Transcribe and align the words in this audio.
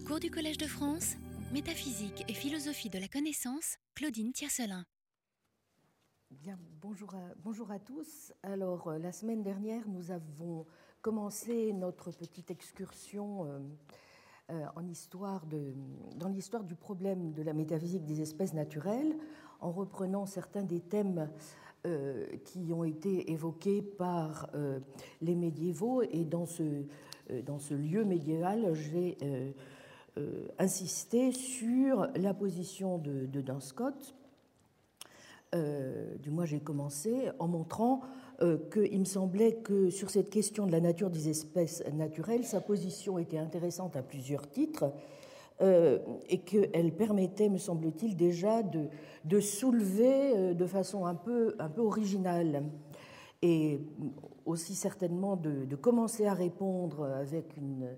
Cours 0.00 0.20
du 0.20 0.30
Collège 0.30 0.56
de 0.56 0.66
France, 0.66 1.16
métaphysique 1.52 2.24
et 2.26 2.32
philosophie 2.32 2.88
de 2.88 2.98
la 2.98 3.08
connaissance, 3.08 3.76
Claudine 3.94 4.32
Tiercelin. 4.32 4.86
Bonjour 6.80 7.14
à, 7.14 7.20
bonjour 7.44 7.70
à 7.70 7.78
tous. 7.78 8.32
Alors, 8.42 8.88
euh, 8.88 8.98
la 8.98 9.12
semaine 9.12 9.42
dernière, 9.42 9.86
nous 9.88 10.10
avons 10.10 10.64
commencé 11.02 11.74
notre 11.74 12.10
petite 12.10 12.50
excursion 12.50 13.44
euh, 13.44 13.58
euh, 14.50 14.64
en 14.76 14.86
histoire 14.88 15.44
de, 15.46 15.74
dans 16.16 16.28
l'histoire 16.28 16.64
du 16.64 16.74
problème 16.74 17.32
de 17.32 17.42
la 17.42 17.52
métaphysique 17.52 18.06
des 18.06 18.22
espèces 18.22 18.54
naturelles, 18.54 19.14
en 19.60 19.72
reprenant 19.72 20.24
certains 20.24 20.64
des 20.64 20.80
thèmes 20.80 21.30
qui 22.44 22.72
ont 22.72 22.84
été 22.84 23.32
évoqués 23.32 23.82
par 23.82 24.48
les 25.20 25.34
médiévaux. 25.34 26.02
Et 26.02 26.24
dans 26.24 26.46
ce, 26.46 26.84
dans 27.44 27.58
ce 27.58 27.74
lieu 27.74 28.04
médiéval, 28.04 28.72
j'ai 28.74 29.18
insisté 30.58 31.32
sur 31.32 32.08
la 32.16 32.34
position 32.34 32.98
de, 32.98 33.26
de 33.26 33.40
Duns 33.40 33.60
Scott. 33.60 34.14
du 35.54 36.30
moins, 36.30 36.44
j'ai 36.44 36.60
commencé 36.60 37.30
en 37.38 37.48
montrant 37.48 38.02
qu'il 38.70 38.98
me 38.98 39.04
semblait 39.04 39.54
que 39.54 39.88
sur 39.90 40.10
cette 40.10 40.28
question 40.28 40.66
de 40.66 40.72
la 40.72 40.80
nature 40.80 41.08
des 41.08 41.28
espèces 41.28 41.82
naturelles, 41.94 42.44
sa 42.44 42.60
position 42.60 43.18
était 43.18 43.38
intéressante 43.38 43.96
à 43.96 44.02
plusieurs 44.02 44.50
titres 44.50 44.92
euh, 45.62 45.98
et 46.28 46.38
qu'elle 46.38 46.92
permettait, 46.92 47.48
me 47.48 47.58
semble-t-il, 47.58 48.16
déjà 48.16 48.64
de, 48.64 48.86
de, 49.24 49.38
soulever 49.38 50.32
euh, 50.34 50.54
de 50.54 50.66
façon 50.66 51.06
un 51.06 51.14
peu, 51.14 51.54
un 51.60 51.68
peu 51.68 51.82
originale 51.82 52.64
et 53.42 53.80
aussi 54.44 54.74
certainement 54.74 55.36
de 55.36 55.76
commencer 55.76 56.26
à 56.26 56.34
répondre 56.34 57.04
avec 57.04 57.56
une, 57.56 57.88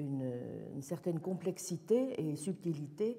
une, 0.00 0.82
certaine 0.82 1.20
complexité 1.20 2.14
et 2.18 2.36
subtilité 2.36 3.18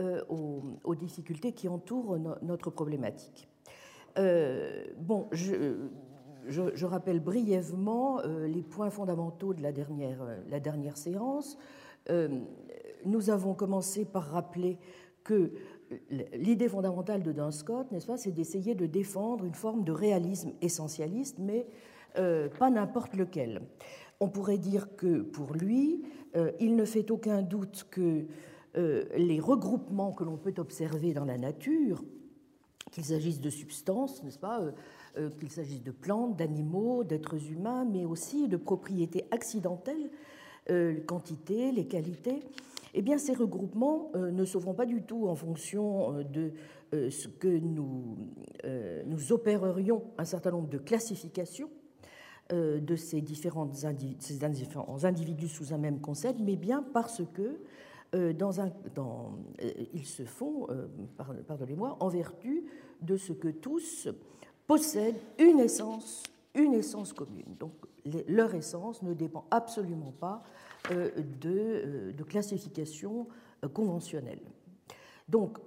euh, 0.00 0.22
aux, 0.28 0.94
difficultés 0.94 1.52
qui 1.52 1.68
entourent 1.68 2.18
no, 2.18 2.34
notre 2.42 2.70
problématique. 2.70 3.48
Euh, 4.18 4.84
bon, 4.98 5.28
je, 5.32 6.84
rappelle 6.84 7.20
brièvement 7.20 8.20
euh, 8.20 8.46
les 8.46 8.62
points 8.62 8.90
fondamentaux 8.90 9.52
de 9.52 9.62
la 9.62 9.72
dernière, 9.72 10.96
séance. 10.96 11.58
Nous 13.04 13.30
avons 13.30 13.54
commencé 13.54 14.04
par 14.04 14.30
rappeler 14.30 14.78
que 15.24 15.52
l'idée 16.32 16.68
fondamentale 16.68 17.22
de 17.22 17.32
Duns 17.32 17.50
Scott, 17.50 17.90
n'est-ce 17.92 18.06
pas, 18.06 18.16
c'est 18.16 18.32
d'essayer 18.32 18.74
de 18.74 18.86
défendre 18.86 19.44
une 19.44 19.54
forme 19.54 19.84
de 19.84 19.92
réalisme 19.92 20.52
essentialiste, 20.62 21.38
mais 21.38 21.66
pas 22.14 22.70
n'importe 22.70 23.14
lequel. 23.14 23.62
On 24.22 24.28
pourrait 24.28 24.58
dire 24.58 24.94
que 24.94 25.20
pour 25.20 25.52
lui, 25.52 26.04
euh, 26.36 26.52
il 26.60 26.76
ne 26.76 26.84
fait 26.84 27.10
aucun 27.10 27.42
doute 27.42 27.88
que 27.90 28.24
euh, 28.76 29.02
les 29.16 29.40
regroupements 29.40 30.12
que 30.12 30.22
l'on 30.22 30.36
peut 30.36 30.54
observer 30.58 31.12
dans 31.12 31.24
la 31.24 31.38
nature, 31.38 32.04
qu'il 32.92 33.04
s'agisse 33.04 33.40
de 33.40 33.50
substances, 33.50 34.22
n'est-ce 34.22 34.38
pas, 34.38 34.62
euh, 35.16 35.28
qu'il 35.40 35.50
s'agisse 35.50 35.82
de 35.82 35.90
plantes, 35.90 36.36
d'animaux, 36.36 37.02
d'êtres 37.02 37.50
humains, 37.50 37.84
mais 37.84 38.04
aussi 38.04 38.46
de 38.46 38.56
propriétés 38.56 39.24
accidentelles, 39.32 40.08
les 40.68 41.02
quantités, 41.04 41.72
les 41.72 41.88
qualités, 41.88 42.44
eh 42.94 43.18
ces 43.18 43.34
regroupements 43.34 44.12
ne 44.14 44.44
se 44.44 44.56
font 44.60 44.74
pas 44.74 44.86
du 44.86 45.02
tout 45.02 45.26
en 45.26 45.34
fonction 45.34 46.22
de 46.22 46.52
ce 46.92 47.26
que 47.26 47.48
nous 47.48 49.32
opérerions 49.32 50.04
un 50.16 50.24
certain 50.24 50.52
nombre 50.52 50.68
de 50.68 50.78
classifications 50.78 51.68
de 52.52 52.96
ces, 52.96 53.22
différents 53.22 53.70
individus 55.04 55.48
sous 55.48 55.72
un 55.72 55.78
même 55.78 56.00
concept, 56.00 56.38
mais 56.40 56.56
bien 56.56 56.84
parce 56.92 57.22
que 57.32 58.32
dans 58.34 58.60
un, 58.60 58.70
dans, 58.94 59.32
ils 59.94 60.04
se 60.04 60.24
font, 60.24 60.66
pardonnez-moi, 61.46 61.96
en 61.98 62.08
vertu 62.08 62.64
de 63.00 63.16
ce 63.16 63.32
que 63.32 63.48
tous 63.48 64.08
possèdent 64.66 65.20
une 65.38 65.60
essence, 65.60 66.22
une 66.54 66.74
essence 66.74 67.14
commune. 67.14 67.56
Donc 67.58 67.72
leur 68.28 68.54
essence 68.54 69.02
ne 69.02 69.14
dépend 69.14 69.44
absolument 69.50 70.12
pas 70.18 70.42
euh, 70.90 71.10
de, 71.40 71.50
euh, 71.50 72.12
de, 72.12 72.24
classification 72.24 73.28
euh, 73.64 73.68
conventionnelle. 73.68 74.40
Donc, 75.28 75.58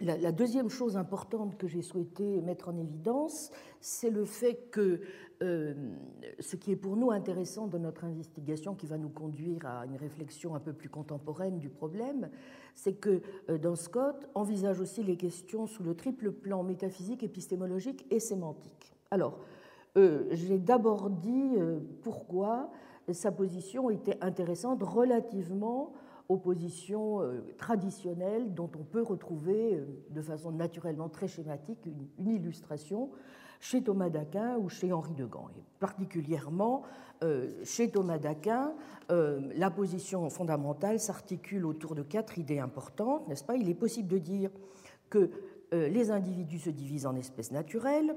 la, 0.00 0.32
deuxième 0.32 0.68
chose 0.68 0.96
importante 0.96 1.56
que 1.56 1.68
j'ai 1.68 1.82
souhaité 1.82 2.40
mettre 2.40 2.68
en 2.68 2.76
évidence, 2.76 3.52
c'est 3.80 4.10
le 4.10 4.24
fait 4.24 4.68
que 4.72 5.00
euh, 5.42 5.74
ce 6.40 6.56
qui 6.56 6.72
est 6.72 6.76
pour 6.76 6.96
nous 6.96 7.10
intéressant 7.10 7.66
dans 7.66 7.78
notre 7.78 8.04
investigation, 8.04 8.74
qui 8.74 8.86
va 8.86 8.96
nous 8.96 9.08
conduire 9.08 9.66
à 9.66 9.84
une 9.86 9.96
réflexion 9.96 10.54
un 10.54 10.60
peu 10.60 10.72
plus 10.72 10.88
contemporaine 10.88 11.58
du 11.58 11.68
problème, 11.68 12.30
c'est 12.74 12.94
que 12.94 13.20
euh, 13.50 13.58
dans 13.58 13.74
Scott 13.74 14.28
envisage 14.34 14.80
aussi 14.80 15.02
les 15.02 15.16
questions 15.16 15.66
sous 15.66 15.82
le 15.82 15.94
triple 15.94 16.32
plan 16.32 16.62
métaphysique, 16.62 17.22
épistémologique 17.22 18.06
et 18.10 18.20
sémantique. 18.20 18.94
Alors, 19.10 19.40
euh, 19.98 20.24
j'ai 20.30 20.58
d'abord 20.58 21.10
dit 21.10 21.56
pourquoi 22.02 22.70
sa 23.10 23.32
position 23.32 23.90
était 23.90 24.16
intéressante 24.22 24.82
relativement 24.82 25.92
aux 26.28 26.38
positions 26.38 27.20
euh, 27.20 27.42
traditionnelles 27.58 28.54
dont 28.54 28.70
on 28.78 28.84
peut 28.84 29.02
retrouver 29.02 29.74
euh, 29.74 29.84
de 30.10 30.22
façon 30.22 30.52
naturellement 30.52 31.08
très 31.08 31.28
schématique 31.28 31.86
une 31.86 32.26
illustration 32.26 33.10
chez 33.62 33.80
Thomas 33.80 34.10
d'Aquin 34.10 34.56
ou 34.58 34.68
chez 34.68 34.92
Henri 34.92 35.14
de 35.14 35.24
Gand. 35.24 35.48
Et 35.56 35.62
particulièrement 35.78 36.82
euh, 37.22 37.48
chez 37.62 37.88
Thomas 37.88 38.18
d'Aquin, 38.18 38.74
euh, 39.12 39.40
la 39.54 39.70
position 39.70 40.28
fondamentale 40.28 40.98
s'articule 40.98 41.64
autour 41.64 41.94
de 41.94 42.02
quatre 42.02 42.38
idées 42.38 42.58
importantes, 42.58 43.26
n'est-ce 43.28 43.44
pas? 43.44 43.54
Il 43.54 43.68
est 43.68 43.74
possible 43.74 44.08
de 44.08 44.18
dire 44.18 44.50
que 45.08 45.30
euh, 45.72 45.88
les 45.88 46.10
individus 46.10 46.58
se 46.58 46.70
divisent 46.70 47.06
en 47.06 47.16
espèces 47.16 47.52
naturelles, 47.52 48.14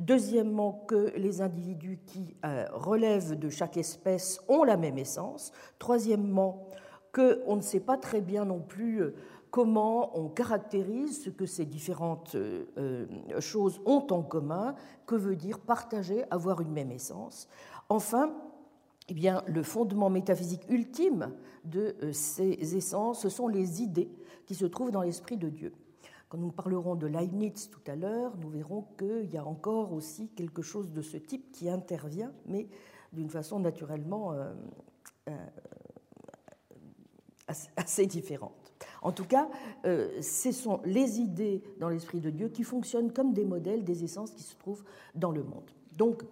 Deuxièmement, 0.00 0.84
que 0.88 1.12
les 1.16 1.40
individus 1.40 2.00
qui 2.04 2.34
relèvent 2.72 3.38
de 3.38 3.48
chaque 3.48 3.76
espèce 3.76 4.40
ont 4.48 4.64
la 4.64 4.76
même 4.76 4.98
essence. 4.98 5.52
Troisièmement, 5.78 6.66
qu'on 7.12 7.54
ne 7.54 7.60
sait 7.60 7.78
pas 7.78 7.96
très 7.96 8.20
bien 8.20 8.44
non 8.44 8.58
plus 8.58 9.04
comment 9.54 10.18
on 10.18 10.28
caractérise 10.28 11.22
ce 11.22 11.30
que 11.30 11.46
ces 11.46 11.64
différentes 11.64 12.34
euh, 12.34 13.06
choses 13.38 13.80
ont 13.86 14.04
en 14.10 14.20
commun, 14.20 14.74
que 15.06 15.14
veut 15.14 15.36
dire 15.36 15.60
partager, 15.60 16.24
avoir 16.32 16.60
une 16.60 16.72
même 16.72 16.90
essence. 16.90 17.48
Enfin, 17.88 18.34
eh 19.08 19.14
bien, 19.14 19.44
le 19.46 19.62
fondement 19.62 20.10
métaphysique 20.10 20.68
ultime 20.68 21.30
de 21.64 21.94
ces 22.10 22.76
essences, 22.76 23.22
ce 23.22 23.28
sont 23.28 23.46
les 23.46 23.80
idées 23.80 24.10
qui 24.44 24.56
se 24.56 24.66
trouvent 24.66 24.90
dans 24.90 25.02
l'esprit 25.02 25.36
de 25.36 25.48
Dieu. 25.48 25.72
Quand 26.28 26.38
nous 26.38 26.50
parlerons 26.50 26.96
de 26.96 27.06
Leibniz 27.06 27.70
tout 27.70 27.88
à 27.88 27.94
l'heure, 27.94 28.36
nous 28.38 28.48
verrons 28.48 28.84
qu'il 28.98 29.32
y 29.32 29.36
a 29.36 29.46
encore 29.46 29.92
aussi 29.92 30.30
quelque 30.30 30.62
chose 30.62 30.90
de 30.90 31.00
ce 31.00 31.16
type 31.16 31.52
qui 31.52 31.70
intervient, 31.70 32.32
mais 32.46 32.66
d'une 33.12 33.30
façon 33.30 33.60
naturellement 33.60 34.32
euh, 34.32 34.52
euh, 35.28 35.46
assez 37.76 38.06
différente. 38.06 38.63
En 39.04 39.12
tout 39.12 39.26
cas, 39.26 39.48
euh, 39.84 40.08
ce 40.22 40.50
sont 40.50 40.80
les 40.86 41.20
idées 41.20 41.62
dans 41.78 41.90
l'esprit 41.90 42.20
de 42.20 42.30
Dieu 42.30 42.48
qui 42.48 42.64
fonctionnent 42.64 43.12
comme 43.12 43.34
des 43.34 43.44
modèles 43.44 43.84
des 43.84 44.02
essences 44.02 44.32
qui 44.32 44.42
se 44.42 44.56
trouvent 44.56 44.82
dans 45.14 45.30
le 45.30 45.42
monde. 45.42 45.70
Donc, 45.98 46.22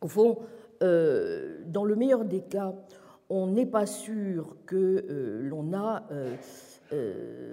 au 0.00 0.08
fond, 0.08 0.40
euh, 0.82 1.58
dans 1.66 1.84
le 1.84 1.94
meilleur 1.94 2.24
des 2.24 2.40
cas, 2.40 2.74
on 3.30 3.46
n'est 3.46 3.66
pas 3.66 3.86
sûr 3.86 4.56
que 4.66 4.76
euh, 4.76 5.48
l'on 5.48 5.72
a 5.72 6.02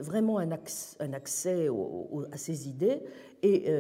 vraiment 0.02 0.40
un 0.40 0.52
accès, 0.52 1.70
à 2.32 2.38
ces 2.38 2.68
idées, 2.68 3.04
et 3.42 3.72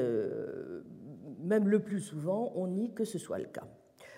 même 1.44 1.68
le 1.68 1.80
plus 1.80 2.00
souvent, 2.00 2.54
on 2.56 2.68
nie 2.68 2.94
que 2.94 3.04
ce 3.04 3.18
soit 3.18 3.40
le 3.40 3.46
cas. 3.46 3.68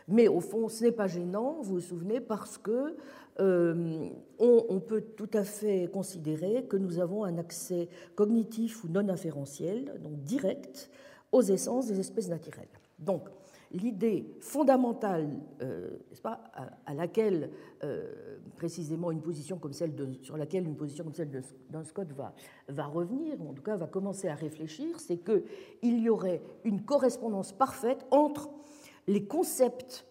Mais 0.07 0.27
au 0.27 0.39
fond, 0.39 0.67
ce 0.67 0.83
n'est 0.83 0.91
pas 0.91 1.07
gênant, 1.07 1.57
vous 1.61 1.75
vous 1.75 1.79
souvenez, 1.79 2.19
parce 2.19 2.59
que 2.59 2.95
euh, 3.41 4.09
on, 4.39 4.79
peut 4.79 5.01
tout 5.01 5.29
à 5.33 5.43
fait 5.43 5.89
considérer 5.91 6.65
que 6.65 6.77
nous 6.77 6.99
avons 6.99 7.23
un 7.23 7.37
accès 7.37 7.89
cognitif 8.15 8.83
ou 8.83 8.87
non 8.87 9.09
inférentiel, 9.09 9.99
donc 10.01 10.23
direct, 10.23 10.89
aux 11.31 11.41
essences 11.41 11.87
des 11.87 11.99
espèces 11.99 12.29
naturelles. 12.29 12.67
Donc, 12.99 13.29
l'idée 13.71 14.25
fondamentale 14.39 15.29
euh, 15.61 15.97
pas, 16.21 16.41
à, 16.85 16.93
laquelle 16.93 17.51
euh, 17.83 18.37
précisément 18.55 19.11
une 19.11 19.21
position 19.21 19.57
comme 19.57 19.73
celle 19.73 19.95
de, 19.95 20.07
sur 20.21 20.37
laquelle 20.37 20.65
une 20.65 20.75
position 20.75 21.03
comme 21.03 21.15
celle 21.15 21.31
d'un 21.69 21.83
Scott 21.83 22.11
va, 22.11 22.33
va 22.67 22.85
revenir, 22.85 23.41
ou 23.41 23.49
en 23.49 23.53
tout 23.53 23.63
cas 23.63 23.75
va 23.75 23.87
commencer 23.87 24.27
à 24.27 24.35
réfléchir, 24.35 24.99
c'est 24.99 25.17
qu'il 25.17 25.99
y 25.99 26.09
aurait 26.09 26.41
une 26.63 26.83
correspondance 26.83 27.53
parfaite 27.53 28.05
entre 28.11 28.49
les 29.07 29.25
concepts, 29.25 30.05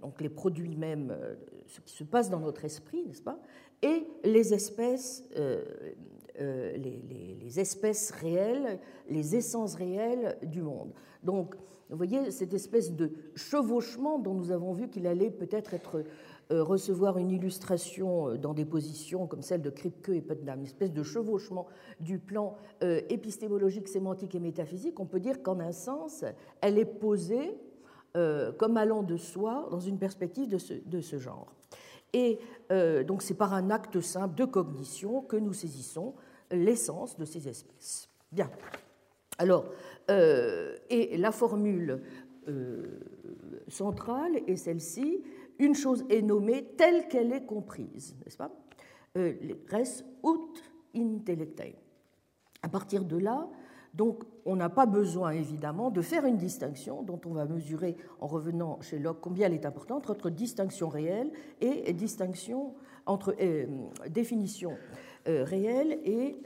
donc 0.00 0.20
les 0.20 0.28
produits 0.28 0.76
même, 0.76 1.10
euh, 1.10 1.34
ce 1.66 1.80
qui 1.80 1.94
se 1.94 2.04
passe 2.04 2.30
dans 2.30 2.40
notre 2.40 2.64
esprit, 2.64 3.04
n'est-ce 3.04 3.22
pas, 3.22 3.38
et 3.82 4.06
les 4.24 4.54
espèces, 4.54 5.24
euh, 5.36 5.64
euh, 6.40 6.76
les, 6.76 7.60
espèces 7.60 8.10
réelles, 8.10 8.78
les 9.08 9.36
essences 9.36 9.74
réelles 9.74 10.36
du 10.42 10.62
monde. 10.62 10.92
Donc, 11.22 11.54
vous 11.88 11.96
voyez 11.96 12.30
cette 12.30 12.52
espèce 12.52 12.92
de 12.92 13.12
chevauchement 13.34 14.18
dont 14.18 14.34
nous 14.34 14.50
avons 14.50 14.72
vu 14.72 14.88
qu'il 14.88 15.06
allait 15.06 15.30
peut-être 15.30 15.72
être, 15.72 16.02
recevoir 16.50 17.18
une 17.18 17.30
illustration 17.30 18.36
dans 18.36 18.54
des 18.54 18.64
positions 18.64 19.26
comme 19.26 19.42
celle 19.42 19.62
de 19.62 19.70
Kripke 19.70 20.10
et 20.10 20.20
Putnam, 20.20 20.60
une 20.60 20.66
espèce 20.66 20.92
de 20.92 21.02
chevauchement 21.02 21.66
du 22.00 22.18
plan 22.18 22.56
épistémologique, 23.08 23.88
sémantique 23.88 24.34
et 24.34 24.40
métaphysique, 24.40 24.98
on 24.98 25.06
peut 25.06 25.20
dire 25.20 25.42
qu'en 25.42 25.60
un 25.60 25.72
sens, 25.72 26.24
elle 26.60 26.78
est 26.78 26.84
posée 26.84 27.56
comme 28.58 28.76
allant 28.76 29.02
de 29.02 29.16
soi 29.16 29.68
dans 29.70 29.80
une 29.80 29.98
perspective 29.98 30.48
de 30.48 31.00
ce, 31.00 31.18
genre. 31.18 31.52
Et 32.12 32.38
donc 32.70 33.22
c'est 33.22 33.34
par 33.34 33.52
un 33.52 33.70
acte 33.70 34.00
simple 34.00 34.34
de 34.36 34.44
cognition 34.44 35.20
que 35.20 35.36
nous 35.36 35.52
saisissons 35.52 36.14
l'essence 36.50 37.16
de 37.18 37.24
ces 37.24 37.48
espèces. 37.48 38.08
Bien. 38.32 38.50
Alors, 39.38 39.66
euh, 40.10 40.76
et 40.88 41.16
la 41.16 41.32
formule 41.32 42.02
euh, 42.48 43.00
centrale 43.68 44.36
est 44.46 44.56
celle-ci 44.56 45.22
une 45.58 45.74
chose 45.74 46.04
est 46.10 46.22
nommée 46.22 46.64
telle 46.76 47.08
qu'elle 47.08 47.32
est 47.32 47.46
comprise, 47.46 48.14
n'est-ce 48.24 48.36
pas? 48.36 48.50
Euh, 49.16 49.32
Res 49.70 50.04
ut 50.22 50.62
intellecte. 50.94 51.62
À 52.62 52.68
partir 52.68 53.04
de 53.04 53.16
là, 53.16 53.48
donc, 53.96 54.24
on 54.44 54.56
n'a 54.56 54.68
pas 54.68 54.86
besoin 54.86 55.30
évidemment 55.30 55.90
de 55.90 56.02
faire 56.02 56.26
une 56.26 56.36
distinction 56.36 57.02
dont 57.02 57.20
on 57.26 57.30
va 57.30 57.46
mesurer 57.46 57.96
en 58.20 58.26
revenant 58.26 58.78
chez 58.80 58.98
Locke 58.98 59.18
combien 59.20 59.46
elle 59.46 59.54
est 59.54 59.66
importante 59.66 60.10
entre 60.10 60.30
distinction 60.30 60.88
réelle 60.88 61.30
et 61.60 61.92
distinction 61.92 62.74
entre 63.06 63.34
définition 64.08 64.76
réelle 65.26 65.98
et 66.04 66.36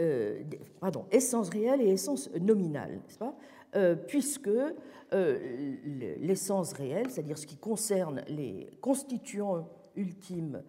euh, 0.00 0.42
pardon, 0.80 1.06
essence 1.10 1.48
réelle 1.48 1.80
et 1.80 1.88
essence 1.88 2.30
nominale, 2.40 2.92
n'est-ce 2.92 3.18
pas? 3.18 3.34
Euh, 3.74 3.96
Puisque 3.96 4.48
euh, 4.48 5.74
l'essence 6.20 6.72
réelle, 6.72 7.10
c'est-à-dire 7.10 7.36
ce 7.36 7.46
qui 7.46 7.56
concerne 7.56 8.22
les 8.28 8.70
constituants 8.80 9.68
ultimes 9.96 10.62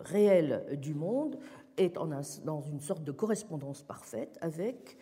réels 0.00 0.76
du 0.80 0.92
monde, 0.92 1.38
est 1.76 1.94
dans 2.44 2.60
une 2.62 2.80
sorte 2.80 3.04
de 3.04 3.12
correspondance 3.12 3.82
parfaite 3.82 4.38
avec 4.40 4.96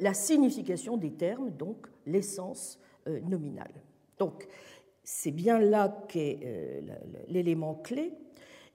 la 0.00 0.14
signification 0.14 0.96
des 0.96 1.12
termes, 1.12 1.50
donc 1.50 1.86
l'essence 2.06 2.78
nominale. 3.06 3.72
Donc, 4.18 4.48
c'est 5.04 5.30
bien 5.30 5.58
là 5.58 6.04
qu'est 6.08 6.82
l'élément 7.28 7.74
clé 7.74 8.12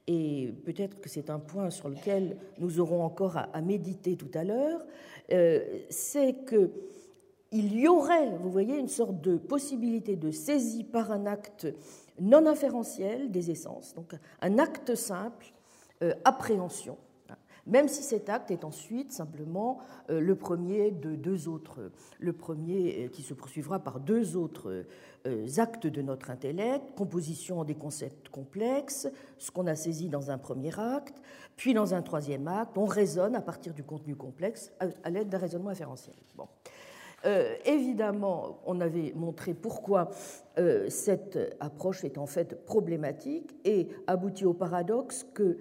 et 0.06 0.52
peut-être 0.64 1.00
que 1.00 1.08
c'est 1.08 1.30
un 1.30 1.38
point 1.38 1.70
sur 1.70 1.88
lequel 1.88 2.36
nous 2.58 2.80
aurons 2.80 3.04
encore 3.04 3.36
à, 3.36 3.60
méditer 3.60 4.16
tout 4.16 4.30
à 4.34 4.42
l'heure, 4.42 4.84
euh, 5.32 5.60
c'est 5.90 6.44
qu'il 6.44 7.78
y 7.78 7.86
aurait, 7.86 8.30
vous 8.40 8.50
voyez, 8.50 8.78
une 8.78 8.88
sorte 8.88 9.20
de 9.20 9.36
possibilité 9.36 10.16
de 10.16 10.30
saisie 10.32 10.84
par 10.84 11.12
un 11.12 11.26
acte 11.26 11.68
non 12.20 12.46
inférentiel 12.46 13.30
des 13.30 13.50
essences, 13.50 13.94
donc 13.94 14.14
un 14.40 14.58
acte 14.58 14.94
simple, 14.96 15.52
euh, 16.02 16.14
appréhension, 16.24 16.98
même 17.66 17.88
si 17.88 18.02
cet 18.02 18.28
acte 18.28 18.50
est 18.50 18.64
ensuite 18.64 19.12
simplement 19.12 19.78
euh, 20.10 20.20
le 20.20 20.34
premier 20.34 20.90
de 20.90 21.14
deux 21.14 21.48
autres, 21.48 21.90
le 22.18 22.32
premier 22.32 23.04
euh, 23.04 23.08
qui 23.08 23.22
se 23.22 23.34
poursuivra 23.34 23.78
par 23.78 24.00
deux 24.00 24.36
autres 24.36 24.84
euh, 25.26 25.46
actes 25.58 25.86
de 25.86 26.02
notre 26.02 26.30
intellect, 26.30 26.82
composition 26.96 27.62
des 27.64 27.74
concepts 27.74 28.28
complexes, 28.28 29.08
ce 29.38 29.50
qu'on 29.50 29.66
a 29.66 29.76
saisi 29.76 30.08
dans 30.08 30.30
un 30.30 30.38
premier 30.38 30.76
acte, 30.78 31.22
puis 31.56 31.74
dans 31.74 31.94
un 31.94 32.02
troisième 32.02 32.48
acte, 32.48 32.76
on 32.76 32.84
raisonne 32.84 33.36
à 33.36 33.40
partir 33.40 33.74
du 33.74 33.84
contenu 33.84 34.16
complexe 34.16 34.72
à 35.04 35.10
l'aide 35.10 35.28
d'un 35.28 35.38
raisonnement 35.38 35.70
inférentiel. 35.70 36.16
Bon. 36.36 36.48
évidemment, 37.64 38.58
on 38.66 38.80
avait 38.80 39.12
montré 39.14 39.54
pourquoi 39.54 40.10
cette 40.88 41.38
approche 41.60 42.04
est 42.04 42.18
en 42.18 42.26
fait 42.26 42.64
problématique 42.64 43.54
et 43.64 43.88
aboutit 44.06 44.46
au 44.46 44.54
paradoxe 44.54 45.24
que 45.34 45.58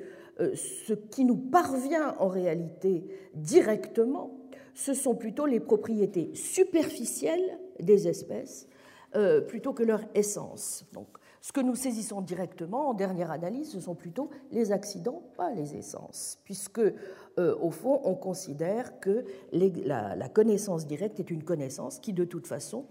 ce 0.55 0.93
qui 0.93 1.25
nous 1.25 1.37
parvient 1.37 2.15
en 2.19 2.27
réalité 2.27 3.05
directement, 3.33 4.41
ce 4.73 4.93
sont 4.93 5.15
plutôt 5.15 5.45
les 5.45 5.59
propriétés 5.59 6.33
superficielles 6.33 7.59
des 7.79 8.07
espèces 8.07 8.67
euh, 9.15 9.41
plutôt 9.41 9.73
que 9.73 9.83
leur 9.83 10.01
essence. 10.15 10.85
Donc, 10.93 11.07
ce 11.41 11.51
que 11.51 11.59
nous 11.59 11.75
saisissons 11.75 12.21
directement, 12.21 12.89
en 12.89 12.93
dernière 12.93 13.31
analyse, 13.31 13.71
ce 13.71 13.79
sont 13.79 13.95
plutôt 13.95 14.29
les 14.51 14.71
accidents, 14.71 15.23
pas 15.35 15.51
les 15.51 15.75
essences, 15.75 16.39
puisque, 16.43 16.79
euh, 16.79 17.55
au 17.59 17.71
fond, 17.71 17.99
on 18.03 18.15
considère 18.15 18.99
que 18.99 19.25
la, 19.51 20.29
connaissance 20.29 20.85
directe 20.85 21.19
est 21.19 21.31
une 21.31 21.43
connaissance 21.43 21.99
qui, 21.99 22.13
de 22.13 22.23
toute 22.23 22.47
façon, 22.47 22.85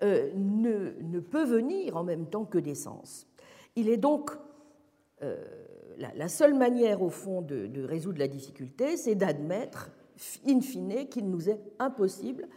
ne, 0.00 1.18
peut 1.18 1.44
venir 1.44 1.96
en 1.96 2.04
même 2.04 2.26
temps 2.26 2.44
que 2.44 2.58
d'essence. 2.58 3.26
Il 3.74 3.88
est 3.88 3.96
donc 3.96 4.30
la, 5.98 6.28
seule 6.28 6.54
manière, 6.54 7.02
au 7.02 7.10
fond, 7.10 7.42
de, 7.42 7.84
résoudre 7.84 8.18
la 8.18 8.28
difficulté, 8.28 8.96
c'est 8.96 9.14
d'admettre, 9.14 9.90
in 10.46 10.60
fine, 10.60 11.08
qu'il 11.08 11.28
nous 11.28 11.48
est 11.48 11.60
impossible 11.78 12.48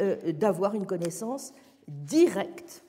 euh, 0.00 0.32
d'avoir 0.32 0.74
une 0.74 0.86
connaissance 0.86 1.52
directe, 1.88 2.84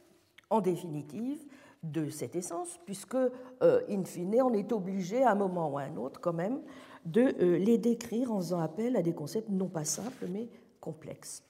en 0.50 0.62
définitive, 0.62 1.40
de 1.84 2.10
cette 2.10 2.36
essence, 2.36 2.80
puisque, 2.86 3.16
euh, 3.16 3.82
in 3.90 4.04
fine, 4.04 4.42
on 4.44 4.54
est 4.54 4.72
obligé, 4.72 5.24
à 5.24 5.32
un 5.32 5.36
moment 5.36 5.72
ou 5.72 5.78
à 5.78 5.84
un 5.84 5.96
autre, 5.98 6.20
quand 6.20 6.34
même, 6.34 6.62
de 7.06 7.34
euh, 7.42 7.58
les 7.58 7.78
décrire 7.78 8.32
en 8.32 8.38
faisant 8.38 8.60
appel 8.60 8.96
à 8.96 9.02
des 9.02 9.14
concepts 9.14 9.50
non 9.50 9.68
pas 9.68 9.86
simples, 9.86 10.26
mais 10.30 10.48
complexes. 10.80 11.44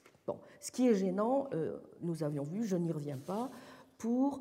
Ce 0.60 0.70
qui 0.70 0.86
est 0.86 0.94
gênant, 0.94 1.50
nous 2.00 2.22
avions 2.22 2.44
vu, 2.44 2.64
je 2.64 2.76
n'y 2.76 2.92
reviens 2.92 3.18
pas, 3.18 3.50
pour, 3.98 4.40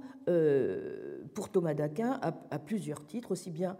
Thomas 1.52 1.74
d'Aquin 1.74 2.20
à, 2.22 2.60
plusieurs 2.60 3.04
titres, 3.08 3.32
aussi 3.32 3.50
bien 3.50 3.76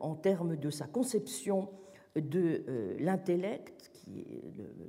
en 0.00 0.14
termes 0.14 0.56
de 0.56 0.70
sa 0.70 0.86
conception 0.86 1.68
de 2.16 2.64
euh, 2.68 2.96
l'intellect, 2.98 3.90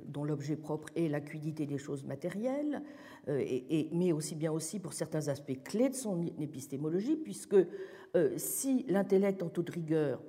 dont 0.06 0.24
l'objet 0.24 0.56
propre 0.56 0.88
est 0.96 1.08
l'acuité 1.08 1.66
des 1.66 1.76
choses 1.76 2.04
matérielles, 2.04 2.82
euh, 3.28 3.44
mais 3.92 4.12
aussi 4.12 4.34
bien 4.34 4.50
aussi 4.50 4.80
pour 4.80 4.94
certains 4.94 5.28
aspects 5.28 5.62
clés 5.62 5.90
de 5.90 5.94
son 5.94 6.24
épistémologie, 6.38 7.16
puisque 7.16 7.56
si 8.36 8.84
l'intellect 8.88 9.40
en 9.42 9.50
toute 9.50 9.70
rigueur 9.70 10.20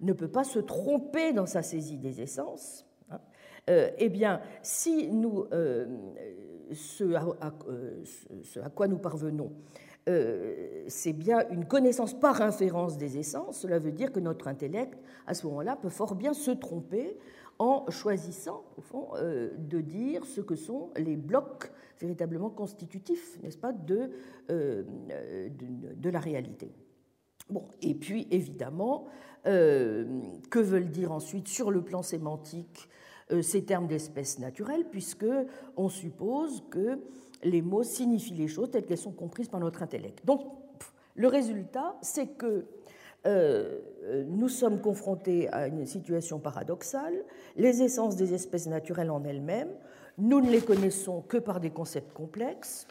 ne 0.00 0.12
peut 0.12 0.28
pas 0.28 0.42
se 0.42 0.58
tromper 0.58 1.32
dans 1.32 1.46
sa 1.46 1.62
saisie 1.62 1.98
des 1.98 2.20
essences, 2.20 2.84
hein, 3.10 3.20
eh 3.68 4.08
bien, 4.08 4.40
si 4.62 5.08
nous, 5.08 5.44
ce 6.72 7.14
à, 7.14 8.70
quoi 8.70 8.88
nous 8.88 8.98
parvenons 8.98 9.52
euh, 10.08 10.84
c'est 10.88 11.12
bien 11.12 11.46
une 11.50 11.66
connaissance 11.66 12.18
par 12.18 12.40
inférence 12.40 12.96
des 12.96 13.18
essences. 13.18 13.60
Cela 13.60 13.78
veut 13.78 13.92
dire 13.92 14.10
que 14.10 14.20
notre 14.20 14.48
intellect, 14.48 14.98
à 15.26 15.34
ce 15.34 15.46
moment-là, 15.46 15.76
peut 15.76 15.90
fort 15.90 16.14
bien 16.14 16.32
se 16.32 16.50
tromper 16.50 17.18
en 17.58 17.84
choisissant, 17.90 18.64
au 18.76 18.80
fond, 18.80 19.08
euh, 19.16 19.50
de 19.58 19.80
dire 19.80 20.24
ce 20.24 20.40
que 20.40 20.54
sont 20.54 20.90
les 20.96 21.16
blocs 21.16 21.70
véritablement 22.00 22.48
constitutifs, 22.48 23.38
n'est-ce 23.42 23.58
pas, 23.58 23.72
de, 23.72 24.10
euh, 24.50 24.84
de, 25.50 26.10
la 26.10 26.20
réalité. 26.20 26.72
Bon, 27.50 27.66
et 27.82 27.94
puis, 27.94 28.28
évidemment, 28.30 29.06
que 29.44 30.58
veulent 30.58 30.90
dire 30.90 31.10
ensuite, 31.10 31.48
sur 31.48 31.70
le 31.70 31.82
plan 31.82 32.02
sémantique, 32.02 32.88
ces 33.40 33.64
termes 33.64 33.86
d'espèce 33.86 34.38
naturelle, 34.38 34.84
puisque 34.90 35.26
on 35.76 35.88
suppose 35.88 36.62
que 36.70 36.98
les 37.42 37.62
mots 37.62 37.82
signifient 37.82 38.34
les 38.34 38.48
choses 38.48 38.70
telles 38.70 38.84
qu'elles 38.84 38.98
sont 38.98 39.12
comprises 39.12 39.48
par 39.48 39.60
notre 39.60 39.82
intellect. 39.82 40.24
Donc, 40.24 40.42
le 41.14 41.28
résultat, 41.28 41.96
c'est 42.00 42.28
que 42.28 42.66
euh, 43.26 43.80
nous 44.28 44.48
sommes 44.48 44.80
confrontés 44.80 45.48
à 45.48 45.66
une 45.66 45.84
situation 45.86 46.38
paradoxale. 46.38 47.24
Les 47.56 47.82
essences 47.82 48.16
des 48.16 48.34
espèces 48.34 48.68
naturelles 48.68 49.10
en 49.10 49.24
elles-mêmes, 49.24 49.72
nous 50.18 50.40
ne 50.40 50.50
les 50.50 50.60
connaissons 50.60 51.22
que 51.22 51.36
par 51.36 51.60
des 51.60 51.70
concepts 51.70 52.12
complexes, 52.12 52.86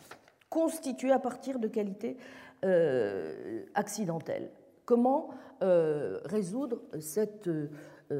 constitués 0.49 1.11
à 1.11 1.19
partir 1.19 1.59
de 1.59 1.67
qualités 1.67 2.17
euh, 2.65 3.63
accidentelles. 3.73 4.49
Comment 4.85 5.29
euh, 5.61 6.19
résoudre 6.25 6.81
cette, 6.99 7.49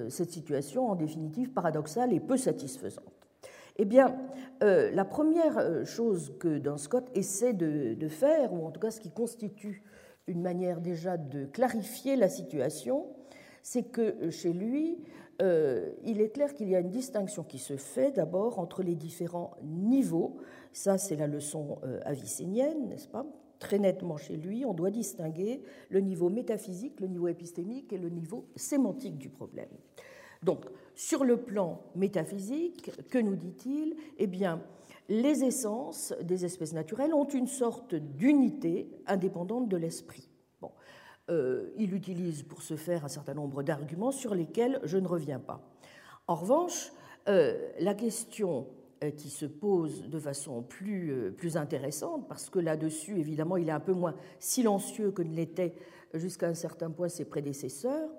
cette 0.09 0.31
situation 0.31 0.89
en 0.89 0.95
définitive 0.95 1.51
paradoxale 1.51 2.13
et 2.13 2.19
peu 2.19 2.37
satisfaisante? 2.37 3.16
Eh 3.77 3.85
bien, 3.85 4.15
euh, 4.63 4.91
la 4.91 5.05
première 5.05 5.57
euh, 5.57 5.85
chose 5.85 6.33
que 6.39 6.57
Don 6.57 6.77
Scott 6.77 7.09
essaie 7.13 7.53
de, 7.53 8.07
faire, 8.07 8.53
ou 8.53 8.65
en 8.65 8.71
tout 8.71 8.79
cas 8.79 8.91
ce 8.91 8.99
qui 8.99 9.11
constitue 9.11 9.83
une 10.27 10.41
manière 10.41 10.81
déjà 10.81 11.17
de 11.17 11.45
clarifier 11.45 12.15
la 12.15 12.27
situation, 12.27 13.07
c'est 13.61 13.83
que 13.83 14.01
euh, 14.01 14.31
chez 14.31 14.53
lui, 14.53 14.97
il 16.03 16.19
est 16.19 16.29
clair 16.29 16.55
qu'il 16.55 16.67
y 16.67 16.75
a 16.75 16.79
une 16.79 16.89
distinction 16.89 17.43
qui 17.43 17.59
se 17.59 17.77
fait 17.77 18.11
d'abord 18.11 18.57
entre 18.57 18.81
les 18.81 18.95
différents 18.95 19.51
niveaux. 19.61 20.37
Ça, 20.73 20.97
c'est 20.97 21.15
la 21.15 21.27
leçon 21.27 21.77
avicénienne, 22.05 22.87
n'est-ce 22.87 23.07
pas? 23.07 23.23
Très 23.59 23.77
nettement 23.77 24.17
chez 24.17 24.35
lui, 24.35 24.65
on 24.65 24.73
doit 24.73 24.89
distinguer 24.89 25.61
le 25.89 25.99
niveau 25.99 26.29
métaphysique, 26.29 26.99
le 26.99 27.05
niveau 27.05 27.27
épistémique 27.27 27.93
et 27.93 27.99
le 27.99 28.09
niveau 28.09 28.47
sémantique 28.55 29.19
du 29.19 29.29
problème. 29.29 29.69
Donc, 30.41 30.65
sur 30.97 31.23
le 31.23 31.37
plan 31.37 31.79
métaphysique, 31.95 32.91
que 33.09 33.19
nous 33.19 33.35
dit-il? 33.35 33.95
Eh 34.17 34.25
bien, 34.25 34.61
les 35.09 35.43
essences 35.43 36.13
des 36.21 36.43
espèces 36.43 36.73
naturelles 36.73 37.13
ont 37.13 37.27
une 37.27 37.47
sorte 37.47 37.93
d'unité 37.93 38.89
indépendante 39.05 39.69
de 39.69 39.77
l'esprit. 39.77 40.27
Bon. 40.59 40.71
il 41.77 41.93
utilise 41.93 42.41
pour 42.41 42.63
ce 42.63 42.75
faire 42.75 43.05
un 43.05 43.09
certain 43.09 43.35
nombre 43.35 43.61
d'arguments 43.61 44.11
sur 44.11 44.33
lesquels 44.33 44.79
je 44.83 44.97
ne 44.97 45.07
reviens 45.07 45.39
pas. 45.39 45.61
En 46.25 46.35
revanche, 46.35 46.91
la 47.27 47.93
question 47.93 48.67
qui 49.17 49.29
se 49.29 49.45
pose 49.45 50.09
de 50.09 50.19
façon 50.19 50.63
plus, 50.63 51.31
plus 51.37 51.57
intéressante, 51.57 52.27
parce 52.27 52.49
que 52.49 52.57
là-dessus, 52.57 53.19
évidemment, 53.19 53.57
il 53.57 53.69
est 53.69 53.73
un 53.73 53.79
peu 53.79 53.93
moins 53.93 54.15
silencieux 54.39 55.11
que 55.11 55.21
ne 55.21 55.35
l'était 55.35 55.75
jusqu'à 56.15 56.47
un 56.47 56.55
certain 56.55 56.89
point 56.89 57.07
ses 57.07 57.25
prédécesseurs, 57.25 58.09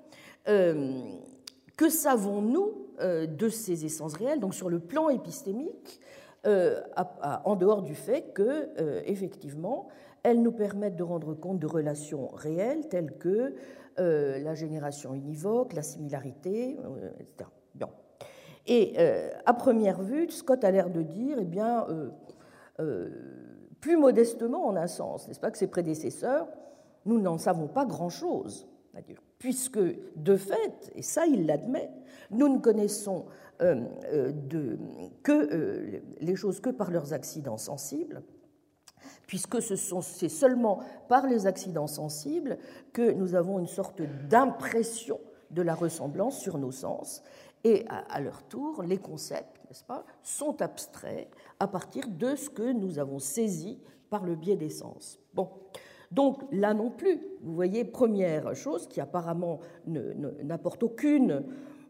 que 1.79 1.89
savons-nous 1.89 2.85
de 3.01 3.49
ces 3.49 3.85
essences 3.85 4.15
réelles, 4.15 4.41
donc 4.41 4.55
sur 4.55 4.69
le 4.69 4.81
plan 4.81 5.09
épistémique, 5.09 6.01
euh, 6.47 6.81
en 7.45 7.57
dehors 7.57 7.83
du 7.83 7.97
fait 7.97 8.33
que, 8.33 8.69
euh, 8.79 9.03
effectivement, 9.07 9.89
elles 10.23 10.41
nous 10.41 10.53
permettent 10.53 10.95
de 10.95 11.03
rendre 11.03 11.35
compte 11.35 11.59
de 11.59 11.67
relations 11.67 12.29
réelles 12.29 12.89
telles 12.89 13.19
que 13.19 13.57
euh, 13.99 14.39
la 14.39 14.55
génération 14.55 15.15
univoque, 15.15 15.73
la 15.73 15.83
similarité, 15.83 16.77
etc. 17.19 17.51
Et 18.67 18.99
à 19.47 19.55
première 19.55 20.03
vue, 20.03 20.31
Scott 20.31 20.63
a 20.63 20.71
l'air 20.71 20.91
de 20.91 21.01
dire, 21.01 21.39
eh 21.41 21.47
bien, 21.47 21.87
plus 23.81 23.97
modestement 23.97 24.67
en 24.67 24.77
un 24.77 24.87
sens, 24.87 25.27
n'est-ce 25.27 25.41
pas, 25.41 25.51
que 25.51 25.57
ses 25.57 25.69
prédécesseurs, 25.69 26.47
nous 27.07 27.19
n'en 27.19 27.39
savons 27.39 27.67
pas 27.67 27.87
grand-chose, 27.87 28.69
puisque 29.39 29.81
de 30.17 30.37
fait, 30.37 30.93
et 30.95 31.03
ça 31.03 31.27
il 31.27 31.47
l'admet, 31.47 31.91
nous 32.31 32.49
ne 32.49 32.59
connaissons 32.59 33.27
euh, 33.61 33.85
euh, 34.13 34.33
que 35.23 35.33
euh, 35.33 36.01
les 36.21 36.37
choses 36.37 36.61
que 36.61 36.71
par 36.71 36.91
leurs 36.91 37.13
accidents 37.13 37.57
sensibles, 37.57 38.23
puisque 39.27 39.61
c'est 39.63 40.29
seulement 40.29 40.81
par 41.09 41.27
les 41.27 41.47
accidents 41.47 41.87
sensibles 41.87 42.59
que 42.93 43.13
nous 43.13 43.35
avons 43.35 43.59
une 43.59 43.67
sorte 43.67 44.03
d'impression 44.29 45.21
de 45.51 45.63
la 45.63 45.75
ressemblance 45.75 46.39
sur 46.39 46.59
nos 46.59 46.73
sens, 46.73 47.23
et 47.65 47.85
à, 47.89 48.21
leur 48.21 48.45
tour, 48.45 48.83
les 48.83 48.99
concepts, 48.99 49.65
n'est-ce 49.69 49.83
pas, 49.83 50.05
sont 50.23 50.63
abstraits 50.63 51.29
à 51.59 51.67
partir 51.67 52.09
de 52.09 52.37
ce 52.37 52.49
que 52.49 52.73
nous 52.73 52.99
avons 52.99 53.19
saisi 53.19 53.81
par 54.11 54.25
le 54.25 54.37
biais 54.37 54.57
des 54.57 54.71
sens. 54.71 55.19
Bon. 55.35 55.51
Donc 56.11 56.43
là 56.53 56.75
non 56.75 56.91
plus, 56.91 57.21
vous 57.43 57.55
voyez, 57.55 57.85
première 57.85 58.55
chose 58.55 58.89
qui 58.89 59.01
apparemment 59.01 59.61
n'apporte 59.87 60.83
aucune 60.83 61.45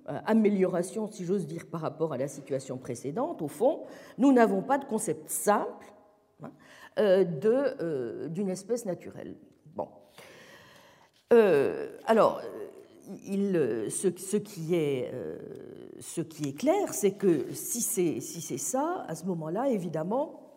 euh, 0.09 0.19
amélioration, 0.25 1.11
si 1.11 1.27
j'ose 1.27 1.47
dire, 1.47 1.67
par 1.67 1.83
rapport 1.83 2.15
à 2.15 2.17
la 2.17 2.29
situation 2.29 2.79
précédente, 2.79 3.43
au 3.43 3.49
fond, 3.49 3.85
nous 4.17 4.33
n'avons 4.33 4.63
pas 4.63 4.79
de 4.79 4.87
concept 4.87 5.29
simple 5.29 5.93
hein, 6.43 6.51
euh, 6.99 7.25
euh, 7.45 8.29
d'une 8.29 8.49
espèce 8.49 8.87
naturelle. 8.87 9.37
Bon. 9.77 9.89
alors, 12.07 12.41
ce, 13.07 14.37
qui 14.39 14.75
est, 14.75 15.13
clair, 16.59 16.95
c'est 16.95 17.13
que 17.13 17.53
si 17.53 17.83
c'est 17.83 18.59
ça, 18.59 19.05
à 19.07 19.15
ce 19.15 19.27
moment-là, 19.27 19.69
évidemment, 19.69 20.48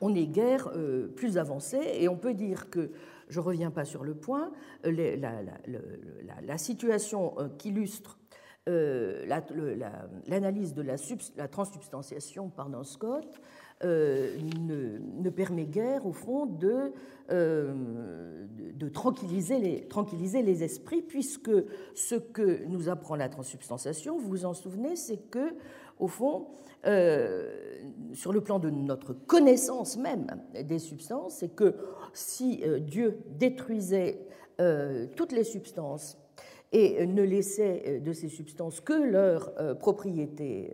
on 0.00 0.14
est 0.14 0.26
guère 0.26 0.70
plus 1.16 1.38
avancé. 1.38 1.78
Et 1.94 2.08
on 2.08 2.16
peut 2.16 2.34
dire 2.34 2.70
que 2.70 2.90
je 3.28 3.40
ne 3.40 3.44
reviens 3.44 3.70
pas 3.70 3.84
sur 3.84 4.04
le 4.04 4.14
point, 4.14 4.52
la, 4.84 6.58
situation 6.58 7.34
qu'illustre 7.58 8.18
euh, 8.68 9.24
l'analyse 10.26 10.74
de 10.74 10.82
la, 10.82 11.48
transsubstantiation 11.48 12.48
par 12.48 12.68
Scott 12.82 13.40
euh, 13.84 14.36
ne, 14.58 15.30
permet 15.30 15.66
guère, 15.66 16.06
au 16.06 16.12
fond, 16.12 16.46
de, 16.46 16.92
euh, 17.30 17.74
de, 18.74 18.88
tranquilliser, 18.88 19.58
les, 19.58 19.88
tranquilliser, 19.88 20.42
les, 20.42 20.62
esprits, 20.62 21.02
puisque 21.02 21.50
ce 21.94 22.14
que 22.14 22.64
nous 22.66 22.88
apprend 22.88 23.16
la 23.16 23.28
transsubstantiation, 23.28 24.18
vous 24.18 24.28
vous 24.28 24.44
en 24.44 24.54
souvenez, 24.54 24.96
c'est 24.96 25.30
que, 25.30 25.54
au 25.98 26.08
fond, 26.08 26.46
sur 28.12 28.32
le 28.32 28.40
plan 28.40 28.60
de 28.60 28.70
notre 28.70 29.12
connaissance 29.12 29.96
même 29.96 30.26
des 30.62 30.78
substances, 30.78 31.38
c'est 31.38 31.48
que 31.48 31.74
si 32.12 32.62
Dieu 32.80 33.18
détruisait 33.38 34.20
toutes 35.16 35.32
les 35.32 35.42
substances 35.42 36.16
et 36.72 37.06
ne 37.06 37.22
laissait 37.22 37.82
euh, 37.86 38.00
de 38.00 38.12
ces 38.12 38.28
substances 38.28 38.80
que 38.80 38.92
leurs 38.92 39.52
euh, 39.58 39.74
propriétés 39.74 40.70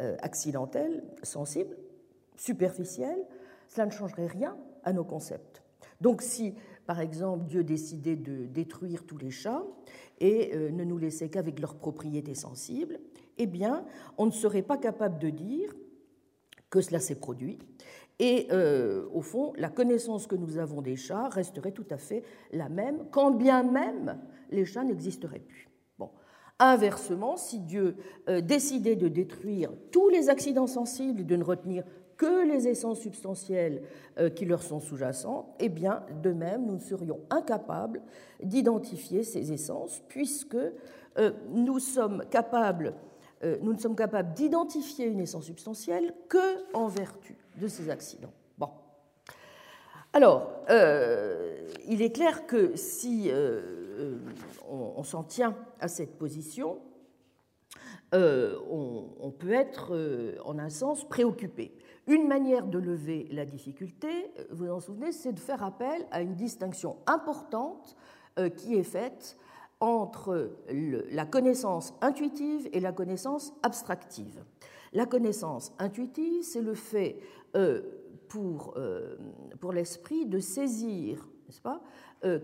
euh, 0.00 0.16
accidentelles, 0.20 1.02
sensibles, 1.22 1.76
superficielles, 2.40 3.22
cela 3.68 3.86
ne 3.86 3.90
changerait 3.90 4.26
rien 4.26 4.56
à 4.84 4.92
nos 4.92 5.04
concepts. 5.04 5.62
Donc 6.00 6.22
si, 6.22 6.54
par 6.86 7.00
exemple, 7.00 7.44
Dieu 7.44 7.62
décidait 7.62 8.16
de 8.16 8.46
détruire 8.46 9.04
tous 9.04 9.18
les 9.18 9.30
chats 9.30 9.62
et 10.18 10.56
ne 10.56 10.84
nous 10.84 10.98
laissait 10.98 11.28
qu'avec 11.28 11.60
leurs 11.60 11.76
propriétés 11.76 12.34
sensibles, 12.34 12.98
eh 13.38 13.46
bien, 13.46 13.84
on 14.16 14.26
ne 14.26 14.30
serait 14.30 14.62
pas 14.62 14.78
capable 14.78 15.18
de 15.18 15.30
dire 15.30 15.74
que 16.70 16.80
cela 16.80 17.00
s'est 17.00 17.20
produit. 17.20 17.58
Et 18.18 18.48
au 19.12 19.20
fond, 19.20 19.52
la 19.56 19.68
connaissance 19.68 20.26
que 20.26 20.36
nous 20.36 20.58
avons 20.58 20.80
des 20.80 20.96
chats 20.96 21.28
resterait 21.28 21.72
tout 21.72 21.86
à 21.90 21.98
fait 21.98 22.22
la 22.52 22.68
même, 22.68 23.04
quand 23.10 23.30
bien 23.30 23.62
même 23.62 24.18
les 24.50 24.64
chats 24.64 24.84
n'existeraient 24.84 25.40
plus. 25.40 25.68
Bon. 25.98 26.10
Inversement, 26.58 27.36
si 27.36 27.60
Dieu 27.60 27.96
euh, 28.28 28.40
décidait 28.40 28.96
de 28.96 29.08
détruire 29.08 29.70
tous 29.90 30.08
les 30.10 30.28
accidents 30.28 30.66
sensibles 30.66 31.20
et 31.20 31.24
de 31.24 31.36
ne 31.36 31.44
retenir 31.44 31.84
que 32.20 32.46
les 32.46 32.68
essences 32.68 33.00
substantielles 33.00 33.80
euh, 34.18 34.28
qui 34.28 34.44
leur 34.44 34.62
sont 34.62 34.78
sous-jacentes, 34.78 35.46
eh 35.58 35.70
bien, 35.70 36.04
de 36.22 36.32
même, 36.32 36.66
nous 36.66 36.78
serions 36.78 37.20
incapables 37.30 38.02
d'identifier 38.42 39.22
ces 39.22 39.50
essences, 39.54 40.02
puisque 40.06 40.54
euh, 41.16 41.32
nous 41.48 41.78
sommes 41.78 42.24
capables, 42.30 42.92
nous 43.62 43.72
ne 43.72 43.78
sommes 43.78 43.96
capables 43.96 44.34
d'identifier 44.34 45.06
une 45.06 45.20
essence 45.20 45.46
substantielle 45.46 46.12
que 46.28 46.74
en 46.74 46.88
vertu 46.88 47.38
de 47.58 47.68
ces 47.68 47.88
accidents. 47.88 48.34
Bon. 48.58 48.68
Alors, 50.12 50.50
il 51.88 52.02
est 52.02 52.12
clair 52.14 52.46
que 52.46 52.76
si 52.76 53.30
euh, 53.30 54.18
on, 54.68 55.02
s'en 55.04 55.22
tient 55.22 55.56
à 55.80 55.88
cette 55.88 56.18
position, 56.18 56.78
euh, 58.14 58.58
on, 58.68 59.30
peut 59.30 59.52
être, 59.52 59.94
euh, 59.94 60.36
en 60.44 60.58
un 60.58 60.70
sens, 60.70 61.08
préoccupé. 61.08 61.72
Une 62.10 62.26
manière 62.26 62.66
de 62.66 62.80
lever 62.80 63.28
la 63.30 63.44
difficulté, 63.44 64.08
vous 64.50 64.68
en 64.68 64.80
souvenez, 64.80 65.12
c'est 65.12 65.32
de 65.32 65.38
faire 65.38 65.62
appel 65.62 66.04
à 66.10 66.22
une 66.22 66.34
distinction 66.34 66.96
importante 67.06 67.96
qui 68.56 68.74
est 68.74 68.82
faite 68.82 69.36
entre 69.78 70.50
la 70.68 71.24
connaissance 71.24 71.94
intuitive 72.00 72.68
et 72.72 72.80
la 72.80 72.90
connaissance 72.90 73.52
abstractive. 73.62 74.42
La 74.92 75.06
connaissance 75.06 75.72
intuitive, 75.78 76.42
c'est 76.42 76.62
le 76.62 76.74
fait 76.74 77.20
pour, 78.26 78.74
pour 79.60 79.72
l'esprit 79.72 80.26
de 80.26 80.40
saisir, 80.40 81.28
n'est-ce 81.46 81.62
pas, 81.62 81.80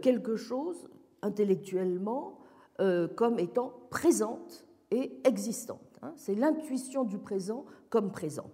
quelque 0.00 0.36
chose 0.36 0.88
intellectuellement 1.22 2.38
euh, 2.80 3.08
comme 3.08 3.38
étant 3.38 3.72
présente 3.90 4.66
et 4.90 5.18
existante. 5.24 5.98
Hein. 6.02 6.12
C'est 6.16 6.34
l'intuition 6.34 7.04
du 7.04 7.18
présent 7.18 7.64
comme 7.90 8.12
présent. 8.12 8.50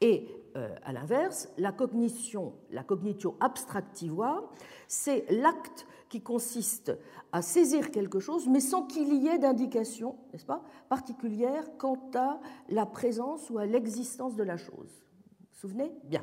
Et 0.00 0.28
euh, 0.56 0.74
à 0.82 0.92
l'inverse, 0.92 1.48
la 1.58 1.72
cognition, 1.72 2.54
la 2.70 2.82
cognitio 2.82 3.36
abstractiva, 3.40 4.42
c'est 4.88 5.24
l'acte 5.30 5.86
qui 6.08 6.22
consiste 6.22 6.96
à 7.32 7.42
saisir 7.42 7.90
quelque 7.90 8.20
chose, 8.20 8.48
mais 8.48 8.60
sans 8.60 8.86
qu'il 8.86 9.12
y 9.14 9.28
ait 9.28 9.38
d'indication, 9.38 10.16
n'est-ce 10.32 10.46
pas, 10.46 10.62
particulière 10.88 11.64
quant 11.78 12.10
à 12.14 12.40
la 12.68 12.86
présence 12.86 13.50
ou 13.50 13.58
à 13.58 13.66
l'existence 13.66 14.36
de 14.36 14.42
la 14.42 14.56
chose. 14.56 15.02
Vous 15.40 15.46
vous 15.52 15.58
souvenez? 15.58 15.92
Bien. 16.04 16.22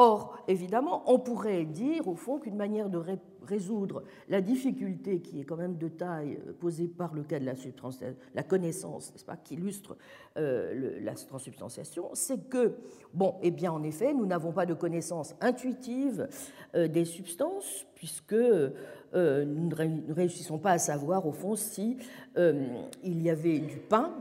Or, 0.00 0.38
évidemment, 0.46 1.02
on 1.06 1.18
pourrait 1.18 1.64
dire, 1.64 2.06
au 2.06 2.14
fond, 2.14 2.38
qu'une 2.38 2.54
manière 2.54 2.88
de 2.88 3.02
résoudre 3.42 4.04
la 4.28 4.40
difficulté 4.40 5.20
qui 5.20 5.40
est 5.40 5.44
quand 5.44 5.56
même 5.56 5.76
de 5.76 5.88
taille 5.88 6.38
euh, 6.46 6.52
posée 6.52 6.86
par 6.86 7.14
le 7.14 7.24
cas 7.24 7.40
de 7.40 7.44
la, 7.44 8.42
connaissance, 8.44 9.10
n'est-ce 9.10 9.24
pas, 9.24 9.36
qui 9.36 9.54
illustre 9.54 9.96
euh, 10.36 11.00
la 11.02 11.14
transsubstantiation, 11.14 12.10
c'est 12.12 12.48
que, 12.48 12.76
bon, 13.12 13.34
eh 13.42 13.50
bien, 13.50 13.72
en 13.72 13.82
effet, 13.82 14.14
nous 14.14 14.24
n'avons 14.24 14.52
pas 14.52 14.66
de 14.66 14.74
connaissance 14.74 15.34
intuitive 15.40 16.28
euh, 16.76 16.86
des 16.86 17.04
substances, 17.04 17.84
puisque 17.96 18.34
nous 18.34 19.68
ne 19.68 20.12
réussissons 20.12 20.58
pas 20.58 20.72
à 20.72 20.78
savoir, 20.78 21.26
au 21.26 21.32
fond, 21.32 21.56
si 21.56 21.96
il 22.36 23.22
y 23.22 23.30
avait 23.30 23.58
du 23.58 23.78
pain 23.78 24.14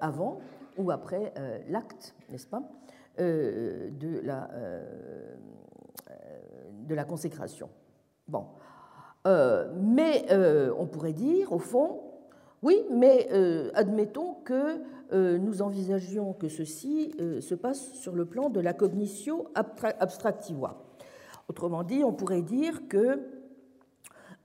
avant 0.00 0.40
ou 0.78 0.90
après 0.90 1.34
l'acte, 1.68 2.14
n'est-ce 2.30 2.46
pas? 2.46 2.62
De, 3.18 4.20
la, 4.22 4.50
euh, 4.52 4.82
de 6.86 6.94
la 6.94 7.04
consécration. 7.04 7.68
Bon. 8.28 8.46
Euh, 9.26 9.72
mais 9.80 10.26
on 10.78 10.86
pourrait 10.86 11.12
dire, 11.12 11.52
au 11.52 11.58
fond, 11.58 12.00
oui, 12.62 12.82
mais 12.90 13.28
admettons 13.74 14.34
que 14.44 14.80
nous 15.38 15.62
envisagions 15.62 16.32
que 16.32 16.48
ceci 16.48 17.14
se 17.40 17.54
passe 17.54 17.92
sur 17.94 18.14
le 18.14 18.24
plan 18.24 18.50
de 18.50 18.60
la 18.60 18.72
cognition 18.72 19.46
abstractiva. 19.54 20.82
Autrement 21.48 21.82
dit, 21.82 22.02
on 22.02 22.12
pourrait 22.12 22.42
dire 22.42 22.88
que 22.88 23.20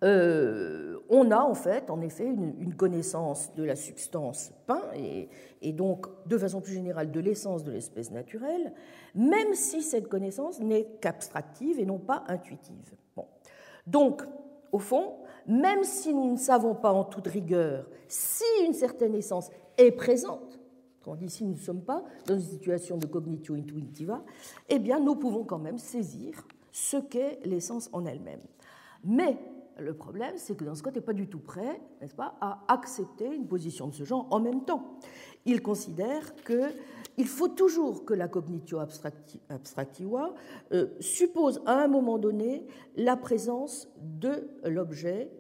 euh, 0.04 0.97
on 1.10 1.32
a 1.32 1.40
en 1.40 1.54
fait, 1.54 1.90
en 1.90 2.02
effet, 2.02 2.26
une, 2.26 2.74
connaissance 2.76 3.54
de 3.56 3.64
la 3.64 3.76
substance 3.76 4.52
pain 4.66 4.82
et, 5.62 5.74
donc, 5.74 6.08
de 6.28 6.38
façon 6.38 6.62
plus 6.62 6.74
générale, 6.74 7.12
de 7.12 7.20
l'essence 7.20 7.64
de 7.64 7.72
l'espèce 7.72 8.12
naturelle, 8.12 8.74
même 9.16 9.54
si 9.54 9.82
cette 9.82 10.08
connaissance 10.08 10.60
n'est 10.60 10.86
qu'abstractive 11.02 11.80
et 11.80 11.86
non 11.86 12.00
pas 12.00 12.24
intuitive. 12.28 12.96
Bon. 13.16 13.26
Donc, 13.86 14.24
au 14.72 14.80
fond, 14.80 15.16
même 15.48 15.84
si 15.84 16.14
nous 16.14 16.32
ne 16.32 16.38
savons 16.38 16.76
pas 16.76 16.92
en 16.92 17.04
toute 17.04 17.28
rigueur 17.28 17.88
si 18.08 18.44
une 18.66 18.74
certaine 18.74 19.16
essence 19.16 19.50
est 19.78 19.92
présente, 19.92 20.60
quand 21.04 21.22
ici 21.22 21.46
nous 21.46 21.54
ne 21.54 21.60
sommes 21.60 21.84
pas 21.84 22.04
dans 22.26 22.36
une 22.36 22.42
situation 22.42 22.98
de 22.98 23.06
cognitio 23.06 23.56
intuitiva, 23.56 24.24
eh 24.70 24.80
bien 24.80 25.00
nous 25.00 25.16
pouvons 25.16 25.44
quand 25.44 25.60
même 25.60 25.78
saisir 25.78 26.46
ce 26.72 26.98
qu'est 26.98 27.40
l'essence 27.46 27.90
en 27.94 28.06
elle-même. 28.06 28.42
Mais 29.04 29.38
le 29.80 29.94
problème, 29.94 30.34
c'est 30.38 30.56
que 30.56 30.64
dans 30.64 30.76
ce 30.76 30.84
cas, 30.84 30.92
n'est 30.92 31.02
pas 31.02 31.14
du 31.14 31.28
tout 31.28 31.40
prêt, 31.40 31.82
n'est-ce 32.02 32.16
pas, 32.16 32.36
à 32.42 32.64
accepter 32.68 33.26
une 33.26 33.48
position 33.48 33.88
de 33.88 33.94
ce 33.94 34.04
genre 34.04 34.28
en 34.32 34.40
même 34.40 34.64
temps. 34.66 34.98
Il 35.46 35.62
considère 35.62 36.36
qu'il 36.44 37.28
faut 37.28 37.48
toujours 37.48 38.06
que 38.06 38.14
la 38.14 38.28
cognitio 38.28 38.80
abstractiva 38.80 40.34
euh, 40.74 40.88
suppose 41.00 41.62
à 41.66 41.84
un 41.84 41.88
moment 41.88 42.18
donné 42.18 42.66
la 42.96 43.16
présence 43.16 43.90
de 44.02 44.50
l'objet 44.66 45.32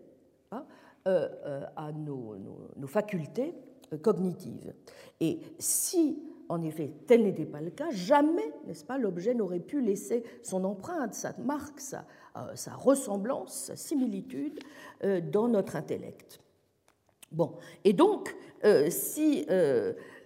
hein, 0.51 0.65
euh, 1.07 1.27
euh, 1.45 1.65
à 1.75 1.91
nos, 1.91 2.35
nos 2.75 2.87
facultés 2.87 3.53
cognitives. 4.01 4.73
Et 5.19 5.39
si 5.59 6.21
en 6.49 6.61
effet, 6.61 6.91
tel 7.07 7.23
n'était 7.23 7.45
pas 7.45 7.61
le 7.61 7.71
cas. 7.71 7.89
Jamais, 7.91 8.53
n'est-ce 8.65 8.85
pas, 8.85 8.97
l'objet 8.97 9.33
n'aurait 9.33 9.59
pu 9.59 9.81
laisser 9.81 10.23
son 10.43 10.63
empreinte, 10.63 11.13
sa 11.13 11.35
marque, 11.39 11.79
sa, 11.79 12.05
sa 12.55 12.73
ressemblance, 12.73 13.53
sa 13.53 13.75
similitude 13.75 14.59
euh, 15.03 15.21
dans 15.21 15.47
notre 15.47 15.75
intellect. 15.75 16.39
Bon, 17.31 17.57
et 17.83 17.93
donc, 17.93 18.35
euh, 18.63 18.89
si, 18.89 19.45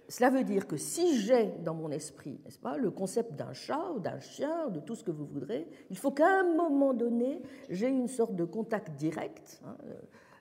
cela 0.08 0.30
veut 0.30 0.44
dire 0.44 0.66
que 0.66 0.76
si 0.76 1.18
j'ai 1.20 1.46
dans 1.64 1.74
mon 1.74 1.90
esprit, 1.90 2.40
n'est-ce 2.44 2.58
pas, 2.58 2.76
le 2.76 2.90
concept 2.90 3.34
d'un 3.34 3.52
chat 3.52 3.90
ou 3.94 3.98
d'un 3.98 4.20
chien, 4.20 4.68
de 4.68 4.80
tout 4.80 4.94
ce 4.94 5.02
que 5.02 5.10
vous 5.10 5.26
voudrez, 5.26 5.66
il 5.90 5.98
faut 5.98 6.12
qu'à 6.12 6.40
un 6.40 6.54
moment 6.54 6.94
donné, 6.94 7.42
j'ai 7.70 7.88
une 7.88 8.08
sorte 8.08 8.36
de 8.36 8.44
contact 8.44 8.92
direct, 8.92 9.60
hein, 9.64 9.76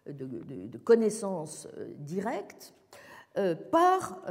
de, 0.05 0.77
connaissance 0.77 1.67
directe, 1.97 2.73
par 3.71 4.21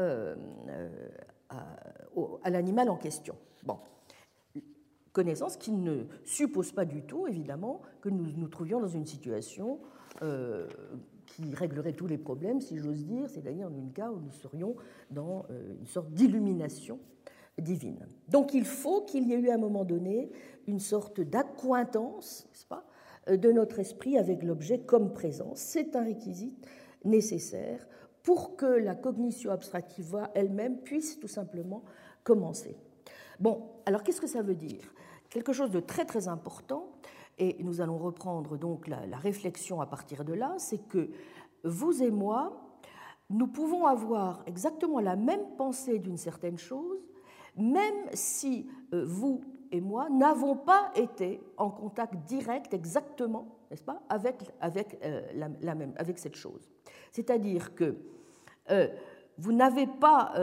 à, 2.42 2.50
l'animal 2.50 2.90
en 2.90 2.96
question. 2.96 3.36
Bon. 3.64 3.78
Connaissance 5.12 5.56
qui 5.56 5.72
ne 5.72 6.04
suppose 6.24 6.72
pas 6.72 6.84
du 6.84 7.02
tout, 7.02 7.26
évidemment, 7.26 7.80
que 8.00 8.08
nous 8.08 8.26
nous 8.36 8.48
trouvions 8.48 8.80
dans 8.80 8.88
une 8.88 9.06
situation 9.06 9.80
euh, 10.22 10.68
qui 11.26 11.54
réglerait 11.54 11.92
tous 11.92 12.06
les 12.06 12.18
problèmes, 12.18 12.60
si 12.60 12.78
j'ose 12.78 13.04
dire, 13.04 13.28
c'est-à-dire 13.28 13.70
dans 13.70 13.78
un 13.78 13.90
cas 13.90 14.10
où 14.10 14.20
nous 14.20 14.30
serions 14.30 14.76
dans 15.10 15.46
euh, 15.50 15.74
une 15.80 15.86
sorte 15.86 16.10
d'illumination 16.12 16.98
divine. 17.58 18.06
Donc 18.28 18.54
il 18.54 18.64
faut 18.64 19.02
qu'il 19.02 19.28
y 19.28 19.32
ait 19.32 19.38
eu 19.38 19.50
à 19.50 19.54
un 19.54 19.58
moment 19.58 19.84
donné 19.84 20.30
une 20.66 20.80
sorte 20.80 21.20
d'accointance, 21.20 22.46
n'est-ce 22.48 22.66
pas, 22.66 22.86
euh, 23.28 23.36
de 23.36 23.52
notre 23.52 23.78
esprit 23.78 24.18
avec 24.18 24.42
l'objet 24.42 24.80
comme 24.80 25.12
présence. 25.12 25.58
C'est 25.58 25.96
un 25.96 26.04
réquisite 26.04 26.66
nécessaire 27.04 27.86
pour 28.22 28.56
que 28.56 28.66
la 28.66 28.94
cognition 28.94 29.50
abstractiva 29.50 30.30
elle-même 30.34 30.78
puisse 30.78 31.18
tout 31.18 31.28
simplement 31.28 31.82
commencer. 32.22 32.76
Bon, 33.38 33.70
alors 33.86 34.02
qu'est-ce 34.02 34.20
que 34.20 34.26
ça 34.26 34.42
veut 34.42 34.54
dire? 34.54 34.82
Quelque 35.30 35.52
chose 35.52 35.70
de 35.70 35.78
très 35.78 36.04
très 36.04 36.26
important, 36.26 36.90
et 37.38 37.56
nous 37.60 37.80
allons 37.80 37.98
reprendre 37.98 38.58
donc 38.58 38.88
la, 38.88 39.16
réflexion 39.16 39.80
à 39.80 39.86
partir 39.86 40.24
de 40.24 40.34
là, 40.34 40.54
c'est 40.58 40.88
que 40.88 41.08
vous 41.62 42.02
et 42.02 42.10
moi, 42.10 42.60
nous 43.30 43.46
pouvons 43.46 43.86
avoir 43.86 44.42
exactement 44.46 44.98
la 44.98 45.14
même 45.14 45.56
pensée 45.56 46.00
d'une 46.00 46.16
certaine 46.16 46.58
chose, 46.58 46.98
même 47.56 48.06
si 48.12 48.68
euh, 48.92 49.04
vous 49.06 49.40
et 49.70 49.80
moi 49.80 50.10
n'avons 50.10 50.56
pas 50.56 50.90
été 50.96 51.40
en 51.56 51.70
contact 51.70 52.14
direct 52.26 52.74
exactement, 52.74 53.46
n'est-ce 53.70 53.84
pas, 53.84 54.02
avec, 54.08 54.42
avec, 54.60 54.98
euh, 55.04 55.22
la, 55.60 55.74
même, 55.76 55.94
avec 55.96 56.18
cette 56.18 56.34
chose. 56.34 56.68
C'est-à-dire 57.12 57.76
que 57.76 57.96
euh, 58.70 58.88
vous 59.38 59.52
n'avez 59.52 59.86
pas, 59.86 60.34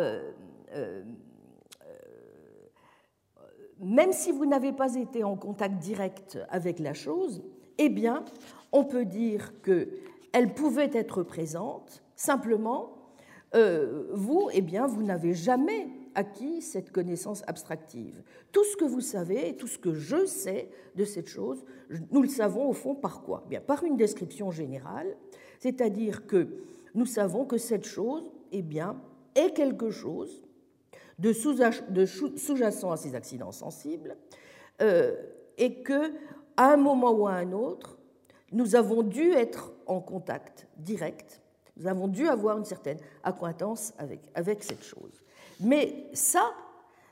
même 3.79 4.11
si 4.11 4.31
vous 4.31 4.45
n'avez 4.45 4.71
pas 4.71 4.95
été 4.95 5.23
en 5.23 5.35
contact 5.35 5.77
direct 5.77 6.39
avec 6.49 6.79
la 6.79 6.93
chose, 6.93 7.43
eh 7.77 7.89
bien, 7.89 8.23
on 8.71 8.83
peut 8.83 9.05
dire 9.05 9.53
qu'elle 9.61 10.53
pouvait 10.53 10.91
être 10.93 11.23
présente, 11.23 12.03
simplement, 12.15 12.93
vous, 14.13 14.49
eh 14.53 14.61
bien, 14.61 14.85
vous 14.87 15.03
n'avez 15.03 15.33
jamais 15.33 15.87
acquis 16.17 16.61
cette 16.61 16.91
connaissance 16.91 17.43
abstractive. 17.47 18.23
Tout 18.51 18.63
ce 18.63 18.75
que 18.75 18.85
vous 18.85 19.01
savez, 19.01 19.55
tout 19.55 19.67
ce 19.67 19.77
que 19.77 19.93
je 19.93 20.25
sais 20.25 20.69
de 20.95 21.05
cette 21.05 21.27
chose, 21.27 21.63
nous 22.11 22.23
le 22.23 22.27
savons 22.27 22.67
au 22.67 22.73
fond 22.73 22.95
par 22.95 23.21
quoi? 23.21 23.45
Bien, 23.47 23.61
Par 23.61 23.83
une 23.83 23.97
description 23.97 24.49
générale, 24.49 25.15
c'est-à-dire 25.59 26.25
que 26.25 26.47
nous 26.95 27.05
savons 27.05 27.45
que 27.45 27.57
cette 27.57 27.85
chose 27.85 28.31
eh 28.51 28.63
bien, 28.63 28.99
est 29.35 29.53
quelque 29.53 29.91
chose 29.91 30.46
de 31.19 31.33
sous-jacent 31.33 32.91
à 32.91 32.97
ces 32.97 33.15
accidents 33.15 33.51
sensibles 33.51 34.15
euh, 34.81 35.15
et 35.57 35.81
que, 35.81 36.13
à 36.55 36.73
un 36.73 36.77
moment 36.77 37.11
ou 37.11 37.27
à 37.27 37.33
un 37.33 37.51
autre, 37.51 37.97
nous 38.51 38.75
avons 38.75 39.03
dû 39.03 39.31
être 39.31 39.73
en 39.85 39.99
contact 39.99 40.67
direct, 40.77 41.41
nous 41.77 41.87
avons 41.87 42.07
dû 42.07 42.27
avoir 42.27 42.57
une 42.57 42.65
certaine 42.65 42.97
acquaintance 43.23 43.93
avec, 43.97 44.21
avec 44.35 44.63
cette 44.63 44.83
chose. 44.83 45.23
Mais 45.59 46.07
ça, 46.13 46.51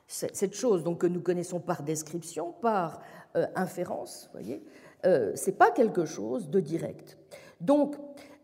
cette 0.08 0.56
chose 0.56 0.84
donc, 0.84 1.00
que 1.00 1.08
nous 1.08 1.22
connaissons 1.22 1.60
par 1.60 1.84
description, 1.84 2.54
par 2.62 3.02
euh, 3.36 3.46
inférence, 3.56 4.30
voyez, 4.34 4.64
euh, 5.06 5.32
c'est 5.36 5.58
pas 5.58 5.72
quelque 5.72 6.06
chose 6.06 6.50
de 6.50 6.60
direct. 6.60 7.18
Donc, 7.62 7.96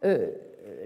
euh, 0.04 0.32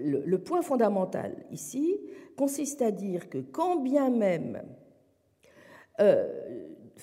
le, 0.01 0.37
point 0.37 0.61
fondamental 0.61 1.35
ici 1.51 1.99
consiste 2.35 2.81
à 2.81 2.91
dire 2.91 3.29
que 3.29 3.37
quand 3.37 3.77
bien 3.77 4.09
même 4.09 4.61
euh, 5.99 6.27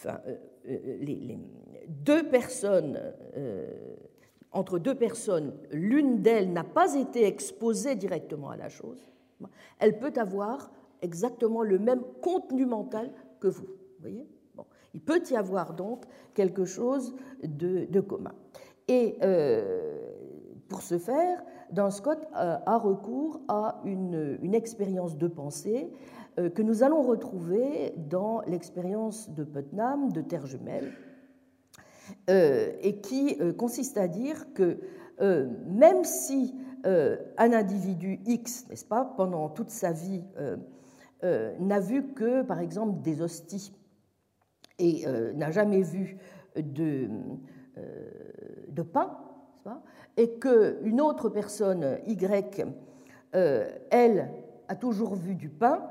euh, 0.06 0.36
les, 1.00 1.38
deux 1.88 2.28
personnes, 2.28 2.98
entre 4.52 4.78
deux 4.78 4.94
personnes, 4.94 5.54
l'une 5.70 6.22
d'elles 6.22 6.52
n'a 6.52 6.64
pas 6.64 6.94
été 6.94 7.26
exposée 7.26 7.96
directement 7.96 8.50
à 8.50 8.56
la 8.56 8.68
chose, 8.68 9.10
elle 9.78 9.98
peut 9.98 10.12
avoir 10.16 10.70
exactement 11.00 11.62
le 11.62 11.78
même 11.78 12.02
contenu 12.20 12.66
mental 12.66 13.10
que 13.40 13.48
vous. 13.48 13.66
Il 14.94 15.00
peut 15.00 15.22
y 15.30 15.36
avoir 15.36 15.74
donc 15.74 16.04
quelque 16.34 16.64
chose 16.64 17.14
de, 17.42 18.00
commun. 18.00 18.34
Et 18.88 19.18
pour 20.68 20.82
ce 20.82 20.98
faire, 20.98 21.42
Dan 21.72 21.90
Scott 21.90 22.28
euh, 22.36 22.58
a 22.66 22.78
recours 22.78 23.40
à 23.48 23.80
une, 23.84 24.54
expérience 24.54 25.16
de 25.16 25.26
pensée 25.26 25.90
euh, 26.38 26.50
que 26.50 26.60
nous 26.60 26.82
allons 26.82 27.02
retrouver 27.02 27.94
dans 27.96 28.42
l'expérience 28.42 29.30
de 29.30 29.42
Putnam 29.42 30.12
de 30.12 30.20
Terre 30.20 30.46
jumelle, 30.46 30.92
euh, 32.28 32.72
et 32.82 33.00
qui 33.00 33.38
consiste 33.56 33.96
à 33.96 34.06
dire 34.06 34.52
que 34.54 34.78
même 35.68 36.04
si 36.04 36.54
un 36.84 37.52
individu 37.52 38.20
X, 38.26 38.66
n'est-ce 38.68 38.84
pas, 38.84 39.04
pendant 39.16 39.48
toute 39.48 39.70
sa 39.70 39.92
vie, 39.92 40.24
n'a 41.22 41.78
vu 41.78 42.12
que, 42.12 42.42
par 42.42 42.58
exemple, 42.58 43.02
des 43.02 43.22
hosties 43.22 43.72
et 44.80 45.06
n'a 45.36 45.52
jamais 45.52 45.82
vu 45.82 46.18
de, 46.56 47.08
de 48.68 48.82
pain, 48.82 49.16
et 50.16 50.38
qu'une 50.38 51.00
autre 51.00 51.28
personne, 51.28 51.98
Y, 52.06 52.66
euh, 53.34 53.70
elle, 53.90 54.30
a 54.68 54.76
toujours 54.76 55.14
vu 55.14 55.34
du 55.34 55.48
pain, 55.48 55.90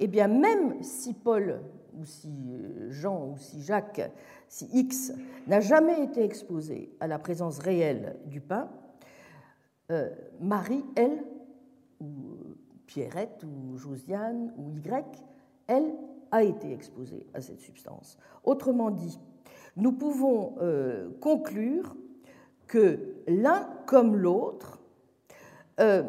eh 0.00 0.06
bien 0.06 0.28
même 0.28 0.82
si 0.82 1.14
Paul, 1.14 1.60
ou 1.98 2.04
si 2.04 2.28
euh, 2.28 2.90
Jean, 2.90 3.28
ou 3.28 3.36
si 3.38 3.62
Jacques, 3.62 4.10
si 4.48 4.68
X 4.72 5.12
n'a 5.46 5.60
jamais 5.60 6.02
été 6.02 6.22
exposé 6.22 6.90
à 7.00 7.06
la 7.06 7.18
présence 7.18 7.58
réelle 7.58 8.16
du 8.26 8.40
pain, 8.40 8.68
euh, 9.90 10.10
Marie, 10.40 10.84
elle, 10.96 11.24
ou 12.00 12.08
Pierrette, 12.86 13.44
ou 13.44 13.76
Josiane, 13.76 14.52
ou 14.56 14.70
Y, 14.70 15.24
elle 15.66 15.94
a 16.30 16.42
été 16.42 16.72
exposée 16.72 17.26
à 17.34 17.40
cette 17.40 17.60
substance. 17.60 18.18
Autrement 18.44 18.90
dit, 18.90 19.18
nous 19.76 19.92
pouvons 19.92 20.54
conclure 21.20 21.96
que 22.66 22.98
l'un 23.26 23.68
comme 23.86 24.16
l'autre, 24.16 24.80
euh, 25.80 26.02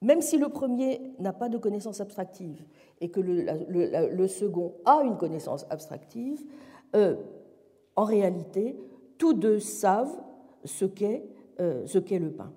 même 0.00 0.20
si 0.20 0.38
le 0.38 0.48
premier 0.48 1.00
n'a 1.18 1.32
pas 1.32 1.48
de 1.48 1.58
connaissance 1.58 2.00
abstractive 2.00 2.64
et 3.00 3.10
que 3.10 3.20
le, 3.20 4.26
second 4.26 4.74
a 4.84 5.02
une 5.02 5.16
connaissance 5.16 5.66
abstractive, 5.70 6.44
euh, 6.96 7.16
en 7.94 8.04
réalité, 8.04 8.76
tous 9.18 9.34
deux 9.34 9.60
savent 9.60 10.20
ce 10.64 10.84
qu'est 10.84 11.24
le 11.58 12.30
pain. 12.30 12.52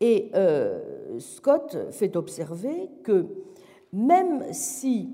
Et 0.00 0.30
Scott 1.18 1.76
fait 1.90 2.16
observer 2.16 2.90
que 3.02 3.26
même 3.92 4.52
si 4.52 5.08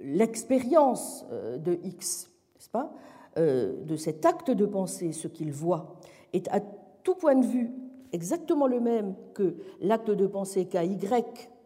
l'expérience 0.00 1.26
de 1.58 1.78
X, 1.84 2.33
pas, 2.74 2.92
de 3.36 3.96
cet 3.96 4.26
acte 4.26 4.50
de 4.50 4.66
pensée, 4.66 5.12
ce 5.12 5.28
qu'il 5.28 5.52
voit, 5.52 5.96
est 6.32 6.48
à 6.48 6.60
tout 7.02 7.14
point 7.14 7.34
de 7.34 7.46
vue 7.46 7.72
exactement 8.12 8.66
le 8.66 8.80
même 8.80 9.14
que 9.34 9.56
l'acte 9.80 10.10
de 10.10 10.26
pensée 10.26 10.66
qu'a 10.66 10.84
Y, 10.84 10.96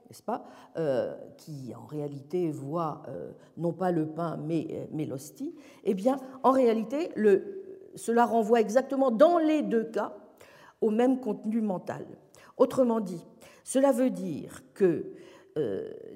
n'est-ce 0.08 0.22
pas, 0.22 0.44
euh, 0.78 1.14
qui 1.36 1.72
en 1.74 1.84
réalité 1.84 2.50
voit 2.50 3.02
euh, 3.08 3.32
non 3.58 3.72
pas 3.72 3.92
le 3.92 4.06
pain 4.06 4.38
mais, 4.38 4.66
euh, 4.70 4.86
mais 4.90 5.04
l'hostie, 5.04 5.54
eh 5.84 5.94
bien, 5.94 6.18
en 6.42 6.50
réalité, 6.50 7.10
le, 7.16 7.62
cela 7.94 8.24
renvoie 8.24 8.60
exactement 8.60 9.10
dans 9.10 9.38
les 9.38 9.62
deux 9.62 9.84
cas 9.84 10.16
au 10.80 10.90
même 10.90 11.20
contenu 11.20 11.60
mental. 11.60 12.06
Autrement 12.56 13.00
dit, 13.00 13.24
cela 13.64 13.92
veut 13.92 14.10
dire 14.10 14.62
que 14.74 15.12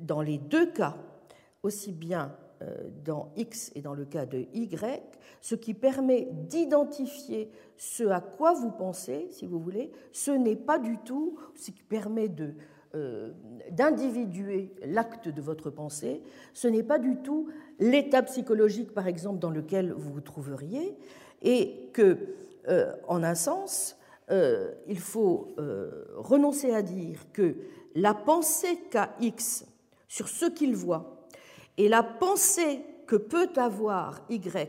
dans 0.00 0.22
les 0.22 0.38
deux 0.38 0.66
cas, 0.70 0.96
aussi 1.64 1.90
bien 1.90 2.33
dans 3.05 3.33
X 3.37 3.72
et 3.75 3.81
dans 3.81 3.94
le 3.94 4.05
cas 4.05 4.27
de 4.27 4.46
Y, 4.53 5.03
ce 5.40 5.55
qui 5.55 5.75
permet 5.75 6.29
d'identifier 6.31 7.51
ce 7.77 8.05
à 8.05 8.20
quoi 8.20 8.53
vous 8.55 8.70
pensez, 8.70 9.27
si 9.31 9.46
vous 9.46 9.59
voulez, 9.59 9.90
ce 10.12 10.31
n'est 10.31 10.57
pas 10.57 10.79
du 10.79 10.98
tout 10.98 11.37
ce 11.55 11.70
qui 11.70 11.83
permet 11.83 12.29
de, 12.29 12.55
euh, 12.94 13.33
d'individuer 13.70 14.75
l'acte 14.85 15.29
de 15.29 15.40
votre 15.40 15.70
pensée, 15.70 16.22
ce 16.53 16.68
n'est 16.68 16.83
pas 16.83 16.98
du 16.98 17.16
tout 17.16 17.48
l'état 17.81 18.22
psychologique, 18.22 18.92
par 18.92 19.07
exemple, 19.07 19.38
dans 19.38 19.51
lequel 19.51 19.92
vous 19.92 20.12
vous 20.12 20.20
trouveriez, 20.20 20.94
et 21.40 21.88
que, 21.92 22.18
euh, 22.68 22.92
en 23.09 23.22
un 23.22 23.35
sens, 23.35 23.96
euh, 24.31 24.72
il 24.87 25.01
faut 25.01 25.57
renoncer 26.16 26.72
à 26.72 26.83
dire 26.83 27.27
que 27.33 27.57
la 27.94 28.14
pensée 28.14 28.79
qu'a 28.90 29.14
X 29.20 29.66
sur 30.07 30.29
ce 30.29 30.46
qu'il 30.46 30.77
voit 30.77 31.21
et 31.78 31.88
la 31.88 32.02
pensée 32.02 32.85
que 33.06 33.16
peut 33.16 33.50
avoir 33.56 34.24
Y 34.30 34.68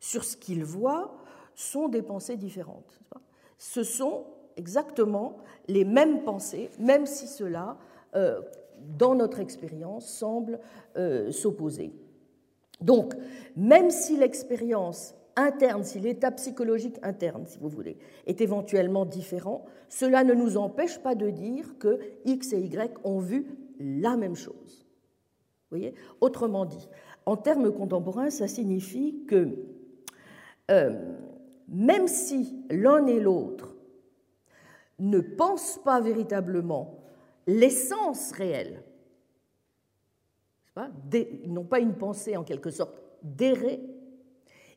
sur 0.00 0.24
ce 0.24 0.36
qu'il 0.36 0.64
voit 0.64 1.16
sont 1.54 1.88
des 1.88 2.02
pensées 2.02 2.36
différentes. 2.36 3.00
Ce 3.58 3.82
sont 3.82 4.24
exactement 4.56 5.36
les 5.68 5.84
mêmes 5.84 6.22
pensées, 6.22 6.70
même 6.78 7.06
si 7.06 7.26
cela, 7.26 7.76
euh, 8.14 8.40
dans 8.98 9.14
notre 9.14 9.40
expérience, 9.40 10.06
semble 10.06 10.60
euh, 10.96 11.30
s'opposer. 11.32 11.92
Donc, 12.80 13.14
même 13.56 13.90
si 13.90 14.16
l'expérience 14.16 15.14
interne, 15.34 15.84
si 15.84 15.98
l'état 15.98 16.30
psychologique 16.30 16.98
interne, 17.02 17.44
si 17.46 17.58
vous 17.58 17.68
voulez, 17.68 17.98
est 18.26 18.40
éventuellement 18.40 19.04
différent, 19.04 19.64
cela 19.88 20.24
ne 20.24 20.34
nous 20.34 20.56
empêche 20.56 20.98
pas 20.98 21.14
de 21.14 21.30
dire 21.30 21.78
que 21.78 22.00
X 22.24 22.52
et 22.52 22.60
Y 22.60 22.98
ont 23.04 23.18
vu 23.18 23.46
la 23.78 24.16
même 24.16 24.36
chose. 24.36 24.85
Autrement 26.20 26.64
dit, 26.64 26.88
en 27.24 27.36
termes 27.36 27.72
contemporains, 27.72 28.30
ça 28.30 28.48
signifie 28.48 29.24
que 29.26 29.56
euh, 30.70 31.14
même 31.68 32.08
si 32.08 32.64
l'un 32.70 33.06
et 33.06 33.20
l'autre 33.20 33.74
ne 34.98 35.20
pensent 35.20 35.80
pas 35.84 36.00
véritablement 36.00 37.00
l'essence 37.46 38.32
réelle, 38.32 38.82
ils 41.12 41.52
n'ont 41.52 41.64
pas 41.64 41.80
une 41.80 41.94
pensée 41.94 42.36
en 42.36 42.44
quelque 42.44 42.70
sorte 42.70 43.00
d'errer, 43.22 43.80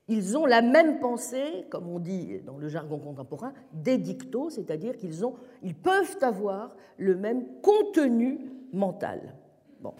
ils 0.08 0.36
ont 0.38 0.47
la 0.47 0.63
même 0.63 0.99
pensée, 0.99 1.67
comme 1.69 1.88
on 1.88 1.99
dit 1.99 2.39
dans 2.39 2.58
le 2.58 2.67
jargon 2.67 2.97
contemporain, 2.97 3.54
des 3.73 3.99
dictos, 3.99 4.49
c'est-à-dire 4.49 4.97
qu'ils 4.97 5.23
ils 5.62 5.75
peuvent 5.75 6.17
avoir 6.21 6.75
le 6.97 7.15
même 7.15 7.45
contenu 7.62 8.49
mental. 8.73 9.36
Bon. 9.82 9.93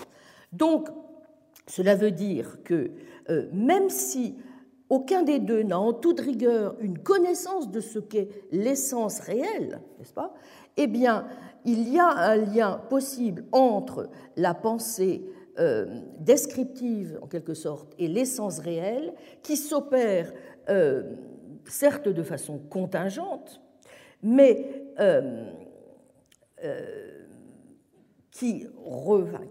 Donc, 0.52 0.90
cela 1.68 1.96
veut 1.96 2.12
dire 2.12 2.64
que 2.64 2.92
euh, 3.30 3.48
même 3.54 3.90
si 3.90 4.36
aucun 4.90 5.22
des 5.22 5.40
deux 5.40 5.62
n'a 5.62 5.80
en 5.80 5.94
toute 5.94 6.20
rigueur 6.20 6.76
une 6.80 6.98
connaissance 6.98 7.70
de 7.70 7.80
ce 7.80 8.00
qu'est 8.00 8.30
l'essence 8.52 9.20
réelle, 9.20 9.82
n'est-ce 10.00 10.14
pas 10.14 10.34
Eh 10.78 10.88
bien, 10.88 11.28
il 11.64 11.88
y 11.94 12.00
a 12.00 12.08
un 12.08 12.38
lien 12.38 12.82
possible 12.90 13.46
entre 13.52 14.10
la 14.36 14.56
pensée 14.56 15.24
euh, 15.60 16.02
descriptive, 16.20 17.20
en 17.22 17.28
quelque 17.28 17.54
sorte, 17.54 17.94
et 18.00 18.08
l'essence 18.08 18.60
réelle, 18.60 19.14
qui 19.44 19.58
s'opère 19.58 20.34
euh, 20.70 21.04
certes 21.66 22.10
de 22.10 22.24
façon 22.24 22.58
contingente, 22.58 23.62
mais 24.24 24.86
qui, 28.32 28.68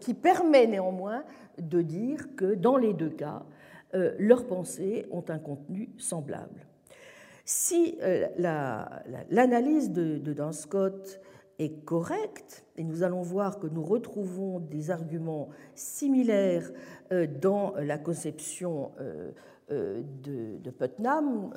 qui 0.00 0.14
permet 0.14 0.66
néanmoins 0.66 1.24
de 1.58 1.82
dire 1.82 2.34
que 2.36 2.54
dans 2.54 2.76
les 2.76 2.94
deux 2.94 3.10
cas, 3.10 3.44
euh, 3.94 4.14
leurs 4.18 4.46
pensées 4.46 5.06
ont 5.10 5.24
un 5.28 5.38
contenu 5.38 5.90
semblable. 5.96 6.66
Si 7.44 7.96
euh, 8.02 8.26
l'analyse 9.30 9.90
de, 9.90 10.18
de 10.18 10.32
Dan 10.34 10.52
Scott 10.52 11.20
est 11.58 11.84
correcte, 11.84 12.66
et 12.76 12.84
nous 12.84 13.02
allons 13.02 13.22
voir 13.22 13.58
que 13.58 13.66
nous 13.66 13.82
retrouvons 13.82 14.60
des 14.60 14.90
arguments 14.90 15.48
similaires 15.74 16.70
euh, 17.12 17.26
dans 17.26 17.74
la 17.76 17.98
conception 17.98 18.92
de, 19.70 20.70
Putnam, 20.70 21.50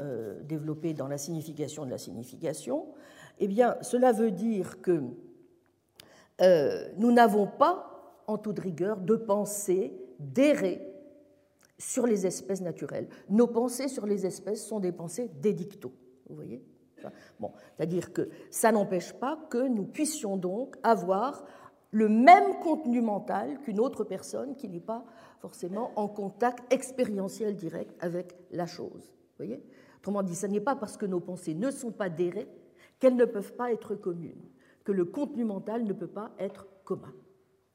développée 0.43 0.93
dans 0.93 1.07
la 1.07 1.17
signification 1.17 1.85
de 1.85 1.91
la 1.91 1.97
signification, 1.97 2.87
eh 3.39 3.47
bien, 3.47 3.77
cela 3.81 4.11
veut 4.11 4.31
dire 4.31 4.81
que 4.81 5.01
nous 6.97 7.11
n'avons 7.11 7.47
pas, 7.47 8.23
en 8.27 8.37
toute 8.37 8.59
rigueur, 8.59 8.97
de 8.97 9.15
pensée 9.15 9.93
d'errer 10.19 10.81
sur 11.77 12.05
les 12.05 12.25
espèces 12.25 12.61
naturelles. 12.61 13.07
Nos 13.29 13.47
pensées 13.47 13.87
sur 13.87 14.05
les 14.05 14.25
espèces 14.25 14.65
sont 14.65 14.79
des 14.79 14.91
pensées 14.91 15.29
d'édicto. 15.41 15.91
Vous 16.29 16.35
voyez? 16.35 16.63
Bon, 17.39 17.51
C'est-à-dire 17.75 18.13
que 18.13 18.29
ça 18.51 18.71
n'empêche 18.71 19.13
pas 19.13 19.39
que 19.49 19.67
nous 19.67 19.85
puissions 19.85 20.37
donc 20.37 20.75
avoir 20.83 21.43
le 21.89 22.07
même 22.07 22.59
contenu 22.59 23.01
mental 23.01 23.59
qu'une 23.61 23.79
autre 23.79 24.03
personne 24.03 24.55
qui 24.55 24.69
n'est 24.69 24.79
pas 24.79 25.03
forcément 25.39 25.91
en 25.95 26.07
contact 26.07 26.71
expérientiel 26.71 27.55
direct 27.55 27.95
avec 27.99 28.35
la 28.51 28.67
chose. 28.67 29.11
Vous 29.11 29.45
voyez? 29.45 29.63
Autrement 29.97 30.23
dit, 30.23 30.35
ce 30.35 30.45
n'est 30.45 30.61
pas 30.61 30.75
parce 30.75 30.95
que 30.95 31.05
nos 31.05 31.19
pensées 31.19 31.53
ne 31.53 31.69
sont 31.71 31.91
pas 31.91 32.09
dérées 32.09 32.47
qu'elles 32.99 33.15
ne 33.15 33.25
peuvent 33.25 33.53
pas 33.53 33.71
être 33.71 33.95
communes, 33.95 34.47
que 34.83 34.91
le 34.91 35.05
contenu 35.05 35.45
mental 35.45 35.83
ne 35.83 35.93
peut 35.93 36.07
pas 36.07 36.31
être 36.39 36.67
commun. 36.83 37.13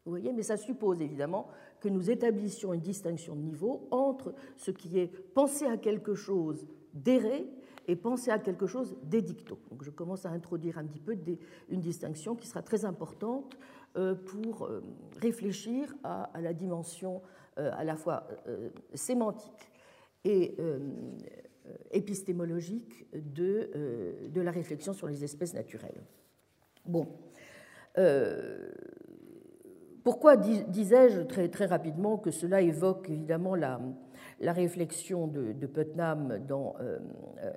Vous 0.04 0.12
voyez 0.12 0.32
Mais 0.32 0.42
ça 0.42 0.56
suppose 0.56 1.00
évidemment 1.00 1.48
que 1.80 1.88
nous 1.88 2.10
établissions 2.10 2.72
une 2.72 2.80
distinction 2.80 3.34
de 3.34 3.40
niveau 3.40 3.88
entre 3.90 4.34
ce 4.56 4.70
qui 4.70 4.98
est 4.98 5.08
penser 5.34 5.66
à 5.66 5.76
quelque 5.76 6.14
chose 6.14 6.66
d'erré 6.94 7.48
et 7.88 7.96
penser 7.96 8.30
à 8.30 8.38
quelque 8.38 8.66
chose 8.66 8.96
d'édicto. 9.02 9.58
Donc 9.70 9.82
je 9.82 9.90
commence 9.90 10.26
à 10.26 10.30
introduire 10.30 10.78
un 10.78 10.84
petit 10.84 11.00
peu 11.00 11.16
une 11.68 11.80
distinction 11.80 12.34
qui 12.34 12.46
sera 12.46 12.62
très 12.62 12.84
importante 12.84 13.56
euh, 13.96 14.14
pour 14.14 14.64
euh, 14.64 14.82
réfléchir 15.20 15.94
à, 16.04 16.30
la 16.40 16.52
dimension 16.52 17.22
euh, 17.58 17.70
à 17.74 17.84
la 17.84 17.96
fois 17.96 18.28
sémantique 18.94 19.70
et 20.24 20.56
épistémologique 21.92 23.06
de 23.14 24.40
la 24.40 24.50
réflexion 24.50 24.92
sur 24.92 25.06
les 25.06 25.22
espèces 25.22 25.54
naturelles. 25.54 26.02
Bon. 26.86 27.06
Pourquoi 30.04 30.36
disais-je 30.36 31.22
très, 31.22 31.48
très 31.48 31.66
rapidement 31.66 32.16
que 32.18 32.30
cela 32.30 32.60
évoque 32.60 33.08
évidemment 33.10 33.54
la, 33.54 33.80
la 34.40 34.52
réflexion 34.52 35.26
de, 35.26 35.66
Putnam 35.66 36.38
dans, 36.46 36.74
euh, 36.80 36.98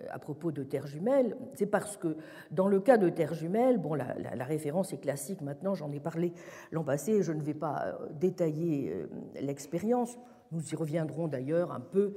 à 0.10 0.20
propos 0.20 0.52
de 0.52 0.64
terres 0.64 0.88
jumelles 0.88 1.36
C'est 1.54 1.66
parce 1.66 1.98
que 1.98 2.16
dans 2.52 2.68
le 2.68 2.80
cas 2.80 2.98
de 2.98 3.10
terres 3.10 3.34
jumelles, 3.34 3.78
bon, 3.78 3.94
la, 3.94 4.46
référence 4.46 4.94
est 4.94 4.98
classique 4.98 5.42
maintenant, 5.42 5.74
j'en 5.74 5.92
ai 5.92 6.00
parlé 6.00 6.34
l'an 6.72 6.84
passé, 6.84 7.22
je 7.22 7.32
ne 7.32 7.42
vais 7.42 7.54
pas 7.54 7.86
euh, 7.86 8.08
détailler 8.20 8.94
euh, 8.94 9.08
l'expérience, 9.42 10.18
nous 10.52 10.68
y 10.72 10.76
reviendrons 10.76 11.28
d'ailleurs 11.28 11.72
un 11.72 11.80
peu, 11.82 12.16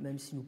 même 0.00 0.18
si 0.18 0.36
nous 0.36 0.44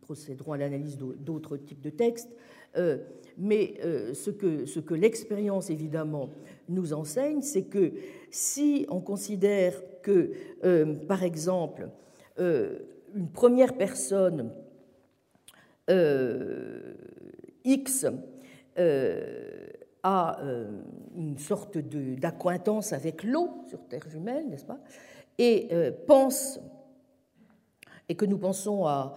procéderons 0.00 0.52
à 0.52 0.56
l'analyse 0.56 0.96
d'autres 0.96 1.58
types 1.58 1.82
de 1.82 1.90
textes. 1.90 2.30
Euh, 2.76 2.98
mais 3.36 3.74
euh, 3.84 4.14
ce 4.14 4.30
que, 4.30 4.64
ce 4.64 4.78
que 4.78 4.94
l'expérience, 4.94 5.70
évidemment, 5.70 6.30
nous 6.68 6.92
enseigne, 6.92 7.42
c'est 7.42 7.64
que 7.64 7.92
si 8.30 8.86
on 8.88 9.00
considère 9.00 9.74
que, 10.02 10.30
euh, 10.64 10.94
par 10.94 11.22
exemple, 11.22 11.88
une 12.38 13.28
première 13.32 13.76
personne 13.76 14.50
X 17.64 18.06
a 20.02 20.38
une 21.16 21.38
sorte 21.38 21.78
d'acquaintance 21.78 22.92
avec 22.92 23.22
l'eau 23.22 23.50
sur 23.68 23.86
Terre 23.86 24.08
jumelle, 24.08 24.48
n'est-ce 24.48 24.64
pas, 24.64 24.80
et 25.38 25.68
pense 26.08 26.58
et 28.08 28.14
que 28.14 28.24
nous 28.24 28.38
pensons 28.38 28.86
à, 28.86 29.14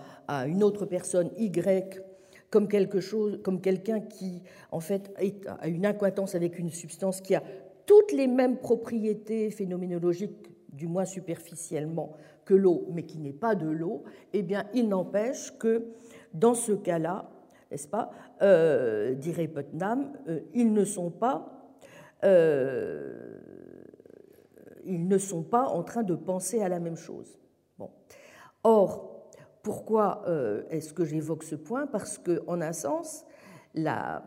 une 0.48 0.64
autre 0.64 0.86
personne, 0.86 1.30
Y, 1.38 2.02
comme 2.50 2.68
quelque 2.68 3.00
chose, 3.00 3.40
comme 3.44 3.62
quelqu'un 3.62 4.00
qui, 4.00 4.42
en 4.72 4.80
fait, 4.80 5.14
a 5.60 5.68
une 5.68 5.86
incointance 5.86 6.36
avec 6.36 6.60
une 6.60 6.70
substance 6.70 7.22
qui 7.22 7.36
a 7.36 7.44
toutes 7.86 8.12
les 8.12 8.28
mêmes 8.28 8.58
propriétés 8.58 9.50
phénoménologiques, 9.52 10.52
du 10.72 10.88
moins 10.88 11.06
superficiellement, 11.06 12.14
que 12.46 12.54
l'eau, 12.54 12.88
mais 12.94 13.04
qui 13.04 13.20
n'est 13.20 13.34
pas 13.34 13.56
de 13.56 13.68
l'eau, 13.68 14.04
eh 14.34 14.44
bien, 14.44 14.66
il 14.74 14.88
n'empêche 14.88 15.58
que, 15.58 15.88
dans 16.34 16.54
ce 16.54 16.72
cas-là, 16.74 17.30
n'est-ce 17.72 17.88
pas, 17.88 18.12
euh, 18.42 19.14
dirait 19.14 19.48
Putnam, 19.48 20.14
euh, 20.28 20.40
ils 20.54 20.72
ne 20.72 20.86
sont 20.86 21.12
pas 21.12 21.54
euh, 22.24 23.38
ils 24.86 25.08
ne 25.08 25.18
sont 25.18 25.44
pas 25.44 25.66
en 25.68 25.84
train 25.84 26.04
de 26.04 26.16
penser 26.16 26.62
à 26.62 26.70
la 26.70 26.80
même 26.80 26.96
chose. 26.96 27.38
Bon. 27.78 27.92
Or, 28.64 29.17
pourquoi 29.68 30.24
euh, 30.30 30.64
est-ce 30.70 30.94
que 30.94 31.04
j'évoque 31.04 31.44
ce 31.44 31.56
point? 31.56 31.88
Parce 31.88 32.18
que, 32.18 32.42
en 32.48 32.62
un 32.62 32.72
sens, 32.72 33.26
la, 33.76 34.24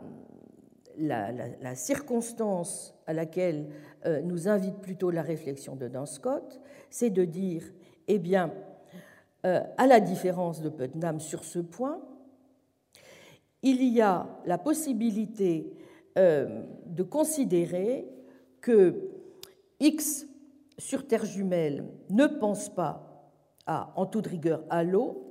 circonstance 1.74 2.94
à 3.06 3.14
laquelle 3.14 3.70
euh, 4.04 4.20
nous 4.20 4.48
invite 4.48 4.76
plutôt 4.82 5.10
la 5.10 5.22
réflexion 5.22 5.76
de 5.76 5.88
Dan 5.88 6.04
Scott, 6.04 6.60
c'est 6.90 7.08
de 7.08 7.24
dire, 7.24 7.62
eh 8.06 8.18
bien, 8.18 8.52
euh, 9.46 9.62
à 9.78 9.86
la 9.86 10.00
différence 10.00 10.60
de 10.60 10.68
Putnam 10.68 11.20
sur 11.20 11.42
ce 11.44 11.60
point, 11.60 12.02
il 13.62 13.82
y 13.82 14.02
a 14.02 14.28
la 14.44 14.58
possibilité 14.58 15.72
de 16.16 17.02
considérer 17.02 18.06
que 18.60 19.08
X 19.78 20.26
sur 20.76 21.06
Terre 21.06 21.24
jumelle 21.24 21.86
ne 22.10 22.26
pense 22.26 22.68
pas 22.68 23.32
en 23.66 24.04
toute 24.04 24.26
rigueur 24.26 24.64
à 24.68 24.82
l'eau, 24.82 25.29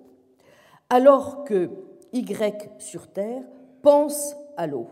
alors 0.90 1.44
que 1.44 1.70
Y 2.14 2.72
sur 2.80 3.08
Terre 3.08 3.44
pense 3.82 4.36
à 4.58 4.68
l'eau. 4.68 4.88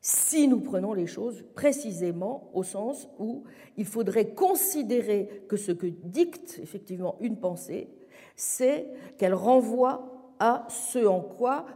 Si 0.00 0.48
nous 0.48 0.60
prenons 0.60 0.94
les 0.94 1.06
choses 1.06 1.44
précisément 1.54 2.50
au 2.54 2.62
sens 2.62 3.08
où 3.18 3.44
il 3.76 3.86
faudrait 3.86 4.30
considérer 4.34 5.44
que 5.48 5.56
ce 5.56 5.72
que 5.72 5.86
dicte 5.86 6.58
effectivement 6.60 7.16
une 7.20 7.38
pensée, 7.38 7.88
c'est 8.34 8.88
qu'elle 9.16 9.34
renvoie 9.34 10.34
à 10.40 10.66
ce 10.68 11.06
en 11.06 11.20
quoi 11.20 11.66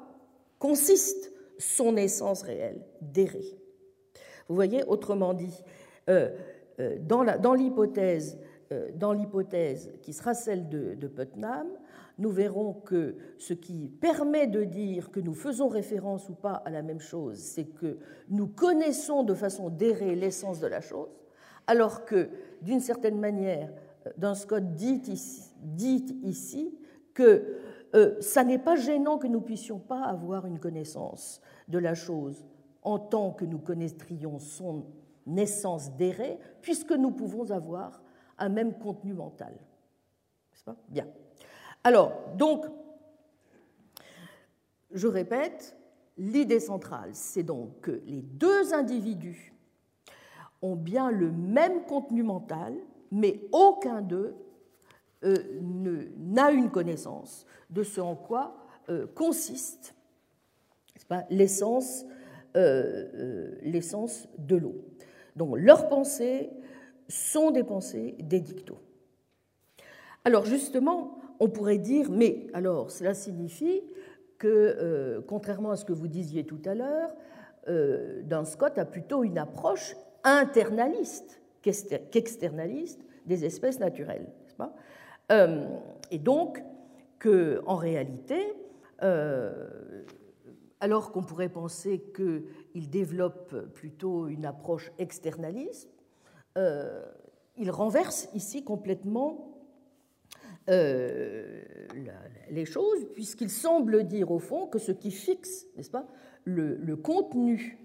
consiste 0.58 1.32
son 1.58 1.96
essence 1.96 2.42
réelle, 2.42 2.84
d'errer. 3.00 3.58
Vous 4.48 4.54
voyez, 4.54 4.82
autrement 4.84 5.32
dit, 5.32 5.62
euh, 6.08 6.30
euh, 6.80 6.98
dans 6.98 7.54
l'hypothèse 7.54 8.38
euh, 8.72 8.88
dans 8.96 9.12
l'hypothèse 9.12 9.92
qui 10.02 10.12
sera 10.12 10.34
celle 10.34 10.68
de, 10.68 11.06
Putnam, 11.06 11.68
nous 12.18 12.30
verrons 12.30 12.72
que 12.72 13.16
ce 13.38 13.52
qui 13.52 13.88
permet 13.88 14.46
de 14.46 14.64
dire 14.64 15.10
que 15.10 15.20
nous 15.20 15.34
faisons 15.34 15.68
référence 15.68 16.28
ou 16.28 16.34
pas 16.34 16.54
à 16.54 16.70
la 16.70 16.82
même 16.82 17.00
chose, 17.00 17.38
c'est 17.38 17.66
que 17.66 17.98
nous 18.28 18.46
connaissons 18.46 19.22
de 19.22 19.34
façon 19.34 19.68
d'errer 19.68 20.14
l'essence 20.14 20.60
de 20.60 20.66
la 20.66 20.80
chose, 20.80 21.10
alors 21.66 22.04
que, 22.04 22.30
d'une 22.62 22.80
certaine 22.80 23.18
manière, 23.18 23.72
dans 24.16 24.34
Scott 24.34 24.74
dit 24.74 25.02
ici, 25.08 25.52
dit 25.60 26.18
ici 26.22 26.78
que 27.12 27.58
ça 28.20 28.44
n'est 28.44 28.58
pas 28.58 28.76
gênant 28.76 29.18
que 29.18 29.26
nous 29.26 29.40
puissions 29.40 29.78
pas 29.78 30.04
avoir 30.04 30.46
une 30.46 30.58
connaissance 30.58 31.40
de 31.68 31.78
la 31.78 31.94
chose 31.94 32.44
en 32.82 32.98
tant 32.98 33.32
que 33.32 33.44
nous 33.44 33.58
connaîtrions 33.58 34.38
son 34.38 34.86
naissance 35.26 35.96
d'errer, 35.96 36.38
puisque 36.62 36.92
nous 36.92 37.10
pouvons 37.10 37.50
avoir 37.50 38.02
un 38.38 38.48
même 38.48 38.78
contenu 38.78 39.12
mental. 39.12 39.54
Pas? 40.64 40.76
Bien. 40.88 41.06
Alors, 41.86 42.18
donc, 42.34 42.66
je 44.90 45.06
répète, 45.06 45.76
l'idée 46.18 46.58
centrale, 46.58 47.10
c'est 47.12 47.44
donc 47.44 47.80
que 47.80 48.02
les 48.06 48.22
deux 48.22 48.74
individus 48.74 49.54
ont 50.62 50.74
bien 50.74 51.12
le 51.12 51.30
même 51.30 51.84
contenu 51.84 52.24
mental, 52.24 52.74
mais 53.12 53.40
aucun 53.52 54.02
d'eux 54.02 54.34
euh, 55.22 55.36
n'a 55.62 56.50
une 56.50 56.72
connaissance 56.72 57.46
de 57.70 57.84
ce 57.84 58.00
en 58.00 58.16
quoi 58.16 58.56
euh, 58.88 59.06
consiste 59.14 59.94
l'essence 61.30 62.04
euh, 62.56 63.54
l'essence 63.62 64.26
de 64.38 64.56
l'eau. 64.56 64.74
Donc 65.36 65.56
leurs 65.56 65.88
pensées 65.88 66.50
sont 67.06 67.52
des 67.52 67.62
pensées 67.62 68.16
des. 68.18 68.42
Alors 70.24 70.46
justement, 70.46 71.15
on 71.40 71.48
pourrait 71.48 71.78
dire, 71.78 72.10
mais 72.10 72.46
alors 72.52 72.90
cela 72.90 73.14
signifie 73.14 73.82
que, 74.38 74.48
euh, 74.48 75.20
contrairement 75.26 75.70
à 75.70 75.76
ce 75.76 75.84
que 75.84 75.92
vous 75.92 76.08
disiez 76.08 76.44
tout 76.44 76.60
à 76.64 76.74
l'heure, 76.74 77.14
euh, 77.68 78.22
Dan 78.22 78.44
Scott 78.44 78.78
a 78.78 78.84
plutôt 78.84 79.24
une 79.24 79.38
approche 79.38 79.96
internaliste 80.22 81.40
qu'externaliste 81.62 83.00
des 83.26 83.44
espèces 83.44 83.80
naturelles. 83.80 84.26
Pas? 84.56 84.72
Euh, 85.32 85.66
et 86.10 86.18
donc 86.18 86.62
que, 87.18 87.60
en 87.66 87.76
réalité, 87.76 88.40
euh, 89.02 90.04
alors 90.80 91.10
qu'on 91.10 91.22
pourrait 91.22 91.48
penser 91.48 92.04
qu'il 92.14 92.90
développe 92.90 93.72
plutôt 93.74 94.28
une 94.28 94.46
approche 94.46 94.92
externaliste, 94.98 95.90
il 97.58 97.70
renverse 97.70 98.30
ici 98.32 98.64
complètement 98.64 99.55
euh, 100.68 101.62
les 102.50 102.64
choses, 102.64 103.06
puisqu'il 103.14 103.50
semble 103.50 104.04
dire 104.04 104.30
au 104.30 104.38
fond 104.38 104.66
que 104.66 104.78
ce 104.78 104.92
qui 104.92 105.10
fixe, 105.10 105.66
n'est-ce 105.76 105.90
pas, 105.90 106.06
le, 106.44 106.94
contenu 106.96 107.78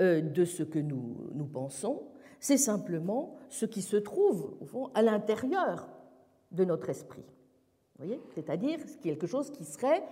euh, 0.00 0.20
de 0.20 0.44
ce 0.44 0.62
que 0.62 0.78
nous, 0.78 1.48
pensons, 1.52 2.02
c'est 2.40 2.58
simplement 2.58 3.36
ce 3.48 3.66
qui 3.66 3.82
se 3.82 3.96
trouve, 3.96 4.56
au 4.60 4.66
fond, 4.66 4.90
à 4.94 5.02
l'intérieur 5.02 5.88
de 6.52 6.64
notre 6.64 6.90
esprit. 6.90 7.24
voyez? 7.98 8.20
C'est-à-dire 8.34 8.78
quelque 9.02 9.26
chose 9.26 9.50
qui 9.50 9.64
serait 9.64 10.02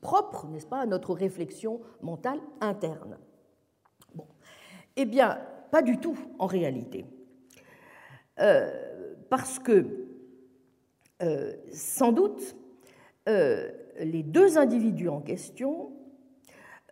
propre, 0.00 0.46
n'est-ce 0.48 0.66
pas, 0.66 0.80
à 0.80 0.86
notre 0.86 1.14
réflexion 1.14 1.80
mentale 2.02 2.40
interne. 2.60 3.18
Bon. 4.14 4.26
Eh 4.96 5.04
bien, 5.04 5.38
pas 5.70 5.82
du 5.82 5.98
tout 5.98 6.16
en 6.38 6.46
réalité. 6.46 7.04
Euh, 8.38 8.95
parce 9.28 9.58
que, 9.58 9.86
euh, 11.22 11.52
sans 11.72 12.12
doute, 12.12 12.56
euh, 13.28 13.70
les 13.98 14.22
deux 14.22 14.58
individus 14.58 15.08
en 15.08 15.20
question 15.20 15.92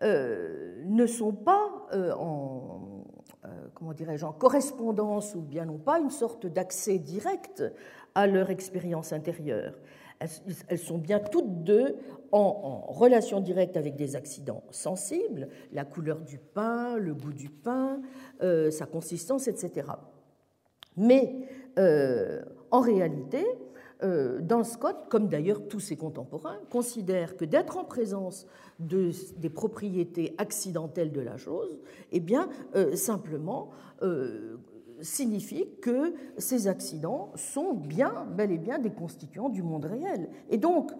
ne 0.02 1.06
sont 1.06 1.32
pas 1.32 1.70
en, 2.18 3.04
comment 3.72 3.94
dirais-je, 3.94 4.26
en 4.26 4.32
correspondance 4.32 5.34
ou 5.34 5.40
bien 5.40 5.64
non 5.64 5.78
pas 5.78 5.98
une 5.98 6.10
sorte 6.10 6.46
d'accès 6.46 6.98
direct 6.98 7.64
à 8.14 8.26
leur 8.26 8.50
expérience 8.50 9.14
intérieure. 9.14 9.74
Elles 10.68 10.78
sont 10.78 10.98
bien 10.98 11.18
toutes 11.18 11.64
deux 11.64 11.96
en, 12.32 12.86
relation 12.88 13.40
directe 13.40 13.76
avec 13.76 13.96
des 13.96 14.16
accidents 14.16 14.62
sensibles, 14.70 15.48
la 15.72 15.84
couleur 15.84 16.20
du 16.20 16.38
pain, 16.38 16.96
le 16.96 17.14
goût 17.14 17.32
du 17.32 17.48
pain, 17.48 18.00
euh, 18.42 18.70
sa 18.70 18.86
consistance, 18.86 19.48
etc. 19.48 19.88
Mais 20.96 21.34
euh, 21.34 21.63
en 21.76 22.80
réalité, 22.80 23.44
euh, 24.02 24.40
dans 24.40 24.64
Scott, 24.64 24.96
comme 25.08 25.28
d'ailleurs 25.28 25.66
tous 25.68 25.80
ses 25.80 25.96
contemporains, 25.96 26.58
considère 26.70 27.36
que 27.36 27.44
d'être 27.44 27.76
en 27.76 27.84
présence 27.84 28.46
de, 28.78 29.10
des 29.38 29.50
propriétés 29.50 30.34
accidentelles 30.38 31.12
de 31.12 31.20
la 31.20 31.36
chose, 31.36 31.78
eh 32.12 32.20
bien, 32.20 32.48
simplement, 32.94 33.70
signifie 35.00 35.66
que 35.80 36.14
ces 36.38 36.68
accidents 36.68 37.32
sont 37.36 37.74
bien, 37.74 38.26
bel 38.36 38.50
et 38.50 38.58
bien 38.58 38.78
des 38.78 38.90
constituants 38.90 39.48
du 39.48 39.62
monde 39.62 39.84
réel. 39.84 40.28
Et 40.50 40.58
donc, 40.58 40.92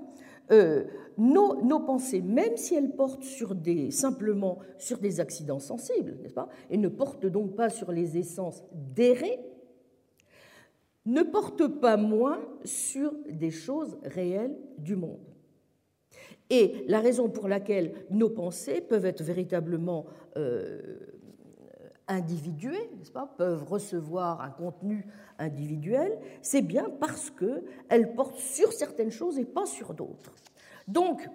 euh, 0.50 0.84
nos, 1.16 1.62
nos, 1.62 1.80
pensées, 1.80 2.20
même 2.20 2.56
si 2.56 2.74
elles 2.74 2.94
portent 2.94 3.22
sur 3.22 3.54
des, 3.54 3.90
simplement 3.90 4.58
sur 4.78 4.98
des 4.98 5.20
accidents 5.20 5.58
sensibles, 5.58 6.18
n'est-ce 6.22 6.34
pas, 6.34 6.48
et 6.70 6.76
ne 6.76 6.88
portent 6.88 7.26
donc 7.26 7.54
pas 7.54 7.70
sur 7.70 7.92
les 7.92 8.18
essences 8.18 8.62
d'errer, 8.72 9.40
ne 11.06 11.22
portent 11.22 11.68
pas 11.80 11.96
moins 11.96 12.40
sur 12.64 13.12
des 13.28 13.50
choses 13.50 13.98
réelles 14.04 14.56
du 14.78 14.96
monde. 14.96 15.20
Et 16.50 16.84
la 16.88 17.00
raison 17.00 17.28
pour 17.28 17.48
laquelle 17.48 17.94
nos 18.10 18.30
pensées 18.30 18.80
peuvent 18.80 19.06
être 19.06 19.22
véritablement 19.22 20.06
euh, 20.36 20.98
individuées, 22.06 22.90
n'est-ce 22.98 23.12
pas, 23.12 23.26
peuvent 23.26 23.64
recevoir 23.64 24.40
un 24.40 24.50
contenu 24.50 25.06
individuel, 25.38 26.18
c'est 26.42 26.62
bien 26.62 26.90
parce 27.00 27.30
qu'elles 27.30 28.14
portent 28.14 28.38
sur 28.38 28.72
certaines 28.72 29.10
choses 29.10 29.38
et 29.38 29.44
pas 29.44 29.66
sur 29.66 29.94
d'autres. 29.94 30.34
Donc, 30.86 31.28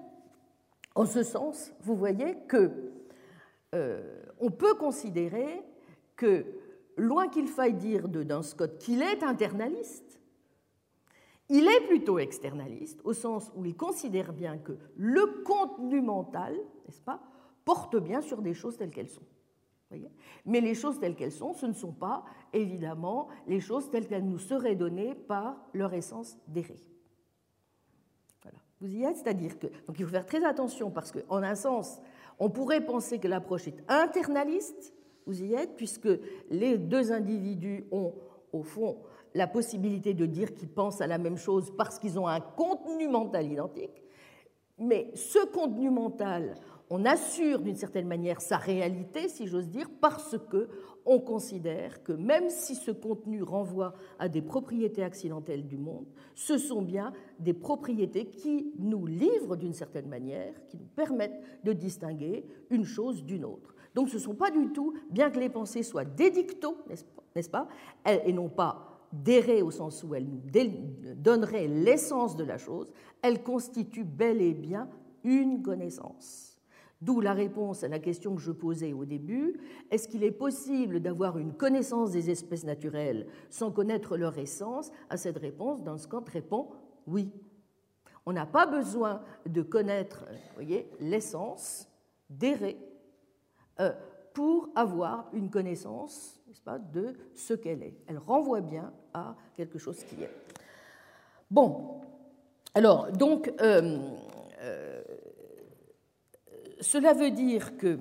en 0.95 1.05
ce 1.05 1.23
sens, 1.23 1.73
vous 1.81 1.95
voyez 1.95 2.35
que 2.47 2.71
euh, 3.75 4.01
on 4.39 4.51
peut 4.51 4.75
considérer 4.75 5.63
que, 6.15 6.45
loin 6.99 7.27
qu'il 7.27 7.47
faille 7.47 7.73
dire 7.73 8.07
de 8.07 8.41
Scott 8.41 8.77
qu'il 8.77 9.01
est 9.01 9.23
internaliste, 9.23 10.19
Il 11.51 11.67
est 11.67 11.87
plutôt 11.87 12.19
externaliste, 12.19 13.01
au 13.03 13.13
sens 13.13 13.51
où 13.55 13.65
il 13.65 13.75
considère 13.75 14.33
bien 14.33 14.59
que 14.59 14.77
le 14.95 15.41
contenu 15.43 15.99
mental, 15.99 16.53
n'est-ce 16.85 17.01
pas, 17.01 17.19
porte 17.65 17.97
bien 17.97 18.21
sur 18.21 18.43
des 18.43 18.53
choses 18.53 18.77
telles 18.77 18.91
qu'elles 18.91 19.09
sont. 19.09 19.25
Mais 20.45 20.61
les 20.61 20.75
choses 20.75 20.99
telles 20.99 21.15
qu'elles 21.15 21.31
sont, 21.31 21.53
ce 21.53 21.65
ne 21.65 21.73
sont 21.73 21.91
pas 21.91 22.23
évidemment 22.53 23.29
les 23.47 23.59
choses 23.59 23.89
telles 23.89 24.07
qu'elles 24.07 24.27
nous 24.27 24.37
seraient 24.37 24.75
données 24.75 25.15
par 25.15 25.57
leur 25.73 25.95
essence 25.95 26.37
d'errer. 26.47 26.85
Vous 28.81 28.95
y 28.95 29.03
êtes? 29.03 29.17
C'est-à-dire 29.17 29.59
que 29.59 29.67
donc 29.87 29.99
il 29.99 30.05
faut 30.05 30.11
faire 30.11 30.25
très 30.25 30.45
attention 30.45 30.89
parce 30.89 31.11
qu'en 31.11 31.43
un 31.43 31.55
sens, 31.55 31.99
on 32.37 32.49
pourrait 32.49 32.85
penser 32.85 33.19
que 33.19 33.27
l'approche 33.27 33.67
est 33.67 33.83
internaliste, 33.89 34.93
vous 35.29 35.43
y 35.43 35.53
êtes, 35.53 35.75
puisque 35.75 36.09
les 36.49 36.79
deux 36.79 37.11
individus 37.11 37.85
ont 37.91 38.13
au 38.51 38.63
fond 38.63 38.97
la 39.35 39.45
possibilité 39.45 40.15
de 40.15 40.25
dire 40.25 40.55
qu'ils 40.55 40.69
pensent 40.69 41.01
à 41.01 41.07
la 41.07 41.19
même 41.19 41.37
chose 41.37 41.71
parce 41.77 41.99
qu'ils 41.99 42.17
ont 42.17 42.27
un 42.27 42.39
contenu 42.39 43.07
mental 43.07 43.45
identique, 43.45 44.03
mais 44.79 45.11
ce 45.13 45.45
contenu 45.45 45.91
mental, 45.91 46.55
on 46.89 47.05
assure 47.05 47.59
d'une 47.59 47.75
certaine 47.75 48.07
manière 48.07 48.41
sa 48.41 48.57
réalité, 48.57 49.29
si 49.29 49.45
j'ose 49.45 49.69
dire, 49.69 49.87
parce 50.01 50.35
que 50.49 50.67
on 51.05 51.19
considère 51.19 52.01
que 52.01 52.11
même 52.11 52.49
si 52.49 52.73
ce 52.73 52.89
contenu 52.89 53.43
renvoie 53.43 53.93
à 54.17 54.29
des 54.29 54.41
propriétés 54.41 55.03
accidentelles 55.03 55.67
du 55.67 55.77
monde, 55.77 56.07
ce 56.33 56.57
sont 56.57 56.81
bien 56.81 57.13
des 57.37 57.53
propriétés 57.53 58.25
qui 58.25 58.73
nous 58.79 59.05
livrent 59.05 59.57
d'une 59.57 59.73
certaine 59.73 60.07
manière, 60.07 60.53
qui 60.65 60.77
nous 60.77 60.87
permettent 60.95 61.39
de 61.63 61.73
distinguer 61.73 62.45
une 62.71 62.85
chose 62.85 63.23
d'une 63.23 63.45
autre. 63.45 63.75
Donc 63.95 64.09
ce 64.09 64.15
ne 64.15 64.21
sont 64.21 64.35
pas 64.35 64.51
du 64.51 64.71
tout, 64.71 64.93
bien 65.09 65.29
que 65.29 65.39
les 65.39 65.49
pensées 65.49 65.83
soient 65.83 66.05
des 66.05 66.29
dictos, 66.29 66.77
n'est-ce 67.35 67.49
pas, 67.49 67.67
et 68.05 68.33
non 68.33 68.49
pas 68.49 68.89
d'errer 69.11 69.61
au 69.61 69.71
sens 69.71 70.03
où 70.03 70.13
elles 70.13 70.27
nous 70.27 70.41
donneraient 71.15 71.67
l'essence 71.67 72.35
de 72.35 72.43
la 72.43 72.57
chose, 72.57 72.91
elles 73.21 73.41
constituent 73.41 74.03
bel 74.03 74.41
et 74.41 74.53
bien 74.53 74.87
une 75.23 75.61
connaissance. 75.61 76.49
D'où 77.01 77.21
la 77.21 77.33
réponse 77.33 77.83
à 77.83 77.87
la 77.87 77.99
question 77.99 78.35
que 78.35 78.41
je 78.41 78.51
posais 78.51 78.91
au 78.91 79.05
début, 79.05 79.57
est-ce 79.89 80.07
qu'il 80.07 80.23
est 80.23 80.31
possible 80.31 80.99
d'avoir 80.99 81.37
une 81.37 81.53
connaissance 81.53 82.11
des 82.11 82.29
espèces 82.29 82.65
naturelles 82.65 83.27
sans 83.49 83.71
connaître 83.71 84.17
leur 84.17 84.37
essence? 84.37 84.91
À 85.09 85.15
cette 85.15 85.37
réponse, 85.37 85.81
Dans 85.81 85.97
Scott 85.97 86.27
répond 86.27 86.67
oui. 87.07 87.31
On 88.25 88.33
n'a 88.33 88.45
pas 88.45 88.65
besoin 88.65 89.21
de 89.45 89.61
connaître 89.61 90.25
l'essence 90.99 91.87
d'errer 92.29 92.77
euh, 92.77 92.88
pour 94.33 94.69
avoir 94.75 95.29
une 95.33 95.49
connaissance 95.49 96.39
pas, 96.63 96.79
de 96.79 97.13
ce 97.33 97.53
qu'elle 97.53 97.83
est. 97.83 97.95
Elle 98.07 98.17
renvoie 98.17 98.61
bien 98.61 98.93
à 99.13 99.35
quelque 99.55 99.77
chose 99.77 100.03
qui 100.03 100.23
est. 100.23 100.29
Bon, 101.49 102.01
alors, 102.75 103.11
donc, 103.11 103.51
euh, 103.61 103.97
euh, 104.61 105.01
cela 106.81 107.13
veut 107.13 107.31
dire 107.31 107.77
que 107.77 107.97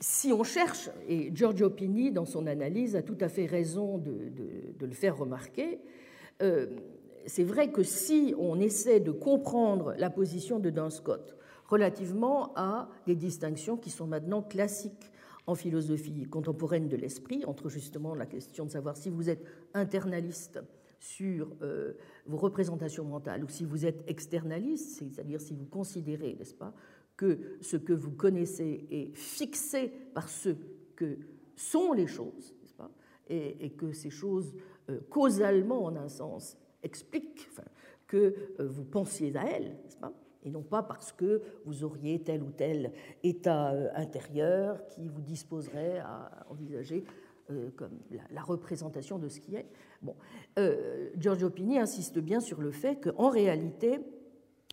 si 0.00 0.32
on 0.32 0.42
cherche, 0.42 0.90
et 1.08 1.30
Giorgio 1.34 1.70
Pini, 1.70 2.10
dans 2.10 2.24
son 2.24 2.46
analyse, 2.46 2.96
a 2.96 3.02
tout 3.02 3.18
à 3.20 3.28
fait 3.28 3.46
raison 3.46 3.98
de, 3.98 4.32
le 4.80 4.92
faire 4.92 5.16
remarquer, 5.16 5.80
euh, 6.42 6.66
c'est 7.26 7.44
vrai 7.44 7.70
que 7.70 7.84
si 7.84 8.34
on 8.36 8.58
essaie 8.58 9.00
de 9.00 9.12
comprendre 9.12 9.94
la 9.96 10.10
position 10.10 10.58
de 10.58 10.70
Duns 10.70 10.90
Scott 10.90 11.36
relativement 11.72 12.52
à 12.54 12.90
des 13.06 13.16
distinctions 13.16 13.78
qui 13.78 13.88
sont 13.88 14.06
maintenant 14.06 14.42
classiques 14.42 15.10
en 15.46 15.54
philosophie 15.54 16.24
contemporaine 16.24 16.86
de 16.86 16.96
l'esprit, 16.96 17.46
entre 17.46 17.70
justement 17.70 18.14
la 18.14 18.26
question 18.26 18.66
de 18.66 18.70
savoir 18.70 18.98
si 18.98 19.08
vous 19.08 19.30
êtes 19.30 19.42
internaliste 19.72 20.60
sur 21.00 21.48
euh, 21.62 21.94
vos 22.26 22.36
représentations 22.36 23.04
mentales 23.04 23.42
ou 23.42 23.48
si 23.48 23.64
vous 23.64 23.86
êtes 23.86 24.04
externaliste, 24.06 24.98
c'est-à-dire 24.98 25.40
si 25.40 25.54
vous 25.54 25.64
considérez, 25.64 26.36
n'est-ce 26.38 26.54
pas, 26.54 26.74
que 27.16 27.38
ce 27.62 27.78
que 27.78 27.94
vous 27.94 28.12
connaissez 28.12 28.86
est 28.90 29.16
fixé 29.16 29.90
par 30.12 30.28
ce 30.28 30.50
que 30.94 31.16
sont 31.56 31.94
les 31.94 32.06
choses, 32.06 32.54
pas 32.76 32.90
et, 33.30 33.70
que 33.70 33.92
ces 33.92 34.10
choses, 34.10 34.54
euh, 34.90 35.00
causalement 35.08 35.84
en 35.84 35.96
un 35.96 36.08
sens, 36.08 36.58
expliquent 36.82 37.48
que 38.06 38.34
euh, 38.60 38.68
vous 38.68 38.84
pensiez 38.84 39.34
à 39.36 39.44
elles, 39.44 39.74
pas 40.00 40.12
et 40.44 40.50
non 40.50 40.62
pas 40.62 40.82
parce 40.82 41.12
que 41.12 41.42
vous 41.64 41.84
auriez 41.84 42.22
tel 42.22 42.42
ou 42.42 42.50
tel 42.50 42.92
état 43.22 43.72
euh, 43.72 43.88
intérieur 43.94 44.86
qui 44.88 45.08
vous 45.08 45.22
disposerait 45.22 45.98
à 45.98 46.46
envisager 46.50 47.04
comme 47.76 47.98
la, 48.30 48.40
représentation 48.40 49.18
de 49.18 49.28
ce 49.28 49.38
qui 49.38 49.56
est. 49.56 49.66
Bon, 50.00 50.14
Giorgio 51.18 51.50
Pini 51.50 51.78
insiste 51.78 52.18
bien 52.18 52.40
sur 52.40 52.62
le 52.62 52.70
fait 52.70 52.96
qu'en 52.96 53.28
réalité, 53.28 54.00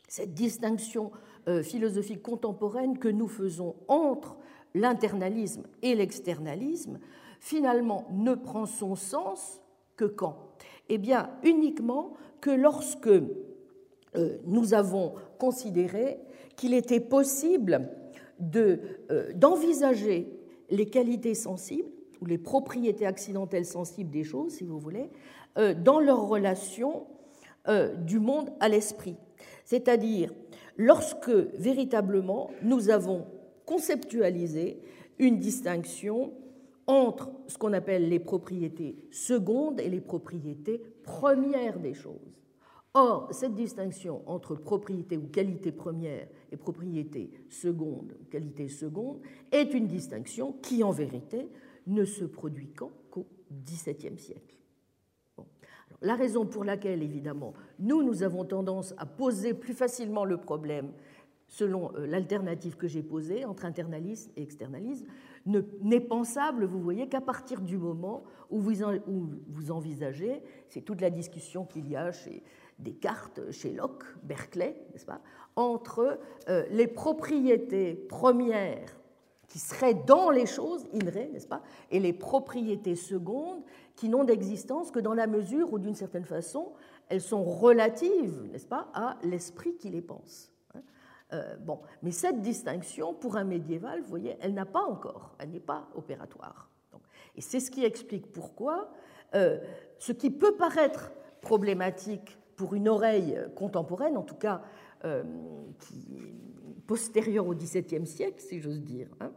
cette 0.10 0.34
distinction 0.34 1.12
euh, 1.47 1.63
philosophique 1.63 2.21
contemporaine 2.21 2.97
que 2.97 3.08
nous 3.08 3.27
faisons 3.27 3.75
entre 3.88 4.38
l'internalisme 4.75 5.63
et 5.82 5.95
l'externalisme, 5.95 6.99
finalement, 7.39 8.08
ne 8.12 8.36
prend 8.36 8.65
son 8.65 8.95
sens 8.95 9.62
que 9.95 10.05
quand? 10.05 10.49
Eh 10.89 10.97
bien, 10.97 11.29
uniquement 11.43 12.13
que 12.41 12.49
lorsque 12.49 13.08
euh, 13.08 13.48
nous 14.45 14.73
avons 14.73 15.13
considéré 15.37 16.19
qu'il 16.55 16.73
était 16.73 16.99
possible 16.99 17.89
euh, 18.55 18.77
d'envisager 19.35 20.27
les 20.69 20.87
qualités 20.87 21.35
sensibles 21.35 21.89
ou 22.21 22.25
les 22.25 22.37
propriétés 22.37 23.05
accidentelles 23.05 23.65
sensibles 23.65 24.09
des 24.09 24.23
choses, 24.23 24.53
si 24.53 24.63
vous 24.63 24.79
voulez, 24.79 25.09
dans 25.83 25.99
leur 25.99 26.27
relation 26.27 27.07
du 28.05 28.19
monde 28.19 28.49
à 28.59 28.67
l'esprit. 28.67 29.15
C'est-à-dire 29.63 30.33
lorsque 30.77 31.29
véritablement 31.29 32.49
nous 32.63 32.89
avons 32.89 33.25
conceptualisé 33.65 34.81
une 35.19 35.37
distinction 35.37 36.33
entre 36.87 37.29
ce 37.47 37.57
qu'on 37.57 37.73
appelle 37.73 38.09
les 38.09 38.17
propriétés 38.17 38.95
secondes 39.11 39.79
et 39.79 39.89
les 39.89 40.01
propriétés 40.01 40.81
premières 41.03 41.77
des 41.77 41.93
choses. 41.93 42.33
Or, 42.95 43.28
cette 43.32 43.54
distinction 43.54 44.23
entre 44.25 44.56
propriété 44.56 45.15
ou 45.15 45.28
qualité 45.28 45.71
première 45.71 46.28
et 46.52 46.58
propriété 46.58 47.30
seconde 47.47 48.15
qualité 48.32 48.67
seconde 48.67 49.19
est 49.52 49.73
une 49.75 49.86
distinction 49.86 50.54
qui, 50.54 50.84
en 50.84 50.91
vérité, 50.91 51.49
ne 51.86 52.04
se 52.04 52.25
produit 52.25 52.71
qu'au 52.71 53.28
XVIIe 53.52 54.17
siècle. 54.17 54.56
La 56.02 56.15
raison 56.15 56.45
pour 56.45 56.63
laquelle, 56.63 57.04
évidemment, 57.04 57.54
nous, 57.78 58.04
nous 58.04 58.23
avons 58.23 58.45
tendance 58.45 58.93
à 58.97 59.06
poser 59.06 59.54
plus 59.54 59.73
facilement 59.73 60.25
le 60.25 60.38
problème 60.38 60.91
selon 61.49 61.91
euh, 61.95 62.06
l'alternative 62.06 62.78
que 62.78 62.88
j'ai 62.88 63.02
posée 63.04 63.43
entre 63.43 63.65
internalisme 63.65 64.32
et 64.38 64.43
externalisme, 64.43 65.08
n'est 65.45 65.99
pensable, 65.99 66.65
vous 66.65 66.80
voyez, 66.80 67.08
qu'à 67.08 67.21
partir 67.21 67.62
du 67.62 67.78
moment 67.78 68.23
où 68.52 68.60
vous 68.60 69.71
envisagez, 69.71 70.43
c'est 70.67 70.82
toute 70.82 71.02
la 71.02 71.10
discussion 71.10 71.65
qu'il 71.65 71.89
y 71.89 71.95
a 71.95 72.12
chez 72.12 72.43
Descartes, 72.79 73.51
chez 73.51 73.71
Locke, 73.71 74.05
Berkeley, 74.23 74.75
n'est-ce 74.91 75.05
pas, 75.05 75.21
entre 75.55 76.19
euh, 76.47 76.65
les 76.71 76.87
propriétés 76.87 77.93
premières 77.93 78.97
qui 79.47 79.59
seraient 79.59 79.95
dans 79.95 80.29
les 80.29 80.45
choses, 80.45 80.85
in 80.93 80.99
n'est-ce 80.99 81.47
pas, 81.47 81.61
et 81.91 81.99
les 81.99 82.13
propriétés 82.13 82.95
secondes 82.95 83.63
qui 83.95 84.07
n'ont 84.07 84.23
d'existence 84.23 84.91
que 84.91 84.99
dans 84.99 85.15
la 85.15 85.27
mesure 85.27 85.73
où, 85.73 85.79
d'une 85.79 85.95
certaine 85.95 86.23
façon, 86.23 86.71
elles 87.09 87.21
sont 87.21 87.43
relatives, 87.43 88.47
n'est-ce 88.51 88.67
pas, 88.67 88.87
à 88.93 89.17
l'esprit 89.23 89.75
qui 89.75 89.89
les 89.89 90.01
pense. 90.01 90.51
Hein. 90.75 90.81
Euh, 91.33 91.57
bon, 91.57 91.79
mais 92.03 92.11
cette 92.11 92.41
distinction, 92.41 93.13
pour 93.13 93.35
un 93.35 93.43
médiéval, 93.43 94.01
vous 94.01 94.07
voyez, 94.09 94.37
elle 94.39 94.53
n'a 94.53 94.65
pas 94.65 94.83
encore, 94.83 95.35
elle 95.39 95.49
n'est 95.49 95.59
pas 95.59 95.89
opératoire. 95.95 96.69
et 97.35 97.41
c'est 97.41 97.59
ce 97.59 97.71
qui 97.71 97.83
explique 97.83 98.31
pourquoi 98.31 98.91
euh, 99.35 99.59
ce 99.97 100.11
qui 100.11 100.31
peut 100.31 100.56
paraître 100.56 101.12
problématique 101.41 102.38
pour 102.60 102.73
une 102.73 102.89
oreille 102.89 103.39
contemporaine, 103.55 104.17
en 104.17 104.21
tout 104.21 104.35
cas 104.35 104.62
euh, 105.05 105.23
postérieure 106.87 107.47
au 107.47 107.55
XVIIe 107.55 108.05
siècle, 108.05 108.41
si 108.41 108.60
j'ose 108.60 108.81
dire, 108.81 109.07
hein, 109.21 109.31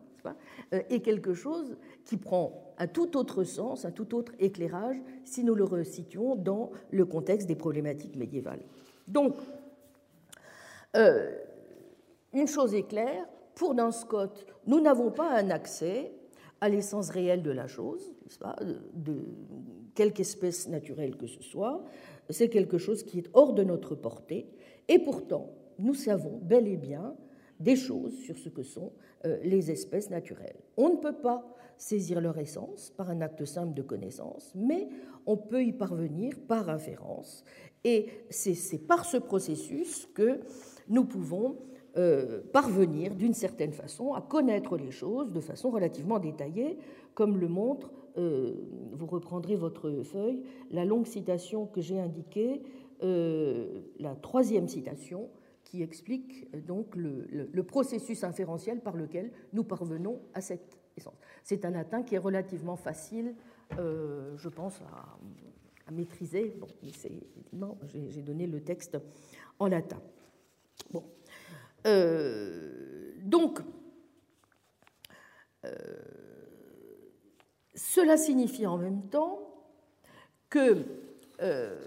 est 0.91 0.99
quelque 1.03 1.33
chose 1.33 1.77
qui 2.05 2.17
prend 2.17 2.75
un 2.79 2.89
tout 2.89 3.17
autre 3.17 3.45
sens, 3.45 3.85
un 3.85 3.93
tout 3.93 4.17
autre 4.17 4.33
éclairage 4.41 4.97
si 5.23 5.45
nous 5.45 5.55
le 5.55 5.63
resituons 5.63 6.35
dans 6.35 6.73
le 6.91 7.05
contexte 7.05 7.47
des 7.47 7.55
problématiques 7.55 8.17
médiévales. 8.17 8.65
Donc, 9.07 9.37
euh, 10.97 11.31
une 12.33 12.49
chose 12.49 12.75
est 12.75 12.89
claire, 12.89 13.29
pour 13.55 13.77
Duns 13.77 13.93
Scott, 13.93 14.47
nous 14.67 14.81
n'avons 14.81 15.13
pas 15.13 15.31
un 15.31 15.51
accès 15.51 16.13
à 16.61 16.69
l'essence 16.69 17.11
réelle 17.11 17.45
de 17.45 17.53
la 17.53 17.69
chose, 17.69 18.13
pas, 18.41 18.57
de 18.95 19.15
quelque 19.95 20.21
espèce 20.21 20.69
naturelle 20.69 21.17
que 21.17 21.27
ce 21.29 21.43
soit. 21.43 21.85
C'est 22.31 22.49
quelque 22.49 22.79
chose 22.79 23.03
qui 23.03 23.19
est 23.19 23.31
hors 23.35 23.53
de 23.53 23.65
notre 23.65 23.95
portée. 23.95 24.47
Et 24.89 24.99
pourtant, 24.99 25.51
nous 25.79 25.95
savons 25.95 26.39
bel 26.43 26.67
et 26.69 26.77
bien 26.77 27.15
des 27.61 27.77
choses 27.77 28.17
sur 28.19 28.37
ce 28.39 28.49
que 28.49 28.63
sont 28.63 28.93
les 29.43 29.71
espèces 29.71 30.11
naturelles. 30.11 30.59
On 30.77 30.91
ne 30.91 30.97
peut 30.97 31.15
pas 31.15 31.47
saisir 31.77 32.21
leur 32.21 32.39
essence 32.39 32.93
par 32.97 33.11
un 33.11 33.21
acte 33.21 33.45
simple 33.45 33.75
de 33.75 33.83
connaissance, 33.83 34.53
mais 34.55 34.89
on 35.27 35.37
peut 35.37 35.65
y 35.65 35.73
parvenir 35.73 36.35
par 36.47 36.69
inférence. 36.69 37.45
Et 37.85 38.09
c'est 38.31 38.87
par 38.87 39.05
ce 39.05 39.17
processus 39.17 40.09
que 40.15 40.41
nous 40.89 41.05
pouvons 41.05 41.57
euh, 41.97 42.41
parvenir 42.53 43.15
d'une 43.15 43.35
certaine 43.35 43.73
façon 43.73 44.15
à 44.15 44.23
connaître 44.23 44.77
les 44.77 44.91
choses 44.91 45.33
de 45.33 45.41
façon 45.41 45.71
relativement 45.71 46.19
détaillée, 46.19 46.79
comme 47.15 47.37
le 47.39 47.49
montre, 47.49 47.93
euh, 48.19 48.55
vous 48.93 49.07
reprendrez 49.07 49.57
votre 49.57 50.03
feuille, 50.03 50.43
la 50.71 50.85
longue 50.85 51.07
citation 51.07 51.67
que 51.67 51.81
j'ai 51.81 51.99
indiquée, 51.99 52.63
euh, 53.03 53.83
la 53.99 54.15
troisième 54.15 54.69
citation, 54.69 55.29
qui 55.65 55.83
explique 55.83 56.51
donc 56.67 56.95
le, 56.97 57.63
processus 57.63 58.25
inférentiel 58.25 58.81
par 58.81 58.97
lequel 58.97 59.31
nous 59.53 59.65
parvenons 59.65 60.21
à 60.35 60.41
cette 60.41 60.79
essence. 60.97 61.19
C'est 61.45 61.65
un 61.65 61.71
latin 61.71 62.03
qui 62.03 62.15
est 62.17 62.19
relativement 62.19 62.77
facile, 62.77 63.35
je 63.79 64.49
pense, 64.49 64.81
à, 64.83 65.19
maîtriser. 65.93 66.55
Bon, 66.59 66.67
non, 67.53 67.79
j'ai 68.09 68.23
donné 68.23 68.47
le 68.47 68.61
texte 68.61 68.99
en 69.59 69.69
latin. 69.69 70.01
Bon. 70.91 71.05
Euh, 71.87 73.13
donc, 73.23 73.61
euh, 75.65 75.71
cela 77.75 78.17
signifie 78.17 78.67
en 78.67 78.79
même 78.79 79.03
temps 79.09 79.39
que 80.51 80.85
euh, 81.41 81.79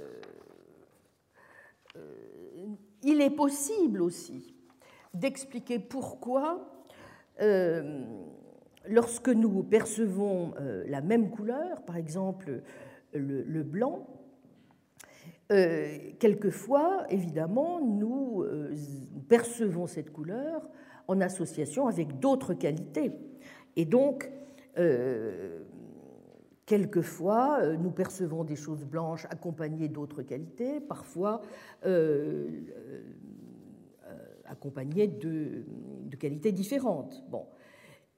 il 3.04 3.22
est 3.22 3.36
possible 3.36 4.02
aussi 4.02 4.56
d'expliquer 5.14 5.80
pourquoi, 5.80 6.86
lorsque 8.88 9.30
nous 9.30 9.64
percevons 9.64 10.54
la 10.88 11.00
même 11.02 11.30
couleur, 11.30 11.84
par 11.84 11.96
exemple 11.96 12.64
le, 13.14 13.64
blanc, 13.64 14.08
euh, 15.52 15.98
quelquefois, 16.20 17.06
évidemment, 17.10 17.80
nous 17.80 18.42
euh, 18.44 18.76
percevons 19.30 19.86
cette 19.86 20.12
couleur 20.12 20.68
en 21.08 21.22
association 21.22 21.88
avec 21.88 22.20
d'autres 22.20 22.56
qualités. 22.56 23.12
Et 23.76 23.86
donc, 23.86 24.26
euh, 24.26 24.45
quelquefois, 26.66 27.76
nous 27.78 27.92
percevons 27.92 28.44
des 28.44 28.56
choses 28.56 28.84
blanches 28.86 29.26
accompagnées 29.30 29.88
d'autres 29.88 30.22
qualités, 30.22 30.80
parfois 30.80 31.42
accompagnées 34.46 35.08
de, 35.08 35.64
qualités 36.20 36.52
différentes. 36.52 37.24
Bon. 37.30 37.46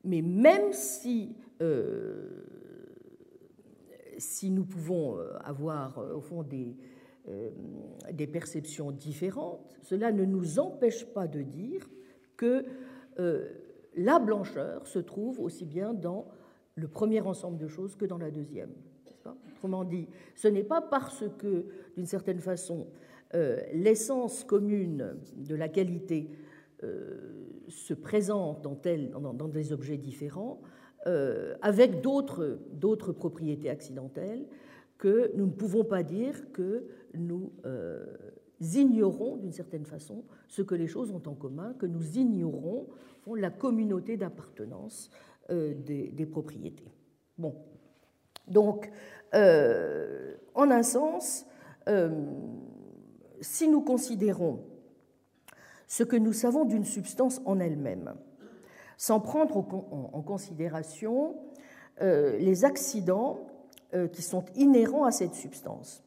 Mais 0.03 0.21
même 0.21 0.73
si 0.73 1.35
si 4.17 4.49
nous 4.49 4.65
pouvons 4.65 5.17
euh, 5.17 5.37
avoir 5.43 5.97
euh, 5.99 6.15
au 6.15 6.21
fond 6.21 6.43
des, 6.43 6.75
euh, 7.29 7.49
des 8.11 8.27
perceptions 8.27 8.91
différentes, 8.91 9.77
cela 9.81 10.11
ne 10.11 10.25
nous 10.25 10.59
empêche 10.59 11.05
pas 11.05 11.27
de 11.27 11.41
dire 11.41 11.87
que 12.35 12.65
la 13.95 14.19
blancheur 14.19 14.85
se 14.85 14.99
trouve 14.99 15.39
aussi 15.39 15.65
bien 15.65 15.95
dans 15.95 16.27
le 16.77 16.87
premier 16.87 17.19
ensemble 17.21 17.57
de 17.57 17.67
choses 17.67 17.95
que 17.95 18.05
dans 18.05 18.17
la 18.17 18.31
deuxième. 18.31 18.71
Autrement 19.51 19.83
dit, 19.83 20.07
ce 20.35 20.47
n'est 20.47 20.63
pas 20.63 20.81
parce 20.81 21.25
que, 21.37 21.65
d'une 21.97 22.05
certaine 22.05 22.39
façon, 22.39 22.87
l'essence 23.73 24.45
commune 24.45 25.17
de 25.35 25.55
la 25.55 25.67
qualité 25.67 26.29
se 27.67 27.93
présente 27.93 28.61
dans, 28.61 29.47
des 29.47 29.73
objets 29.73 29.97
différents 29.97 30.61
euh, 31.07 31.55
avec 31.61 32.01
d'autres 32.01 33.11
propriétés 33.11 33.69
accidentelles 33.69 34.45
que 34.97 35.31
nous 35.35 35.45
ne 35.45 35.51
pouvons 35.51 35.83
pas 35.83 36.03
dire 36.03 36.51
que 36.51 36.85
nous 37.13 37.53
euh, 37.65 38.05
ignorons 38.59 39.37
d'une 39.37 39.51
certaine 39.51 39.85
façon 39.85 40.23
ce 40.47 40.61
que 40.61 40.75
les 40.75 40.87
choses 40.87 41.11
ont 41.11 41.21
en 41.25 41.35
commun, 41.35 41.73
que 41.73 41.85
nous 41.85 42.17
ignorons 42.17 42.87
la 43.35 43.49
communauté 43.49 44.17
d'appartenance 44.17 45.09
euh, 45.11 45.36
des, 45.49 46.09
des, 46.09 46.25
propriétés. 46.25 46.91
Bon. 47.37 47.55
Donc, 48.47 48.91
en 49.33 50.71
un 50.71 50.83
sens, 50.83 51.45
si 53.41 53.67
nous 53.67 53.81
considérons 53.81 54.59
ce 55.87 56.03
que 56.03 56.17
nous 56.17 56.33
savons 56.33 56.65
d'une 56.65 56.83
substance 56.83 57.41
en 57.45 57.59
elle-même, 57.59 58.15
sans 58.97 59.19
prendre 59.19 59.57
en 59.57 60.21
considération 60.21 61.35
euh, 62.01 62.37
les 62.37 62.65
accidents 62.65 63.39
euh, 63.93 64.07
qui 64.07 64.21
sont 64.21 64.45
inhérents 64.55 65.05
à 65.05 65.11
cette 65.11 65.33
substance. 65.33 66.03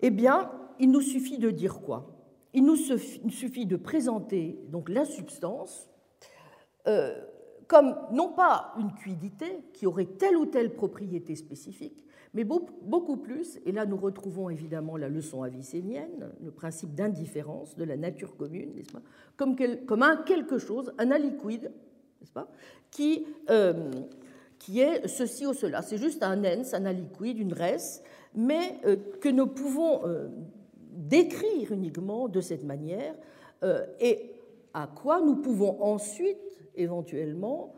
Eh 0.00 0.10
bien, 0.10 0.52
il 0.78 0.90
nous 0.90 1.00
suffit 1.00 1.38
de 1.38 1.50
dire 1.50 1.80
quoi? 1.80 2.10
Il 2.52 2.64
nous 2.64 2.76
suffit 2.76 3.66
de 3.66 3.76
présenter 3.76 4.60
donc 4.68 4.88
la 4.88 5.04
substance 5.04 5.88
euh, 6.86 7.20
comme 7.68 7.96
non 8.12 8.28
pas 8.30 8.74
une 8.78 8.92
cuidité 8.92 9.60
qui 9.72 9.86
aurait 9.86 10.06
telle 10.06 10.36
ou 10.36 10.46
telle 10.46 10.74
propriété 10.74 11.34
spécifique, 11.36 12.04
mais 12.34 12.44
beaucoup 12.44 13.16
plus, 13.16 13.60
et 13.64 13.72
là 13.72 13.86
nous 13.86 13.96
retrouvons 13.96 14.50
évidemment 14.50 14.96
la 14.96 15.08
leçon 15.08 15.42
avicénienne, 15.42 16.32
le 16.42 16.50
principe 16.50 16.94
d'indifférence 16.94 17.76
de 17.76 17.84
la 17.84 17.96
nature 17.96 18.36
commune, 18.36 18.74
n'est-ce 18.74 18.92
pas 18.92 19.02
comme, 19.36 19.56
comme, 19.86 20.02
un 20.02 20.16
quelque 20.16 20.58
chose, 20.58 20.92
un 20.98 21.10
aliquide, 21.12 21.70
n'est-ce 22.20 22.32
pas 22.32 22.48
qui, 22.90 23.24
euh, 23.50 23.90
qui 24.58 24.80
est 24.80 25.06
ceci 25.06 25.46
ou 25.46 25.54
cela. 25.54 25.82
C'est 25.82 25.98
juste 25.98 26.22
un 26.22 26.44
ens, 26.44 26.74
un 26.74 26.86
aliquide, 26.86 27.38
une 27.38 27.52
res, 27.52 28.02
mais 28.34 28.80
euh, 28.84 28.96
que 29.20 29.28
nous 29.28 29.46
pouvons 29.46 30.04
euh, 30.04 30.28
décrire 30.90 31.72
uniquement 31.72 32.28
de 32.28 32.40
cette 32.40 32.64
manière, 32.64 33.14
et 33.98 34.34
à 34.74 34.86
quoi 34.86 35.22
nous 35.22 35.36
pouvons 35.36 35.82
ensuite, 35.82 36.53
éventuellement, 36.76 37.74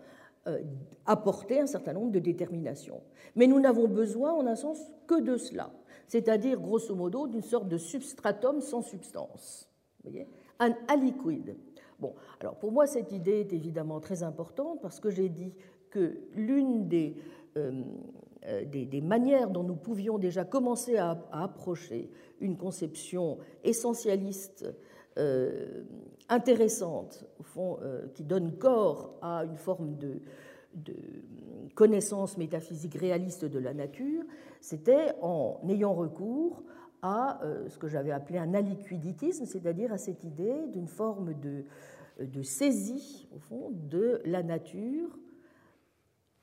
apporter 1.07 1.59
un 1.59 1.67
certain 1.67 1.93
nombre 1.93 2.13
de 2.13 2.21
déterminations. 2.21 3.01
Mais 3.35 3.49
nous 3.49 3.59
n'avons 3.59 3.89
besoin, 3.89 4.33
en 4.33 4.47
un 4.47 4.55
sens, 4.55 4.79
que 5.09 5.21
de 5.21 5.37
cela, 5.37 5.73
c'est-à-dire, 6.07 6.61
grosso 6.61 6.95
modo, 6.95 7.27
d'une 7.27 7.43
sorte 7.43 7.69
de 7.69 7.79
substratum 7.79 8.61
sans 8.61 8.83
substance. 8.83 9.69
Vous 10.05 10.11
voyez? 10.11 10.29
Un 10.59 10.75
aliquid. 10.89 11.57
Bon, 11.99 12.15
alors 12.41 12.57
pour 12.57 12.73
moi, 12.73 12.87
cette 12.87 13.13
idée 13.13 13.41
est 13.41 13.53
évidemment 13.53 14.01
très 14.01 14.23
importante 14.23 14.81
parce 14.83 15.01
que 15.01 15.11
j'ai 15.11 15.29
dit 15.29 15.53
que 15.91 16.19
l'une 16.35 16.89
des, 16.89 17.17
euh, 17.57 17.83
euh, 18.47 18.65
des, 18.65 19.01
manières 19.01 19.51
dont 19.51 19.63
nous 19.63 19.77
pouvions 19.77 20.19
déjà 20.19 20.45
commencer 20.45 20.97
à, 20.97 21.19
approcher 21.33 22.11
une 22.41 22.57
conception 22.57 23.39
essentialiste 23.65 24.67
euh, 25.19 25.85
intéressante, 26.29 27.25
au 27.39 27.43
fond, 27.43 27.79
qui 28.15 28.25
donne 28.25 28.59
corps 28.59 29.15
à 29.23 29.45
une 29.45 29.57
forme 29.57 29.97
de, 29.97 30.21
de 30.75 30.95
connaissance 31.75 32.37
métaphysique 32.39 32.95
réaliste 32.95 33.45
de 33.45 33.59
la 33.59 33.75
nature, 33.75 34.23
c'était 34.61 35.15
en 35.23 35.61
ayant 35.69 35.95
recours 35.95 36.63
à 37.03 37.43
euh, 37.45 37.69
ce 37.69 37.79
que 37.79 37.89
j'avais 37.89 38.11
appelé 38.11 38.39
un 38.39 38.55
aliquiditisme, 38.55 39.47
c'est-à-dire 39.47 39.93
à 39.93 39.99
cette 39.99 40.25
idée 40.25 40.67
d'une 40.73 40.89
forme 40.89 41.35
de, 41.35 41.65
de 42.25 42.43
saisie, 42.43 43.29
au 43.35 43.39
fond, 43.39 43.71
de 43.73 44.21
la 44.25 44.43
nature 44.43 45.19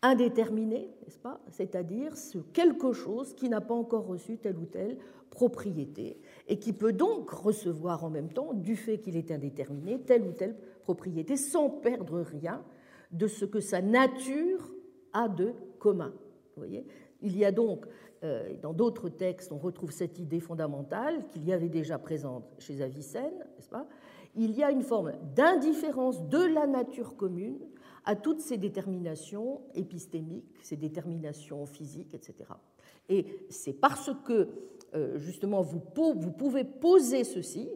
indéterminée, 0.03 0.91
n'est-ce 1.01 1.17
pas? 1.17 1.39
C'est-à-dire 1.49 2.15
ce 2.15 2.37
quelque 2.37 2.91
chose 2.91 3.33
qui 3.33 3.49
n'a 3.49 3.61
pas 3.61 3.73
encore 3.73 4.05
reçu 4.05 4.37
telle 4.37 4.57
ou 4.57 4.65
telle 4.65 4.97
propriété 5.31 6.19
et 6.47 6.59
qui 6.59 6.73
peut 6.73 6.93
donc 6.93 7.31
recevoir 7.31 8.03
en 8.03 8.11
même 8.11 8.29
temps, 8.29 8.53
du 8.53 8.75
fait 8.75 8.99
qu'il 8.99 9.17
est 9.17 9.31
indéterminé, 9.31 9.99
telle 10.01 10.23
ou 10.23 10.31
telle 10.31 10.55
propriété 10.83 11.37
sans 11.37 11.69
perdre 11.69 12.19
rien 12.19 12.63
de 13.11 13.27
ce 13.27 13.45
que 13.45 13.59
sa 13.59 13.81
nature 13.81 14.71
a 15.13 15.29
de 15.29 15.53
commun. 15.79 16.13
Vous 16.55 16.63
voyez? 16.63 16.85
Il 17.21 17.37
y 17.37 17.45
a 17.45 17.51
donc, 17.51 17.85
euh, 18.23 18.53
dans 18.61 18.73
d'autres 18.73 19.09
textes, 19.09 19.51
on 19.51 19.57
retrouve 19.57 19.91
cette 19.91 20.19
idée 20.19 20.41
fondamentale 20.41 21.25
qu'il 21.29 21.45
y 21.45 21.53
avait 21.53 21.69
déjà 21.69 21.97
présente 21.97 22.43
chez 22.59 22.81
Avicenne, 22.81 23.45
n'est-ce 23.55 23.69
pas? 23.69 23.87
Il 24.35 24.51
y 24.51 24.63
a 24.63 24.71
une 24.71 24.81
forme 24.81 25.13
d'indifférence 25.35 26.27
de 26.27 26.43
la 26.43 26.67
nature 26.67 27.15
commune 27.15 27.59
à 28.05 28.15
toutes 28.15 28.41
ces 28.41 28.57
déterminations 28.57 29.61
épistémiques, 29.75 30.55
ces 30.61 30.75
déterminations 30.75 31.65
physiques, 31.65 32.13
etc. 32.13 32.35
Et 33.09 33.25
c'est 33.49 33.73
parce 33.73 34.11
que, 34.25 34.49
euh, 34.93 35.17
justement, 35.17 35.61
vous, 35.61 35.79
pouvez 35.79 36.63
poser 36.63 37.23
ceci, 37.23 37.69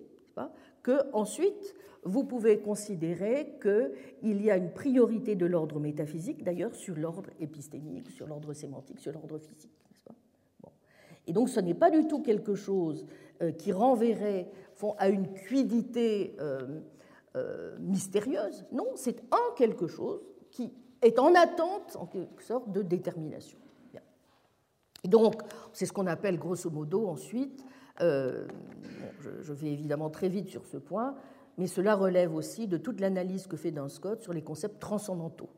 que 0.83 1.11
ensuite 1.13 1.75
vous 2.03 2.23
pouvez 2.23 2.59
considérer 2.59 3.57
qu'il 3.61 4.41
y 4.41 4.51
a 4.51 4.55
une 4.55 4.71
priorité 4.71 5.35
de 5.35 5.45
l'ordre 5.45 5.79
métaphysique, 5.79 6.43
d'ailleurs, 6.43 6.75
sur 6.75 6.95
l'ordre 6.95 7.31
épistémique, 7.39 8.09
sur 8.11 8.27
l'ordre 8.27 8.53
sémantique, 8.53 8.99
sur 8.99 9.11
l'ordre 9.11 9.39
physique. 9.39 9.71
Et 11.27 11.33
donc 11.33 11.49
ce 11.49 11.59
n'est 11.59 11.73
pas 11.73 11.91
du 11.91 12.07
tout 12.07 12.21
quelque 12.21 12.55
chose 12.55 13.05
euh, 13.41 13.51
qui 13.51 13.73
renverrait 13.73 14.49
à 14.97 15.09
une 15.09 15.33
cuidité 15.33 16.35
euh, 17.37 17.77
mystérieuse. 17.79 18.65
Non, 18.71 18.87
c'est 18.95 19.21
un 19.31 19.55
quelque 19.55 19.87
chose 19.87 20.21
qui 20.51 20.73
est 21.01 21.19
en 21.19 21.33
attente, 21.35 21.95
en 21.99 22.05
quelque 22.05 22.43
sorte, 22.43 22.71
de 22.71 22.81
détermination. 22.81 23.59
donc, 25.05 25.41
c'est 25.73 25.85
ce 25.85 25.93
qu'on 25.93 26.07
appelle 26.07 26.37
grosso 26.37 26.69
modo 26.69 27.07
ensuite, 27.07 27.63
je, 27.99 28.45
je, 29.41 29.53
vais 29.53 29.71
évidemment 29.71 30.09
très 30.09 30.29
vite 30.29 30.49
sur 30.49 30.65
ce 30.65 30.77
point, 30.77 31.15
mais 31.57 31.67
cela 31.67 31.95
relève 31.95 32.35
aussi 32.35 32.67
de 32.67 32.77
toute 32.77 32.99
l'analyse 32.99 33.47
que 33.47 33.57
fait 33.57 33.71
Duns 33.71 33.89
Scott 33.89 34.21
sur 34.21 34.33
les 34.33 34.43
concepts 34.43 34.79
transcendantaux. 34.79 35.49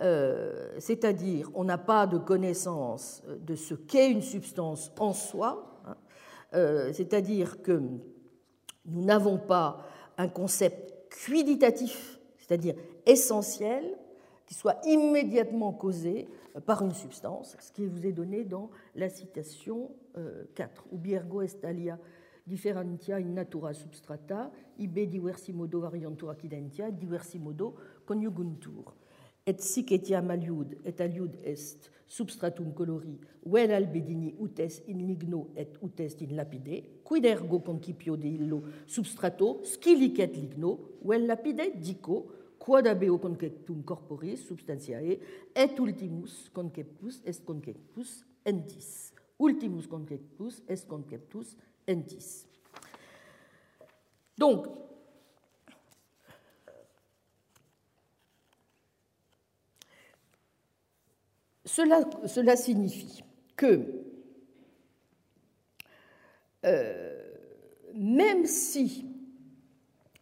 Euh, 0.00 0.74
c'est-à-dire, 0.78 1.50
on 1.54 1.64
n'a 1.64 1.78
pas 1.78 2.06
de 2.06 2.18
connaissance 2.18 3.22
de 3.28 3.54
ce 3.54 3.74
qu'est 3.74 4.10
une 4.10 4.22
substance 4.22 4.90
en 4.98 5.12
soi, 5.12 5.80
hein. 5.86 5.96
euh, 6.54 6.92
c'est-à-dire 6.92 7.62
que 7.62 7.72
nous 7.72 8.00
n'avons 8.86 9.38
pas 9.38 9.84
un 10.18 10.28
concept 10.28 10.92
quiditatif, 11.24 12.18
c'est-à-dire 12.38 12.74
essentiel, 13.06 13.84
qui 14.46 14.54
soit 14.54 14.80
immédiatement 14.86 15.72
causé 15.72 16.28
par 16.66 16.82
une 16.82 16.92
substance, 16.92 17.56
ce 17.58 17.72
qui 17.72 17.86
vous 17.86 18.06
est 18.06 18.12
donné 18.12 18.44
dans 18.44 18.70
la 18.94 19.08
citation 19.08 19.90
4. 20.54 20.84
Euh, 20.92 20.94
Ubiergo 20.94 21.42
est 21.42 21.64
alia 21.64 21.98
differentia 22.44 23.16
in 23.16 23.34
natura 23.34 23.72
substrata, 23.72 24.50
ibe 24.78 25.06
diversi 25.06 25.52
modo 25.52 25.80
variantur 25.80 26.30
accidentia, 26.30 26.90
diversi 26.90 27.38
modo 27.38 27.74
conjuguntur. 28.04 28.94
Et 29.46 29.58
sic 29.58 29.90
etiam 29.92 30.30
aliud, 30.30 30.76
et 30.84 31.00
aliud 31.02 31.34
est 31.42 31.90
substratum 32.06 32.72
colori, 32.76 33.16
vel 33.48 33.72
albedini 33.74 34.34
utes 34.38 34.82
in 34.86 35.00
ligno 35.02 35.48
et 35.56 35.80
utes 35.82 36.14
in 36.22 36.36
lapide, 36.36 36.82
quid 37.02 37.26
ergo 37.26 37.58
concipio 37.64 38.14
de 38.16 38.28
illo 38.28 38.60
substrato, 38.86 39.62
scilicet 39.64 40.36
ligno, 40.36 40.76
vel 41.02 41.26
lapide, 41.26 41.72
dico, 41.74 42.20
quod 42.62 42.86
abeo 42.86 43.16
conceptum 43.18 43.82
corporis 43.82 44.44
substantiae, 44.46 45.18
et 45.56 45.80
ultimus 45.82 46.46
conceptus 46.54 47.18
est 47.26 47.42
conceptus 47.44 48.20
entis. 48.46 49.10
Ultimus 49.42 49.88
conceptus 49.90 50.62
est 50.68 50.86
conceptus 50.86 51.56
entis. 51.90 52.46
Donc, 54.38 54.68
cela, 61.64 62.56
signifie 62.56 63.22
que 63.56 63.80
euh, 66.64 67.22
même 67.94 68.46
si 68.46 69.06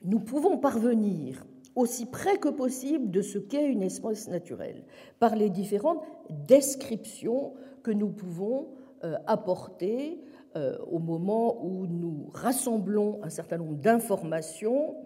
nous 0.03 0.21
pouvons 0.21 0.59
parvenir 0.59 1.45
aussi 1.77 2.07
près 2.07 2.39
que 2.39 2.49
possible 2.49 3.11
de 3.11 3.23
ce 3.23 3.39
qu'est 3.39 3.67
une 3.67 3.83
espèce 3.83 4.29
naturelle 4.29 4.85
par 5.19 5.37
les 5.37 5.51
différentes 5.51 6.03
descriptions 6.29 7.55
que 7.83 7.91
nous 7.91 8.09
pouvons 8.09 8.69
euh, 9.05 9.17
apporter 9.27 10.21
euh, 10.57 10.77
au 10.91 10.99
moment 10.99 11.65
où 11.65 11.87
nous 11.87 12.29
rassemblons 12.35 13.21
un 13.23 13.31
certain 13.31 13.59
nombre 13.59 13.77
d'informations 13.77 14.97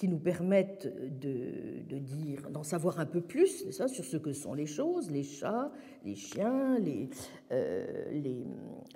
qui 0.00 0.08
nous 0.08 0.18
permettent 0.18 0.88
de, 1.20 1.98
dire, 1.98 2.48
d'en 2.48 2.62
savoir 2.62 3.00
un 3.00 3.04
peu 3.04 3.20
plus 3.20 3.70
ça, 3.70 3.86
sur 3.86 4.02
ce 4.02 4.16
que 4.16 4.32
sont 4.32 4.54
les 4.54 4.64
choses, 4.64 5.10
les 5.10 5.22
chats, 5.22 5.70
les 6.06 6.14
chiens, 6.14 6.78
les, 6.78 7.10
euh, 7.52 8.10
les, 8.10 8.46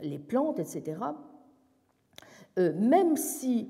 les, 0.00 0.18
plantes, 0.18 0.60
etc. 0.60 0.96
Euh, 2.58 2.72
même 2.80 3.18
si, 3.18 3.68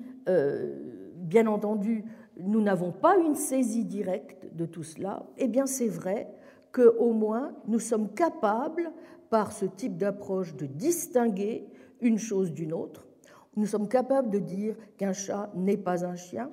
bien 1.16 1.48
entendu, 1.48 2.04
nous 2.36 2.62
n'avons 2.62 2.92
pas 2.92 3.18
une 3.18 3.34
saisie 3.34 3.84
directe 3.84 4.46
de 4.54 4.64
tout 4.64 4.84
cela, 4.84 5.26
eh 5.36 5.48
bien 5.48 5.66
c'est 5.66 5.88
vrai 5.88 6.32
qu'au 6.70 7.12
moins 7.12 7.52
nous 7.66 7.80
sommes 7.80 8.14
capables, 8.14 8.92
par 9.28 9.50
ce 9.50 9.64
type 9.64 9.96
d'approche, 9.96 10.54
de 10.54 10.66
distinguer 10.66 11.66
une 12.00 12.18
chose 12.18 12.52
d'une 12.52 12.72
autre. 12.72 13.08
Nous 13.56 13.66
sommes 13.66 13.88
capables 13.88 14.30
de 14.30 14.38
dire 14.38 14.76
qu'un 14.96 15.12
chat 15.12 15.50
n'est 15.56 15.76
pas 15.76 16.04
un 16.06 16.14
chien, 16.14 16.52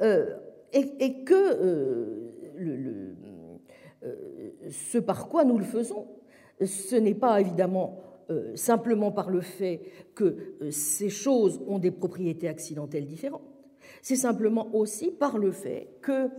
euh, 0.00 0.36
et, 0.72 1.22
que 1.24 1.34
euh, 1.34 3.14
euh, 4.02 4.14
ce 4.70 4.98
par 4.98 5.28
quoi 5.28 5.44
nous 5.44 5.58
le 5.58 5.64
faisons, 5.64 6.06
ce 6.64 6.96
n'est 6.96 7.14
pas 7.14 7.40
évidemment 7.40 8.00
simplement 8.54 9.12
par 9.12 9.28
le 9.28 9.42
fait 9.42 9.82
que 10.14 10.56
ces 10.70 11.10
choses 11.10 11.60
ont 11.68 11.78
des 11.78 11.90
propriétés 11.90 12.48
accidentelles 12.48 13.06
différentes, 13.06 13.42
c'est 14.00 14.16
simplement 14.16 14.74
aussi 14.74 15.10
par 15.10 15.36
le 15.36 15.52
fait 15.52 15.90
que 16.00 16.30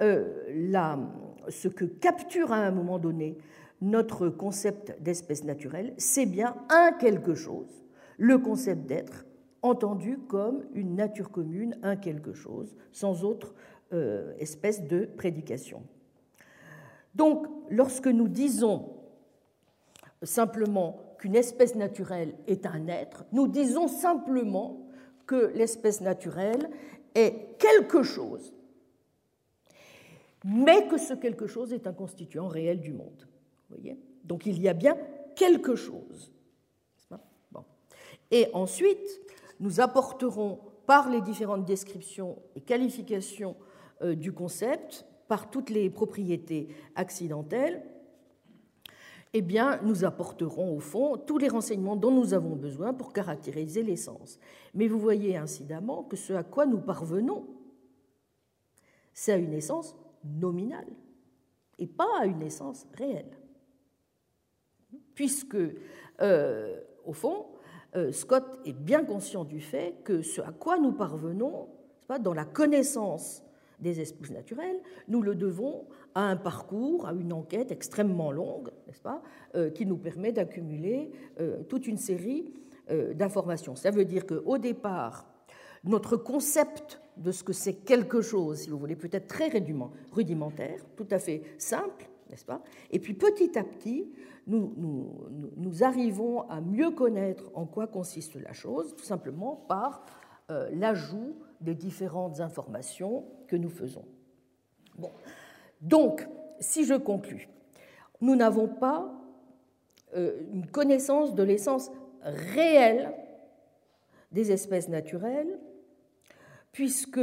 ce 0.00 1.68
que 1.68 1.84
capture 1.84 2.52
à 2.52 2.56
un 2.56 2.70
moment 2.70 2.98
donné 2.98 3.36
notre 3.82 4.30
concept 4.30 4.96
d'espèce 5.02 5.44
naturelle, 5.44 5.92
c'est 5.98 6.26
bien 6.26 6.56
un 6.70 6.92
quelque 6.92 7.34
chose, 7.34 7.84
le 8.16 8.38
concept 8.38 8.86
d'être, 8.86 9.25
entendu 9.62 10.18
comme 10.28 10.64
une 10.74 10.94
nature 10.94 11.30
commune, 11.30 11.78
un 11.82 11.96
quelque 11.96 12.32
chose, 12.32 12.76
sans 12.92 13.24
autre 13.24 13.54
euh, 13.92 14.34
espèce 14.38 14.86
de 14.86 15.08
prédication. 15.16 15.82
Donc, 17.14 17.46
lorsque 17.70 18.08
nous 18.08 18.28
disons 18.28 18.92
simplement 20.22 21.16
qu'une 21.18 21.36
espèce 21.36 21.74
naturelle 21.74 22.34
est 22.46 22.66
un 22.66 22.88
être, 22.88 23.24
nous 23.32 23.48
disons 23.48 23.88
simplement 23.88 24.86
que 25.26 25.52
l'espèce 25.54 26.00
naturelle 26.00 26.70
est 27.14 27.58
quelque 27.58 28.02
chose, 28.02 28.52
mais 30.44 30.86
que 30.86 30.98
ce 30.98 31.14
quelque 31.14 31.46
chose 31.46 31.72
est 31.72 31.86
un 31.86 31.92
constituant 31.92 32.48
réel 32.48 32.80
du 32.80 32.92
monde. 32.92 33.26
Donc 34.24 34.46
il 34.46 34.60
y 34.60 34.68
a 34.68 34.74
bien 34.74 34.96
quelque 35.34 35.74
chose. 35.74 36.32
Et 38.30 38.48
ensuite, 38.54 39.20
nous 39.60 39.80
apporterons 39.80 40.60
par 40.86 41.10
les 41.10 41.20
différentes 41.20 41.64
descriptions 41.64 42.38
et 42.54 42.60
qualifications 42.60 43.56
euh, 44.02 44.14
du 44.14 44.32
concept, 44.32 45.06
par 45.28 45.50
toutes 45.50 45.70
les 45.70 45.90
propriétés 45.90 46.68
accidentelles, 46.94 47.82
eh 49.32 49.44
nous 49.82 50.04
apporterons 50.04 50.76
au 50.76 50.80
fond 50.80 51.18
tous 51.18 51.36
les 51.36 51.48
renseignements 51.48 51.96
dont 51.96 52.12
nous 52.12 52.32
avons 52.32 52.56
besoin 52.56 52.94
pour 52.94 53.12
caractériser 53.12 53.82
l'essence. 53.82 54.38
Mais 54.72 54.88
vous 54.88 55.00
voyez 55.00 55.36
incidemment 55.36 56.04
que 56.04 56.16
ce 56.16 56.32
à 56.32 56.42
quoi 56.42 56.64
nous 56.64 56.78
parvenons, 56.78 57.46
c'est 59.12 59.32
à 59.32 59.36
une 59.36 59.52
essence 59.52 59.96
nominale 60.24 60.86
et 61.78 61.86
pas 61.86 62.08
à 62.20 62.26
une 62.26 62.40
essence 62.40 62.86
réelle 62.94 63.36
puisque, 65.16 65.56
euh, 66.20 66.80
au 67.04 67.12
fond, 67.12 67.46
Scott 68.12 68.60
est 68.66 68.74
bien 68.74 69.04
conscient 69.04 69.44
du 69.44 69.60
fait 69.60 69.94
que 70.04 70.20
ce 70.20 70.42
à 70.42 70.52
quoi 70.52 70.78
nous 70.78 70.92
parvenons, 70.92 71.68
pas, 72.06 72.18
dans 72.18 72.34
la 72.34 72.44
connaissance 72.44 73.42
des 73.80 74.00
espèces 74.00 74.30
naturelles, 74.30 74.80
nous 75.08 75.22
le 75.22 75.34
devons 75.34 75.86
à 76.14 76.22
un 76.22 76.36
parcours, 76.36 77.06
à 77.06 77.12
une 77.12 77.32
enquête 77.32 77.72
extrêmement 77.72 78.30
longue, 78.32 78.70
n'est-ce 78.86 79.00
pas, 79.00 79.22
euh, 79.54 79.70
qui 79.70 79.86
nous 79.86 79.96
permet 79.96 80.32
d'accumuler 80.32 81.10
toute 81.68 81.86
une 81.86 81.96
série 81.96 82.52
d'informations. 83.14 83.74
Ça 83.74 83.90
veut 83.90 84.04
dire 84.04 84.26
qu'au 84.26 84.58
départ, 84.58 85.26
notre 85.84 86.16
concept 86.16 87.00
de 87.16 87.32
ce 87.32 87.44
que 87.44 87.52
c'est 87.52 87.74
quelque 87.74 88.20
chose, 88.20 88.58
si 88.58 88.70
vous 88.70 88.78
voulez, 88.78 88.96
peut 88.96 89.08
être 89.12 89.26
très 89.26 89.48
rudimentaire, 90.12 90.80
tout 90.96 91.06
à 91.10 91.18
fait 91.18 91.42
simple, 91.58 92.08
n'est-ce 92.30 92.44
pas? 92.44 92.62
Et 92.90 92.98
puis 92.98 93.14
petit 93.14 93.58
à 93.58 93.64
petit, 93.64 94.10
nous, 94.46 95.82
arrivons 95.82 96.42
à 96.48 96.60
mieux 96.60 96.90
connaître 96.90 97.50
en 97.54 97.66
quoi 97.66 97.86
consiste 97.86 98.36
la 98.36 98.52
chose, 98.52 98.94
tout 98.96 99.04
simplement 99.04 99.56
par 99.68 100.06
euh, 100.50 100.70
l'ajout 100.72 101.36
de 101.60 101.72
différentes 101.72 102.40
informations 102.40 103.24
que 103.48 103.56
nous 103.56 103.68
faisons. 103.68 104.04
Donc, 105.80 106.26
si 106.60 106.84
je 106.84 106.94
conclus, 106.94 107.48
nous 108.20 108.36
n'avons 108.36 108.68
pas 108.68 109.12
euh, 110.16 110.40
une 110.52 110.66
connaissance 110.66 111.34
de 111.34 111.42
l'essence 111.42 111.90
réelle 112.22 113.12
des 114.32 114.52
espèces 114.52 114.88
naturelles, 114.88 115.58
puisque, 116.72 117.20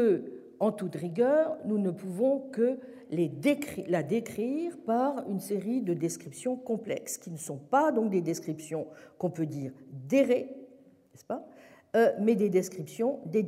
en 0.60 0.72
toute 0.72 0.96
rigueur, 0.96 1.58
nous 1.66 1.78
ne 1.78 1.92
pouvons 1.92 2.40
que 2.52 2.80
la 3.88 4.04
décrire 4.04 4.78
par 4.86 5.28
une 5.30 5.40
série 5.40 5.82
de 5.82 5.94
descriptions 5.94 6.56
complexes, 6.56 7.18
qui 7.18 7.32
ne 7.32 7.38
sont 7.38 7.58
pas 7.58 7.92
donc 7.92 8.10
des 8.10 8.22
descriptions 8.22 8.88
qu'on 9.18 9.30
peut 9.30 9.46
dire 9.46 9.72
d'erré, 10.08 10.50
n'est-ce 11.14 11.26
pas, 11.26 11.46
euh, 11.96 12.12
mais 12.20 12.36
des 12.36 12.50
descriptions 12.50 13.20
des. 13.26 13.46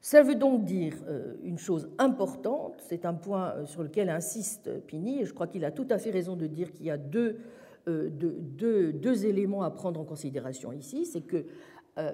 Ça 0.00 0.22
veut 0.22 0.34
donc 0.34 0.64
dire 0.64 0.94
euh, 1.08 1.34
une 1.42 1.58
chose 1.58 1.88
importante, 1.98 2.82
c'est 2.86 3.06
un 3.06 3.14
point 3.14 3.52
euh, 3.52 3.66
sur 3.66 3.82
lequel 3.82 4.10
insiste 4.10 4.70
Pini, 4.86 5.22
et 5.22 5.24
je 5.24 5.32
crois 5.32 5.46
qu'il 5.46 5.64
a 5.64 5.70
tout 5.70 5.86
à 5.90 5.98
fait 5.98 6.10
raison 6.10 6.36
de 6.36 6.46
dire 6.46 6.72
qu'il 6.72 6.86
y 6.86 6.90
a 6.90 6.98
deux, 6.98 7.38
deux, 7.86 8.92
deux, 8.92 9.26
éléments 9.26 9.62
à 9.62 9.70
prendre 9.70 10.00
en 10.00 10.04
considération 10.04 10.72
ici, 10.72 11.06
c'est 11.06 11.20
que 11.20 11.44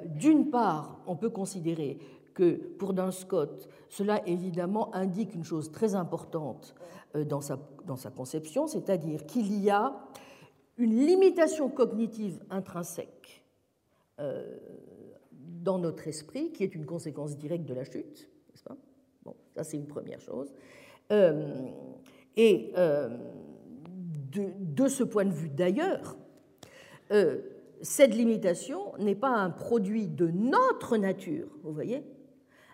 d'une 0.05 0.51
part, 0.51 1.03
on 1.07 1.17
peut 1.17 1.31
considérer 1.31 1.99
que 2.35 2.55
pour 2.55 2.95
Scott, 3.11 3.69
cela 3.89 4.27
évidemment 4.27 4.95
indique 4.95 5.35
une 5.35 5.45
chose 5.45 5.71
très 5.71 5.95
importante 5.95 6.75
euh, 7.15 7.25
dans 7.25 7.41
sa, 7.41 7.59
dans 7.87 7.97
sa 7.97 8.11
conception, 8.11 8.67
c'est-à-dire 8.67 9.27
qu'il 9.27 9.53
y 9.63 9.71
a 9.71 9.95
une 10.79 10.97
limitation 10.97 11.69
cognitive 11.69 12.41
intrinsèque 12.51 13.45
euh, 14.21 14.57
dans 15.31 15.79
notre 15.79 16.09
esprit 16.09 16.53
qui 16.53 16.65
est 16.65 16.75
une 16.75 16.87
conséquence 16.87 17.37
directe 17.37 17.67
de 17.67 17.75
la 17.75 17.85
chute, 17.85 18.29
n'est-ce 18.51 18.65
pas? 18.65 18.77
Bon, 19.25 19.37
ça 19.55 19.65
c'est 19.65 19.77
une 19.77 19.87
première 19.87 20.21
chose. 20.21 20.53
Euh, 21.11 21.69
et 22.37 22.73
de, 22.75 24.47
de, 24.59 24.89
ce 24.89 25.05
point 25.05 25.27
de 25.27 25.33
vue 25.33 25.51
d'ailleurs, 25.51 26.17
cette 27.83 28.15
limitation 28.15 28.97
n'est 28.99 29.15
pas 29.15 29.29
un 29.37 29.51
produit 29.51 30.09
de 30.09 30.29
notre 30.29 30.97
nature, 30.97 31.49
vous 31.63 31.75
voyez, 31.75 32.03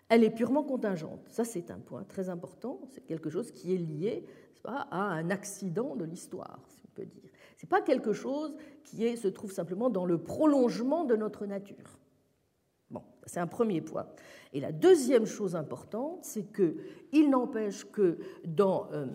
elle 0.09 0.25
est 0.25 0.31
purement 0.31 0.63
contingente. 0.63 1.21
Ça, 1.29 1.45
c'est 1.45 1.71
un 1.71 1.79
point 1.79 2.05
très 2.05 2.29
important. 2.29 2.81
C'est 2.91 3.05
quelque 3.05 3.31
chose 3.31 3.51
qui 3.53 3.75
est 3.75 3.79
lié 3.79 4.25
à 4.65 5.03
un 5.03 5.31
accident 5.31 5.97
de 5.97 6.05
l'histoire, 6.05 6.61
si 6.69 6.83
on 6.87 6.91
peut 6.95 7.07
dire. 7.07 7.31
Ce 7.57 7.67
n'est 7.67 7.69
pas 7.69 7.83
quelque 7.83 8.13
chose 8.13 8.55
qui 8.85 9.17
se 9.17 9.29
trouve 9.29 9.53
simplement 9.53 9.91
dans 9.91 10.05
le 10.05 10.19
prolongement 10.19 11.05
de 11.05 11.17
notre 11.17 11.47
nature. 11.47 11.99
Bon, 12.91 13.03
c'est 13.27 13.41
un 13.41 13.47
premier 13.47 13.81
point. 13.81 14.07
Et 14.53 14.61
la 14.61 14.73
deuxième 14.73 15.27
chose 15.27 15.57
importante, 15.57 16.25
c'est 16.25 16.47
qu'il 16.53 17.31
n'empêche 17.31 17.85
que 17.85 18.19
dans 18.47 18.91
euh, 18.93 19.07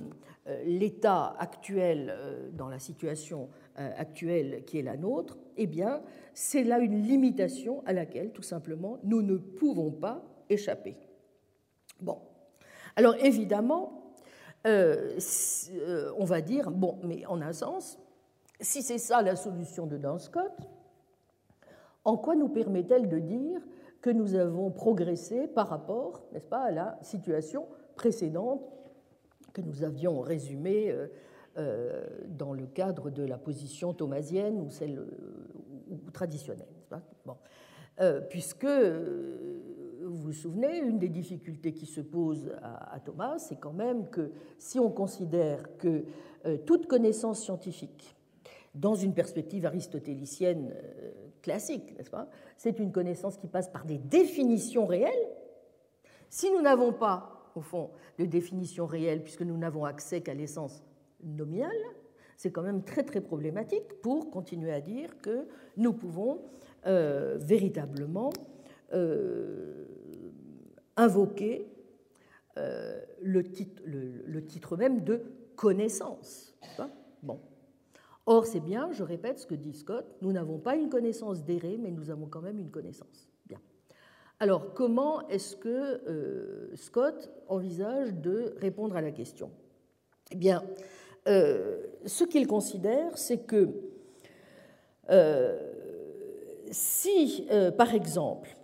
euh, 0.48 0.64
l'état 0.66 1.36
actuel, 1.40 2.14
euh, 2.16 2.50
dans 2.52 2.70
la 2.70 2.80
situation 2.80 3.50
actuelle 3.76 4.64
qui 4.66 4.78
est 4.78 4.84
la 4.84 4.98
nôtre, 4.98 5.40
eh 5.58 5.66
bien, 5.66 6.04
c'est 6.36 6.64
là 6.64 6.78
une 6.78 7.02
limitation 7.02 7.82
à 7.88 7.94
laquelle, 7.94 8.32
tout 8.32 8.44
simplement, 8.44 9.00
nous 9.04 9.24
ne 9.24 9.36
pouvons 9.36 9.90
pas 9.90 10.24
échapper. 10.54 10.96
Bon. 12.00 12.20
Alors 12.96 13.16
évidemment, 13.24 14.04
euh, 14.66 15.18
euh, 15.72 16.12
on 16.18 16.24
va 16.24 16.42
dire, 16.42 16.72
bon, 16.72 16.98
mais 17.04 17.26
en 17.26 17.42
un 17.42 17.54
sens, 17.54 18.00
si 18.62 18.82
c'est 18.82 18.98
ça 18.98 19.22
la 19.22 19.36
solution 19.36 19.88
de 19.88 19.98
Dan 19.98 20.20
Scott, 20.20 20.54
en 22.06 22.18
quoi 22.18 22.36
nous 22.36 22.50
permet-elle 22.50 23.10
de 23.10 23.20
dire 23.20 23.62
que 24.02 24.10
nous 24.10 24.36
avons 24.36 24.72
progressé 24.72 25.48
par 25.48 25.68
rapport, 25.70 26.24
n'est-ce 26.32 26.48
pas, 26.48 26.64
à 26.64 26.72
la 26.72 26.98
situation 27.02 27.68
précédente 27.96 28.62
que 29.54 29.62
nous 29.62 29.84
avions 29.84 30.22
résumée 30.22 30.94
euh, 31.58 32.06
dans 32.28 32.54
le 32.54 32.66
cadre 32.66 33.10
de 33.10 33.24
la 33.24 33.38
position 33.38 33.94
thomasienne 33.94 34.60
ou 34.60 34.70
celle 34.70 35.06
traditionnelle, 36.12 36.68
puisque 38.30 38.66
vous 40.14 40.22
vous 40.22 40.34
souvenez, 40.34 40.78
une 40.78 41.00
des 41.00 41.10
difficultés 41.10 41.74
qui 41.74 41.88
se 41.88 42.00
pose 42.00 42.52
à, 42.62 43.00
Thomas, 43.00 43.40
c'est 43.40 43.60
quand 43.60 43.74
même 43.74 44.10
que 44.10 44.32
si 44.60 44.80
on 44.80 44.92
considère 44.92 45.78
que 45.78 46.06
euh, 46.46 46.58
toute 46.58 46.86
connaissance 46.88 47.42
scientifique, 47.42 48.16
dans 48.76 48.94
une 48.94 49.14
perspective 49.14 49.66
aristotélicienne 49.66 50.72
euh, 50.72 51.12
classique, 51.42 51.98
n'est-ce 51.98 52.12
pas, 52.12 52.30
c'est 52.58 52.80
une 52.80 52.92
connaissance 52.92 53.38
qui 53.38 53.48
passe 53.48 53.70
par 53.70 53.86
des 53.86 53.98
définitions 53.98 54.86
réelles, 54.86 55.28
si 56.30 56.52
nous 56.52 56.62
n'avons 56.62 56.94
pas, 56.94 57.52
au 57.56 57.62
fond, 57.62 57.90
de 58.20 58.26
définition 58.26 58.86
réelle, 58.86 59.24
puisque 59.24 59.42
nous 59.42 59.58
n'avons 59.58 59.86
accès 59.86 60.22
qu'à 60.22 60.36
l'essence 60.36 60.84
nominale, 61.24 61.72
c'est 62.38 62.52
quand 62.52 62.64
même 62.64 62.84
très 62.84 63.04
très 63.04 63.22
problématique 63.22 64.02
pour 64.02 64.30
continuer 64.30 64.72
à 64.72 64.82
dire 64.82 65.20
que 65.22 65.48
nous 65.78 65.94
pouvons 65.94 66.42
euh, 66.86 67.38
véritablement 67.40 68.32
invoquer 70.98 71.68
euh, 72.58 73.02
le, 73.22 73.44
titre, 73.44 74.78
même 74.78 75.04
de 75.04 75.22
connaissance. 75.56 76.56
Or, 78.26 78.46
c'est 78.46 78.62
bien, 78.62 78.90
je 78.94 79.04
répète 79.04 79.40
ce 79.40 79.46
que 79.46 79.56
dit 79.56 79.74
Scott, 79.74 80.06
nous 80.22 80.32
n'avons 80.32 80.58
pas 80.58 80.76
une 80.76 80.88
connaissance 80.88 81.44
d'errée, 81.44 81.78
mais 81.78 81.92
nous 81.92 82.10
avons 82.10 82.28
quand 82.28 82.42
même 82.42 82.58
une 82.58 82.70
connaissance. 82.70 83.30
Bien. 83.48 83.60
Alors, 84.40 84.74
comment 84.74 85.28
est-ce 85.28 85.58
que 85.58 85.68
euh, 86.08 86.74
Scott 86.76 87.30
envisage 87.50 88.14
de 88.14 88.56
répondre 88.60 88.96
à 88.96 89.02
la 89.02 89.12
question? 89.12 89.52
Eh 90.32 90.36
bien, 90.36 90.64
ce 91.26 92.24
qu'il 92.24 92.48
considère, 92.48 93.18
c'est 93.18 93.40
que 93.40 93.70
si, 96.72 97.48
par 97.78 97.94
exemple, 97.94 98.56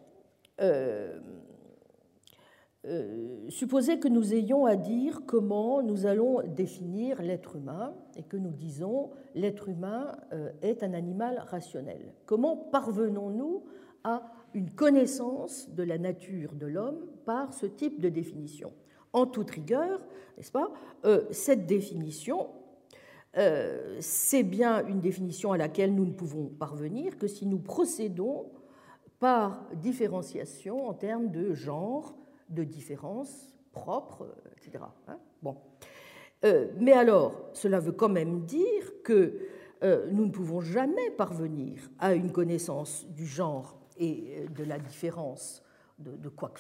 euh, 2.89 3.45
euh, 3.45 3.49
supposez 3.49 3.99
que 3.99 4.07
nous 4.07 4.33
ayons 4.33 4.65
à 4.65 4.75
dire 4.75 5.21
comment 5.25 5.81
nous 5.81 6.05
allons 6.05 6.41
définir 6.47 7.21
l'être 7.21 7.55
humain 7.55 7.93
et 8.15 8.23
que 8.23 8.37
nous 8.37 8.51
disons 8.51 9.09
l'être 9.35 9.69
humain 9.69 10.17
euh, 10.33 10.51
est 10.61 10.83
un 10.83 10.93
animal 10.93 11.43
rationnel. 11.47 12.13
Comment 12.25 12.55
parvenons-nous 12.55 13.63
à 14.03 14.23
une 14.53 14.71
connaissance 14.71 15.69
de 15.69 15.83
la 15.83 15.97
nature 15.97 16.53
de 16.55 16.65
l'homme 16.65 17.05
par 17.25 17.53
ce 17.53 17.65
type 17.65 17.99
de 17.99 18.09
définition? 18.09 18.71
En 19.13 19.25
toute 19.25 19.49
rigueur, 19.49 20.01
n'est-ce 20.37 20.51
pas 20.51 20.71
Cette 21.31 21.65
définition, 21.65 22.47
c'est 23.99 24.43
bien 24.43 24.85
une 24.85 25.01
définition 25.01 25.51
à 25.51 25.57
laquelle 25.57 25.95
nous 25.95 26.05
ne 26.05 26.11
pouvons 26.11 26.45
parvenir 26.45 27.17
que 27.17 27.27
si 27.27 27.47
nous 27.47 27.57
procédons 27.57 28.45
par 29.19 29.67
différenciation 29.73 30.87
en 30.87 30.93
termes 30.93 31.31
de 31.31 31.53
genre, 31.53 32.15
de 32.49 32.63
différence 32.63 33.55
propre, 33.71 34.27
etc. 34.57 34.83
Hein. 35.07 35.19
Euh, 36.45 36.67
mais 36.77 36.93
alors, 36.93 37.49
cela 37.53 37.79
veut 37.79 37.91
quand 37.91 38.09
même 38.09 38.45
dire 38.45 39.01
que 39.03 39.39
euh, 39.83 40.07
nous 40.11 40.25
ne 40.25 40.31
pouvons 40.31 40.61
jamais 40.61 41.09
parvenir 41.11 41.89
à 41.99 42.13
une 42.13 42.31
connaissance 42.31 43.05
du 43.09 43.25
genre 43.25 43.77
et 43.97 44.35
euh, 44.37 44.47
de 44.47 44.63
la 44.63 44.79
différence 44.79 45.63
de, 45.97 46.29
quoi, 46.29 46.53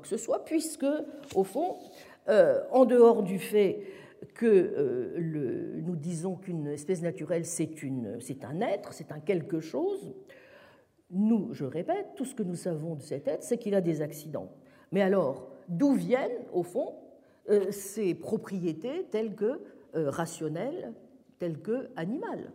que, 0.00 0.08
ce 0.08 0.16
soit, 0.16 0.46
puisque, 0.46 0.86
au 1.34 1.44
fond, 1.44 1.76
en 2.72 2.86
dehors 2.86 3.22
du 3.22 3.38
fait 3.38 3.82
que 4.32 5.14
nous 5.18 5.94
disons 5.94 6.36
qu'une 6.36 6.68
espèce 6.68 7.02
naturelle, 7.02 7.44
c'est 7.44 7.68
un 8.44 8.60
être, 8.62 8.94
c'est 8.94 9.12
un 9.12 9.20
quelque 9.20 9.60
chose, 9.60 10.14
nous, 11.10 11.52
je 11.52 11.66
répète, 11.66 12.06
tout 12.16 12.24
ce 12.24 12.34
que 12.34 12.42
nous 12.42 12.54
savons 12.54 12.94
de 12.94 13.02
cet 13.02 13.28
être, 13.28 13.42
c'est 13.42 13.58
qu'il 13.58 13.74
a 13.74 13.82
des 13.82 14.00
accidents. 14.00 14.50
Mais 14.92 15.02
alors, 15.02 15.48
d'où 15.68 15.92
viennent, 15.92 16.44
au 16.52 16.62
fond, 16.62 16.94
euh, 17.50 17.70
ces 17.70 18.14
propriétés 18.14 19.06
telles 19.10 19.34
que 19.34 19.60
euh, 19.94 20.10
rationnelles, 20.10 20.92
telles 21.38 21.60
que 21.60 21.88
animales? 21.96 22.52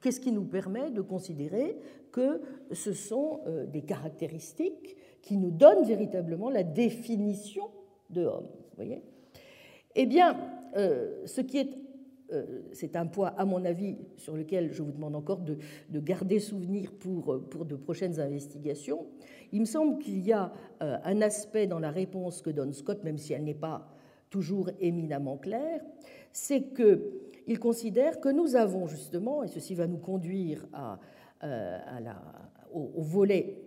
Qu'est-ce 0.00 0.20
qui 0.20 0.32
nous 0.32 0.44
permet 0.44 0.90
de 0.90 1.00
considérer 1.00 1.76
que 2.12 2.42
ce 2.72 2.92
sont 2.92 3.40
euh, 3.46 3.66
des 3.66 3.82
caractéristiques 3.82 4.96
qui 5.22 5.36
nous 5.36 5.50
donnent 5.50 5.84
véritablement 5.84 6.50
la 6.50 6.62
définition 6.62 7.70
de 8.10 8.24
homme 8.24 8.48
voyez? 8.76 9.02
Eh 9.94 10.06
bien, 10.06 10.36
ce 10.74 11.40
qui 11.40 11.58
est 11.58 11.70
c'est 12.72 12.96
un 12.96 13.06
point, 13.06 13.32
à 13.36 13.44
mon 13.44 13.64
avis, 13.64 13.96
sur 14.16 14.36
lequel 14.36 14.72
je 14.72 14.82
vous 14.82 14.92
demande 14.92 15.14
encore 15.14 15.40
de, 15.40 15.58
garder 16.00 16.38
souvenir 16.38 16.92
pour, 16.92 17.40
pour, 17.48 17.64
de 17.64 17.76
prochaines 17.76 18.18
investigations. 18.18 19.06
Il 19.52 19.60
me 19.60 19.66
semble 19.66 19.98
qu'il 19.98 20.26
y 20.26 20.32
a 20.32 20.52
euh, 20.82 20.96
un 21.04 21.20
aspect 21.22 21.66
dans 21.66 21.78
la 21.78 21.90
réponse 21.90 22.42
que 22.42 22.50
donne 22.50 22.72
Scott, 22.72 23.04
même 23.04 23.18
si 23.18 23.32
elle 23.32 23.44
n'est 23.44 23.54
pas 23.54 23.88
toujours 24.30 24.70
éminemment 24.80 25.36
claire, 25.36 25.80
c'est 26.32 26.74
qu'il 26.74 27.60
considère 27.60 28.20
que 28.20 28.28
nous 28.28 28.56
avons 28.56 28.88
justement, 28.88 29.44
et 29.44 29.48
ceci 29.48 29.76
va 29.76 29.86
nous 29.86 29.98
conduire 29.98 30.66
euh, 31.44 31.78
au, 32.72 33.00
volet 33.00 33.62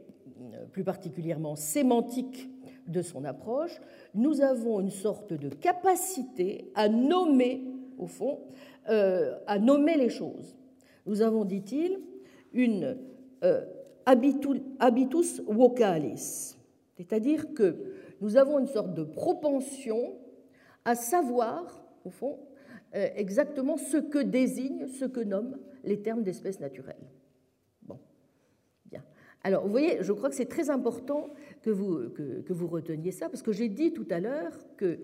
plus 0.74 0.84
particulièrement 0.84 1.56
sémantique 1.56 2.50
de 2.88 3.02
son 3.02 3.24
approche, 3.24 3.80
nous 4.14 4.42
avons 4.42 4.82
une 4.82 4.90
sorte 4.90 5.32
de 5.32 5.48
capacité 5.48 6.70
à 6.76 6.90
nommer 6.90 7.64
au 7.98 8.08
fond, 8.08 8.40
euh, 8.90 9.38
à 9.48 9.60
nommer 9.60 9.98
les 9.98 10.10
choses. 10.10 10.56
Nous 11.06 11.22
avons, 11.22 11.46
dit-il, 11.46 12.00
une 12.54 12.98
euh, 13.44 13.66
habitus 14.06 15.42
vocalis, 15.48 16.58
c'est-à-dire 16.96 17.54
que 17.54 17.76
nous 18.22 18.38
avons 18.38 18.60
une 18.60 18.68
sorte 18.68 18.94
de 18.94 19.04
propension 19.04 20.16
à 20.86 20.96
savoir, 20.96 21.84
au 22.06 22.10
fond, 22.10 22.40
euh, 22.96 23.10
exactement 23.16 23.78
ce 23.78 23.98
que 23.98 24.20
désignent, 24.20 24.88
ce 24.88 25.06
que 25.06 25.20
nomment 25.20 25.58
les 25.84 26.02
termes 26.02 26.24
d'espèces 26.24 26.60
naturelles. 26.60 26.96
Bon, 27.84 28.00
bien. 28.86 29.04
Alors, 29.44 29.66
vous 29.66 29.72
voyez, 29.72 29.98
je 30.02 30.14
crois 30.14 30.30
que 30.30 30.36
c'est 30.36 30.46
très 30.46 30.70
important 30.70 31.30
que 31.62 31.70
vous, 31.70 32.10
que, 32.10 32.54
vous 32.54 32.68
reteniez 32.68 33.12
ça, 33.12 33.28
parce 33.30 33.44
que 33.44 33.52
j'ai 33.52 33.68
dit 33.70 33.92
tout 33.92 34.08
à 34.10 34.20
l'heure 34.20 34.54
que 34.78 35.00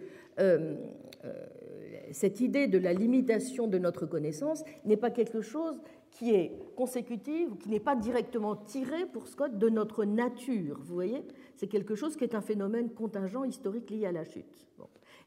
cette 2.14 2.40
idée 2.42 2.68
de 2.68 2.78
la 2.78 2.94
limitation 2.94 3.68
de 3.68 3.78
notre 3.78 4.06
connaissance 4.06 4.64
n'est 4.86 4.98
pas 4.98 5.12
quelque 5.12 5.42
chose 5.42 5.82
qui 6.12 6.34
est 6.34 6.54
consécutive, 6.76 7.58
qui 7.58 7.70
n'est 7.70 7.80
pas 7.80 7.96
directement 7.96 8.56
tirée 8.56 9.06
pour 9.12 9.28
Scott 9.28 9.58
de 9.58 9.70
notre 9.70 10.06
nature. 10.06 10.80
Vous 10.84 10.94
voyez? 10.94 11.24
C'est 11.56 11.68
quelque 11.68 11.96
chose 11.96 12.16
qui 12.16 12.24
est 12.24 12.36
un 12.36 12.42
phénomène 12.42 12.92
contingent 12.92 13.44
historique 13.44 13.90
lié 13.90 14.06
à 14.06 14.12
la 14.12 14.24
chute. 14.24 14.68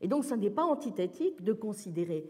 Et 0.01 0.09
donc, 0.09 0.24
ça 0.24 0.37
n'est 0.37 0.51
pas 0.51 0.64
antithétique 0.64 1.43
de 1.43 1.53
considérer, 1.53 2.28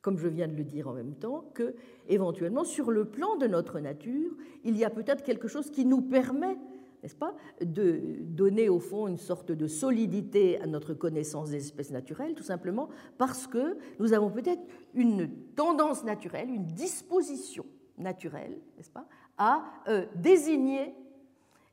comme 0.00 0.18
je 0.18 0.28
viens 0.28 0.48
de 0.48 0.56
le 0.56 0.64
dire 0.64 0.88
en 0.88 0.94
même 0.94 1.14
temps, 1.14 1.50
que, 1.54 1.74
éventuellement, 2.08 2.64
sur 2.64 2.90
le 2.90 3.04
plan 3.04 3.36
de 3.36 3.46
notre 3.46 3.78
nature, 3.78 4.32
il 4.64 4.76
y 4.76 4.84
a 4.84 4.90
peut-être 4.90 5.22
quelque 5.22 5.46
chose 5.46 5.70
qui 5.70 5.84
nous 5.84 6.00
permet 6.00 6.56
n'est-ce 7.02 7.16
pas, 7.16 7.34
de 7.60 8.00
donner 8.20 8.68
au 8.68 8.80
fond 8.80 9.08
une 9.08 9.18
sorte 9.18 9.52
de 9.52 9.66
solidité 9.66 10.60
à 10.60 10.66
notre 10.66 10.94
connaissance 10.94 11.50
des 11.50 11.56
espèces 11.56 11.90
naturelles, 11.90 12.34
tout 12.34 12.42
simplement 12.42 12.88
parce 13.18 13.46
que 13.46 13.78
nous 13.98 14.12
avons 14.12 14.30
peut-être 14.30 14.62
une 14.94 15.30
tendance 15.54 16.04
naturelle, 16.04 16.48
une 16.48 16.66
disposition 16.66 17.66
naturelle, 17.96 18.58
n'est-ce 18.76 18.90
pas, 18.90 19.06
à 19.36 19.64
euh, 19.88 20.06
désigner 20.14 20.94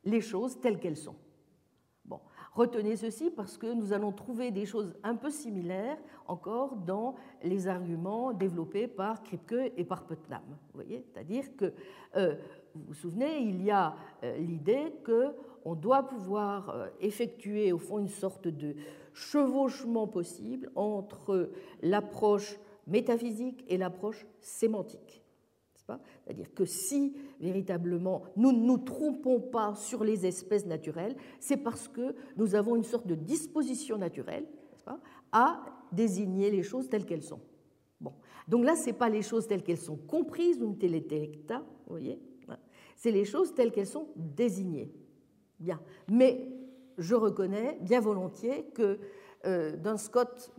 les 0.04 0.20
choses 0.20 0.60
telles 0.60 0.78
qu'elles 0.78 0.96
sont. 0.96 1.16
Retenez 2.56 2.96
ceci 2.96 3.30
parce 3.30 3.58
que 3.58 3.66
nous 3.66 3.92
allons 3.92 4.12
trouver 4.12 4.50
des 4.50 4.64
choses 4.64 4.94
un 5.02 5.14
peu 5.14 5.28
similaires 5.28 5.98
encore 6.26 6.74
dans 6.74 7.14
les 7.42 7.68
arguments 7.68 8.32
développés 8.32 8.88
par 8.88 9.22
Kripke 9.22 9.74
et 9.76 9.84
par 9.84 10.06
Putnam. 10.06 10.40
C'est-à-dire 10.74 11.54
que 11.58 11.74
euh, 12.16 12.34
vous 12.76 12.84
vous 12.88 12.94
souvenez, 12.94 13.38
il 13.38 13.62
y 13.62 13.70
a 13.70 13.94
euh, 14.22 14.36
l'idée 14.38 14.92
qu'on 15.04 15.74
doit 15.74 16.04
pouvoir 16.04 16.70
euh, 16.70 16.88
effectuer 17.00 17.72
au 17.72 17.78
fond 17.78 17.98
une 17.98 18.08
sorte 18.08 18.48
de 18.48 18.76
chevauchement 19.12 20.06
possible 20.06 20.70
entre 20.74 21.50
l'approche 21.82 22.58
métaphysique 22.86 23.64
et 23.68 23.78
l'approche 23.78 24.26
sémantique. 24.40 25.22
C'est-à-dire 26.24 26.52
que 26.52 26.64
si 26.64 27.14
véritablement 27.40 28.24
nous 28.36 28.50
ne 28.52 28.58
nous 28.58 28.78
trompons 28.78 29.40
pas 29.40 29.74
sur 29.74 30.02
les 30.02 30.26
espèces 30.26 30.66
naturelles, 30.66 31.14
c'est 31.38 31.56
parce 31.56 31.86
que 31.86 32.14
nous 32.36 32.54
avons 32.56 32.74
une 32.74 32.84
sorte 32.84 33.06
de 33.06 33.14
disposition 33.14 33.96
naturelle 33.96 34.46
à 35.32 35.62
désigner 35.92 36.50
les 36.50 36.62
choses 36.62 36.88
telles 36.88 37.06
qu'elles 37.06 37.22
sont. 37.22 37.40
Bon. 38.00 38.12
Donc 38.48 38.64
là, 38.64 38.76
ce 38.76 38.86
n'est 38.86 38.92
pas 38.92 39.08
les 39.08 39.22
choses 39.22 39.46
telles 39.46 39.62
qu'elles 39.62 39.76
sont 39.78 39.96
comprises, 39.96 40.62
ou 40.62 40.74
telecta, 40.74 41.58
vous 41.58 41.90
voyez, 41.90 42.20
c'est 42.96 43.12
les 43.12 43.24
choses 43.24 43.54
telles 43.54 43.70
qu'elles 43.70 43.86
sont 43.86 44.08
désignées. 44.16 44.90
Bien. 45.60 45.80
Mais 46.08 46.48
je 46.98 47.14
reconnais 47.14 47.78
bien 47.80 48.00
volontiers 48.00 48.64
que 48.74 48.98
euh, 49.44 49.96
Scott 49.96 50.52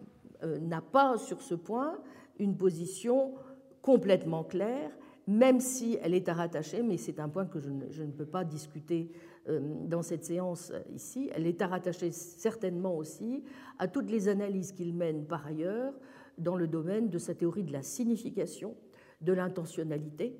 euh, 0.43 0.59
n'a 0.59 0.81
pas 0.81 1.17
sur 1.17 1.41
ce 1.41 1.55
point 1.55 1.97
une 2.39 2.55
position 2.55 3.33
complètement 3.81 4.43
claire, 4.43 4.91
même 5.27 5.59
si 5.59 5.97
elle 6.01 6.13
est 6.13 6.29
à 6.29 6.33
rattacher, 6.33 6.83
mais 6.83 6.97
c'est 6.97 7.19
un 7.19 7.27
point 7.27 7.45
que 7.45 7.59
je 7.59 7.69
ne, 7.69 8.11
peux 8.11 8.25
pas 8.25 8.43
discuter 8.43 9.11
euh, 9.49 9.59
dans 9.85 10.03
cette 10.03 10.23
séance 10.23 10.71
ici, 10.93 11.29
elle 11.33 11.47
est 11.47 11.61
à 11.61 11.67
rattacher 11.67 12.11
certainement 12.11 12.95
aussi 12.95 13.43
à 13.79 13.87
toutes 13.87 14.11
les 14.11 14.27
analyses 14.29 14.71
qu'il 14.71 14.93
mène 14.93 15.25
par 15.25 15.45
ailleurs 15.47 15.93
dans 16.37 16.55
le 16.55 16.67
domaine 16.67 17.09
de 17.09 17.17
sa 17.17 17.33
théorie 17.33 17.63
de 17.63 17.73
la 17.73 17.81
signification, 17.81 18.75
de 19.21 19.33
l'intentionnalité, 19.33 20.37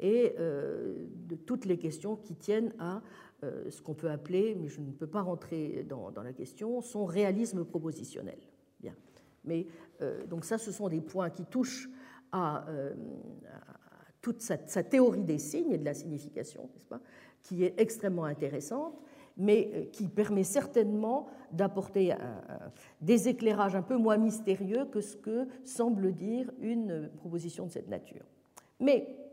et 0.00 0.34
euh, 0.38 1.06
de 1.28 1.36
toutes 1.36 1.64
les 1.64 1.78
questions 1.78 2.16
qui 2.16 2.34
tiennent 2.34 2.72
à 2.78 3.02
euh, 3.42 3.70
ce 3.70 3.82
qu'on 3.82 3.94
peut 3.94 4.10
appeler, 4.10 4.56
mais 4.60 4.68
je 4.68 4.80
ne 4.80 4.90
peux 4.90 5.06
pas 5.06 5.22
rentrer 5.22 5.84
dans, 5.88 6.10
la 6.22 6.32
question, 6.32 6.80
son 6.80 7.04
réalisme 7.04 7.64
propositionnel. 7.64 8.38
Bien. 8.80 8.94
Mais 9.44 9.66
euh, 10.00 10.26
donc 10.26 10.44
ça, 10.44 10.58
ce 10.58 10.72
sont 10.72 10.88
des 10.88 11.00
points 11.00 11.30
qui 11.30 11.44
touchent 11.44 11.88
à, 12.32 12.66
toute 14.20 14.40
sa, 14.40 14.56
théorie 14.56 15.22
des 15.22 15.38
signes 15.38 15.70
et 15.70 15.78
de 15.78 15.84
la 15.84 15.94
signification, 15.94 16.68
n'est-ce 16.74 16.88
pas, 16.88 17.00
qui 17.42 17.62
est 17.62 17.74
extrêmement 17.78 18.24
intéressante, 18.24 18.98
mais 19.36 19.88
qui 19.92 20.08
permet 20.08 20.42
certainement 20.42 21.28
d'apporter 21.52 22.12
des 23.00 23.28
éclairages 23.28 23.76
un 23.76 23.82
peu 23.82 23.96
moins 23.96 24.16
mystérieux 24.16 24.86
que 24.86 25.00
ce 25.00 25.16
que 25.16 25.46
semble 25.64 26.12
dire 26.12 26.50
une 26.58 27.08
proposition 27.18 27.66
de 27.66 27.70
cette 27.70 27.88
nature. 27.88 28.24
Mais 28.80 29.23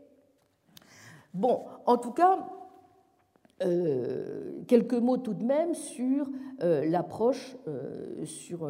Bon, 1.34 1.64
en 1.86 1.96
tout 1.96 2.12
cas, 2.12 2.46
euh, 3.62 4.62
quelques 4.66 4.94
mots 4.94 5.18
tout 5.18 5.34
de 5.34 5.44
même 5.44 5.74
sur 5.74 6.26
euh, 6.62 6.84
l'approche, 6.88 7.56
euh, 7.68 8.24
sur 8.24 8.68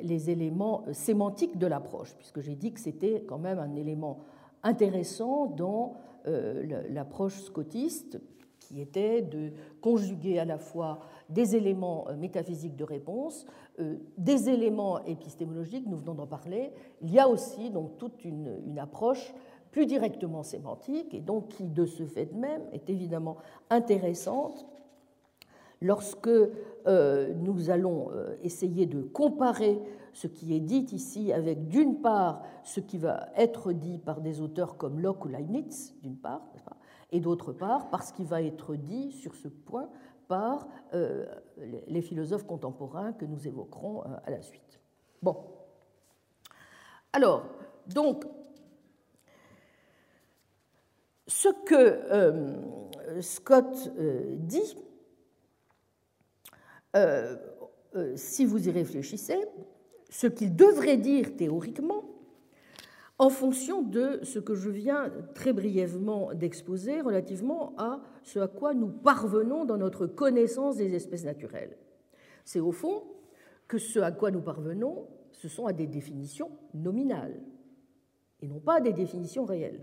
les 0.00 0.30
éléments 0.30 0.84
sémantiques 0.92 1.58
de 1.58 1.66
l'approche, 1.66 2.14
puisque 2.16 2.40
j'ai 2.40 2.54
dit 2.54 2.72
que 2.72 2.80
c'était 2.80 3.22
quand 3.28 3.36
même 3.36 3.58
un 3.58 3.76
élément 3.76 4.20
intéressant 4.62 5.44
dans 5.44 5.96
l'approche 6.24 7.38
scotiste, 7.42 8.18
qui 8.60 8.80
était 8.80 9.20
de 9.20 9.52
conjuguer 9.82 10.38
à 10.38 10.46
la 10.46 10.56
fois 10.56 11.00
des 11.28 11.54
éléments 11.54 12.06
métaphysiques 12.16 12.76
de 12.76 12.84
réponse, 12.84 13.44
des 14.16 14.48
éléments 14.48 15.04
épistémologiques, 15.04 15.86
nous 15.86 15.98
venons 15.98 16.14
d'en 16.14 16.26
parler. 16.26 16.72
Il 17.02 17.12
y 17.12 17.18
a 17.18 17.28
aussi 17.28 17.68
donc 17.68 17.98
toute 17.98 18.24
une, 18.24 18.58
une 18.64 18.78
approche 18.78 19.34
plus 19.72 19.86
directement 19.86 20.42
sémantique, 20.42 21.14
et 21.14 21.20
donc 21.20 21.48
qui, 21.48 21.64
de 21.64 21.86
ce 21.86 22.04
fait 22.04 22.32
même, 22.34 22.62
est 22.72 22.88
évidemment 22.90 23.38
intéressante 23.70 24.66
lorsque 25.80 26.28
euh, 26.28 27.34
nous 27.34 27.70
allons 27.70 28.10
euh, 28.12 28.36
essayer 28.42 28.86
de 28.86 29.02
comparer 29.02 29.82
ce 30.12 30.26
qui 30.26 30.54
est 30.54 30.60
dit 30.60 30.86
ici 30.92 31.32
avec, 31.32 31.68
d'une 31.68 32.02
part, 32.02 32.42
ce 32.62 32.80
qui 32.80 32.98
va 32.98 33.30
être 33.34 33.72
dit 33.72 33.98
par 33.98 34.20
des 34.20 34.40
auteurs 34.42 34.76
comme 34.76 35.00
Locke 35.00 35.24
ou 35.24 35.28
Leibniz, 35.28 35.94
d'une 36.02 36.18
part, 36.18 36.42
et 37.10 37.18
d'autre 37.18 37.52
part, 37.52 37.88
par 37.88 38.04
ce 38.04 38.12
qui 38.12 38.24
va 38.24 38.42
être 38.42 38.76
dit 38.76 39.10
sur 39.10 39.34
ce 39.34 39.48
point 39.48 39.88
par 40.28 40.68
euh, 40.94 41.26
les 41.88 42.02
philosophes 42.02 42.46
contemporains 42.46 43.12
que 43.12 43.24
nous 43.24 43.48
évoquerons 43.48 44.02
à 44.02 44.30
la 44.30 44.42
suite. 44.42 44.80
Bon. 45.22 45.36
Alors, 47.12 47.44
donc, 47.92 48.24
ce 51.26 51.48
que 51.64 51.74
euh, 51.74 53.20
Scott 53.20 53.92
euh, 53.98 54.36
dit, 54.38 54.76
euh, 56.96 57.36
si 58.16 58.44
vous 58.44 58.68
y 58.68 58.70
réfléchissez, 58.70 59.38
ce 60.10 60.26
qu'il 60.26 60.54
devrait 60.56 60.96
dire 60.96 61.36
théoriquement, 61.36 62.04
en 63.18 63.30
fonction 63.30 63.82
de 63.82 64.20
ce 64.24 64.38
que 64.38 64.54
je 64.54 64.68
viens 64.68 65.12
très 65.34 65.52
brièvement 65.52 66.34
d'exposer 66.34 67.00
relativement 67.00 67.74
à 67.78 68.00
ce 68.24 68.40
à 68.40 68.48
quoi 68.48 68.74
nous 68.74 68.88
parvenons 68.88 69.64
dans 69.64 69.76
notre 69.76 70.06
connaissance 70.06 70.76
des 70.76 70.94
espèces 70.94 71.24
naturelles. 71.24 71.76
C'est 72.44 72.60
au 72.60 72.72
fond 72.72 73.04
que 73.68 73.78
ce 73.78 74.00
à 74.00 74.10
quoi 74.10 74.30
nous 74.30 74.40
parvenons, 74.40 75.06
ce 75.30 75.48
sont 75.48 75.66
à 75.66 75.72
des 75.72 75.86
définitions 75.86 76.50
nominales 76.74 77.40
et 78.40 78.48
non 78.48 78.58
pas 78.58 78.78
à 78.78 78.80
des 78.80 78.92
définitions 78.92 79.44
réelles. 79.44 79.80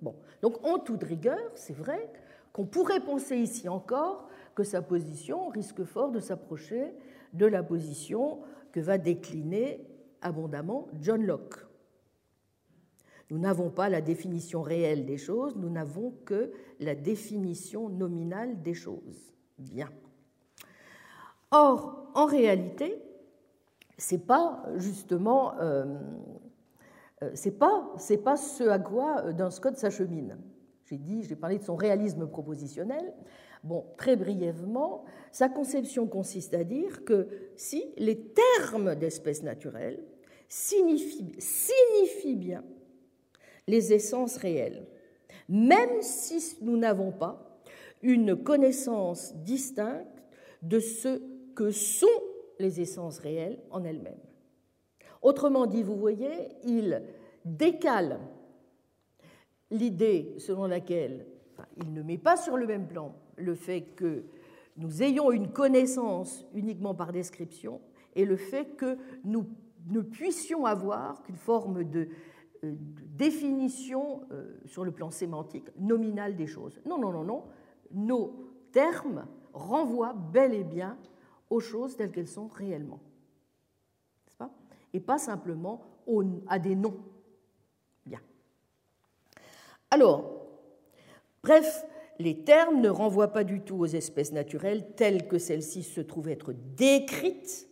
Bon. 0.00 0.14
Donc, 0.40 0.64
en 0.64 0.78
toute 0.78 1.04
rigueur, 1.04 1.38
c'est 1.54 1.76
vrai 1.76 2.10
qu'on 2.52 2.66
pourrait 2.66 3.00
penser 3.00 3.36
ici 3.36 3.68
encore 3.68 4.28
que 4.54 4.64
sa 4.64 4.82
position 4.82 5.48
risque 5.48 5.84
fort 5.84 6.10
de 6.10 6.20
s'approcher 6.20 6.92
de 7.32 7.46
la 7.46 7.62
position 7.62 8.40
que 8.72 8.80
va 8.80 8.98
décliner 8.98 9.86
abondamment 10.20 10.88
John 11.00 11.24
Locke. 11.24 11.66
Nous 13.30 13.38
n'avons 13.38 13.70
pas 13.70 13.88
la 13.88 14.02
définition 14.02 14.60
réelle 14.60 15.06
des 15.06 15.16
choses, 15.16 15.56
nous 15.56 15.70
n'avons 15.70 16.12
que 16.26 16.52
la 16.80 16.94
définition 16.94 17.88
nominale 17.88 18.60
des 18.60 18.74
choses. 18.74 19.32
Bien. 19.58 19.88
Or, 21.50 22.10
en 22.14 22.26
réalité, 22.26 23.02
ce 23.96 24.14
n'est 24.14 24.20
pas 24.20 24.64
justement 24.76 25.54
euh, 25.60 25.84
c'est 27.34 27.58
pas 27.58 27.92
c'est 27.98 28.18
pas 28.18 28.36
ce 28.36 28.64
à 28.64 28.78
quoi 28.78 29.22
euh, 29.24 29.32
Duns 29.32 29.50
Scott 29.50 29.76
s'achemine. 29.76 30.38
J'ai 30.84 30.98
dit, 30.98 31.22
j'ai 31.22 31.36
parlé 31.36 31.58
de 31.58 31.64
son 31.64 31.76
réalisme 31.76 32.26
propositionnel. 32.26 33.14
Bon, 33.64 33.84
très 33.96 34.16
brièvement, 34.16 35.04
sa 35.30 35.48
conception 35.48 36.06
consiste 36.06 36.52
à 36.54 36.64
dire 36.64 37.04
que 37.04 37.28
si 37.56 37.84
les 37.96 38.32
termes 38.58 38.96
d'espèces 38.96 39.42
naturelles 39.42 40.02
signifient, 40.48 41.34
signifient 41.38 42.36
bien 42.36 42.64
les 43.68 43.92
essences 43.92 44.36
réelles, 44.36 44.86
même 45.48 46.02
si 46.02 46.56
nous 46.60 46.76
n'avons 46.76 47.12
pas 47.12 47.60
une 48.02 48.36
connaissance 48.36 49.34
distincte 49.36 50.24
de 50.62 50.80
ce 50.80 51.22
que 51.54 51.70
sont 51.70 52.06
les 52.58 52.80
essences 52.80 53.18
réelles 53.18 53.60
en 53.70 53.84
elles-mêmes. 53.84 54.31
Autrement 55.22 55.66
dit, 55.66 55.82
vous 55.82 55.96
voyez, 55.96 56.48
il 56.64 57.02
décale 57.44 58.18
l'idée 59.70 60.34
selon 60.38 60.66
laquelle 60.66 61.26
il 61.76 61.92
ne 61.92 62.02
met 62.02 62.18
pas 62.18 62.36
sur 62.36 62.56
le 62.56 62.66
même 62.66 62.86
plan 62.86 63.14
le 63.36 63.54
fait 63.54 63.82
que 63.96 64.24
nous 64.76 65.02
ayons 65.02 65.30
une 65.30 65.48
connaissance 65.48 66.44
uniquement 66.54 66.94
par 66.94 67.12
description 67.12 67.80
et 68.14 68.24
le 68.24 68.36
fait 68.36 68.76
que 68.76 68.98
nous 69.24 69.46
ne 69.88 70.00
puissions 70.00 70.66
avoir 70.66 71.22
qu'une 71.22 71.36
forme 71.36 71.84
de 71.84 72.08
définition 72.62 74.22
sur 74.66 74.84
le 74.84 74.92
plan 74.92 75.10
sémantique 75.10 75.68
nominal 75.78 76.36
des 76.36 76.46
choses. 76.46 76.80
Non, 76.86 76.98
non, 76.98 77.12
non, 77.12 77.24
non. 77.24 77.44
Nos 77.92 78.34
termes 78.72 79.26
renvoient 79.52 80.14
bel 80.14 80.54
et 80.54 80.64
bien 80.64 80.96
aux 81.50 81.60
choses 81.60 81.96
telles 81.96 82.12
qu'elles 82.12 82.28
sont 82.28 82.48
réellement. 82.48 83.00
Et 84.92 85.00
pas 85.00 85.18
simplement 85.18 85.82
à 86.48 86.58
des 86.58 86.74
noms. 86.74 87.00
Bien. 88.04 88.20
Alors, 89.90 90.46
bref, 91.42 91.84
les 92.18 92.44
termes 92.44 92.80
ne 92.80 92.88
renvoient 92.88 93.32
pas 93.32 93.44
du 93.44 93.60
tout 93.60 93.76
aux 93.76 93.86
espèces 93.86 94.32
naturelles 94.32 94.94
telles 94.94 95.28
que 95.28 95.38
celles-ci 95.38 95.82
se 95.82 96.00
trouvent 96.00 96.28
être 96.28 96.52
décrites 96.52 97.68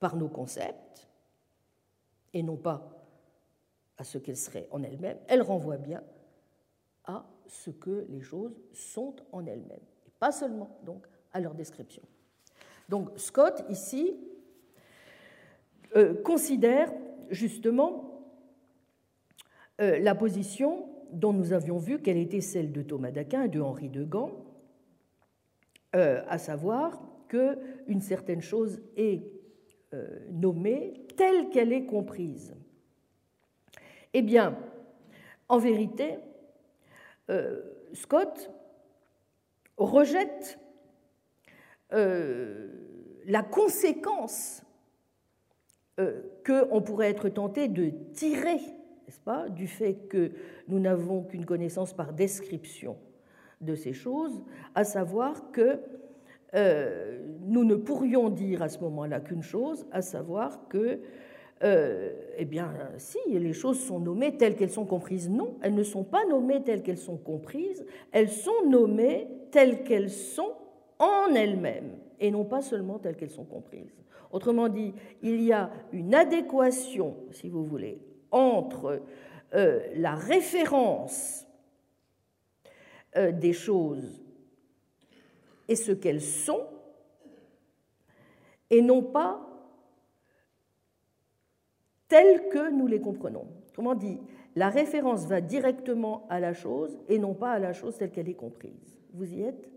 par 0.00 0.16
nos 0.16 0.28
concepts, 0.28 1.08
et 2.32 2.42
non 2.42 2.56
pas 2.56 2.90
à 3.96 4.04
ce 4.04 4.18
qu'elles 4.18 4.36
seraient 4.36 4.68
en 4.70 4.82
elles-mêmes. 4.82 5.18
Elles 5.28 5.42
renvoient 5.42 5.78
bien 5.78 6.02
à 7.04 7.26
ce 7.46 7.70
que 7.70 8.06
les 8.08 8.20
choses 8.20 8.56
sont 8.72 9.16
en 9.32 9.46
elles-mêmes, 9.46 9.86
et 10.06 10.10
pas 10.18 10.32
seulement 10.32 10.78
donc 10.84 11.06
à 11.32 11.40
leur 11.40 11.54
description. 11.54 12.02
Donc 12.88 13.10
Scott, 13.16 13.64
ici, 13.68 14.16
euh, 15.96 16.20
considère 16.22 16.92
justement 17.30 18.26
euh, 19.80 20.00
la 20.00 20.16
position 20.16 20.88
dont 21.12 21.32
nous 21.32 21.52
avions 21.52 21.78
vu 21.78 22.02
qu'elle 22.02 22.16
était 22.16 22.40
celle 22.40 22.72
de 22.72 22.82
Thomas 22.82 23.12
d'Aquin 23.12 23.44
et 23.44 23.48
de 23.48 23.60
Henri 23.60 23.88
de 23.88 24.02
Gand, 24.02 24.44
euh, 25.94 26.20
à 26.26 26.38
savoir 26.38 27.00
qu'une 27.28 28.00
certaine 28.00 28.40
chose 28.40 28.82
est 28.96 29.22
nommée 30.32 31.06
telle 31.16 31.50
qu'elle 31.50 31.72
est 31.72 31.86
comprise. 31.86 32.52
Eh 34.12 34.22
bien, 34.22 34.58
en 35.48 35.58
vérité, 35.58 36.16
Scott 37.92 38.50
rejette 39.76 40.58
la 41.92 43.42
conséquence 43.48 44.63
qu'on 45.96 46.82
pourrait 46.82 47.10
être 47.10 47.28
tenté 47.28 47.68
de 47.68 47.90
tirer, 48.12 48.56
n'est-ce 48.56 49.20
pas, 49.20 49.48
du 49.48 49.66
fait 49.66 49.94
que 50.08 50.32
nous 50.68 50.80
n'avons 50.80 51.22
qu'une 51.22 51.44
connaissance 51.44 51.92
par 51.92 52.12
description 52.12 52.96
de 53.60 53.74
ces 53.74 53.92
choses, 53.92 54.42
à 54.74 54.84
savoir 54.84 55.50
que 55.52 55.78
euh, 56.54 57.18
nous 57.40 57.64
ne 57.64 57.74
pourrions 57.74 58.28
dire 58.28 58.62
à 58.62 58.68
ce 58.68 58.78
moment-là 58.80 59.20
qu'une 59.20 59.42
chose, 59.42 59.86
à 59.92 60.02
savoir 60.02 60.68
que, 60.68 61.00
eh 61.62 62.44
bien, 62.44 62.74
si 62.98 63.18
les 63.30 63.54
choses 63.54 63.80
sont 63.80 63.98
nommées 63.98 64.36
telles 64.36 64.54
qu'elles 64.54 64.70
sont 64.70 64.84
comprises, 64.84 65.30
non, 65.30 65.56
elles 65.62 65.74
ne 65.74 65.82
sont 65.82 66.04
pas 66.04 66.26
nommées 66.26 66.62
telles 66.62 66.82
qu'elles 66.82 66.98
sont 66.98 67.16
comprises, 67.16 67.86
elles 68.12 68.28
sont 68.28 68.68
nommées 68.68 69.28
telles 69.50 69.82
qu'elles 69.82 70.10
sont 70.10 70.52
en 70.98 71.34
elles-mêmes 71.34 72.03
et 72.20 72.30
non 72.30 72.44
pas 72.44 72.62
seulement 72.62 72.98
telles 72.98 73.16
qu'elles 73.16 73.30
sont 73.30 73.44
comprises. 73.44 73.94
Autrement 74.32 74.68
dit, 74.68 74.92
il 75.22 75.42
y 75.42 75.52
a 75.52 75.70
une 75.92 76.14
adéquation, 76.14 77.16
si 77.30 77.48
vous 77.48 77.64
voulez, 77.64 78.00
entre 78.30 79.00
euh, 79.54 79.80
la 79.94 80.14
référence 80.14 81.46
euh, 83.16 83.30
des 83.30 83.52
choses 83.52 84.24
et 85.68 85.76
ce 85.76 85.92
qu'elles 85.92 86.20
sont, 86.20 86.66
et 88.70 88.82
non 88.82 89.02
pas 89.02 89.40
telles 92.08 92.48
que 92.48 92.70
nous 92.70 92.86
les 92.86 93.00
comprenons. 93.00 93.46
Autrement 93.68 93.94
dit, 93.94 94.18
la 94.56 94.68
référence 94.68 95.26
va 95.26 95.40
directement 95.40 96.26
à 96.28 96.40
la 96.40 96.54
chose 96.54 96.98
et 97.08 97.18
non 97.18 97.34
pas 97.34 97.52
à 97.52 97.58
la 97.58 97.72
chose 97.72 97.96
telle 97.96 98.10
qu'elle 98.10 98.28
est 98.28 98.34
comprise. 98.34 98.98
Vous 99.12 99.32
y 99.32 99.42
êtes? 99.42 99.68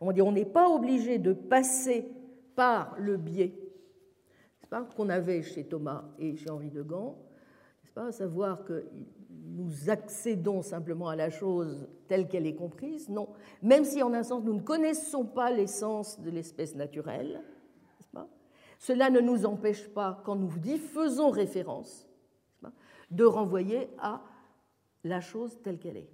On 0.00 0.12
dit 0.12 0.22
on 0.22 0.32
n'est 0.32 0.44
pas 0.44 0.68
obligé 0.68 1.18
de 1.18 1.32
passer 1.32 2.10
par 2.54 2.96
le 2.98 3.16
biais 3.16 3.54
qu'on 4.96 5.08
avait 5.08 5.42
chez 5.42 5.64
Thomas 5.64 6.04
et 6.18 6.36
chez 6.36 6.48
Henri 6.48 6.70
de 6.70 6.82
Gand, 6.82 7.18
pas, 7.94 8.06
à 8.06 8.12
savoir 8.12 8.64
que 8.64 8.86
nous 9.28 9.90
accédons 9.90 10.62
simplement 10.62 11.08
à 11.08 11.16
la 11.16 11.30
chose 11.30 11.88
telle 12.08 12.28
qu'elle 12.28 12.46
est 12.46 12.54
comprise, 12.54 13.08
non. 13.08 13.28
Même 13.62 13.84
si 13.84 14.02
en 14.02 14.14
un 14.14 14.22
sens 14.22 14.44
nous 14.44 14.54
ne 14.54 14.60
connaissons 14.60 15.24
pas 15.24 15.50
l'essence 15.50 16.20
de 16.20 16.30
l'espèce 16.30 16.76
naturelle, 16.76 17.42
pas, 18.12 18.28
cela 18.78 19.10
ne 19.10 19.20
nous 19.20 19.44
empêche 19.44 19.88
pas, 19.88 20.22
quand 20.24 20.36
nous 20.36 20.52
y 20.64 20.78
faisons 20.78 21.30
référence, 21.30 22.06
de 23.10 23.24
renvoyer 23.24 23.88
à 23.98 24.22
la 25.02 25.20
chose 25.20 25.58
telle 25.62 25.78
qu'elle 25.78 25.96
est. 25.96 26.10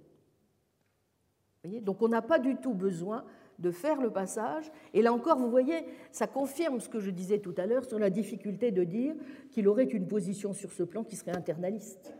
Donc 1.81 2.01
on 2.01 2.07
n'a 2.07 2.21
pas 2.21 2.39
du 2.39 2.55
tout 2.55 2.73
besoin 2.73 3.23
de 3.59 3.71
faire 3.71 4.01
le 4.01 4.11
passage. 4.11 4.71
Et 4.93 5.01
là 5.01 5.13
encore, 5.13 5.37
vous 5.37 5.49
voyez, 5.49 5.85
ça 6.11 6.27
confirme 6.27 6.79
ce 6.79 6.89
que 6.89 6.99
je 6.99 7.11
disais 7.11 7.39
tout 7.39 7.55
à 7.57 7.65
l'heure 7.65 7.85
sur 7.85 7.99
la 7.99 8.09
difficulté 8.09 8.71
de 8.71 8.83
dire 8.83 9.15
qu'il 9.51 9.67
aurait 9.67 9.85
une 9.85 10.07
position 10.07 10.53
sur 10.53 10.71
ce 10.71 10.83
plan 10.83 11.03
qui 11.03 11.15
serait 11.15 11.35
internaliste. 11.35 12.13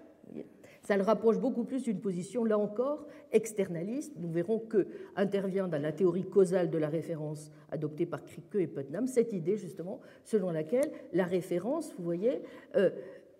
Ça 0.87 0.95
le 0.95 1.03
rapproche 1.03 1.37
beaucoup 1.37 1.65
plus 1.65 1.83
d'une 1.83 1.99
position, 1.99 2.45
là 2.45 2.57
encore, 2.57 3.07
externaliste. 3.33 4.13
Nous 4.17 4.31
verrons 4.31 4.59
que 4.59 4.87
intervient 5.17 5.67
dans 5.67 5.81
la 5.81 5.91
théorie 5.91 6.23
causale 6.23 6.69
de 6.69 6.77
la 6.77 6.87
référence 6.87 7.51
adoptée 7.71 8.05
par 8.05 8.23
Krike 8.23 8.55
et 8.55 8.67
Putnam 8.67 9.05
cette 9.05 9.33
idée, 9.33 9.57
justement, 9.57 9.99
selon 10.23 10.49
laquelle 10.49 10.89
la 11.11 11.25
référence, 11.25 11.93
vous 11.97 12.05
voyez, 12.05 12.41
euh, 12.77 12.89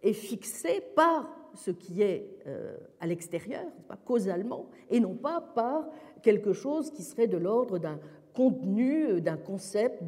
est 0.04 0.12
fixée 0.12 0.84
par 0.94 1.30
ce 1.58 1.72
qui 1.72 2.02
est 2.02 2.30
euh, 2.48 2.78
à 3.00 3.08
l'extérieur, 3.08 3.66
causalement, 4.06 4.70
et 4.90 5.00
non 5.00 5.16
pas 5.16 5.42
par 5.42 5.88
quelque 6.22 6.54
chose 6.54 6.92
qui 6.92 7.04
serait 7.04 7.28
de 7.28 7.38
l'ordre 7.38 7.80
d'un 7.80 8.00
contenu, 8.34 9.20
d'un 9.22 9.38
concept, 9.38 10.04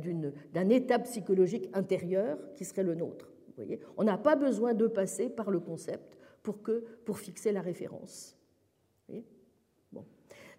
d'un 0.53 0.69
état 0.69 0.99
psychologique 0.99 1.69
intérieur 1.73 2.37
qui 2.55 2.65
serait 2.65 2.83
le 2.83 2.95
nôtre. 2.95 3.31
Vous 3.47 3.53
voyez 3.55 3.79
On 3.97 4.03
n'a 4.03 4.17
pas 4.17 4.35
besoin 4.35 4.73
de 4.73 4.87
passer 4.87 5.29
par 5.29 5.49
le 5.49 5.59
concept 5.59 6.17
pour, 6.43 6.61
que, 6.61 6.85
pour 7.05 7.19
fixer 7.19 7.51
la 7.51 7.61
référence. 7.61 8.39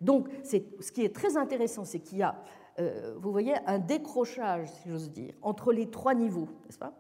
Donc, 0.01 0.29
ce 0.43 0.93
qui 0.93 1.05
est 1.05 1.15
très 1.15 1.37
intéressant, 1.37 1.85
c'est 1.85 2.01
qu'il 2.01 2.19
y 2.19 2.23
a, 2.23 2.43
euh, 2.79 3.15
vous 3.19 3.31
voyez, 3.31 3.55
un 3.67 3.79
décrochage, 3.79 4.69
si 4.69 4.89
j'ose 4.89 5.11
dire, 5.11 5.35
entre 5.43 5.73
les 5.73 5.91
trois 5.91 6.15
niveaux, 6.15 6.49
n'est-ce 6.65 6.79
pas 6.79 6.95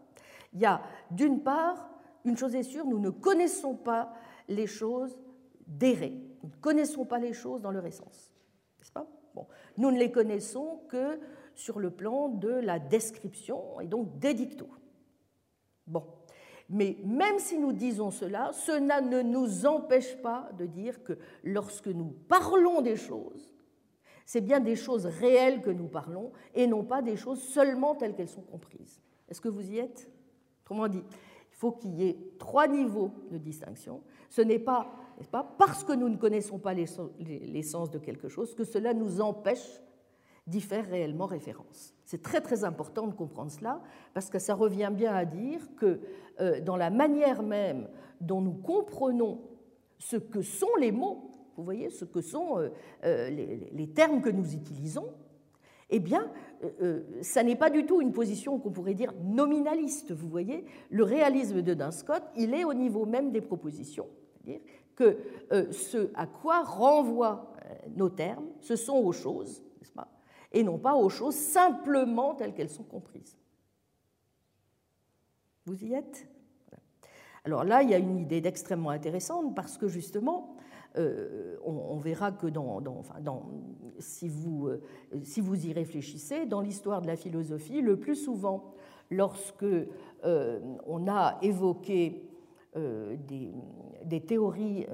Il 0.52 0.60
y 0.60 0.66
a, 0.66 0.82
d'une 1.10 1.42
part, 1.42 1.89
une 2.24 2.36
chose 2.36 2.54
est 2.54 2.62
sûre, 2.62 2.86
nous 2.86 2.98
ne 2.98 3.10
connaissons 3.10 3.74
pas 3.74 4.12
les 4.48 4.66
choses 4.66 5.18
d'errer. 5.66 6.20
Nous 6.42 6.50
ne 6.50 6.60
connaissons 6.60 7.04
pas 7.04 7.18
les 7.18 7.32
choses 7.32 7.62
dans 7.62 7.70
leur 7.70 7.86
essence. 7.86 8.32
N'est-ce 8.78 8.92
pas? 8.92 9.06
Bon. 9.34 9.46
Nous 9.76 9.90
ne 9.90 9.98
les 9.98 10.10
connaissons 10.10 10.80
que 10.88 11.20
sur 11.54 11.78
le 11.78 11.90
plan 11.90 12.28
de 12.28 12.48
la 12.48 12.78
description 12.78 13.80
et 13.80 13.86
donc 13.86 14.18
des 14.18 14.34
dictos. 14.34 14.70
Bon. 15.86 16.04
Mais 16.68 16.98
même 17.04 17.38
si 17.38 17.58
nous 17.58 17.72
disons 17.72 18.10
cela, 18.10 18.52
cela 18.52 19.00
ne 19.00 19.22
nous 19.22 19.66
empêche 19.66 20.16
pas 20.22 20.48
de 20.56 20.66
dire 20.66 21.02
que 21.02 21.18
lorsque 21.42 21.88
nous 21.88 22.14
parlons 22.28 22.80
des 22.80 22.96
choses, 22.96 23.52
c'est 24.24 24.40
bien 24.40 24.60
des 24.60 24.76
choses 24.76 25.06
réelles 25.06 25.62
que 25.62 25.70
nous 25.70 25.88
parlons 25.88 26.30
et 26.54 26.68
non 26.68 26.84
pas 26.84 27.02
des 27.02 27.16
choses 27.16 27.42
seulement 27.42 27.96
telles 27.96 28.14
qu'elles 28.14 28.28
sont 28.28 28.42
comprises. 28.42 29.00
Est-ce 29.28 29.40
que 29.40 29.48
vous 29.48 29.68
y 29.68 29.78
êtes? 29.78 30.08
Comment 30.64 30.86
dit 30.86 31.02
faut 31.60 31.72
qu'il 31.72 31.94
y 31.96 32.08
ait 32.08 32.16
trois 32.38 32.66
niveaux 32.66 33.12
de 33.30 33.36
distinction. 33.36 34.00
Ce 34.30 34.40
n'est 34.40 34.58
pas, 34.58 34.96
parce 35.58 35.84
que 35.84 35.92
nous 35.92 36.08
ne 36.08 36.16
connaissons 36.16 36.58
pas 36.58 36.72
l'essence 36.72 37.90
de 37.90 37.98
quelque 37.98 38.30
chose 38.30 38.54
que 38.54 38.64
cela 38.64 38.94
nous 38.94 39.20
empêche 39.20 39.82
d'y 40.46 40.62
faire 40.62 40.86
réellement 40.88 41.26
référence. 41.26 41.94
C'est 42.06 42.22
très 42.22 42.40
très 42.40 42.64
important 42.64 43.06
de 43.08 43.12
comprendre 43.12 43.50
cela 43.50 43.82
parce 44.14 44.30
que 44.30 44.38
ça 44.38 44.54
revient 44.54 44.90
bien 44.90 45.14
à 45.14 45.26
dire 45.26 45.60
que 45.76 46.00
euh, 46.40 46.62
dans 46.62 46.78
la 46.78 46.88
manière 46.88 47.42
même 47.42 47.90
dont 48.22 48.40
nous 48.40 48.54
comprenons 48.54 49.42
ce 49.98 50.16
que 50.16 50.40
sont 50.40 50.74
les 50.80 50.92
mots, 50.92 51.30
vous 51.58 51.64
voyez, 51.64 51.90
ce 51.90 52.06
que 52.06 52.22
sont 52.22 52.58
euh, 52.58 52.70
euh, 53.04 53.28
les 53.28 53.90
termes 53.90 54.22
que 54.22 54.30
nous 54.30 54.54
utilisons, 54.54 55.12
eh 55.90 55.98
bien, 55.98 56.30
euh, 56.62 56.70
euh, 56.82 57.22
ça 57.22 57.42
n'est 57.42 57.56
pas 57.56 57.70
du 57.70 57.86
tout 57.86 58.00
une 58.00 58.12
position 58.12 58.58
qu'on 58.58 58.70
pourrait 58.70 58.94
dire 58.94 59.12
nominaliste. 59.22 60.12
Vous 60.12 60.28
voyez, 60.28 60.64
le 60.90 61.04
réalisme 61.04 61.62
de 61.62 61.74
Duns 61.74 61.90
Scott, 61.90 62.22
il 62.36 62.54
est 62.54 62.64
au 62.64 62.74
niveau 62.74 63.06
même 63.06 63.32
des 63.32 63.40
propositions. 63.40 64.08
C'est-à-dire 64.32 64.60
que 64.94 65.18
euh, 65.52 65.70
ce 65.72 66.10
à 66.14 66.26
quoi 66.26 66.62
renvoient 66.62 67.54
nos 67.94 68.08
termes, 68.08 68.46
ce 68.60 68.76
sont 68.76 68.96
aux 68.96 69.12
choses, 69.12 69.62
n'est-ce 69.78 69.92
pas 69.92 70.08
Et 70.52 70.62
non 70.62 70.78
pas 70.78 70.94
aux 70.94 71.08
choses 71.08 71.36
simplement 71.36 72.34
telles 72.34 72.54
qu'elles 72.54 72.70
sont 72.70 72.84
comprises. 72.84 73.38
Vous 75.66 75.84
y 75.84 75.94
êtes? 75.94 76.26
Alors 77.44 77.64
là, 77.64 77.82
il 77.82 77.90
y 77.90 77.94
a 77.94 77.98
une 77.98 78.18
idée 78.18 78.40
d'extrêmement 78.40 78.90
intéressante 78.90 79.54
parce 79.54 79.78
que 79.78 79.88
justement, 79.88 80.56
euh, 80.96 81.56
on, 81.64 81.98
verra 81.98 82.32
que 82.32 82.46
dans, 82.46 82.82
si, 83.98 84.28
vous, 84.28 84.68
euh, 84.68 84.80
si, 85.22 85.40
vous, 85.40 85.66
y 85.66 85.72
réfléchissez, 85.72 86.46
dans 86.46 86.60
l'histoire 86.60 87.00
de 87.02 87.06
la 87.06 87.16
philosophie, 87.16 87.80
le 87.80 87.96
plus 87.96 88.16
souvent, 88.16 88.74
lorsque 89.10 89.66
on 90.24 91.08
a 91.08 91.38
évoqué 91.42 92.22
des, 92.74 94.20
théories 94.20 94.86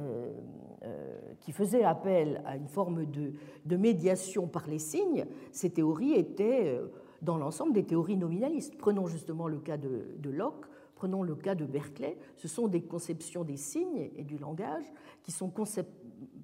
qui 1.40 1.52
faisaient 1.52 1.84
appel 1.84 2.42
à 2.44 2.56
une 2.56 2.68
forme 2.68 3.06
de, 3.06 3.76
médiation 3.76 4.46
par 4.48 4.66
les 4.66 4.78
signes, 4.78 5.26
ces 5.52 5.70
théories 5.70 6.14
étaient 6.14 6.80
dans 7.22 7.38
l'ensemble 7.38 7.72
des 7.72 7.84
théories 7.84 8.16
nominalistes. 8.16 8.76
Prenons 8.78 9.06
justement 9.06 9.48
le 9.48 9.58
cas 9.58 9.76
de 9.76 10.30
Locke 10.30 10.66
Prenons 10.96 11.22
le 11.22 11.36
cas 11.36 11.54
de 11.54 11.66
Berkeley, 11.66 12.18
ce 12.36 12.48
sont 12.48 12.68
des 12.68 12.82
conceptions 12.82 13.44
des 13.44 13.58
signes 13.58 14.10
et 14.16 14.24
du 14.24 14.38
langage 14.38 14.84
qui 15.22 15.30
sont 15.30 15.52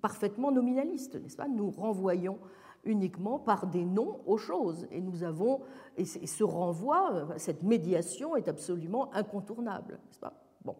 parfaitement 0.00 0.52
nominalistes, 0.52 1.16
n'est-ce 1.16 1.36
pas? 1.36 1.48
Nous 1.48 1.70
renvoyons 1.70 2.38
uniquement 2.84 3.38
par 3.38 3.66
des 3.66 3.84
noms 3.84 4.20
aux 4.26 4.36
choses 4.36 4.86
et 4.90 5.00
nous 5.00 5.24
avons 5.24 5.62
et 5.96 6.04
ce 6.04 6.44
renvoi, 6.44 7.28
cette 7.38 7.62
médiation 7.62 8.36
est 8.36 8.46
absolument 8.46 9.12
incontournable, 9.14 9.98
n'est-ce 10.06 10.20
pas? 10.20 10.34
Bon, 10.64 10.76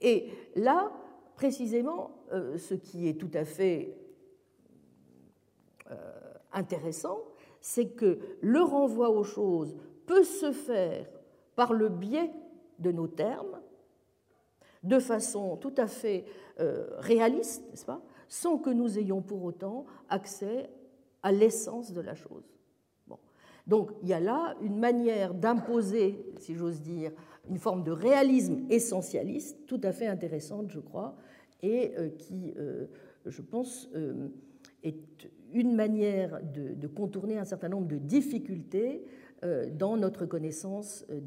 et 0.00 0.30
là 0.54 0.92
précisément, 1.34 2.10
euh, 2.32 2.58
ce 2.58 2.74
qui 2.74 3.08
est 3.08 3.14
tout 3.14 3.30
à 3.32 3.44
fait 3.44 3.96
euh, 5.90 5.94
intéressant, 6.52 7.20
c'est 7.60 7.90
que 7.90 8.18
le 8.40 8.60
renvoi 8.60 9.08
aux 9.10 9.24
choses 9.24 9.76
peut 10.04 10.24
se 10.24 10.52
faire 10.52 11.06
par 11.54 11.72
le 11.72 11.88
biais 11.88 12.30
de 12.78 12.92
nos 12.92 13.08
termes, 13.08 13.60
de 14.82 14.98
façon 14.98 15.56
tout 15.56 15.74
à 15.76 15.86
fait 15.86 16.24
euh, 16.60 16.86
réaliste, 16.98 17.64
n'est-ce 17.70 17.84
pas, 17.84 18.02
sans 18.28 18.58
que 18.58 18.70
nous 18.70 18.98
ayons 18.98 19.22
pour 19.22 19.42
autant 19.44 19.86
accès 20.08 20.70
à 21.22 21.32
l'essence 21.32 21.92
de 21.92 22.00
la 22.00 22.14
chose. 22.14 22.44
Bon. 23.06 23.18
Donc 23.66 23.92
il 24.02 24.08
y 24.08 24.12
a 24.12 24.20
là 24.20 24.54
une 24.62 24.78
manière 24.78 25.34
d'imposer, 25.34 26.24
si 26.38 26.54
j'ose 26.54 26.80
dire, 26.80 27.12
une 27.48 27.58
forme 27.58 27.82
de 27.82 27.90
réalisme 27.90 28.66
essentialiste 28.70 29.66
tout 29.66 29.80
à 29.82 29.92
fait 29.92 30.06
intéressante, 30.06 30.70
je 30.70 30.80
crois, 30.80 31.16
et 31.62 31.92
euh, 31.98 32.10
qui, 32.10 32.54
euh, 32.56 32.86
je 33.26 33.42
pense, 33.42 33.90
est 34.82 35.28
une 35.52 35.74
manière 35.74 36.40
de, 36.42 36.86
contourner 36.86 37.38
un 37.38 37.44
certain 37.44 37.68
nombre 37.68 37.88
de 37.88 37.96
difficultés 37.96 39.04
dans 39.42 39.96
notre 39.96 40.26
connaissance 40.26 41.06
euh, 41.10 41.20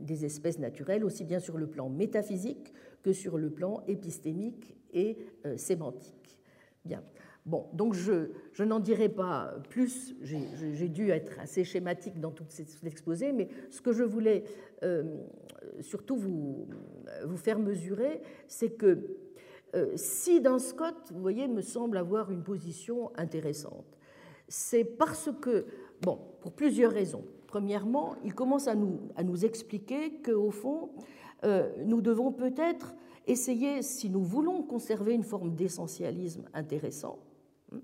des 0.00 0.24
espèces 0.24 0.58
naturelles, 0.58 1.04
aussi 1.04 1.24
bien 1.24 1.38
sur 1.38 1.56
le 1.56 1.66
plan 1.66 1.88
métaphysique 1.88 2.74
que 3.02 3.12
sur 3.12 3.38
le 3.38 3.50
plan 3.50 3.82
épistémique 3.88 4.76
et 4.92 5.16
euh, 5.46 5.56
sémantique. 5.56 6.38
Bien. 6.84 7.02
Bon, 7.46 7.68
donc 7.72 7.94
je, 7.94 8.30
je 8.52 8.64
n'en 8.64 8.80
dirai 8.80 9.08
pas 9.08 9.54
plus, 9.70 10.14
j'ai 10.20 10.88
dû 10.88 11.10
être 11.10 11.38
assez 11.38 11.62
schématique 11.62 12.20
dans 12.20 12.32
tout 12.32 12.44
cet 12.48 12.68
exposé, 12.84 13.32
mais 13.32 13.48
ce 13.70 13.80
que 13.80 13.92
je 13.92 14.02
voulais 14.02 14.42
surtout 15.80 16.16
vous, 16.16 16.66
vous, 17.24 17.36
faire 17.36 17.60
mesurer, 17.60 18.20
c'est 18.48 18.70
que 18.70 19.16
si 19.94 20.40
dans 20.40 20.58
Scott, 20.58 20.96
vous 21.12 21.20
voyez, 21.20 21.46
me 21.46 21.60
semble 21.60 21.98
avoir 21.98 22.32
une 22.32 22.42
position 22.42 23.12
intéressante, 23.16 23.96
c'est 24.48 24.84
parce 24.84 25.30
que 25.40 25.66
Bon, 26.02 26.18
pour 26.40 26.52
plusieurs 26.52 26.92
raisons. 26.92 27.24
Premièrement, 27.46 28.16
il 28.24 28.34
commence 28.34 28.68
à 28.68 28.74
nous, 28.74 29.44
expliquer 29.44 30.20
qu'au 30.22 30.50
fond, 30.50 30.90
euh, 31.44 31.70
nous 31.84 32.00
devons 32.00 32.32
peut-être 32.32 32.94
essayer, 33.26 33.82
si 33.82 34.10
nous 34.10 34.22
voulons 34.22 34.62
conserver 34.62 35.14
une 35.14 35.22
forme 35.22 35.54
d'essentialisme 35.54 36.44
intéressant 36.54 37.18
hein, 37.72 37.78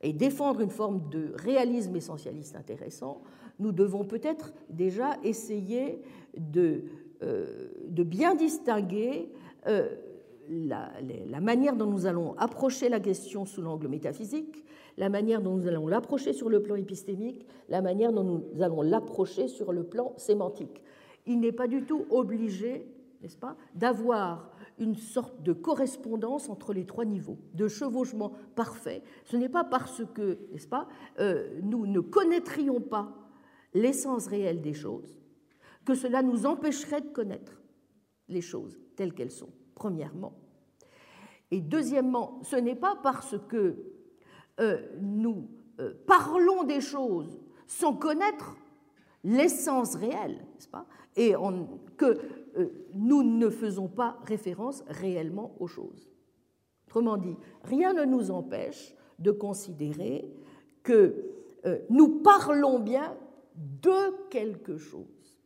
et 0.00 0.12
défendre 0.12 0.60
une 0.60 0.70
forme 0.70 1.08
de 1.10 1.32
réalisme 1.36 1.96
essentialiste 1.96 2.56
intéressant, 2.56 3.22
nous 3.58 3.72
devons 3.72 4.04
peut-être 4.04 4.52
déjà 4.68 5.16
essayer 5.24 6.02
de, 6.36 6.84
euh, 7.22 7.70
bien 7.88 8.34
distinguer 8.34 9.32
euh, 9.66 9.88
la, 10.48 11.40
manière 11.40 11.76
dont 11.76 11.86
nous 11.86 12.06
allons 12.06 12.34
approcher 12.38 12.88
la 12.88 13.00
question 13.00 13.44
sous 13.44 13.62
l'angle 13.62 13.88
métaphysique 13.88 14.64
la 14.98 15.08
manière 15.08 15.40
dont 15.40 15.56
nous 15.56 15.68
allons 15.68 15.86
l'approcher 15.86 16.32
sur 16.32 16.50
le 16.50 16.60
plan 16.60 16.74
épistémique, 16.74 17.46
la 17.68 17.80
manière 17.80 18.12
dont 18.12 18.24
nous 18.24 18.62
allons 18.62 18.82
l'approcher 18.82 19.46
sur 19.46 19.72
le 19.72 19.84
plan 19.84 20.12
sémantique. 20.16 20.82
Il 21.24 21.38
n'est 21.38 21.52
pas 21.52 21.68
du 21.68 21.84
tout 21.84 22.04
obligé, 22.10 22.92
n'est-ce 23.22 23.36
pas, 23.36 23.56
d'avoir 23.76 24.50
une 24.78 24.96
sorte 24.96 25.40
de 25.42 25.52
correspondance 25.52 26.48
entre 26.48 26.72
les 26.72 26.84
trois 26.84 27.04
niveaux, 27.04 27.38
de 27.54 27.68
chevauchement 27.68 28.32
parfait. 28.56 29.02
Ce 29.24 29.36
n'est 29.36 29.48
pas 29.48 29.62
parce 29.62 30.02
que, 30.14 30.38
n'est-ce 30.52 30.68
pas, 30.68 30.88
euh, 31.20 31.60
nous 31.62 31.86
ne 31.86 32.00
connaîtrions 32.00 32.80
pas 32.80 33.14
l'essence 33.74 34.26
réelle 34.26 34.60
des 34.60 34.74
choses 34.74 35.16
que 35.84 35.94
cela 35.94 36.22
nous 36.22 36.44
empêcherait 36.44 37.02
de 37.02 37.08
connaître 37.08 37.62
les 38.28 38.40
choses 38.40 38.78
telles 38.96 39.14
qu'elles 39.14 39.30
sont, 39.30 39.50
premièrement. 39.76 40.34
Et 41.52 41.60
deuxièmement, 41.60 42.40
ce 42.42 42.56
n'est 42.56 42.74
pas 42.74 42.98
parce 43.02 43.36
que 43.48 43.97
nous 45.00 45.48
euh, 45.80 45.94
parlons 46.06 46.64
des 46.64 46.80
choses 46.80 47.40
sans 47.66 47.94
connaître 47.94 48.56
l'essence 49.24 49.94
réelle, 49.94 50.44
n'est-ce 50.54 50.68
pas? 50.68 50.86
Et 51.16 51.34
que 51.96 52.18
euh, 52.56 52.68
nous 52.94 53.22
ne 53.22 53.50
faisons 53.50 53.88
pas 53.88 54.18
référence 54.24 54.84
réellement 54.88 55.54
aux 55.60 55.66
choses. 55.66 56.10
Autrement 56.86 57.16
dit, 57.16 57.36
rien 57.64 57.92
ne 57.92 58.04
nous 58.04 58.30
empêche 58.30 58.94
de 59.18 59.30
considérer 59.30 60.32
que 60.82 61.34
nous 61.90 62.22
parlons 62.22 62.78
bien 62.78 63.14
de 63.54 64.28
quelque 64.30 64.78
chose. 64.78 65.38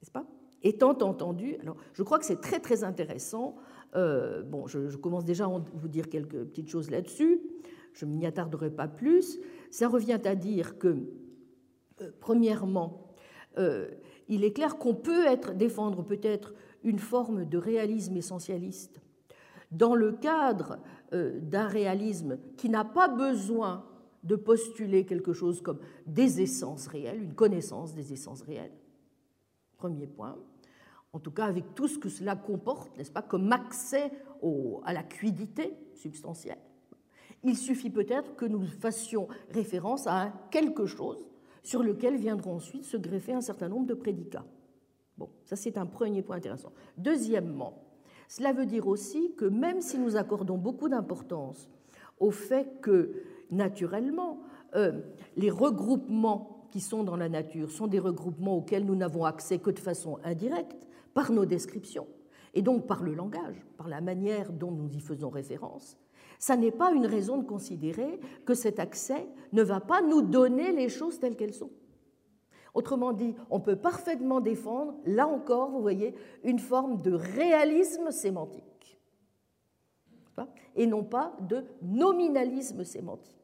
N'est-ce 0.00 0.10
pas? 0.10 0.26
Étant 0.62 0.98
entendu, 1.02 1.56
alors 1.60 1.76
je 1.92 2.02
crois 2.02 2.18
que 2.18 2.24
c'est 2.24 2.40
très 2.40 2.84
intéressant 2.84 3.56
euh, 3.96 4.42
je, 4.66 4.96
commence 4.96 5.24
déjà 5.24 5.46
à 5.46 5.62
vous 5.74 5.88
dire 5.88 6.08
quelques 6.08 6.44
petites 6.44 6.68
choses 6.68 6.90
là-dessus. 6.90 7.40
Je 7.92 8.04
m'y 8.04 8.26
attarderai 8.26 8.70
pas 8.70 8.88
plus. 8.88 9.38
Ça 9.70 9.88
revient 9.88 10.20
à 10.24 10.34
dire 10.34 10.78
que, 10.78 11.08
euh, 12.00 12.10
premièrement, 12.20 13.14
euh, 13.58 13.88
il 14.28 14.44
est 14.44 14.52
clair 14.52 14.78
qu'on 14.78 14.94
peut 14.94 15.26
être, 15.26 15.54
défendre 15.54 16.04
peut-être 16.04 16.54
une 16.84 16.98
forme 16.98 17.44
de 17.44 17.58
réalisme 17.58 18.16
essentialiste 18.16 19.00
dans 19.70 19.94
le 19.94 20.12
cadre 20.12 20.78
d'un 21.12 21.66
réalisme 21.66 22.38
qui 22.56 22.70
n'a 22.70 22.84
pas 22.84 23.08
besoin 23.08 23.84
de 24.24 24.36
postuler 24.36 25.04
quelque 25.04 25.32
chose 25.32 25.60
comme 25.60 25.78
des 26.06 26.40
essences 26.40 26.86
réelles, 26.86 27.22
une 27.22 27.34
connaissance 27.34 27.94
des 27.94 28.12
essences 28.12 28.42
réelles. 28.42 28.72
Premier 29.78 30.06
point 30.06 30.36
en 31.12 31.18
tout 31.18 31.30
cas 31.30 31.46
avec 31.46 31.74
tout 31.74 31.88
ce 31.88 31.98
que 31.98 32.08
cela 32.08 32.36
comporte, 32.36 32.96
n'est-ce 32.96 33.10
pas, 33.10 33.22
comme 33.22 33.50
accès 33.52 34.10
à 34.84 34.92
la 34.92 35.02
cuidité 35.02 35.74
substantielle. 35.94 36.58
Il 37.42 37.56
suffit 37.56 37.90
peut-être 37.90 38.36
que 38.36 38.44
nous 38.44 38.64
fassions 38.66 39.28
référence 39.50 40.06
à 40.06 40.32
quelque 40.50 40.86
chose 40.86 41.26
sur 41.62 41.82
lequel 41.82 42.16
viendront 42.16 42.56
ensuite 42.56 42.84
se 42.84 42.96
greffer 42.96 43.32
un 43.32 43.40
certain 43.40 43.68
nombre 43.68 43.86
de 43.86 43.94
prédicats. 43.94 44.44
Bon, 45.16 45.28
ça 45.44 45.56
c'est 45.56 45.76
un 45.76 45.86
premier 45.86 46.22
point 46.22 46.36
intéressant. 46.36 46.72
Deuxièmement, 46.96 47.82
cela 48.28 48.52
veut 48.52 48.66
dire 48.66 48.86
aussi 48.86 49.34
que 49.34 49.44
même 49.44 49.80
si 49.80 49.98
nous 49.98 50.16
accordons 50.16 50.58
beaucoup 50.58 50.88
d'importance 50.88 51.68
au 52.20 52.30
fait 52.30 52.80
que, 52.80 53.22
naturellement, 53.50 54.40
euh, 54.74 55.00
les 55.36 55.50
regroupements 55.50 56.57
qui 56.70 56.80
sont 56.80 57.04
dans 57.04 57.16
la 57.16 57.28
nature 57.28 57.70
sont 57.70 57.86
des 57.86 57.98
regroupements 57.98 58.56
auxquels 58.56 58.84
nous 58.84 58.96
n'avons 58.96 59.24
accès 59.24 59.58
que 59.58 59.70
de 59.70 59.78
façon 59.78 60.18
indirecte, 60.24 60.86
par 61.14 61.32
nos 61.32 61.46
descriptions, 61.46 62.06
et 62.54 62.62
donc 62.62 62.86
par 62.86 63.02
le 63.02 63.14
langage, 63.14 63.66
par 63.76 63.88
la 63.88 64.00
manière 64.00 64.52
dont 64.52 64.70
nous 64.70 64.88
y 64.94 65.00
faisons 65.00 65.30
référence, 65.30 65.98
ça 66.38 66.56
n'est 66.56 66.70
pas 66.70 66.92
une 66.92 67.06
raison 67.06 67.38
de 67.38 67.44
considérer 67.44 68.20
que 68.44 68.54
cet 68.54 68.78
accès 68.78 69.26
ne 69.52 69.62
va 69.62 69.80
pas 69.80 70.02
nous 70.02 70.22
donner 70.22 70.72
les 70.72 70.88
choses 70.88 71.18
telles 71.18 71.36
qu'elles 71.36 71.54
sont. 71.54 71.70
Autrement 72.74 73.12
dit, 73.12 73.34
on 73.50 73.60
peut 73.60 73.76
parfaitement 73.76 74.40
défendre, 74.40 74.94
là 75.04 75.26
encore, 75.26 75.70
vous 75.70 75.80
voyez, 75.82 76.14
une 76.44 76.60
forme 76.60 77.02
de 77.02 77.12
réalisme 77.12 78.10
sémantique, 78.10 79.00
et 80.76 80.86
non 80.86 81.02
pas 81.02 81.36
de 81.40 81.64
nominalisme 81.82 82.84
sémantique. 82.84 83.37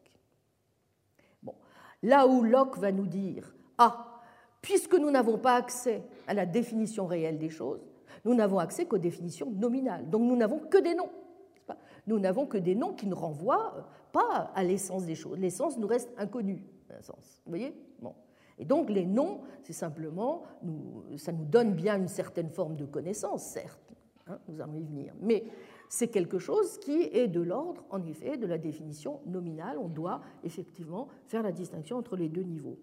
Là 2.04 2.26
où 2.26 2.42
Locke 2.42 2.76
va 2.76 2.92
nous 2.92 3.06
dire, 3.06 3.56
ah, 3.78 4.20
puisque 4.60 4.94
nous 4.94 5.10
n'avons 5.10 5.38
pas 5.38 5.56
accès 5.56 6.02
à 6.26 6.34
la 6.34 6.44
définition 6.44 7.06
réelle 7.06 7.38
des 7.38 7.48
choses, 7.48 7.80
nous 8.26 8.34
n'avons 8.34 8.58
accès 8.58 8.84
qu'aux 8.84 8.98
définitions 8.98 9.50
nominales. 9.50 10.10
Donc 10.10 10.22
nous 10.22 10.36
n'avons 10.36 10.58
que 10.58 10.76
des 10.76 10.94
noms. 10.94 11.08
Nous 12.06 12.18
n'avons 12.18 12.44
que 12.46 12.58
des 12.58 12.74
noms 12.74 12.92
qui 12.92 13.06
ne 13.06 13.14
renvoient 13.14 13.88
pas 14.12 14.52
à 14.54 14.62
l'essence 14.62 15.06
des 15.06 15.14
choses. 15.14 15.38
L'essence 15.38 15.78
nous 15.78 15.86
reste 15.86 16.10
inconnue, 16.18 16.62
sens. 17.00 17.40
Vous 17.46 17.50
voyez? 17.50 17.74
Bon. 18.00 18.14
Et 18.58 18.66
donc 18.66 18.90
les 18.90 19.06
noms, 19.06 19.40
c'est 19.62 19.72
simplement, 19.72 20.42
ça 21.16 21.32
nous 21.32 21.46
donne 21.46 21.72
bien 21.72 21.96
une 21.96 22.08
certaine 22.08 22.50
forme 22.50 22.76
de 22.76 22.84
connaissance, 22.84 23.44
certes, 23.44 23.94
hein, 24.26 24.38
nous 24.46 24.60
allons 24.60 24.74
y 24.74 24.84
venir, 24.84 25.14
mais 25.22 25.44
c'est 25.94 26.08
quelque 26.08 26.40
chose 26.40 26.78
qui 26.78 27.02
est 27.12 27.28
de 27.28 27.40
l'ordre, 27.40 27.84
en 27.88 28.04
effet, 28.04 28.36
de 28.36 28.48
la 28.48 28.58
définition 28.58 29.20
nominale. 29.26 29.78
On 29.78 29.86
doit 29.86 30.22
effectivement 30.42 31.06
faire 31.28 31.44
la 31.44 31.52
distinction 31.52 31.96
entre 31.98 32.16
les 32.16 32.28
deux 32.28 32.42
niveaux. 32.42 32.80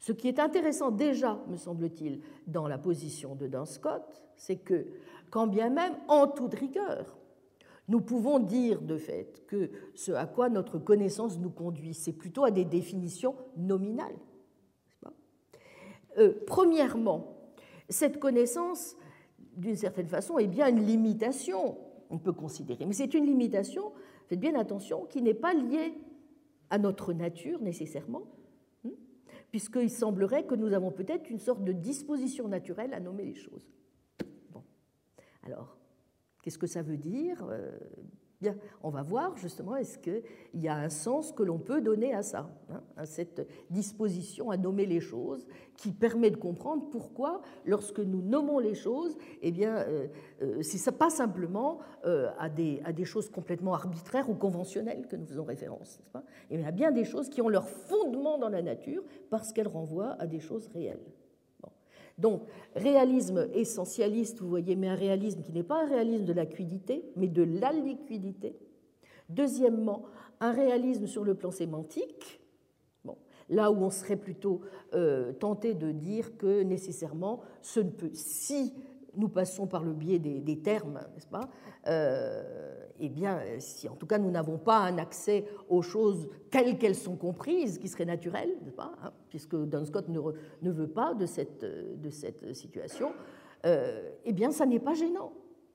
Ce 0.00 0.10
qui 0.10 0.26
est 0.26 0.40
intéressant 0.40 0.90
déjà, 0.90 1.40
me 1.48 1.56
semble-t-il, 1.56 2.20
dans 2.48 2.66
la 2.66 2.76
position 2.76 3.36
de 3.36 3.46
Duns 3.46 3.64
Scott, 3.64 4.24
c'est 4.34 4.56
que, 4.56 4.86
quand 5.30 5.46
bien 5.46 5.70
même, 5.70 5.94
en 6.08 6.26
toute 6.26 6.54
rigueur, 6.54 7.16
nous 7.86 8.00
pouvons 8.00 8.40
dire 8.40 8.80
de 8.82 8.96
fait 8.96 9.46
que 9.46 9.70
ce 9.94 10.10
à 10.10 10.26
quoi 10.26 10.48
notre 10.48 10.80
connaissance 10.80 11.38
nous 11.38 11.50
conduit, 11.50 11.94
c'est 11.94 12.12
plutôt 12.12 12.42
à 12.42 12.50
des 12.50 12.64
définitions 12.64 13.36
nominales. 13.56 14.18
Euh, 16.18 16.32
premièrement, 16.44 17.36
cette 17.88 18.18
connaissance, 18.18 18.96
d'une 19.56 19.76
certaine 19.76 20.08
façon, 20.08 20.38
est 20.38 20.48
bien 20.48 20.66
une 20.66 20.84
limitation, 20.84 21.78
on 22.10 22.18
peut 22.18 22.32
considérer, 22.32 22.86
mais 22.86 22.92
c'est 22.92 23.14
une 23.14 23.26
limitation, 23.26 23.92
faites 24.26 24.40
bien 24.40 24.54
attention, 24.54 25.06
qui 25.06 25.22
n'est 25.22 25.34
pas 25.34 25.54
liée 25.54 25.94
à 26.70 26.78
notre 26.78 27.12
nature 27.12 27.60
nécessairement, 27.60 28.22
hein, 28.84 28.90
puisqu'il 29.50 29.90
semblerait 29.90 30.46
que 30.46 30.54
nous 30.54 30.72
avons 30.72 30.90
peut-être 30.90 31.30
une 31.30 31.38
sorte 31.38 31.64
de 31.64 31.72
disposition 31.72 32.48
naturelle 32.48 32.94
à 32.94 33.00
nommer 33.00 33.24
les 33.24 33.34
choses. 33.34 33.68
Bon. 34.52 34.62
Alors, 35.42 35.78
qu'est-ce 36.42 36.58
que 36.58 36.66
ça 36.66 36.82
veut 36.82 36.98
dire 36.98 37.46
euh, 37.50 37.78
Bien, 38.40 38.54
on 38.84 38.90
va 38.90 39.02
voir 39.02 39.36
justement 39.36 39.74
est-ce 39.74 39.98
qu'il 39.98 40.22
y 40.54 40.68
a 40.68 40.76
un 40.76 40.90
sens 40.90 41.32
que 41.32 41.42
l'on 41.42 41.58
peut 41.58 41.80
donner 41.80 42.14
à 42.14 42.22
ça, 42.22 42.48
hein, 42.70 42.84
à 42.96 43.04
cette 43.04 43.44
disposition 43.68 44.52
à 44.52 44.56
nommer 44.56 44.86
les 44.86 45.00
choses, 45.00 45.44
qui 45.76 45.90
permet 45.90 46.30
de 46.30 46.36
comprendre 46.36 46.88
pourquoi, 46.88 47.42
lorsque 47.64 47.98
nous 47.98 48.22
nommons 48.22 48.60
les 48.60 48.76
choses, 48.76 49.16
eh 49.42 49.50
bien, 49.50 49.78
euh, 49.78 50.06
euh, 50.42 50.92
pas 50.96 51.10
simplement 51.10 51.80
euh, 52.04 52.30
à, 52.38 52.48
des, 52.48 52.80
à, 52.84 53.04
choses 53.04 53.28
complètement 53.28 53.74
arbitraires 53.74 54.30
ou 54.30 54.34
conventionnelles 54.34 55.08
que 55.08 55.16
nous 55.16 55.26
faisons 55.26 55.44
référence, 55.44 56.00
pas? 56.12 56.22
Il 56.48 56.60
y 56.60 56.64
a 56.64 56.70
bien 56.70 56.92
des 56.92 57.04
choses 57.04 57.28
qui 57.28 57.42
ont 57.42 57.48
leur 57.48 57.68
fondement 57.68 58.38
dans 58.38 58.50
la 58.50 58.62
nature 58.62 59.02
parce 59.30 59.52
qu'elles 59.52 59.66
renvoient 59.66 60.14
à 60.20 60.28
des 60.28 60.38
choses 60.38 60.68
réelles. 60.68 61.02
Donc, 62.18 62.42
réalisme 62.74 63.48
essentialiste, 63.54 64.40
vous 64.40 64.48
voyez, 64.48 64.76
mais 64.76 64.88
un 64.88 64.94
réalisme 64.94 65.42
qui 65.42 65.52
n'est 65.52 65.62
pas 65.62 65.84
un 65.84 65.88
réalisme 65.88 66.24
de 66.24 66.32
la 66.32 66.46
mais 67.16 67.28
de 67.28 67.42
la 67.42 67.72
liquidité. 67.72 68.56
Deuxièmement, 69.28 70.04
un 70.40 70.52
réalisme 70.52 71.06
sur 71.06 71.24
le 71.24 71.34
plan 71.34 71.50
sémantique, 71.50 72.40
là 73.48 73.70
où 73.70 73.76
on 73.82 73.90
serait 73.90 74.16
plutôt 74.16 74.60
euh, 74.94 75.32
tenté 75.32 75.74
de 75.74 75.90
dire 75.90 76.36
que 76.36 76.62
nécessairement, 76.62 77.40
ce 77.62 77.80
ne 77.80 77.90
peut, 77.90 78.10
si 78.12 78.74
nous 79.18 79.28
passons 79.28 79.66
par 79.66 79.84
le 79.84 79.92
biais 79.92 80.18
des, 80.18 80.58
termes, 80.60 81.00
n'est-ce 81.12 81.26
pas 81.26 81.48
euh, 81.86 82.74
Eh 82.98 83.08
bien, 83.08 83.40
si 83.58 83.88
en 83.88 83.96
tout 83.96 84.06
cas 84.06 84.18
nous 84.18 84.30
n'avons 84.30 84.58
pas 84.58 84.78
un 84.78 84.96
accès 84.96 85.44
aux 85.68 85.82
choses 85.82 86.28
telles 86.50 86.78
qu'elles 86.78 86.94
sont 86.94 87.16
comprises, 87.16 87.78
qui 87.78 87.88
seraient 87.88 88.04
naturelles, 88.04 88.56
n'est-ce 88.62 88.74
pas 88.74 88.92
hein, 89.02 89.12
Puisque 89.28 89.56
Duns 89.56 89.84
Scott 89.84 90.08
ne, 90.08 90.20
ne, 90.62 90.70
veut 90.70 90.88
pas 90.88 91.14
de 91.14 91.26
cette, 91.26 91.64
de 91.64 92.10
cette 92.10 92.54
situation, 92.54 93.12
euh, 93.66 94.10
eh 94.24 94.32
bien, 94.32 94.52
ça 94.52 94.64
n'est 94.64 94.80
pas 94.80 94.94
gênant. 94.94 95.32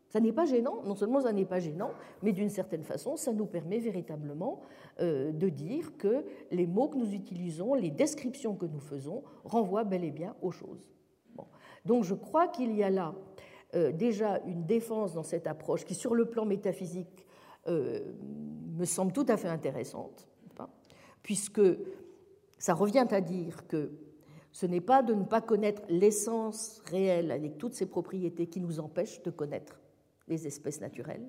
Ça 0.07 0.19
n'est 0.19 0.31
pas 0.31 0.45
gênant, 0.45 0.83
non 0.85 0.93
seulement 0.93 1.21
ça 1.21 1.33
n'est 1.33 1.43
pas 1.43 1.59
gênant, 1.59 1.89
mais 2.21 2.33
d'une 2.33 2.49
certaine 2.49 2.83
façon, 2.83 3.15
ça 3.15 3.33
nous 3.33 3.47
permet 3.47 3.79
véritablement 3.79 4.61
euh, 4.99 5.31
de 5.31 5.49
dire 5.49 5.97
que 5.97 6.23
les 6.51 6.67
mots 6.67 6.87
que 6.87 6.97
nous 6.97 7.13
utilisons, 7.13 7.73
les 7.73 7.89
descriptions 7.89 8.53
que 8.55 8.67
nous 8.67 8.79
faisons, 8.79 9.23
renvoient 9.43 9.83
bel 9.83 10.03
et 10.03 10.11
bien 10.11 10.35
aux 10.43 10.51
choses. 10.51 10.85
Donc 11.85 12.03
je 12.03 12.13
crois 12.13 12.47
qu'il 12.47 12.75
y 12.75 12.83
a 12.83 12.89
là 12.89 13.13
euh, 13.75 13.91
déjà 13.91 14.39
une 14.45 14.65
défense 14.65 15.13
dans 15.13 15.23
cette 15.23 15.47
approche 15.47 15.85
qui, 15.85 15.95
sur 15.95 16.15
le 16.15 16.25
plan 16.25 16.45
métaphysique, 16.45 17.25
euh, 17.67 18.13
me 18.77 18.85
semble 18.85 19.13
tout 19.13 19.25
à 19.27 19.37
fait 19.37 19.47
intéressante, 19.47 20.27
puisque 21.21 21.61
ça 22.57 22.73
revient 22.73 23.07
à 23.09 23.21
dire 23.21 23.67
que 23.67 23.91
ce 24.51 24.65
n'est 24.65 24.81
pas 24.81 25.01
de 25.01 25.13
ne 25.13 25.23
pas 25.23 25.41
connaître 25.41 25.81
l'essence 25.89 26.81
réelle 26.85 27.31
avec 27.31 27.57
toutes 27.57 27.73
ses 27.73 27.87
propriétés 27.87 28.47
qui 28.47 28.59
nous 28.59 28.79
empêche 28.79 29.21
de 29.23 29.31
connaître 29.31 29.79
les 30.27 30.45
espèces 30.45 30.79
naturelles. 30.79 31.27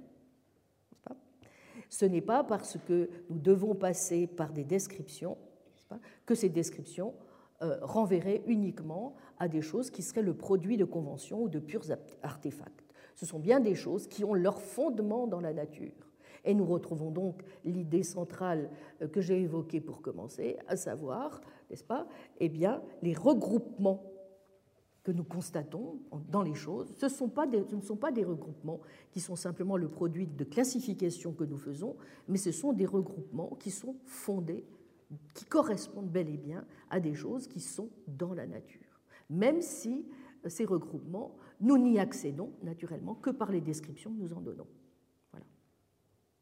Ce 1.88 2.04
n'est 2.04 2.20
pas 2.20 2.44
parce 2.44 2.76
que 2.86 3.08
nous 3.30 3.38
devons 3.38 3.74
passer 3.74 4.26
par 4.26 4.52
des 4.52 4.64
descriptions 4.64 5.38
que 6.26 6.34
ces 6.34 6.48
descriptions 6.48 7.14
renverrait 7.60 8.42
uniquement 8.46 9.14
à 9.38 9.48
des 9.48 9.62
choses 9.62 9.90
qui 9.90 10.02
seraient 10.02 10.22
le 10.22 10.34
produit 10.34 10.76
de 10.76 10.84
conventions 10.84 11.42
ou 11.42 11.48
de 11.48 11.58
purs 11.58 11.86
artefacts. 12.22 12.84
Ce 13.14 13.26
sont 13.26 13.38
bien 13.38 13.60
des 13.60 13.74
choses 13.74 14.06
qui 14.06 14.24
ont 14.24 14.34
leur 14.34 14.60
fondement 14.60 15.26
dans 15.26 15.40
la 15.40 15.52
nature. 15.52 15.92
Et 16.44 16.54
nous 16.54 16.66
retrouvons 16.66 17.10
donc 17.10 17.42
l'idée 17.64 18.02
centrale 18.02 18.70
euh, 19.00 19.08
que 19.08 19.20
j'ai 19.20 19.40
évoquée 19.40 19.80
pour 19.80 20.02
commencer, 20.02 20.58
à 20.68 20.76
savoir, 20.76 21.40
n'est-ce 21.70 21.84
pas, 21.84 22.06
eh 22.38 22.48
bien, 22.48 22.82
les 23.02 23.14
regroupements 23.14 24.10
que 25.02 25.12
nous 25.12 25.24
constatons 25.24 26.00
dans 26.30 26.42
les 26.42 26.54
choses, 26.54 26.88
ce, 26.96 27.08
ce 27.08 27.24
ne 27.24 27.80
sont 27.82 27.96
pas 27.96 28.10
des 28.10 28.24
regroupements 28.24 28.80
qui 29.10 29.20
sont 29.20 29.36
simplement 29.36 29.76
le 29.76 29.88
produit 29.88 30.26
de 30.26 30.44
classifications 30.44 31.32
que 31.32 31.44
nous 31.44 31.58
faisons, 31.58 31.96
mais 32.26 32.38
ce 32.38 32.52
sont 32.52 32.72
des 32.72 32.86
regroupements 32.86 33.54
qui 33.60 33.70
sont 33.70 33.96
fondés 34.06 34.64
qui 35.34 35.44
correspondent 35.44 36.10
bel 36.10 36.28
et 36.28 36.36
bien 36.36 36.64
à 36.90 37.00
des 37.00 37.14
choses 37.14 37.46
qui 37.46 37.60
sont 37.60 37.90
dans 38.06 38.34
la 38.34 38.46
nature, 38.46 39.00
même 39.30 39.60
si 39.60 40.06
euh, 40.44 40.48
ces 40.48 40.64
regroupements, 40.64 41.36
nous 41.60 41.78
n'y 41.78 41.98
accédons 41.98 42.52
naturellement 42.62 43.14
que 43.14 43.30
par 43.30 43.50
les 43.50 43.60
descriptions 43.60 44.12
que 44.12 44.18
nous 44.18 44.32
en 44.32 44.40
donnons. 44.40 44.66
Voilà. 45.32 45.46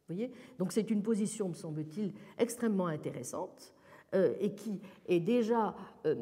Vous 0.08 0.14
voyez? 0.14 0.32
Donc 0.58 0.72
c'est 0.72 0.90
une 0.90 1.02
position, 1.02 1.48
me 1.48 1.54
semble-t-il, 1.54 2.12
extrêmement 2.38 2.86
intéressante 2.86 3.74
euh, 4.14 4.34
et 4.40 4.54
qui 4.54 4.80
est 5.06 5.20
déjà, 5.20 5.74
euh, 6.06 6.14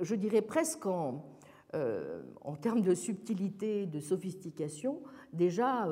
je 0.00 0.14
dirais 0.14 0.42
presque 0.42 0.86
en, 0.86 1.24
en, 2.42 2.56
termes 2.56 2.82
de 2.82 2.94
subtilité, 2.94 3.86
de 3.86 3.98
sophistication, 3.98 5.00
déjà 5.32 5.88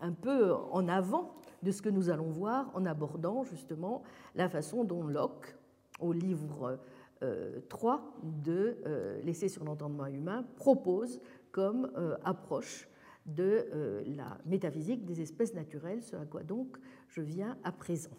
un 0.00 0.12
peu 0.12 0.54
en 0.54 0.88
avant 0.88 1.39
de 1.62 1.70
ce 1.70 1.82
que 1.82 1.88
nous 1.88 2.10
allons 2.10 2.30
voir 2.30 2.70
en 2.74 2.86
abordant 2.86 3.44
justement 3.44 4.02
la 4.34 4.48
façon 4.48 4.84
dont 4.84 5.06
Locke, 5.06 5.56
au 6.00 6.12
livre 6.12 6.78
3 7.68 7.94
euh, 7.94 8.00
de 8.22 8.78
euh, 8.86 9.20
L'essai 9.22 9.48
sur 9.48 9.64
l'entendement 9.64 10.06
humain, 10.06 10.44
propose 10.56 11.20
comme 11.52 11.90
euh, 11.96 12.16
approche 12.24 12.88
de 13.26 14.02
la 14.16 14.38
métaphysique 14.46 15.04
des 15.04 15.20
espèces 15.20 15.54
naturelles, 15.54 16.02
ce 16.02 16.16
à 16.16 16.24
quoi 16.24 16.42
donc 16.42 16.78
je 17.08 17.20
viens 17.20 17.56
à 17.62 17.70
présent. 17.70 18.16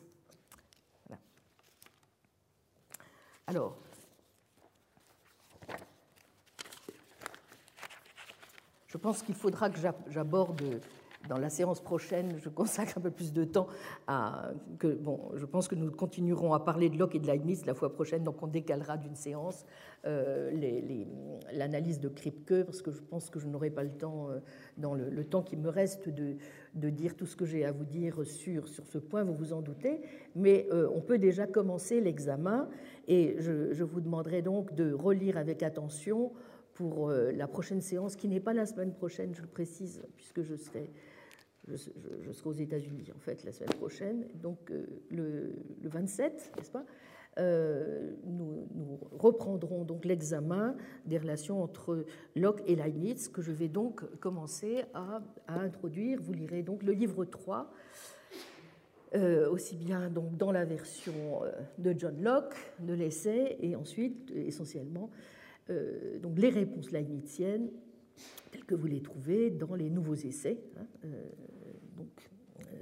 Alors, 3.48 3.78
je 8.88 8.98
pense 8.98 9.24
qu'il 9.24 9.36
faudra 9.36 9.70
que 9.70 9.80
j'aborde 10.08 10.82
dans 11.30 11.38
la 11.38 11.50
séance 11.50 11.82
prochaine, 11.82 12.38
je 12.38 12.50
consacre 12.50 12.98
un 12.98 13.02
peu 13.02 13.12
plus 13.12 13.34
de 13.34 13.44
temps 13.44 13.68
à 14.08 14.52
bon, 15.00 15.32
je 15.36 15.46
pense 15.46 15.68
que 15.68 15.76
nous 15.76 15.92
continuerons 15.92 16.54
à 16.54 16.60
parler 16.60 16.90
de 16.90 16.98
Locke 16.98 17.16
et 17.16 17.20
de 17.20 17.28
Leibniz 17.28 17.66
la 17.66 17.74
fois 17.74 17.94
prochaine, 17.94 18.24
donc 18.24 18.42
on 18.42 18.48
décalera 18.48 18.98
d'une 18.98 19.16
séance 19.16 19.66
euh, 20.06 20.52
l'analyse 21.54 22.00
de 22.00 22.10
Kripke 22.10 22.64
parce 22.64 22.82
que 22.82 22.92
je 22.92 23.02
pense 23.02 23.30
que 23.30 23.40
je 23.40 23.48
n'aurai 23.48 23.70
pas 23.70 23.84
le 23.84 23.92
temps 23.92 24.30
euh, 24.30 24.40
dans 24.78 24.96
le, 24.96 25.24
temps 25.24 25.44
qui 25.44 25.56
me 25.56 25.70
reste 25.70 26.10
de, 26.10 26.38
dire 26.90 27.16
tout 27.16 27.28
ce 27.28 27.36
que 27.36 27.46
j'ai 27.46 27.66
à 27.66 27.72
vous 27.72 27.86
dire 27.86 28.26
sur 28.26 28.68
sur 28.68 28.88
ce 28.88 28.98
point, 28.98 29.24
vous 29.24 29.36
vous 29.36 29.54
en 29.54 29.62
doutez, 29.62 30.02
mais 30.36 30.68
euh, 30.72 30.90
on 30.94 31.02
peut 31.02 31.20
déjà 31.20 31.46
commencer 31.46 32.02
l'examen 32.02 32.68
et 33.08 33.36
je, 33.40 33.84
vous 33.84 34.02
demanderai 34.02 34.42
donc 34.42 34.74
de 34.74 34.92
relire 34.94 35.38
avec 35.38 35.64
attention 35.64 36.32
pour 36.74 37.10
la 37.10 37.48
prochaine 37.48 37.82
séance, 37.82 38.16
qui 38.16 38.28
n'est 38.28 38.40
pas 38.40 38.54
la 38.54 38.66
semaine 38.66 38.94
prochaine, 38.94 39.34
je 39.36 39.42
le 39.42 39.48
précise, 39.48 40.02
puisque 40.16 40.42
je 40.42 40.56
serai 40.56 40.90
je, 41.68 42.32
serai 42.32 42.50
aux 42.50 42.54
États-Unis 42.54 43.12
en 43.16 43.20
fait 43.20 43.44
la 43.44 43.52
semaine 43.52 43.74
prochaine, 43.74 44.28
donc 44.42 44.72
euh, 44.72 44.86
le, 45.10 45.54
27, 45.84 46.54
n'est-ce 46.58 46.72
pas 46.72 46.86
euh, 47.40 48.12
nous, 48.26 48.68
reprendrons 49.18 49.86
donc 49.86 50.04
l'examen 50.04 50.76
des 51.06 51.18
relations 51.18 51.64
entre 51.64 52.06
Locke 52.36 52.62
et 52.68 52.76
Leibniz, 52.76 53.30
que 53.30 53.42
je 53.42 53.54
vais 53.54 53.70
donc 53.70 54.04
commencer 54.20 54.84
à, 54.94 55.22
introduire. 55.48 56.20
Vous 56.22 56.34
lirez 56.34 56.62
donc 56.62 56.84
le 56.84 56.92
livre 56.92 57.24
3, 57.24 57.72
euh, 59.16 59.50
aussi 59.50 59.78
bien 59.78 60.10
donc 60.10 60.36
dans 60.36 60.52
la 60.52 60.66
version 60.66 61.44
de 61.78 61.96
John 61.98 62.22
Locke, 62.22 62.56
de 62.80 62.94
l'essai, 62.94 63.56
et 63.62 63.78
ensuite 63.78 64.30
essentiellement 64.36 65.10
donc 65.70 66.38
les 66.38 66.50
réponses 66.50 66.92
leibniziennes 66.92 67.70
telles 68.52 68.66
que 68.66 68.76
vous 68.76 68.88
les 68.88 69.02
trouvez 69.02 69.50
dans 69.50 69.76
les 69.76 69.90
nouveaux 69.90 70.16
essais. 70.16 70.60
Hein, 70.78 71.08
donc 71.98 72.08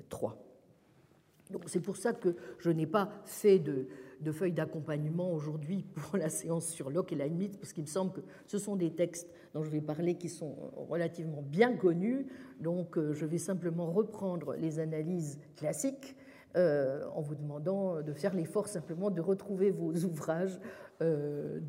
3. 0.10 0.31
Euh, 0.31 1.53
donc 1.53 1.64
c'est 1.68 1.80
pour 1.80 1.97
ça 1.97 2.14
que 2.14 2.35
je 2.60 2.69
n'ai 2.69 2.85
pas 2.85 3.10
fait 3.26 3.60
de, 3.60 3.88
de 4.22 4.31
feuilles 4.31 4.53
d'accompagnement 4.53 5.31
aujourd'hui 5.31 5.84
pour 5.95 6.18
la 6.18 6.30
séance 6.30 6.68
sur 6.68 6.89
Locke 6.89 7.11
et 7.11 7.15
Leibniz, 7.15 7.57
parce 7.57 7.73
qu'il 7.73 7.84
me 7.84 7.89
semble 7.89 8.11
que 8.11 8.22
ce 8.47 8.57
sont 8.57 8.76
des 8.76 8.91
textes 8.91 9.30
dont 9.53 9.64
je 9.64 9.69
vais 9.69 9.81
parler 9.81 10.15
qui 10.15 10.30
sont 10.30 10.56
relativement 10.89 11.41
bien 11.41 11.76
connus. 11.76 12.27
Donc 12.60 12.97
euh, 12.97 13.14
je 13.14 13.26
vais 13.26 13.39
simplement 13.39 13.91
reprendre 13.91 14.56
les 14.56 14.80
analyses 14.80 15.39
classiques 15.56 16.15
en 16.56 17.22
vous 17.22 17.35
demandant 17.35 18.01
de 18.01 18.11
faire 18.11 18.34
l'effort 18.34 18.68
simplement 18.68 19.11
de 19.11 19.22
retrouver 19.22 19.69
vos 19.69 19.93
ouvrages 20.03 20.60
de, 20.99 21.60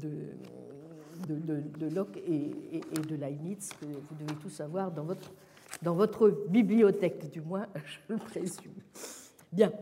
de, 1.29 1.95
Locke 1.95 2.17
et, 2.27 2.51
de 3.09 3.15
Leibniz, 3.17 3.71
que 3.81 3.87
vous 3.87 4.15
devez 4.19 4.39
tous 4.41 4.61
avoir 4.61 4.91
dans 4.91 5.05
votre, 5.05 5.31
dans 5.83 5.95
votre 5.95 6.31
bibliothèque, 6.49 7.31
du 7.31 7.41
moins, 7.41 7.67
je 7.75 8.15
le 8.15 8.19
présume. 8.19 8.73
Bien. 9.53 9.73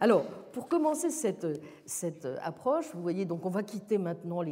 Alors, 0.00 0.24
pour 0.52 0.68
commencer 0.68 1.10
cette, 1.10 1.46
cette 1.84 2.28
approche, 2.42 2.86
vous 2.94 3.02
voyez, 3.02 3.24
donc 3.24 3.44
on 3.44 3.50
va 3.50 3.62
quitter 3.62 3.98
maintenant 3.98 4.42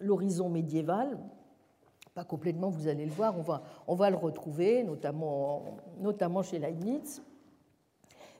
l'horizon 0.00 0.48
médiéval. 0.50 1.18
Pas 2.14 2.24
complètement, 2.24 2.68
vous 2.68 2.86
allez 2.86 3.06
le 3.06 3.10
voir, 3.10 3.36
on 3.38 3.42
va, 3.42 3.62
on 3.88 3.94
va 3.94 4.10
le 4.10 4.16
retrouver, 4.16 4.84
notamment, 4.84 5.78
notamment 6.00 6.42
chez 6.42 6.58
Leibniz. 6.58 7.22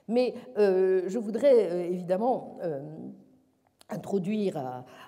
Mais 0.07 0.35
euh, 0.57 1.03
je 1.07 1.17
voudrais 1.17 1.71
euh, 1.71 1.89
évidemment 1.89 2.57
euh, 2.61 2.81
introduire 3.89 4.57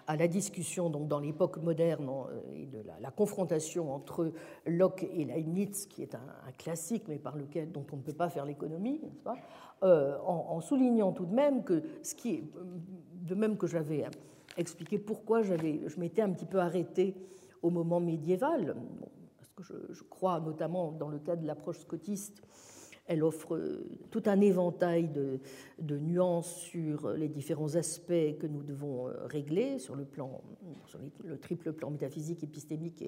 à, 0.08 0.16
la 0.16 0.28
discussion 0.28 0.90
donc 0.90 1.08
dans 1.08 1.20
l'époque 1.20 1.58
moderne 1.58 2.08
euh, 2.10 2.54
et 2.56 2.68
de 2.68 2.84
la, 3.02 3.12
confrontation 3.12 3.94
entre 3.94 4.32
Locke 4.66 5.04
et 5.04 5.26
Leibniz, 5.26 5.88
qui 5.88 6.04
est 6.04 6.14
un, 6.14 6.52
classique 6.58 7.06
mais 7.08 7.18
par 7.18 7.36
lequel 7.36 7.72
dont 7.72 7.86
on 7.92 7.98
ne 7.98 8.02
peut 8.02 8.14
pas 8.14 8.30
faire 8.30 8.46
l'économie, 8.46 9.02
euh, 9.84 10.18
en, 10.24 10.62
soulignant 10.62 11.12
tout 11.12 11.26
de 11.26 11.34
même 11.34 11.64
que 11.64 11.84
ce 12.04 12.14
qui 12.14 12.36
est 12.36 12.44
de 13.22 13.36
même 13.36 13.58
que 13.58 13.68
j'avais 13.68 14.06
expliqué 14.58 15.00
pourquoi 15.00 15.42
je 15.42 16.00
m'étais 16.00 16.22
un 16.22 16.32
petit 16.32 16.46
peu 16.46 16.60
arrêté 16.60 17.16
au 17.64 17.70
moment 17.70 18.00
médiéval, 18.00 18.76
parce 19.38 19.50
que 19.56 19.64
je, 19.64 19.94
je, 19.94 20.04
crois 20.04 20.40
notamment 20.40 20.92
dans 20.92 21.10
le 21.10 21.20
cas 21.20 21.36
de 21.36 21.46
l'approche 21.46 21.80
scotiste 21.80 22.44
elle 23.08 23.24
offre 23.24 23.56
euh, 23.56 23.86
tout 24.12 24.24
un 24.26 24.40
éventail 24.42 25.10
de, 25.10 25.40
nuances 25.98 26.54
sur 26.56 27.12
les 27.12 27.30
différents 27.30 27.76
aspects 27.76 28.38
que 28.40 28.48
nous 28.48 28.62
devons 28.62 29.08
euh, 29.08 29.14
régler 29.26 29.80
sur 29.80 29.96
le, 29.96 30.04
plan, 30.04 30.42
le 31.24 31.38
triple 31.38 31.74
plan 31.74 31.90
métaphysique, 31.90 32.44
épistémique 32.44 33.04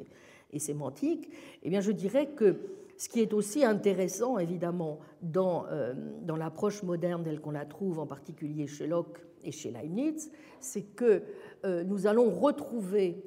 et, 0.52 0.60
sémantique. 0.60 1.30
Eh 1.64 1.70
bien, 1.70 1.82
je 1.82 1.92
dirais 1.92 2.28
que 2.28 2.56
ce 2.98 3.08
qui 3.08 3.20
est 3.22 3.34
aussi 3.34 3.64
intéressant, 3.64 4.40
évidemment, 4.40 5.00
euh, 5.36 5.94
dans 6.22 6.36
l'approche 6.36 6.84
moderne 6.84 7.24
telle 7.24 7.40
qu'on 7.40 7.52
la 7.52 7.66
trouve, 7.66 8.00
en 8.00 8.08
particulier 8.08 8.68
chez 8.68 8.88
Locke 8.88 9.20
et 9.44 9.52
chez 9.52 9.72
Leibniz, 9.72 10.32
c'est 10.60 10.82
que 10.82 11.24
nous 11.64 12.08
allons 12.08 12.30
retrouver 12.30 13.24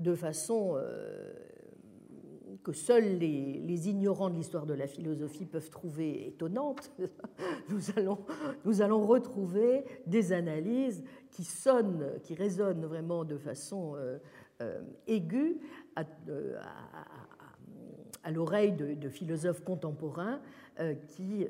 de 0.00 0.14
façon 0.14 0.76
que 2.62 2.72
seuls 2.72 3.18
les, 3.18 3.88
ignorants 3.88 4.30
de 4.30 4.36
l'histoire 4.36 4.66
de 4.66 4.74
la 4.74 4.86
philosophie 4.86 5.46
peuvent 5.46 5.70
trouver 5.70 6.28
étonnante, 6.28 6.92
nous 7.68 8.80
allons, 8.80 9.06
retrouver 9.06 9.84
des 10.06 10.32
analyses 10.32 11.02
qui 11.30 11.44
sonnent, 11.44 12.12
qui 12.22 12.34
résonnent 12.34 12.86
vraiment 12.86 13.24
de 13.24 13.36
façon 13.36 13.94
euh, 13.96 14.18
euh, 14.60 14.80
aiguë 15.06 15.58
à, 15.96 16.04
euh, 16.28 16.60
l'oreille 18.30 18.72
de, 18.72 19.08
philosophes 19.08 19.64
contemporains 19.64 20.40
qui 21.08 21.46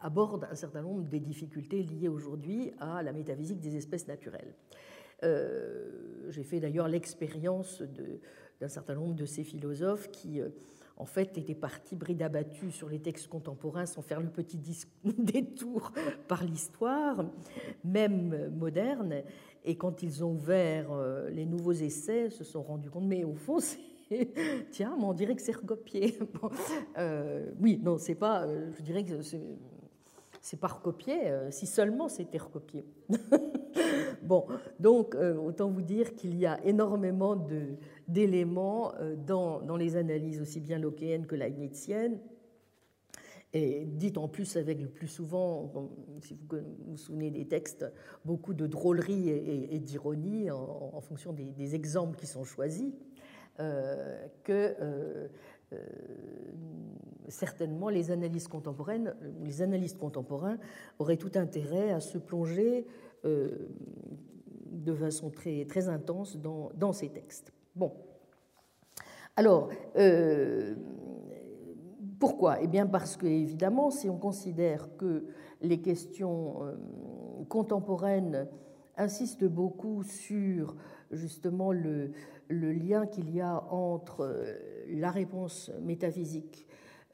abordent 0.00 0.46
un 0.50 0.54
certain 0.54 0.82
nombre 0.82 1.02
des 1.08 1.18
difficultés 1.18 1.82
liées 1.82 2.08
aujourd'hui 2.08 2.72
à 2.78 3.02
la 3.02 3.12
métaphysique 3.12 3.60
des 3.60 3.76
espèces 3.76 4.06
naturelles. 4.06 4.54
J'ai 6.28 6.44
fait 6.44 6.60
d'ailleurs 6.60 6.88
l'expérience 6.88 7.80
de 7.80 8.20
d'un 8.60 8.68
certain 8.68 8.94
nombre 8.94 9.14
de 9.14 9.24
ces 9.24 9.44
philosophes 9.44 10.10
qui, 10.10 10.40
euh, 10.40 10.48
en 10.96 11.04
fait, 11.04 11.36
étaient 11.36 11.54
partis 11.54 11.96
bride 11.96 12.22
abattus 12.22 12.74
sur 12.74 12.88
les 12.88 12.98
textes 12.98 13.28
contemporains 13.28 13.86
sans 13.86 14.02
faire 14.02 14.20
le 14.20 14.28
petit 14.28 14.58
détour 15.04 15.92
par 16.28 16.44
l'histoire, 16.44 17.24
même 17.84 18.50
moderne. 18.56 19.22
Et 19.64 19.76
quand 19.76 20.02
ils 20.02 20.24
ont 20.24 20.32
ouvert 20.32 20.92
euh, 20.92 21.28
les 21.30 21.44
nouveaux 21.44 21.72
essais, 21.72 22.30
se 22.30 22.44
sont 22.44 22.62
rendus 22.62 22.90
compte, 22.90 23.06
mais 23.06 23.24
au 23.24 23.34
fond, 23.34 23.58
Tiens, 24.70 24.94
mais 24.96 25.04
on 25.04 25.12
dirait 25.12 25.34
que 25.34 25.42
c'est 25.42 25.56
recopié. 25.56 26.18
Euh, 26.98 27.50
oui, 27.60 27.78
non, 27.82 27.98
c'est 27.98 28.14
pas. 28.14 28.46
je 28.46 28.82
dirais 28.82 29.04
que 29.04 29.20
c'est 30.40 30.56
pas 30.58 30.68
recopié, 30.68 31.30
si 31.50 31.66
seulement 31.66 32.08
c'était 32.08 32.38
recopié. 32.38 32.86
Bon, 34.26 34.46
donc 34.80 35.14
autant 35.14 35.70
vous 35.70 35.82
dire 35.82 36.14
qu'il 36.14 36.36
y 36.36 36.46
a 36.46 36.62
énormément 36.64 37.36
d'éléments 38.08 38.94
euh, 39.00 39.16
dans, 39.16 39.76
les 39.76 39.96
analyses 39.96 40.40
aussi 40.40 40.60
bien 40.60 40.78
lockéennes 40.78 41.26
que 41.26 41.34
leibniziennes, 41.34 42.18
et 43.52 43.84
dites 43.86 44.18
en 44.18 44.28
plus 44.28 44.56
avec 44.56 44.80
le 44.80 44.88
plus 44.88 45.08
souvent, 45.08 45.72
si 46.20 46.34
vous 46.34 46.58
vous 46.88 46.96
souvenez 46.96 47.30
des 47.30 47.46
textes, 47.46 47.86
beaucoup 48.24 48.52
de 48.52 48.66
drôlerie 48.66 49.30
et, 49.30 49.78
d'ironie 49.78 50.50
en, 50.50 51.00
fonction 51.00 51.32
des, 51.32 51.74
exemples 51.74 52.18
qui 52.18 52.26
sont 52.26 52.44
choisis, 52.44 52.92
euh, 53.60 54.26
que 54.44 54.74
euh, 54.82 55.28
certainement 57.28 57.88
les 57.88 58.10
analyses 58.10 58.48
contemporaines, 58.48 59.14
les 59.42 59.62
analystes 59.62 59.98
contemporains 59.98 60.58
auraient 60.98 61.16
tout 61.16 61.32
intérêt 61.36 61.92
à 61.92 62.00
se 62.00 62.18
plonger 62.18 62.86
de 63.24 64.94
façon 64.94 65.30
très, 65.30 65.64
très 65.64 65.88
intense 65.88 66.36
dans, 66.36 66.70
dans 66.74 66.92
ces 66.92 67.08
textes. 67.08 67.52
Bon. 67.74 67.92
Alors, 69.36 69.68
euh, 69.96 70.74
pourquoi? 72.18 72.62
Eh 72.62 72.66
bien 72.66 72.86
parce 72.86 73.16
que, 73.16 73.26
évidemment, 73.26 73.90
si 73.90 74.08
on 74.08 74.16
considère 74.16 74.96
que 74.96 75.26
les 75.60 75.80
questions 75.82 76.64
euh, 76.64 76.74
contemporaines 77.48 78.48
insistent 78.96 79.44
beaucoup 79.44 80.02
sur 80.02 80.74
justement 81.10 81.72
le, 81.72 82.12
lien 82.48 83.06
qu'il 83.06 83.30
y 83.34 83.42
a 83.42 83.62
entre 83.70 84.22
euh, 84.22 84.54
la 84.88 85.10
réponse 85.10 85.70
métaphysique, 85.82 86.66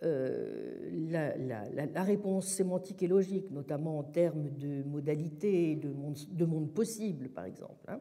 la, 0.02 2.02
réponse 2.02 2.46
sémantique 2.46 3.02
et 3.02 3.08
logique, 3.08 3.50
notamment 3.50 3.98
en 3.98 4.02
termes 4.02 4.50
de 4.50 4.82
modalités, 4.82 5.76
de 5.76 5.90
monde, 5.90 6.18
de 6.30 6.44
monde 6.44 6.72
possible, 6.72 7.28
par 7.28 7.44
exemple, 7.44 7.84
hein, 7.88 8.00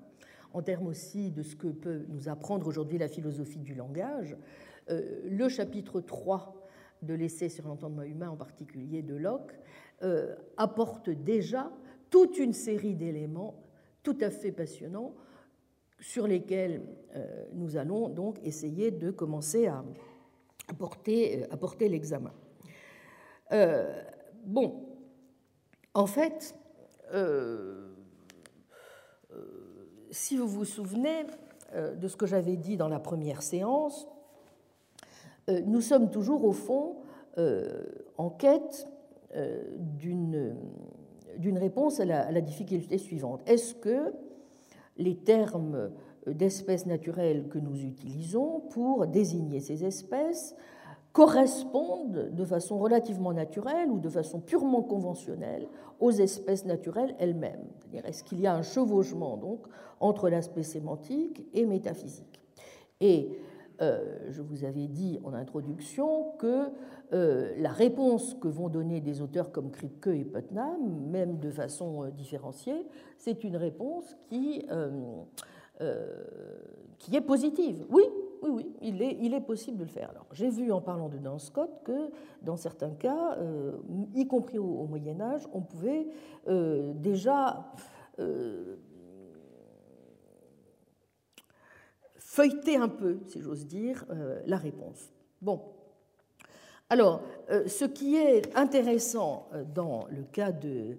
en 0.54 0.62
termes 0.62 0.88
aussi 0.88 1.32
de 1.32 1.44
ce 1.44 1.56
que 1.56 1.68
peut 1.68 2.06
nous 2.10 2.30
apprendre 2.30 2.68
aujourd'hui 2.68 2.98
la 2.98 3.08
philosophie 3.08 3.60
du 3.60 3.76
langage. 3.76 4.36
Euh, 4.90 5.22
le 5.30 5.50
chapitre 5.50 6.02
3 6.02 6.56
de 7.02 7.14
l'essai 7.14 7.50
sur 7.50 7.68
l'entendement 7.68 8.04
humain, 8.04 8.30
en 8.30 8.38
particulier 8.38 9.02
de 9.02 9.16
Locke, 9.16 9.54
euh, 10.04 10.36
apporte 10.58 11.10
déjà 11.10 11.72
toute 12.10 12.38
une 12.38 12.54
série 12.54 12.96
d'éléments 12.96 13.64
tout 14.04 14.18
à 14.22 14.30
fait 14.30 14.52
passionnants 14.52 15.16
sur 16.00 16.28
lesquels 16.28 16.82
euh, 17.16 17.46
nous 17.54 17.78
allons 17.78 18.10
donc 18.10 18.40
essayer 18.44 18.92
de 18.92 19.12
commencer 19.12 19.68
à 19.68 19.84
apporter, 20.72 21.46
apporter 21.52 21.90
l'examen. 21.90 22.34
bon, 24.46 24.88
en 25.94 26.08
fait, 26.08 26.56
si 30.12 30.38
vous 30.38 30.48
vous 30.48 30.66
souvenez 30.66 31.26
euh, 31.74 31.96
de 31.96 32.08
ce 32.08 32.18
que 32.18 32.26
j'avais 32.26 32.58
dit 32.58 32.76
dans 32.76 32.90
la 32.90 33.00
première 33.00 33.42
séance, 33.42 34.08
euh, 35.50 35.62
nous 35.66 35.82
sommes 35.82 36.12
toujours 36.12 36.44
au 36.44 36.52
fond 36.52 36.98
euh, 37.38 37.84
en 38.18 38.30
quête 38.30 38.88
d'une 39.78 40.58
réponse 41.58 42.02
à 42.02 42.06
la, 42.06 42.42
difficulté 42.42 42.98
suivante. 42.98 43.42
Est-ce 43.46 43.74
que 43.74 44.14
les 44.98 45.16
termes 45.16 45.92
d'espèces 46.28 46.86
naturelles 46.86 47.48
que 47.50 47.60
nous 47.60 47.84
utilisons 47.84 48.62
pour 48.72 49.08
désigner 49.08 49.60
ces 49.60 49.86
espèces 49.86 50.56
correspondent 51.14 52.30
de 52.32 52.46
façon 52.46 52.78
relativement 52.80 53.34
naturelle 53.34 53.90
ou 53.90 54.00
de 54.00 54.10
façon 54.10 54.40
purement 54.40 54.82
conventionnelle 54.82 55.68
aux 56.00 56.12
espèces 56.12 56.66
naturelles 56.66 57.16
elles-mêmes. 57.20 57.66
Est-ce 58.06 58.24
qu'il 58.24 58.40
y 58.40 58.48
a 58.48 58.56
un 58.56 58.62
chevauchement 58.62 59.38
donc 59.38 59.60
entre 60.00 60.30
l'aspect 60.30 60.64
sémantique 60.64 61.46
et 61.54 61.66
métaphysique? 61.66 62.42
Et 63.02 63.38
euh, 63.82 64.20
je 64.30 64.42
vous 64.42 64.64
avais 64.64 64.88
dit 64.88 65.20
en 65.24 65.34
introduction 65.34 66.32
que 66.38 66.68
euh, 67.14 67.54
la 67.58 67.72
réponse 67.72 68.36
que 68.36 68.48
vont 68.48 68.70
donner 68.70 69.02
des 69.02 69.22
auteurs 69.22 69.52
comme 69.52 69.72
Kripke 69.72 70.08
et 70.08 70.24
Putnam, 70.24 70.80
même 71.10 71.40
de 71.40 71.50
façon 71.50 72.04
euh, 72.04 72.12
différenciée, 72.12 72.88
c'est 73.18 73.44
une 73.44 73.58
réponse 73.58 74.16
qui, 74.30 74.66
qui 76.98 77.16
est 77.16 77.22
positive. 77.22 77.86
Oui, 77.90 78.04
oui, 78.42 78.50
oui, 78.50 79.18
il 79.22 79.34
est, 79.34 79.42
possible 79.42 79.78
de 79.78 79.84
le 79.84 79.90
faire. 79.90 80.10
Alors, 80.10 80.26
j'ai 80.32 80.50
vu 80.50 80.72
en 80.72 80.82
parlant 80.82 81.10
de 81.10 81.18
Dan 81.18 81.38
Scott 81.38 81.70
que 81.84 82.10
dans 82.42 82.58
certains 82.58 82.90
cas, 82.90 83.38
euh, 83.38 83.74
y 84.16 84.26
compris 84.26 84.58
au, 84.58 84.86
Moyen 84.88 85.22
Âge, 85.22 85.48
on 85.54 85.62
pouvait 85.62 86.08
euh, 86.48 86.94
déjà 86.96 87.72
euh, 88.20 88.78
feuilleter 92.18 92.78
un 92.78 92.90
peu, 92.90 93.20
si 93.28 93.42
j'ose 93.42 93.68
dire, 93.68 94.06
la 94.46 94.58
réponse. 94.58 95.12
Bon, 95.42 95.62
Alors, 96.90 97.22
ce 97.68 97.86
qui 97.86 98.16
est 98.16 98.56
intéressant 98.56 99.50
dans 99.76 100.08
le 100.10 100.24
cas 100.24 100.52
de, 100.52 100.98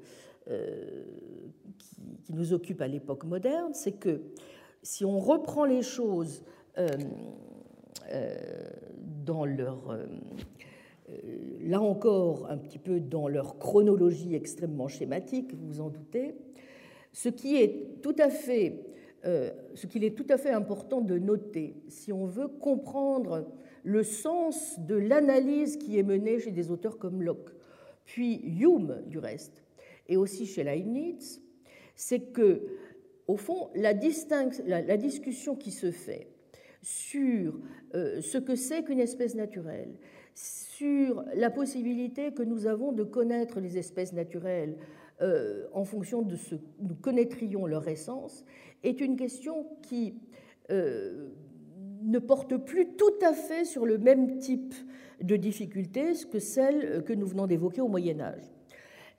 qui, 1.78 1.96
nous 2.30 2.52
occupe 2.52 2.80
à 2.82 2.88
l'époque 2.88 3.24
moderne, 3.24 3.72
c'est 3.74 3.92
que 3.92 4.20
si 4.82 5.04
on 5.04 5.18
reprend 5.18 5.64
les 5.64 5.82
choses 5.82 6.44
dans 9.24 9.44
leur 9.44 9.98
là 11.60 11.80
encore 11.80 12.50
un 12.50 12.58
petit 12.58 12.78
peu 12.78 13.00
dans 13.00 13.28
leur 13.28 13.58
chronologie 13.58 14.34
extrêmement 14.34 14.88
schématique, 14.88 15.54
vous 15.54 15.66
vous 15.66 15.80
en 15.80 15.90
doutez, 15.90 16.34
ce 17.12 17.28
qui 17.28 17.56
est 17.56 18.00
tout 18.02 18.16
à 18.18 18.30
fait, 18.30 18.84
euh, 19.24 19.50
ce 19.74 19.86
qu'il 19.86 20.04
est 20.04 20.16
tout 20.16 20.26
à 20.30 20.38
fait 20.38 20.50
important 20.50 21.00
de 21.00 21.18
noter 21.18 21.76
si 21.88 22.12
on 22.12 22.26
veut 22.26 22.48
comprendre 22.48 23.46
le 23.84 24.02
sens 24.02 24.78
de 24.78 24.94
l'analyse 24.94 25.76
qui 25.76 25.98
est 25.98 26.02
menée 26.02 26.38
chez 26.38 26.52
des 26.52 26.70
auteurs 26.70 26.98
comme 26.98 27.22
Locke, 27.22 27.50
puis 28.04 28.40
Hume 28.60 29.02
du 29.06 29.18
reste, 29.18 29.62
et 30.08 30.16
aussi 30.16 30.46
chez 30.46 30.64
Leibniz, 30.64 31.42
c'est 31.94 32.32
que, 32.32 32.62
au 33.32 33.36
fond, 33.38 33.70
la, 33.74 33.94
discussion 33.94 35.56
qui 35.56 35.70
se 35.70 35.90
fait 35.90 36.28
sur 36.82 37.58
euh, 37.94 38.20
ce 38.20 38.36
que 38.36 38.56
c'est 38.56 38.84
qu'une 38.84 39.00
espèce 39.00 39.34
naturelle, 39.34 39.94
sur 40.34 41.24
la 41.34 41.50
possibilité 41.50 42.32
que 42.32 42.42
nous 42.42 42.66
avons 42.66 42.92
de 42.92 43.04
connaître 43.04 43.58
les 43.58 43.78
espèces 43.78 44.12
naturelles 44.12 44.76
euh, 45.22 45.64
en 45.72 45.84
fonction 45.84 46.20
de 46.20 46.36
ce 46.36 46.56
que 46.56 46.60
nous 46.80 46.94
connaîtrions 46.94 47.66
leur 47.66 47.88
essence, 47.88 48.44
est 48.82 49.00
une 49.00 49.16
question 49.16 49.66
qui 49.80 50.14
euh, 50.70 51.30
ne 52.02 52.18
porte 52.18 52.58
plus 52.58 52.96
tout 52.96 53.14
à 53.22 53.32
fait 53.32 53.64
sur 53.64 53.86
le 53.86 53.96
même 53.96 54.38
type 54.40 54.74
de 55.22 55.36
difficulté 55.36 56.12
que 56.30 56.38
celle 56.38 57.02
que 57.04 57.14
nous 57.14 57.26
venons 57.26 57.46
d'évoquer 57.46 57.80
au 57.80 57.88
Moyen 57.88 58.20
Âge. 58.20 58.52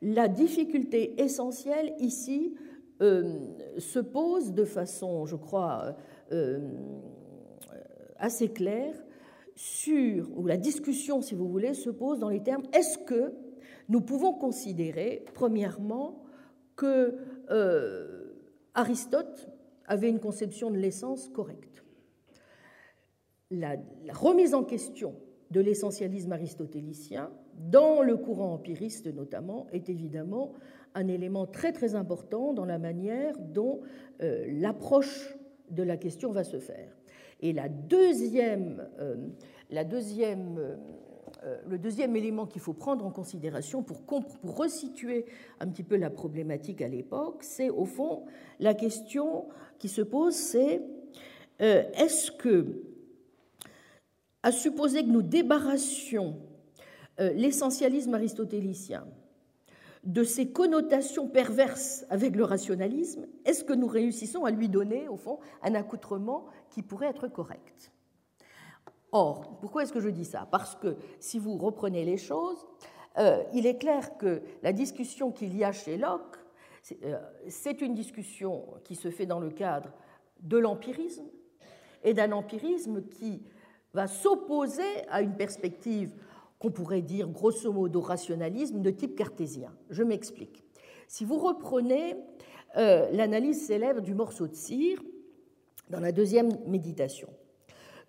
La 0.03 0.27
difficulté 0.27 1.19
essentielle 1.19 1.93
ici 1.99 2.53
se 3.77 3.99
pose 3.99 4.53
de 4.53 4.65
façon, 4.65 5.25
je 5.25 5.35
crois, 5.35 5.95
assez 8.17 8.49
claire 8.49 8.95
sur, 9.55 10.29
ou 10.37 10.47
la 10.47 10.57
discussion, 10.57 11.21
si 11.21 11.35
vous 11.35 11.47
voulez, 11.47 11.73
se 11.73 11.89
pose 11.89 12.19
dans 12.19 12.29
les 12.29 12.41
termes 12.41 12.63
est-ce 12.73 12.97
que 12.97 13.33
nous 13.89 14.01
pouvons 14.01 14.33
considérer, 14.33 15.25
premièrement, 15.33 16.23
que 16.75 17.17
euh, 17.51 18.33
Aristote 18.73 19.49
avait 19.85 20.09
une 20.09 20.19
conception 20.19 20.71
de 20.71 20.77
l'essence 20.77 21.29
correcte? 21.29 21.83
La, 23.51 23.75
remise 24.11 24.55
en 24.55 24.63
question 24.63 25.15
de 25.51 25.59
l'essentialisme 25.59 26.31
aristotélicien, 26.31 27.29
dans 27.69 28.01
le 28.01 28.17
courant 28.17 28.53
empiriste 28.53 29.13
notamment, 29.13 29.67
est 29.71 29.89
évidemment 29.89 30.53
un 30.95 31.07
élément 31.07 31.45
très 31.45 31.71
très 31.71 31.95
important 31.95 32.53
dans 32.53 32.65
la 32.65 32.77
manière 32.77 33.37
dont 33.39 33.81
euh, 34.21 34.45
l'approche 34.47 35.35
de 35.69 35.83
la 35.83 35.97
question 35.97 36.31
va 36.31 36.43
se 36.43 36.59
faire. 36.59 36.95
Et 37.41 37.51
la 37.51 37.67
deuxième, 37.67 38.87
euh, 38.99 39.15
euh, 41.43 41.57
le 41.67 41.77
deuxième 41.77 42.15
élément 42.15 42.45
qu'il 42.45 42.61
faut 42.61 42.73
prendre 42.73 43.05
en 43.05 43.11
considération 43.11 43.83
pour, 43.83 44.03
pour 44.03 44.57
resituer 44.57 45.25
un 45.59 45.67
petit 45.67 45.83
peu 45.83 45.97
la 45.97 46.09
problématique 46.09 46.81
à 46.81 46.87
l'époque, 46.87 47.43
c'est 47.43 47.69
au 47.69 47.85
fond 47.85 48.25
la 48.59 48.73
question 48.73 49.47
qui 49.79 49.89
se 49.89 50.01
pose, 50.01 50.35
c'est 50.35 50.81
est-ce 51.59 52.29
que, 52.31 52.83
à 54.41 54.51
supposer 54.51 55.03
que 55.03 55.09
nous 55.09 55.21
débarrassions 55.21 56.39
l'essentialisme 57.17 58.13
aristotélicien 58.15 59.05
de 60.03 60.23
ces 60.23 60.51
connotations 60.51 61.27
perverses 61.27 62.05
avec 62.09 62.35
le 62.35 62.43
rationalisme, 62.43 63.25
est-ce 63.45 63.63
que 63.63 63.73
nous 63.73 63.87
réussissons 63.87 64.43
à 64.43 64.51
lui 64.51 64.67
donner, 64.67 65.07
au 65.07 65.15
fond, 65.15 65.39
un 65.61 65.75
accoutrement 65.75 66.45
qui 66.69 66.81
pourrait 66.81 67.07
être 67.07 67.27
correct? 67.27 67.91
Or, 69.11 69.59
pourquoi 69.61 69.83
est-ce 69.83 69.93
que 69.93 70.01
je 70.01 70.09
dis 70.09 70.25
ça? 70.25 70.47
Parce 70.51 70.75
que 70.75 70.97
si 71.19 71.39
vous 71.39 71.57
reprenez 71.57 72.03
les 72.03 72.17
choses, 72.17 72.65
euh, 73.17 73.43
il 73.53 73.65
est 73.65 73.77
clair 73.77 74.17
que 74.17 74.41
la 74.61 74.73
discussion 74.73 75.31
qu'il 75.31 75.55
y 75.55 75.63
a 75.63 75.71
chez 75.71 75.97
Locke, 75.97 76.37
euh, 77.03 77.17
c'est 77.47 77.81
une 77.81 77.93
discussion 77.93 78.65
qui 78.83 78.95
se 78.95 79.09
fait 79.11 79.25
dans 79.25 79.39
le 79.39 79.51
cadre 79.51 79.91
de 80.41 80.57
l'empirisme 80.57 81.27
et 82.03 82.13
d'un 82.13 82.31
empirisme 82.31 83.03
qui 83.03 83.43
va 83.93 84.07
s'opposer 84.07 85.07
à 85.09 85.21
une 85.21 85.35
perspective 85.35 86.13
qu'on 86.63 86.71
pourrait 86.71 87.01
dire 87.01 87.27
grosso 87.27 87.73
modo 87.73 87.99
rationalisme 87.99 88.79
de 88.79 88.89
type 88.89 89.17
cartésien. 89.17 89.75
Je 89.89 90.01
m'explique. 90.01 90.63
Si 91.09 91.25
vous 91.25 91.37
reprenez 91.37 92.15
euh, 92.77 93.11
l'analyse 93.11 93.65
célèbre 93.65 93.99
du 93.99 94.15
morceau 94.15 94.47
de 94.47 94.55
cire 94.55 95.03
dans 95.89 95.99
la 95.99 96.13
deuxième 96.13 96.57
méditation, 96.65 97.27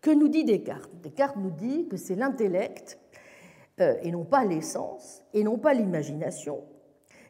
que 0.01 0.13
nous 0.13 0.29
dit 0.29 0.45
Descartes? 0.45 0.93
Descartes 1.03 1.37
nous 1.37 1.51
dit 1.51 1.89
que 1.89 1.97
c'est 1.97 2.15
l'intellect, 2.15 3.01
euh, 3.81 3.97
et 4.03 4.13
non 4.13 4.25
pas 4.25 4.45
l'essence, 4.45 5.25
et 5.33 5.43
non 5.43 5.59
pas 5.59 5.75
l'imagination, 5.75 6.63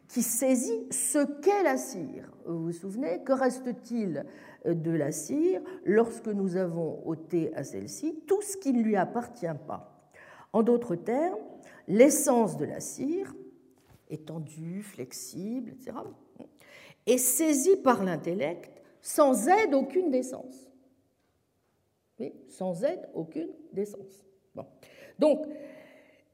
qui 0.07 0.21
saisit 0.21 0.85
ce 0.91 1.25
qu'est 1.41 1.63
la 1.63 1.77
cire. 1.77 2.31
Vous 2.45 2.65
vous 2.65 2.71
souvenez? 2.71 3.23
Que 3.23 3.33
reste-t-il 3.33 4.27
euh, 4.67 4.75
de 4.75 4.91
la 4.91 5.11
cire 5.11 5.63
lorsque 5.85 6.27
nous 6.27 6.55
avons 6.55 7.01
ôté 7.03 7.51
à 7.55 7.63
celle-ci 7.63 8.21
tout 8.27 8.43
ce 8.43 8.57
qui 8.57 8.73
ne 8.73 8.83
lui 8.83 8.95
appartient 8.95 9.47
pas? 9.67 9.94
En 10.55 10.63
d'autres 10.63 10.95
termes, 10.95 11.43
l'essence 11.89 12.55
de 12.55 12.63
la 12.63 12.79
cire, 12.79 13.35
étendue, 14.09 14.83
flexible, 14.83 15.73
etc., 15.73 15.97
est 17.05 17.17
saisie 17.17 17.75
par 17.75 18.05
l'intellect 18.05 18.81
sans 19.01 19.49
aide 19.49 19.73
aucune 19.73 20.11
d'essence. 20.11 20.71
Oui, 22.21 22.31
sans 22.47 22.85
aide 22.85 23.01
aucune 23.13 23.49
d'essence. 23.73 24.25
Donc, 25.19 25.45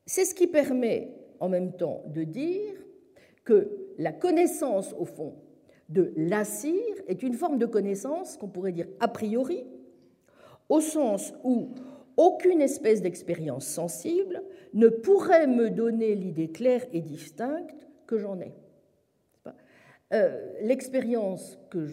c'est 0.05 0.25
ce 0.25 0.35
qui 0.35 0.45
permet 0.45 1.15
en 1.39 1.49
même 1.49 1.75
temps 1.75 2.03
de 2.05 2.23
dire 2.23 2.75
que 3.43 3.71
la 3.97 4.11
connaissance, 4.11 4.93
au 4.99 5.05
fond, 5.05 5.33
de 5.89 6.13
la 6.15 6.45
cire 6.45 6.95
est 7.07 7.23
une 7.23 7.33
forme 7.33 7.57
de 7.57 7.65
connaissance 7.65 8.37
qu'on 8.37 8.49
pourrait 8.49 8.71
dire 8.71 8.87
a 8.99 9.07
priori, 9.07 9.65
au 10.69 10.79
sens 10.79 11.33
où 11.43 11.69
aucune 12.17 12.61
espèce 12.61 13.01
d'expérience 13.01 13.65
sensible 13.65 14.43
ne 14.73 14.87
pourrait 14.89 15.47
me 15.47 15.69
donner 15.69 16.15
l'idée 16.15 16.51
claire 16.51 16.85
et 16.93 17.01
distincte 17.01 17.87
que 18.07 18.17
j'en 18.17 18.39
ai. 18.39 18.53
Euh, 20.13 20.51
l'expérience 20.61 21.57
que 21.69 21.87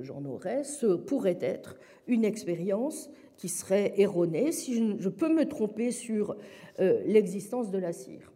j'en 0.00 0.24
aurais 0.24 0.62
ce 0.62 0.94
pourrait 0.94 1.38
être 1.40 1.76
une 2.06 2.24
expérience 2.24 3.10
qui 3.36 3.48
serait 3.48 3.92
erronée 3.96 4.52
si 4.52 4.96
je, 4.98 5.08
peux 5.08 5.28
me 5.28 5.44
tromper 5.46 5.90
sur 5.90 6.36
euh, 6.78 7.02
l'existence 7.06 7.70
de 7.70 7.78
la 7.78 7.92
cire. 7.92 8.32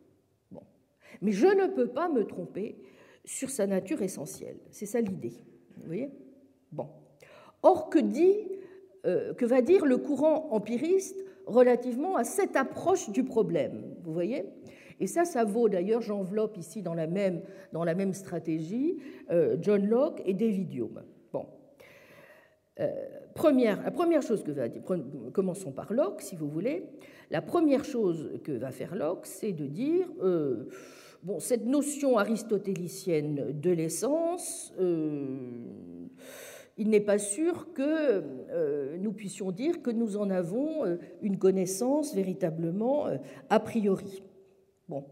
Bon. 0.51 0.63
Mais 1.23 1.31
je 1.31 1.47
ne 1.47 1.69
peux 1.69 1.89
pas 1.89 2.09
me 2.09 2.25
tromper 2.25 2.77
sur 3.25 3.51
sa 3.51 3.67
nature 3.67 4.03
essentielle. 4.03 4.59
C'est 4.71 4.87
ça 4.87 5.01
l'idée. 5.01 5.45
Vous 5.77 5.87
voyez? 5.87 6.11
Bon. 6.73 6.89
Or, 7.63 7.89
que 7.89 7.99
dit 7.99 8.49
que 9.03 9.45
va 9.45 9.63
dire 9.63 9.87
le 9.87 9.97
courant 9.97 10.49
empiriste 10.51 11.17
relativement 11.47 12.17
à 12.17 12.25
cette 12.25 12.57
approche 12.57 13.11
du 13.11 13.25
problème. 13.25 13.83
Vous 14.05 14.13
voyez? 14.13 14.45
Et 15.01 15.07
ça, 15.07 15.25
ça 15.25 15.45
vaut 15.45 15.69
d'ailleurs, 15.69 16.03
j'enveloppe 16.03 16.59
ici 16.59 16.83
dans 16.83 16.95
la 16.95 17.07
même, 17.07 17.41
dans 17.73 17.85
la 17.85 17.95
même 17.95 18.13
stratégie, 18.13 18.99
euh, 19.31 19.57
John 19.61 19.87
Locke 19.87 20.23
et 20.27 20.35
David 20.35 20.75
Hume. 20.75 21.03
Bon. 21.33 21.47
Euh, 22.79 22.87
première, 23.35 23.83
la 23.83 23.91
première 23.91 24.23
chose 24.23 24.45
que 24.45 24.51
va 24.51 24.69
dire, 24.69 24.83
commençons 25.33 25.73
par 25.73 25.93
Locke, 25.93 26.21
si 26.21 26.37
vous 26.37 26.49
voulez. 26.49 26.85
La 27.31 27.41
première 27.41 27.85
chose 27.85 28.41
que 28.45 28.53
va 28.53 28.71
faire 28.71 28.95
Locke, 28.95 29.25
c'est 29.25 29.53
de 29.53 29.67
dire 29.67 30.07
bon, 31.23 31.41
cette 31.41 31.65
notion 31.65 32.19
aristotélicienne 32.19 33.59
de 33.59 33.71
l'essence 33.71 34.73
il 36.81 36.89
n'est 36.89 37.01
pas 37.01 37.19
sûr 37.19 37.75
que 37.75 37.83
euh, 37.83 38.97
nous 38.97 39.13
puissions 39.13 39.53
dire 39.53 39.83
que 39.83 39.91
nous 39.91 40.17
en 40.17 40.31
avons 40.31 40.87
euh, 40.87 40.97
une 41.21 41.39
connaissance 41.39 42.15
véritablement 42.15 43.07
euh, 43.07 43.19
a 43.51 43.61
priori. 43.61 44.23
Bon, 44.89 45.05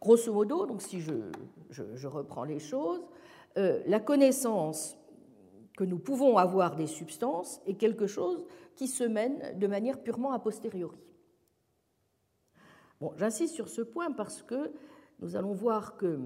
grosso 0.00 0.32
modo, 0.32 0.64
donc 0.64 0.80
si 0.80 0.98
je, 1.02 2.06
reprends 2.06 2.44
les 2.44 2.58
choses, 2.58 3.02
la 3.54 4.00
connaissance 4.00 4.96
que 5.76 5.84
nous 5.84 5.98
pouvons 5.98 6.38
avoir 6.38 6.74
des 6.74 6.86
substances 6.86 7.60
est 7.66 7.74
quelque 7.74 8.06
chose 8.06 8.44
qui 8.74 8.88
se 8.88 9.04
mène 9.04 9.58
de 9.58 9.66
manière 9.66 10.02
purement 10.02 10.32
a 10.32 10.38
posteriori. 10.38 10.98
Bon, 13.00 13.12
j'insiste 13.18 13.54
sur 13.54 13.68
ce 13.68 13.82
point 13.82 14.10
parce 14.10 14.42
que 14.42 14.72
nous 15.20 15.36
allons 15.36 15.52
voir 15.52 15.96
que, 15.96 16.18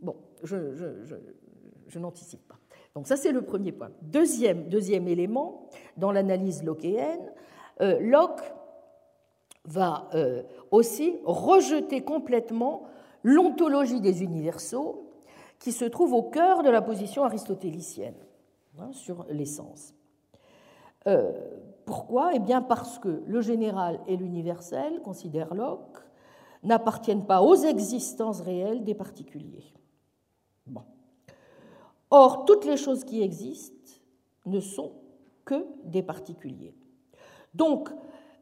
bon, 0.00 0.16
je 0.44 1.98
n'anticipe 1.98 2.46
pas. 2.46 2.57
Donc 2.98 3.06
ça, 3.06 3.16
c'est 3.16 3.30
le 3.30 3.42
premier 3.42 3.70
point. 3.70 3.92
Deuxième, 4.02 4.68
deuxième 4.68 5.06
élément, 5.06 5.68
dans 5.96 6.10
l'analyse 6.10 6.64
lockéenne, 6.64 7.30
euh, 7.80 8.00
Locke 8.00 8.42
va 9.66 10.08
euh, 10.14 10.42
aussi 10.72 11.14
rejeter 11.22 12.02
complètement 12.02 12.88
l'ontologie 13.22 14.00
des 14.00 14.24
universaux 14.24 15.12
qui 15.60 15.70
se 15.70 15.84
trouve 15.84 16.12
au 16.12 16.24
cœur 16.24 16.64
de 16.64 16.70
la 16.70 16.82
position 16.82 17.22
aristotélicienne 17.22 18.16
hein, 18.80 18.90
sur 18.90 19.26
l'essence. 19.30 19.94
Euh, 21.06 21.30
pourquoi? 21.84 22.32
Eh 22.34 22.40
bien 22.40 22.62
parce 22.62 22.98
que 22.98 23.22
le 23.24 23.40
général 23.40 24.00
et 24.08 24.16
l'universel, 24.16 25.02
considère 25.02 25.54
Locke, 25.54 25.98
n'appartiennent 26.64 27.26
pas 27.26 27.42
aux 27.42 27.54
existences 27.54 28.40
réelles 28.40 28.82
des 28.82 28.94
particuliers. 28.96 29.72
Or, 32.10 32.44
toutes 32.44 32.64
les 32.64 32.76
choses 32.76 33.04
qui 33.04 33.22
existent 33.22 33.92
ne 34.46 34.60
sont 34.60 34.92
que 35.44 35.66
des 35.84 36.02
particuliers. 36.02 36.74
Donc, 37.54 37.90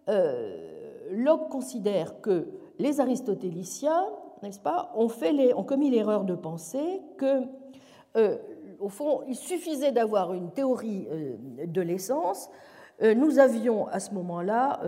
euh, 0.09 1.09
Locke 1.12 1.48
considère 1.48 2.20
que 2.20 2.48
les 2.78 3.01
aristotéliciens, 3.01 4.06
n'est-ce 4.43 4.60
pas, 4.60 4.93
ont, 4.94 5.09
commis 5.64 5.90
l'erreur 5.90 6.24
de 6.24 6.34
penser 6.34 7.01
que, 7.16 7.43
euh, 8.16 8.36
fond, 8.88 9.22
il 9.26 9.34
suffisait 9.34 9.93
d'avoir 9.93 10.34
une 10.34 10.51
théorie 10.51 11.09
euh, 11.10 11.36
de 11.66 11.80
l'essence. 11.80 12.51
nous 13.02 13.38
avions 13.38 13.86
à 13.88 14.01
ce 14.01 14.14
moment-là 14.14 14.80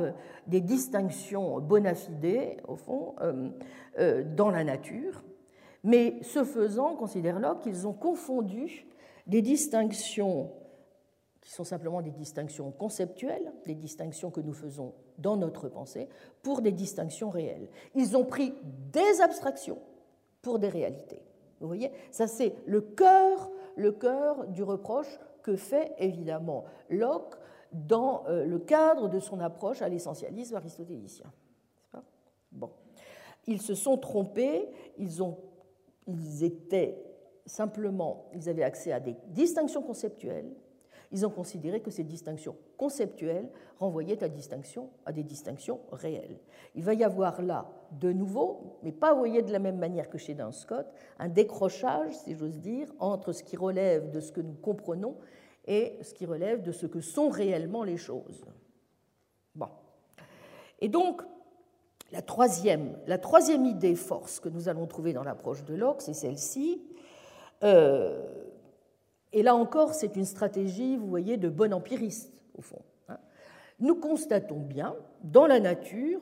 des 0.46 0.62
distinctions 0.62 1.60
bona 1.60 1.94
fide, 1.94 2.56
au 2.66 2.76
fond, 2.76 3.14
dans 4.34 4.50
la 4.50 4.64
nature. 4.64 5.22
Mais 5.88 6.18
ce 6.20 6.44
faisant, 6.44 6.96
considère 6.96 7.40
Locke, 7.40 7.62
qu'ils 7.62 7.86
ont 7.86 7.94
confondu 7.94 8.86
des 9.26 9.40
distinctions 9.40 10.50
qui 11.40 11.50
sont 11.50 11.64
simplement 11.64 12.02
des 12.02 12.10
distinctions 12.10 12.70
conceptuelles, 12.72 13.54
des 13.64 13.74
distinctions 13.74 14.30
que 14.30 14.42
nous 14.42 14.52
faisons 14.52 14.92
dans 15.16 15.38
notre 15.38 15.70
pensée, 15.70 16.10
pour 16.42 16.60
des 16.60 16.72
distinctions 16.72 17.30
réelles. 17.30 17.70
Ils 17.94 18.18
ont 18.18 18.26
pris 18.26 18.52
des 18.92 19.22
abstractions 19.22 19.78
pour 20.42 20.58
des 20.58 20.68
réalités. 20.68 21.22
Vous 21.58 21.68
voyez? 21.68 21.90
Ça, 22.10 22.26
c'est 22.26 22.54
le 22.66 22.82
cœur, 22.82 23.50
le 23.74 23.92
cœur 23.92 24.46
du 24.48 24.62
reproche 24.62 25.18
que 25.42 25.56
fait 25.56 25.94
évidemment 25.96 26.66
Locke 26.90 27.36
dans 27.72 28.26
euh, 28.26 28.44
le 28.44 28.58
cadre 28.58 29.08
de 29.08 29.20
son 29.20 29.40
approche 29.40 29.80
à 29.80 29.88
l'essentialisme 29.88 30.56
aristotélicien. 30.56 31.32
Bon. 32.52 32.72
Ils 33.46 33.62
se 33.62 33.74
sont 33.74 33.96
trompés, 33.96 34.68
ils, 34.98 35.22
ont, 35.22 35.38
ils 36.08 36.42
étaient 36.42 36.98
simplement, 37.46 38.28
ils 38.34 38.48
avaient 38.48 38.64
accès 38.64 38.90
à 38.90 38.98
des 38.98 39.16
distinctions 39.28 39.82
conceptuelles, 39.82 40.50
ils 41.10 41.24
ont 41.24 41.30
considéré 41.30 41.80
que 41.80 41.90
ces 41.90 42.04
distinctions 42.04 42.56
conceptuelles 42.76 43.48
renvoyaient 43.78 44.22
à, 44.22 44.28
distinction, 44.28 44.90
à 45.06 45.12
des 45.12 45.22
distinctions 45.22 45.80
réelles. 45.90 46.38
Il 46.74 46.84
va 46.84 46.92
y 46.94 47.02
avoir 47.02 47.40
là, 47.40 47.70
de 47.92 48.12
nouveau, 48.12 48.78
mais 48.82 48.92
pas 48.92 49.14
voyez 49.14 49.42
de 49.42 49.52
la 49.52 49.58
même 49.58 49.78
manière 49.78 50.10
que 50.10 50.18
chez 50.18 50.34
Dan 50.34 50.52
Scott, 50.52 50.86
un 51.18 51.28
décrochage, 51.28 52.12
si 52.12 52.34
j'ose 52.34 52.58
dire, 52.58 52.92
entre 52.98 53.32
ce 53.32 53.42
qui 53.42 53.56
relève 53.56 54.10
de 54.10 54.20
ce 54.20 54.32
que 54.32 54.42
nous 54.42 54.54
comprenons 54.54 55.16
et 55.66 55.98
ce 56.02 56.12
qui 56.12 56.26
relève 56.26 56.62
de 56.62 56.72
ce 56.72 56.86
que 56.86 57.00
sont 57.00 57.30
réellement 57.30 57.84
les 57.84 57.96
choses. 57.96 58.44
Bon. 59.54 59.68
Et 60.80 60.88
donc, 60.88 61.22
la 62.10 62.22
troisième, 62.22 63.66
idée 63.66 63.94
force 63.94 64.40
que 64.40 64.48
nous 64.48 64.68
allons 64.68 64.86
trouver 64.86 65.12
dans 65.12 65.22
l'approche 65.22 65.64
de 65.64 65.74
Locke, 65.74 66.00
c'est 66.00 66.14
celle-ci. 66.14 66.82
Euh, 67.62 68.24
et 69.32 69.42
là 69.42 69.54
encore, 69.54 69.94
c'est 69.94 70.16
une 70.16 70.24
stratégie, 70.24 70.96
vous 70.96 71.06
voyez, 71.06 71.36
de 71.36 71.48
bon 71.48 71.72
empiriste, 71.74 72.42
au 72.56 72.62
fond. 72.62 72.80
Hein. 73.08 73.18
Nous 73.78 73.94
constatons 73.94 74.60
bien, 74.60 74.96
dans 75.22 75.46
la 75.46 75.60
nature, 75.60 76.20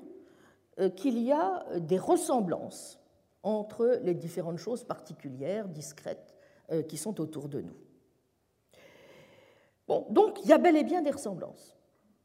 euh, 0.80 0.90
qu'il 0.90 1.18
y 1.18 1.32
a 1.32 1.64
des 1.78 1.98
ressemblances 1.98 3.00
entre 3.42 4.00
les 4.02 4.14
différentes 4.14 4.58
choses 4.58 4.82
particulières, 4.82 5.68
discrètes, 5.68 6.34
euh, 6.72 6.82
qui 6.82 6.96
sont 6.96 7.20
autour 7.20 7.48
de 7.48 7.60
nous. 7.60 7.76
Bon, 9.86 10.04
donc 10.10 10.42
il 10.42 10.50
y 10.50 10.52
a 10.52 10.58
bel 10.58 10.76
et 10.76 10.82
bien 10.82 11.00
des 11.00 11.12
ressemblances. 11.12 11.76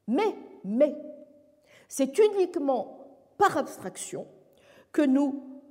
Mais, 0.08 0.36
mais, 0.64 0.96
c'est 1.88 2.18
uniquement 2.18 3.01
par 3.42 3.58
abstraction 3.58 4.28
que 4.92 5.02
nous 5.02 5.62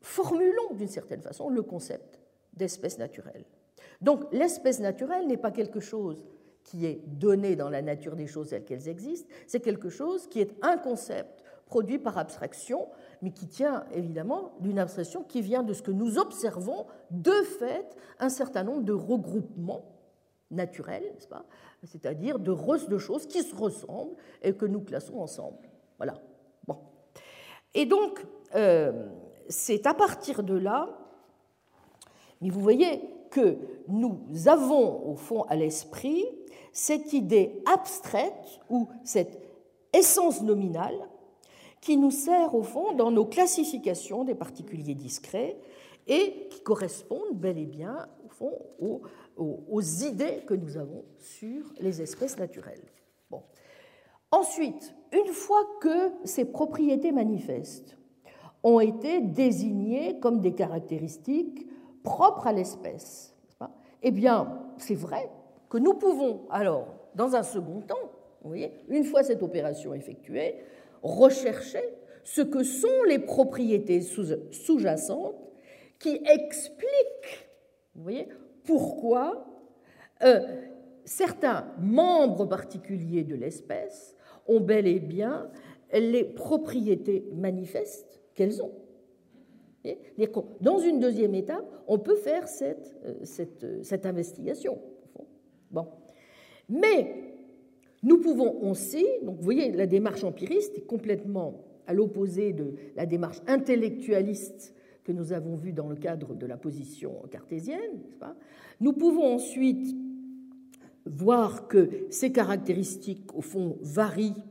formulons 0.00 0.74
d'une 0.74 0.88
certaine 0.88 1.20
façon 1.20 1.48
le 1.48 1.60
concept 1.60 2.20
d'espèce 2.52 2.98
naturelle. 2.98 3.44
Donc 4.00 4.32
l'espèce 4.32 4.78
naturelle 4.78 5.26
n'est 5.26 5.36
pas 5.36 5.50
quelque 5.50 5.80
chose 5.80 6.24
qui 6.62 6.86
est 6.86 7.02
donné 7.04 7.56
dans 7.56 7.68
la 7.68 7.82
nature 7.82 8.14
des 8.14 8.28
choses 8.28 8.50
telles 8.50 8.64
qu'elles 8.64 8.88
existent, 8.88 9.28
c'est 9.48 9.58
quelque 9.58 9.88
chose 9.88 10.28
qui 10.28 10.40
est 10.40 10.54
un 10.62 10.78
concept 10.78 11.42
produit 11.66 11.98
par 11.98 12.16
abstraction, 12.16 12.86
mais 13.22 13.32
qui 13.32 13.48
tient 13.48 13.86
évidemment 13.92 14.52
d'une 14.60 14.78
abstraction 14.78 15.24
qui 15.24 15.42
vient 15.42 15.64
de 15.64 15.72
ce 15.72 15.82
que 15.82 15.90
nous 15.90 16.16
observons 16.16 16.86
de 17.10 17.32
fait 17.58 17.96
un 18.20 18.28
certain 18.28 18.62
nombre 18.62 18.82
de 18.82 18.92
regroupements 18.92 19.84
naturels, 20.52 21.10
n'est-ce 21.12 21.28
pas? 21.28 21.44
C'est-à-dire 21.82 22.38
de, 22.38 22.54
de 22.88 22.98
choses 22.98 23.26
qui 23.26 23.42
se 23.42 23.54
ressemblent 23.56 24.14
et 24.42 24.52
que 24.52 24.66
nous 24.66 24.80
classons 24.80 25.18
ensemble. 25.18 25.68
Voilà. 25.96 26.14
Et 27.74 27.86
donc, 27.86 28.24
euh, 28.54 28.92
c'est 29.48 29.86
à 29.86 29.94
partir 29.94 30.42
de 30.42 30.54
là, 30.54 30.88
mais 32.40 32.50
vous 32.50 32.60
voyez, 32.60 33.00
que 33.30 33.58
nous 33.88 34.20
avons 34.46 35.08
au 35.08 35.14
fond 35.14 35.42
à 35.42 35.56
l'esprit 35.56 36.24
cette 36.72 37.12
idée 37.12 37.62
abstraite 37.66 38.60
ou 38.68 38.88
cette 39.04 39.38
essence 39.92 40.42
nominale 40.42 40.96
qui 41.80 41.96
nous 41.96 42.10
sert 42.10 42.54
au 42.54 42.62
fond 42.62 42.92
dans 42.92 43.10
nos 43.10 43.24
classifications 43.24 44.24
des 44.24 44.34
particuliers 44.34 44.94
discrets 44.94 45.56
et 46.06 46.48
qui 46.50 46.60
correspondent 46.62 47.34
bel 47.34 47.58
et 47.58 47.66
bien 47.66 48.08
au 48.26 48.28
fond 48.28 48.52
aux, 48.80 49.02
aux, 49.36 49.80
idées 49.80 50.42
que 50.46 50.54
nous 50.54 50.76
avons 50.76 51.04
sur 51.18 51.64
les 51.80 52.02
espèces 52.02 52.38
naturelles. 52.38 52.82
Bon. 53.30 53.42
Ensuite, 54.32 54.94
une 55.12 55.32
fois 55.32 55.62
que 55.80 56.12
ces 56.24 56.44
propriétés 56.44 57.12
manifestes 57.12 57.96
ont 58.62 58.80
été 58.80 59.20
désignées 59.20 60.20
comme 60.20 60.40
des 60.40 60.54
caractéristiques 60.54 61.66
propre 62.02 62.46
à 62.46 62.52
l'espèce. 62.52 63.34
Eh 64.02 64.10
bien, 64.10 64.60
c'est 64.78 64.94
vrai 64.94 65.30
que 65.68 65.78
nous 65.78 65.94
pouvons 65.94 66.46
alors, 66.50 66.88
dans 67.14 67.34
un 67.34 67.42
second 67.42 67.80
temps, 67.80 67.96
une 68.88 69.04
fois 69.04 69.22
cette 69.22 69.42
opération 69.42 69.92
effectuée, 69.94 70.56
rechercher 71.02 71.82
ce 72.24 72.40
que 72.42 72.62
sont 72.62 73.02
les 73.06 73.18
propriétés 73.18 74.00
sous-jacentes 74.00 75.50
qui 75.98 76.20
expliquent 76.24 77.50
vous 77.94 78.02
voyez, 78.02 78.28
pourquoi 78.64 79.44
euh, 80.22 80.40
certains 81.04 81.66
membres 81.78 82.46
particuliers 82.46 83.24
de 83.24 83.34
l'espèce 83.34 84.16
ont 84.50 84.60
bel 84.60 84.86
et 84.86 85.00
bien 85.00 85.48
les 85.92 86.24
propriétés 86.24 87.24
manifestes 87.34 88.20
qu'elles 88.34 88.62
ont. 88.62 88.72
Dans 90.60 90.78
une 90.78 91.00
deuxième 91.00 91.34
étape, 91.34 91.64
on 91.86 91.98
peut 91.98 92.16
faire 92.16 92.48
cette, 92.48 92.94
euh, 93.06 93.24
euh, 93.64 93.82
cette, 93.82 94.06
investigation. 94.06 94.78
Bon. 95.70 95.86
Mais 96.68 97.14
nous 98.02 98.18
pouvons 98.18 98.70
aussi, 98.70 99.06
donc 99.22 99.38
vous 99.38 99.44
voyez, 99.44 99.72
la 99.72 99.86
démarche 99.86 100.22
empiriste 100.22 100.76
est 100.76 100.86
complètement 100.86 101.64
à 101.86 101.94
l'opposé 101.94 102.52
de 102.52 102.74
la 102.94 103.06
démarche 103.06 103.40
intellectualiste 103.46 104.74
que 105.02 105.12
nous 105.12 105.32
avons 105.32 105.56
vue 105.56 105.72
dans 105.72 105.88
le 105.88 105.96
cadre 105.96 106.34
de 106.34 106.46
la 106.46 106.56
position 106.56 107.14
cartésienne. 107.30 108.00
Nous 108.80 108.92
pouvons 108.92 109.34
ensuite 109.34 109.96
voir 111.06 111.68
que 111.68 111.90
ces 112.10 112.32
caractéristiques, 112.32 113.34
au 113.34 113.40
fond, 113.40 113.78
varient 113.82 114.42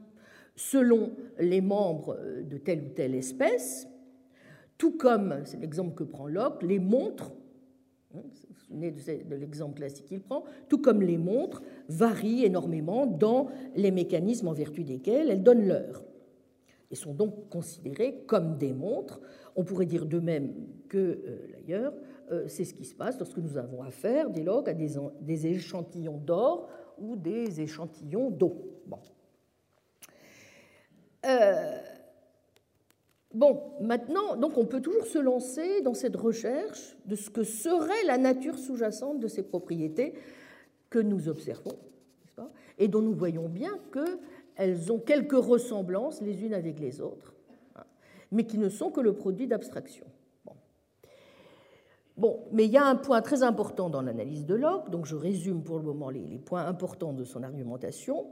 selon 0.56 1.12
les 1.40 1.62
membres 1.62 2.18
de 2.44 2.58
telle 2.58 2.82
ou 2.82 2.90
telle 2.90 3.16
espèce, 3.16 3.88
tout 4.78 4.98
comme, 4.98 5.42
c'est 5.46 5.60
l'exemple 5.60 5.94
que 5.96 6.04
prend 6.04 6.28
Locke, 6.28 6.64
les 6.64 6.80
montres, 6.80 7.34
hein, 8.16 8.22
de 8.72 9.36
l'exemple 9.36 9.76
classique 9.76 10.06
qu'il 10.06 10.22
prend, 10.22 10.44
tout 10.68 10.80
comme 10.80 11.02
les 11.02 11.18
montres 11.18 11.62
varient 11.88 12.46
énormément 12.46 13.06
dans 13.06 13.48
les 13.76 13.92
mécanismes 13.92 14.48
en 14.48 14.54
vertu 14.54 14.84
desquels 14.84 15.30
elles 15.30 15.44
donnent 15.44 15.68
l'heure 15.68 16.04
et 16.92 16.96
sont 16.96 17.14
donc 17.14 17.50
considérées 17.50 18.24
comme 18.28 18.58
des 18.58 18.74
montres. 18.74 19.20
On 19.56 19.64
pourrait 19.64 19.86
dire 19.86 20.06
de 20.06 20.20
même 20.20 20.54
que, 20.88 20.98
euh, 20.98 21.48
d'ailleurs, 21.54 21.94
euh, 21.94 22.00
c'est 22.48 22.66
ce 22.66 22.74
qui 22.74 22.86
se 22.86 22.96
passe 22.96 23.18
lorsque 23.18 23.38
nous 23.38 23.58
avons 23.58 23.82
affaire, 23.82 24.30
dès 24.30 24.44
lors, 24.44 24.68
à 24.68 24.74
des, 24.74 25.48
échantillons 25.48 26.18
d'or 26.18 26.70
ou 26.98 27.16
des 27.16 27.62
échantillons 27.62 28.30
d'eau. 28.30 28.82
Bon. 28.86 29.00
Euh, 31.26 31.78
Bon, 33.34 33.62
maintenant, 33.80 34.36
donc 34.36 34.58
on 34.58 34.66
peut 34.66 34.82
toujours 34.82 35.06
se 35.06 35.20
lancer 35.20 35.82
dans 35.82 35.94
cette 35.94 36.16
recherche 36.16 36.98
de 37.06 37.16
ce 37.16 37.30
que 37.30 37.44
serait 37.44 38.04
la 38.08 38.18
nature 38.18 38.58
sous-jacente 38.58 39.20
de 39.20 39.28
ces 39.28 39.44
propriétés 39.44 40.16
que 40.90 40.98
nous 40.98 41.30
observons, 41.30 41.78
et 42.80 42.88
dont 42.88 43.04
nous 43.04 43.14
voyons 43.14 43.48
bien 43.48 43.78
elles 44.56 44.92
ont 44.92 45.00
quelques 45.00 45.32
ressemblances 45.32 46.22
les 46.22 46.44
unes 46.44 46.54
avec 46.54 46.80
les 46.80 47.00
autres, 47.00 47.34
hein, 47.76 47.84
mais 48.32 48.46
qui 48.46 48.58
ne 48.58 48.68
sont 48.68 48.92
que 48.92 49.00
le 49.00 49.14
produit 49.14 49.48
d'abstraction. 49.48 50.06
Bon. 52.20 52.42
mais 52.52 52.66
il 52.66 52.72
y 52.72 52.78
a 52.78 52.86
un 52.86 52.98
point 52.98 53.22
très 53.22 53.44
important 53.44 53.90
dans 53.90 54.02
l'analyse 54.02 54.46
de 54.46 54.54
Locke, 54.54 54.90
donc 54.90 55.06
je 55.06 55.16
résume 55.16 55.64
pour 55.64 55.78
le 55.78 55.84
moment 55.84 56.10
les, 56.10 56.38
points 56.38 56.66
importants 56.66 57.14
de 57.14 57.24
son 57.24 57.44
argumentation. 57.44 58.28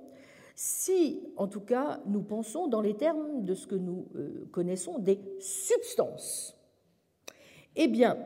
Si, 0.55 1.21
en 1.37 1.47
tout 1.47 1.61
cas, 1.61 2.01
nous 2.05 2.21
pensons 2.21 2.67
dans 2.67 2.81
les 2.81 2.95
termes 2.95 3.45
de 3.45 3.53
ce 3.53 3.65
que 3.65 3.75
nous 3.75 4.09
euh, 4.15 4.45
connaissons 4.51 4.99
des 4.99 5.21
substances, 5.39 6.57
eh 7.77 7.87
bien, 7.87 8.17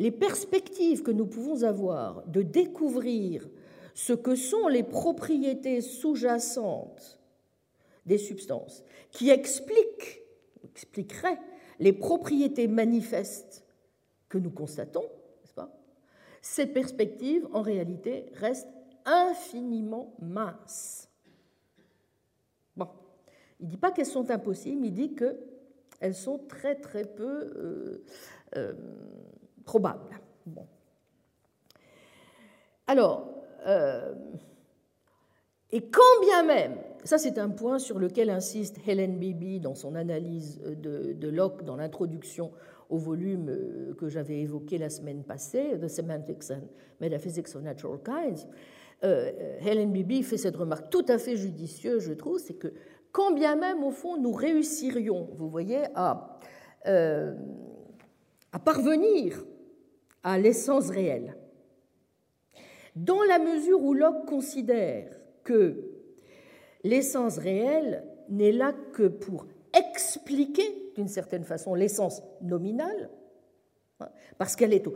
les 0.00 0.10
perspectives 0.10 1.04
que 1.04 1.12
nous 1.12 1.26
pouvons 1.26 1.62
avoir 1.62 2.26
de 2.26 2.42
découvrir 2.42 3.48
ce 3.94 4.14
que 4.14 4.34
sont 4.34 4.66
les 4.66 4.82
propriétés 4.82 5.80
sous-jacentes 5.80 7.20
des 8.04 8.18
substances, 8.18 8.82
qui 9.12 9.30
expliquent, 9.30 10.22
expliqueraient 10.64 11.38
les 11.78 11.92
propriétés 11.92 12.66
manifestes 12.66 13.63
nous 14.38 14.50
constatons, 14.50 15.02
n'est-ce 15.02 15.54
pas 15.54 15.70
Ces 16.42 16.66
perspectives, 16.66 17.46
en 17.52 17.62
réalité, 17.62 18.26
restent 18.34 18.68
infiniment 19.04 20.14
minces. 20.20 21.08
Bon, 22.76 22.88
il 23.60 23.66
ne 23.66 23.70
dit 23.70 23.76
pas 23.76 23.90
qu'elles 23.90 24.06
sont 24.06 24.30
impossibles, 24.30 24.86
il 24.86 24.92
dit 24.92 25.14
qu'elles 25.14 26.14
sont 26.14 26.38
très 26.48 26.76
très 26.76 27.04
peu 27.04 27.52
euh, 27.56 28.04
euh, 28.56 28.72
probables. 29.64 30.20
Alors, 32.86 33.42
euh, 33.66 34.14
et 35.70 35.88
quand 35.88 36.20
bien 36.20 36.42
même, 36.44 36.76
ça 37.04 37.18
c'est 37.18 37.38
un 37.38 37.48
point 37.48 37.78
sur 37.78 37.98
lequel 37.98 38.30
insiste 38.30 38.76
Helen 38.86 39.18
Beebe 39.18 39.60
dans 39.60 39.74
son 39.74 39.94
analyse 39.94 40.60
de, 40.60 41.28
Locke 41.28 41.64
dans 41.64 41.76
l'introduction 41.76 42.52
au 42.90 42.98
volume 42.98 43.48
euh, 43.48 43.94
que 43.94 44.08
j'avais 44.08 44.40
évoqué 44.40 44.78
la 44.78 44.90
semaine 44.90 45.24
passée, 45.24 45.78
The 45.80 45.88
Semantics 45.88 46.50
and 46.50 46.68
Metaphysics 47.00 47.54
of 47.54 47.62
Natural 47.62 47.98
Kinds, 48.04 48.46
euh, 49.02 49.30
Helen 49.60 49.92
Beebe 49.92 50.22
fait 50.22 50.36
cette 50.36 50.56
remarque 50.56 50.90
tout 50.90 51.04
à 51.08 51.18
fait 51.18 51.36
judicieuse, 51.36 52.02
je 52.04 52.12
trouve, 52.12 52.38
c'est 52.38 52.54
que 52.54 52.72
quand 53.12 53.32
bien 53.32 53.56
même, 53.56 53.84
au 53.84 53.90
fond, 53.90 54.16
nous 54.16 54.32
réussirions, 54.32 55.28
vous 55.36 55.48
voyez, 55.48 55.82
à, 55.94 56.38
à 56.84 58.58
parvenir 58.58 59.44
à 60.24 60.38
l'essence 60.38 60.90
réelle, 60.90 61.36
dans 62.96 63.22
la 63.22 63.38
mesure 63.38 63.82
où 63.82 63.94
Locke 63.94 64.26
considère 64.26 65.10
que 65.44 65.84
l'essence 66.82 67.38
réelle 67.38 68.04
n'est 68.28 68.52
là 68.52 68.72
que 68.92 69.08
pour 69.08 69.46
expliquer 69.74 70.92
d'une 70.94 71.08
certaine 71.08 71.44
façon 71.44 71.74
l'essence 71.74 72.22
nominale, 72.40 73.10
hein, 74.00 74.08
parce 74.38 74.56
qu'elle 74.56 74.72
est 74.72 74.86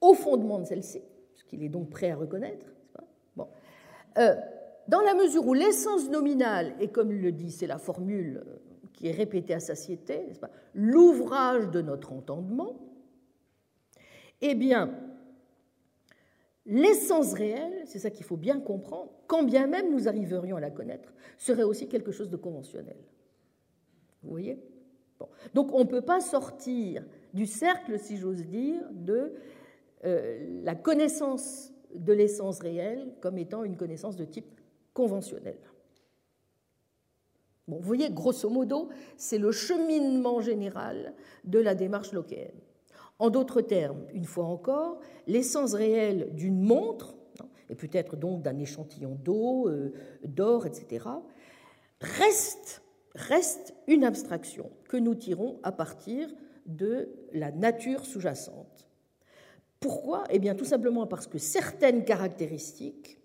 au, 0.00 0.14
fondement 0.14 0.58
de 0.58 0.64
celle-ci, 0.64 1.02
ce 1.34 1.44
qu'il 1.44 1.62
est 1.62 1.68
donc 1.68 1.90
prêt 1.90 2.10
à 2.10 2.16
reconnaître. 2.16 2.66
Bon. 3.36 3.48
Euh, 4.18 4.34
dans 4.88 5.00
la 5.00 5.14
mesure 5.14 5.46
où 5.46 5.54
l'essence 5.54 6.08
nominale, 6.08 6.74
et 6.80 6.88
comme 6.88 7.12
il 7.12 7.20
le 7.20 7.32
dit, 7.32 7.50
c'est 7.50 7.66
la 7.66 7.78
formule 7.78 8.44
qui 8.92 9.08
est 9.08 9.12
répétée 9.12 9.54
à 9.54 9.60
satiété, 9.60 10.32
l'ouvrage 10.74 11.68
de 11.70 11.80
notre 11.80 12.12
entendement, 12.12 12.76
eh 14.40 14.54
bien, 14.54 14.90
L'essence 16.66 17.32
réelle, 17.32 17.82
c'est 17.86 17.98
ça 17.98 18.10
qu'il 18.10 18.24
faut 18.24 18.36
bien 18.36 18.60
comprendre, 18.60 19.10
quand 19.26 19.42
bien 19.42 19.66
même 19.66 19.90
nous 19.90 20.08
arriverions 20.08 20.56
à 20.56 20.60
la 20.60 20.70
connaître, 20.70 21.12
serait 21.38 21.62
aussi 21.62 21.88
quelque 21.88 22.12
chose 22.12 22.30
de 22.30 22.36
conventionnel. 22.36 22.96
Vous 24.22 24.30
voyez? 24.30 24.62
Donc 25.54 25.72
on 25.72 25.80
ne 25.80 25.88
peut 25.88 26.02
pas 26.02 26.20
sortir 26.20 27.04
du 27.34 27.46
cercle, 27.46 27.98
si 27.98 28.16
j'ose 28.16 28.44
dire, 28.44 28.82
de 28.92 29.34
euh, 30.04 30.62
la 30.62 30.74
connaissance 30.74 31.72
de 31.94 32.12
l'essence 32.12 32.60
réelle 32.60 33.12
comme 33.20 33.38
étant 33.38 33.64
une 33.64 33.76
connaissance 33.76 34.16
de 34.16 34.24
type 34.24 34.60
conventionnel. 34.94 35.58
Vous 37.66 37.78
voyez, 37.80 38.10
grosso 38.10 38.48
modo, 38.48 38.88
c'est 39.16 39.38
le 39.38 39.52
cheminement 39.52 40.40
général 40.40 41.14
de 41.44 41.58
la 41.58 41.74
démarche 41.74 42.12
lockéenne. 42.12 42.58
En 43.20 43.28
d'autres 43.28 43.60
termes, 43.60 44.06
une 44.14 44.24
fois 44.24 44.46
encore, 44.46 44.98
l'essence 45.26 45.74
réelle 45.74 46.34
d'une 46.34 46.58
montre, 46.58 47.18
hein, 47.38 47.46
et 47.68 47.74
peut-être 47.74 48.16
donc 48.16 48.40
d'un 48.40 48.58
échantillon 48.58 49.14
d'eau, 49.22 49.68
euh, 49.68 49.92
d'or, 50.24 50.64
etc., 50.64 51.04
reste, 52.00 52.82
reste 53.14 53.74
une 53.86 54.04
abstraction 54.04 54.70
que 54.88 54.96
nous 54.96 55.14
tirons 55.14 55.60
à 55.62 55.70
partir 55.70 56.30
de 56.64 57.10
la 57.34 57.52
nature 57.52 58.06
sous-jacente. 58.06 58.88
Pourquoi? 59.80 60.24
Eh 60.30 60.38
bien 60.38 60.54
tout 60.54 60.64
simplement 60.64 61.06
parce 61.06 61.26
que 61.26 61.36
certaines 61.36 62.06
caractéristiques 62.06 63.20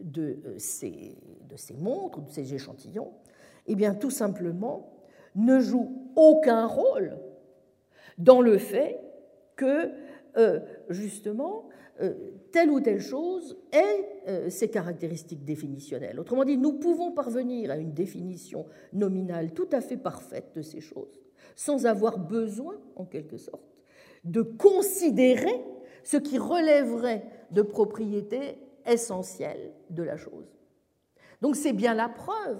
de 0.00 0.40
euh, 0.46 0.54
ces, 0.56 1.18
de 1.46 1.56
ces 1.56 1.74
montres, 1.74 2.22
de 2.22 2.30
ces 2.30 2.54
échantillons, 2.54 3.12
eh 3.66 3.74
bien 3.74 3.94
tout 3.94 4.10
simplement 4.10 4.94
ne 5.34 5.60
jouent 5.60 6.10
aucun 6.16 6.66
rôle 6.66 7.18
dans 8.18 8.40
le 8.40 8.58
fait 8.58 9.00
que, 9.56 9.90
euh, 10.36 10.60
justement, 10.88 11.68
euh, 12.00 12.14
telle 12.52 12.70
ou 12.70 12.80
telle 12.80 13.00
chose 13.00 13.56
ait 13.72 14.22
euh, 14.28 14.50
ses 14.50 14.70
caractéristiques 14.70 15.44
définitionnelles. 15.44 16.20
Autrement 16.20 16.44
dit, 16.44 16.56
nous 16.56 16.74
pouvons 16.74 17.12
parvenir 17.12 17.70
à 17.70 17.76
une 17.76 17.92
définition 17.92 18.66
nominale 18.92 19.52
tout 19.52 19.68
à 19.72 19.80
fait 19.80 19.96
parfaite 19.96 20.52
de 20.54 20.62
ces 20.62 20.80
choses, 20.80 21.20
sans 21.56 21.86
avoir 21.86 22.18
besoin, 22.18 22.76
en 22.94 23.04
quelque 23.04 23.36
sorte, 23.36 23.62
de 24.22 24.42
considérer 24.42 25.64
ce 26.04 26.16
qui 26.16 26.38
relèverait 26.38 27.24
de 27.50 27.62
propriétés 27.62 28.58
essentielles 28.86 29.72
de 29.90 30.02
la 30.02 30.16
chose. 30.16 30.56
Donc 31.40 31.56
c'est 31.56 31.72
bien 31.72 31.94
la 31.94 32.08
preuve, 32.08 32.58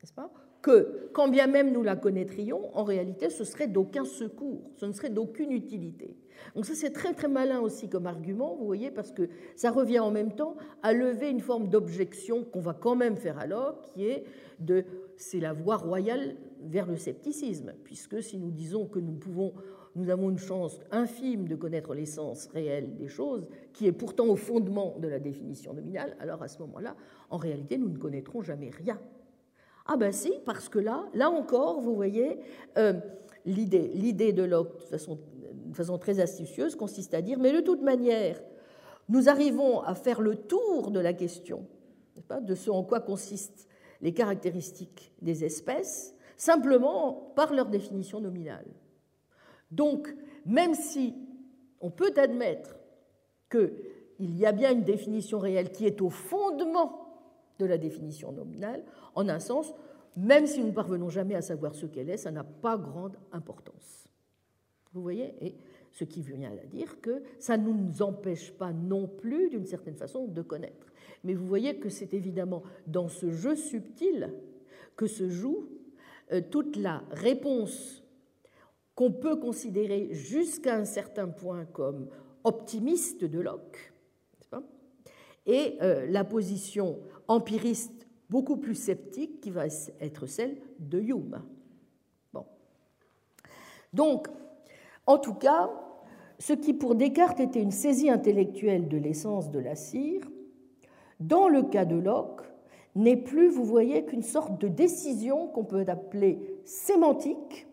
n'est-ce 0.00 0.12
pas, 0.12 0.30
que, 0.62 1.10
quand 1.12 1.28
bien 1.28 1.48
même 1.48 1.72
nous 1.72 1.82
la 1.82 1.96
connaîtrions, 1.96 2.74
en 2.76 2.84
réalité, 2.84 3.28
ce 3.28 3.44
serait 3.44 3.66
d'aucun 3.66 4.04
secours, 4.04 4.70
ce 4.76 4.86
ne 4.86 4.92
serait 4.92 5.10
d'aucune 5.10 5.52
utilité. 5.52 6.16
Donc 6.54 6.64
ça, 6.66 6.74
c'est 6.74 6.92
très 6.92 7.12
très 7.12 7.28
malin 7.28 7.60
aussi 7.60 7.88
comme 7.88 8.06
argument, 8.06 8.56
vous 8.56 8.64
voyez, 8.64 8.90
parce 8.90 9.12
que 9.12 9.28
ça 9.56 9.70
revient 9.70 9.98
en 9.98 10.10
même 10.10 10.32
temps 10.32 10.56
à 10.82 10.92
lever 10.92 11.28
une 11.30 11.40
forme 11.40 11.68
d'objection 11.68 12.44
qu'on 12.44 12.60
va 12.60 12.74
quand 12.74 12.94
même 12.94 13.16
faire 13.16 13.38
alors, 13.38 13.82
qui 13.82 14.06
est 14.06 14.24
de, 14.60 14.84
c'est 15.16 15.40
la 15.40 15.52
voie 15.52 15.76
royale 15.76 16.36
vers 16.62 16.86
le 16.86 16.96
scepticisme, 16.96 17.72
puisque 17.84 18.22
si 18.22 18.38
nous 18.38 18.50
disons 18.50 18.86
que 18.86 19.00
nous 19.00 19.14
pouvons 19.14 19.52
nous 19.94 20.08
avons 20.08 20.30
une 20.30 20.38
chance 20.38 20.80
infime 20.90 21.46
de 21.46 21.54
connaître 21.54 21.92
l'essence 21.92 22.46
réelle 22.46 22.96
des 22.96 23.08
choses, 23.08 23.46
qui 23.74 23.86
est 23.86 23.92
pourtant 23.92 24.26
au 24.26 24.36
fondement 24.36 24.96
de 24.98 25.06
la 25.06 25.18
définition 25.18 25.74
nominale, 25.74 26.16
alors 26.18 26.42
à 26.42 26.48
ce 26.48 26.58
moment-là, 26.60 26.96
en 27.28 27.36
réalité, 27.36 27.76
nous 27.76 27.90
ne 27.90 27.98
connaîtrons 27.98 28.40
jamais 28.40 28.70
rien 28.70 28.98
ah 29.86 29.96
ben 29.96 30.12
si, 30.12 30.32
parce 30.44 30.68
que 30.68 30.78
là, 30.78 31.06
là 31.14 31.30
encore, 31.30 31.80
vous 31.80 31.94
voyez, 31.94 32.38
euh, 32.78 32.94
l'idée 33.44 34.32
de 34.32 34.42
Locke, 34.42 34.78
de 34.90 35.74
façon, 35.74 35.98
très 35.98 36.20
astucieuse, 36.20 36.76
consiste 36.76 37.14
à 37.14 37.22
dire, 37.22 37.38
mais 37.38 37.52
de 37.52 37.60
toute 37.60 37.82
manière, 37.82 38.40
nous 39.08 39.28
arrivons 39.28 39.80
à 39.80 39.94
faire 39.94 40.20
le 40.20 40.36
tour 40.36 40.90
de 40.90 41.00
la 41.00 41.12
question, 41.12 41.66
de 42.40 42.54
ce 42.54 42.70
en 42.70 42.84
quoi 42.84 43.00
consistent 43.00 43.66
les 44.00 44.12
caractéristiques 44.12 45.12
des 45.20 45.44
espèces, 45.44 46.14
simplement 46.36 47.32
par 47.36 47.52
leur 47.52 47.66
définition 47.66 48.20
nominale. 48.20 48.66
Donc, 49.70 50.14
même 50.44 50.74
si 50.74 51.14
on 51.80 51.90
peut 51.90 52.12
admettre 52.16 52.76
qu'il 53.50 54.38
y 54.38 54.46
a 54.46 54.52
bien 54.52 54.72
une 54.72 54.82
définition 54.82 55.38
réelle 55.38 55.72
qui 55.72 55.86
est 55.86 56.00
au 56.00 56.10
fondement 56.10 57.01
de 57.62 57.68
la 57.68 57.78
définition 57.78 58.32
nominale. 58.32 58.82
En 59.14 59.28
un 59.28 59.38
sens, 59.38 59.72
même 60.16 60.46
si 60.46 60.60
nous 60.60 60.68
ne 60.68 60.72
parvenons 60.72 61.08
jamais 61.08 61.34
à 61.34 61.42
savoir 61.42 61.74
ce 61.74 61.86
qu'elle 61.86 62.10
est, 62.10 62.16
ça 62.16 62.30
n'a 62.30 62.44
pas 62.44 62.76
grande 62.76 63.16
importance. 63.32 64.08
Vous 64.92 65.02
voyez? 65.02 65.34
Et 65.40 65.54
ce 65.90 66.04
qui 66.04 66.22
vient 66.22 66.50
à 66.50 66.66
dire 66.66 67.00
que 67.00 67.22
ça 67.38 67.56
ne 67.56 67.70
nous 67.72 68.02
empêche 68.02 68.52
pas 68.52 68.72
non 68.72 69.06
plus, 69.06 69.48
d'une 69.48 69.66
certaine 69.66 69.96
façon, 69.96 70.26
de 70.26 70.42
connaître. 70.42 70.92
Mais 71.24 71.34
vous 71.34 71.46
voyez 71.46 71.76
que 71.76 71.88
c'est 71.88 72.14
évidemment 72.14 72.62
dans 72.86 73.08
ce 73.08 73.30
jeu 73.30 73.54
subtil 73.54 74.32
que 74.96 75.06
se 75.06 75.28
joue 75.28 75.68
euh, 76.32 76.40
toute 76.50 76.76
la 76.76 77.04
réponse 77.10 78.02
qu'on 78.94 79.12
peut 79.12 79.36
considérer 79.36 80.12
jusqu'à 80.12 80.76
un 80.76 80.84
certain 80.84 81.28
point 81.28 81.64
comme 81.64 82.08
optimiste 82.44 83.24
de 83.24 83.40
Locke, 83.40 83.92
et 85.46 85.76
euh, 85.82 86.06
la 86.06 86.24
position 86.24 86.98
empiriste 87.28 88.06
beaucoup 88.30 88.56
plus 88.56 88.74
sceptique 88.74 89.40
qui 89.40 89.50
va 89.50 89.66
être 90.00 90.26
celle 90.26 90.56
de 90.78 91.00
Hume. 91.00 91.42
Bon. 92.32 92.44
Donc, 93.92 94.28
en 95.06 95.18
tout 95.18 95.34
cas, 95.34 95.70
ce 96.38 96.52
qui 96.52 96.72
pour 96.72 96.94
Descartes 96.94 97.40
était 97.40 97.62
une 97.62 97.70
saisie 97.70 98.10
intellectuelle 98.10 98.88
de 98.88 98.96
l'essence 98.96 99.50
de 99.50 99.58
la 99.58 99.74
cire, 99.74 100.22
dans 101.20 101.48
le 101.48 101.62
cas 101.62 101.84
de 101.84 101.96
Locke, 101.96 102.42
n'est 102.94 103.16
plus, 103.16 103.48
vous 103.48 103.64
voyez, 103.64 104.04
qu'une 104.04 104.22
sorte 104.22 104.60
de 104.60 104.68
décision 104.68 105.46
qu'on 105.48 105.64
peut 105.64 105.84
appeler 105.86 106.60
sémantique 106.64 107.66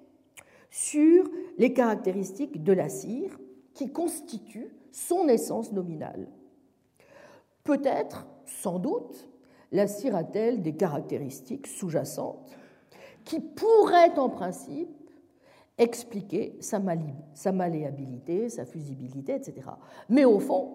sur 0.69 1.29
les 1.57 1.73
caractéristiques 1.73 2.63
de 2.63 2.73
la 2.73 2.89
cire 2.89 3.37
qui 3.73 3.91
constituent 3.91 4.71
son 4.91 5.27
essence 5.27 5.71
nominale. 5.71 6.27
Peut-être, 7.63 8.27
sans 8.45 8.79
doute, 8.79 9.29
la 9.71 9.87
cire 9.87 10.15
a-t-elle 10.15 10.61
des 10.61 10.73
caractéristiques 10.73 11.67
sous-jacentes 11.67 12.51
qui 13.25 13.39
pourraient 13.39 14.17
en 14.17 14.29
principe 14.29 14.89
expliquer 15.77 16.57
sa, 16.59 16.79
malléabilité, 16.79 18.49
sa 18.49 18.65
fusibilité, 18.65 19.35
etc. 19.35 19.69
Mais 20.09 20.25
au 20.25 20.39
fond, 20.39 20.73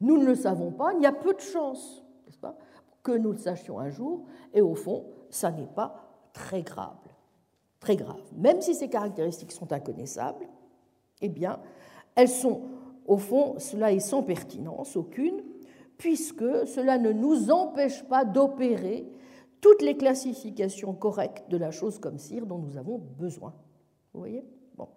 nous 0.00 0.18
ne 0.18 0.26
le 0.26 0.34
savons 0.34 0.72
pas, 0.72 0.92
il 0.94 1.02
y 1.02 1.06
a 1.06 1.12
peu 1.12 1.32
de 1.32 1.40
chances, 1.40 2.02
pas, 2.40 2.56
que 3.02 3.12
nous 3.12 3.32
le 3.32 3.38
sachions 3.38 3.78
un 3.78 3.90
jour, 3.90 4.24
et 4.52 4.60
au 4.60 4.74
fond, 4.74 5.04
ça 5.30 5.50
n'est 5.50 5.66
pas 5.66 6.10
très 6.32 6.62
grave. 6.62 6.96
Très 7.78 7.96
grave. 7.96 8.20
Même 8.36 8.60
si 8.60 8.74
ces 8.74 8.88
caractéristiques 8.88 9.52
sont 9.52 9.72
inconnaissables, 9.72 10.46
eh 11.20 11.28
bien, 11.28 11.60
elles 12.14 12.28
sont, 12.28 12.62
au 13.06 13.16
fond, 13.16 13.58
cela 13.58 13.92
est 13.92 14.00
sans 14.00 14.22
pertinence 14.22 14.96
aucune, 14.96 15.42
puisque 15.98 16.66
cela 16.66 16.98
ne 16.98 17.12
nous 17.12 17.50
empêche 17.50 18.04
pas 18.04 18.24
d'opérer 18.24 19.06
toutes 19.60 19.82
les 19.82 19.96
classifications 19.96 20.94
correctes 20.94 21.48
de 21.48 21.56
la 21.56 21.70
chose 21.70 21.98
comme 21.98 22.18
cire 22.18 22.46
dont 22.46 22.58
nous 22.58 22.76
avons 22.76 22.98
besoin. 22.98 23.54
Vous 24.12 24.20
voyez? 24.20 24.44
Bon. 24.76 24.88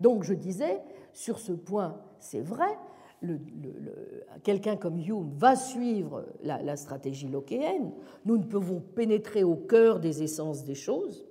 Donc 0.00 0.22
je 0.22 0.34
disais, 0.34 0.80
sur 1.12 1.38
ce 1.38 1.52
point, 1.52 2.00
c'est 2.20 2.40
vrai, 2.40 2.78
quelqu'un 4.42 4.76
comme 4.76 4.98
Hume 4.98 5.30
va 5.36 5.56
suivre 5.56 6.26
la, 6.42 6.76
stratégie 6.76 7.28
lockéenne. 7.28 7.92
Nous 8.24 8.38
ne 8.38 8.44
pouvons 8.44 8.80
pénétrer 8.80 9.44
au 9.44 9.56
cœur 9.56 10.00
des 10.00 10.22
essences 10.22 10.64
des 10.64 10.74
choses, 10.74 11.26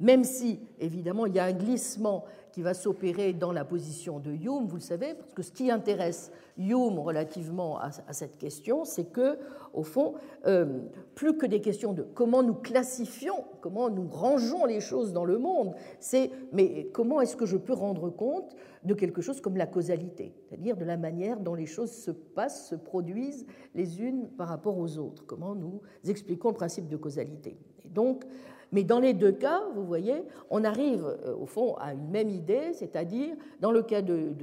même 0.00 0.24
si, 0.24 0.60
évidemment, 0.78 1.26
il 1.26 1.34
y 1.34 1.38
a 1.38 1.44
un 1.44 1.52
glissement 1.52 2.24
qui 2.58 2.62
va 2.64 2.74
s'opérer 2.74 3.34
dans 3.34 3.52
la 3.52 3.64
position 3.64 4.18
de 4.18 4.32
Hume, 4.32 4.66
vous 4.66 4.78
le 4.78 4.82
savez, 4.82 5.14
parce 5.14 5.32
que 5.32 5.44
ce 5.44 5.52
qui 5.52 5.70
intéresse 5.70 6.32
Hume 6.56 6.98
relativement 6.98 7.78
à, 7.78 7.92
cette 8.10 8.36
question, 8.36 8.84
c'est 8.84 9.12
que, 9.12 9.38
au 9.72 9.84
fond, 9.84 10.14
euh, 10.44 10.80
plus 11.14 11.36
que 11.36 11.46
des 11.46 11.60
questions 11.60 11.92
de 11.92 12.02
comment 12.02 12.42
nous 12.42 12.56
classifions, 12.56 13.44
comment 13.60 13.90
nous 13.90 14.08
rangeons 14.08 14.64
les 14.64 14.80
choses 14.80 15.12
dans 15.12 15.24
le 15.24 15.38
monde, 15.38 15.76
c'est 16.00 16.32
mais 16.50 16.88
comment 16.92 17.20
est-ce 17.20 17.36
que 17.36 17.46
je 17.46 17.56
peux 17.56 17.74
rendre 17.74 18.10
compte 18.10 18.56
de 18.82 18.94
quelque 18.94 19.22
chose 19.22 19.40
comme 19.40 19.56
la 19.56 19.68
causalité, 19.68 20.34
c'est-à-dire 20.48 20.76
de 20.76 20.84
la 20.84 20.96
manière 20.96 21.38
dont 21.38 21.54
les 21.54 21.66
choses 21.66 21.92
se 21.92 22.10
passent, 22.10 22.66
se 22.66 22.74
produisent 22.74 23.46
les 23.76 24.02
unes 24.02 24.30
par 24.36 24.48
rapport 24.48 24.76
aux 24.76 24.98
autres, 24.98 25.24
comment 25.24 25.54
nous 25.54 25.80
expliquons 26.08 26.48
le 26.48 26.56
principe 26.56 26.88
de 26.88 26.96
causalité. 26.96 27.56
Donc, 27.84 28.24
mais 28.72 28.84
dans 28.84 29.00
les 29.00 29.14
deux 29.14 29.32
cas, 29.32 29.62
vous 29.74 29.84
voyez, 29.84 30.24
on 30.50 30.64
arrive 30.64 31.04
euh, 31.06 31.34
au 31.36 31.46
fond 31.46 31.74
à 31.76 31.94
une 31.94 32.08
même 32.08 32.28
idée, 32.28 32.72
c'est-à-dire, 32.72 33.34
dans 33.60 33.70
le 33.70 33.82
cas 33.82 34.02
de, 34.02 34.34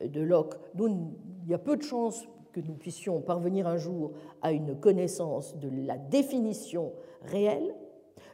Locke, 0.00 0.54
il 0.78 1.50
y 1.50 1.54
a 1.54 1.58
peu 1.58 1.76
de 1.76 1.82
chances 1.82 2.26
que 2.52 2.60
nous 2.60 2.74
puissions 2.74 3.20
parvenir 3.20 3.66
un 3.66 3.76
jour 3.76 4.12
à 4.42 4.52
une 4.52 4.78
connaissance 4.78 5.56
de 5.56 5.68
la 5.86 5.96
définition 5.96 6.92
réelle. 7.22 7.74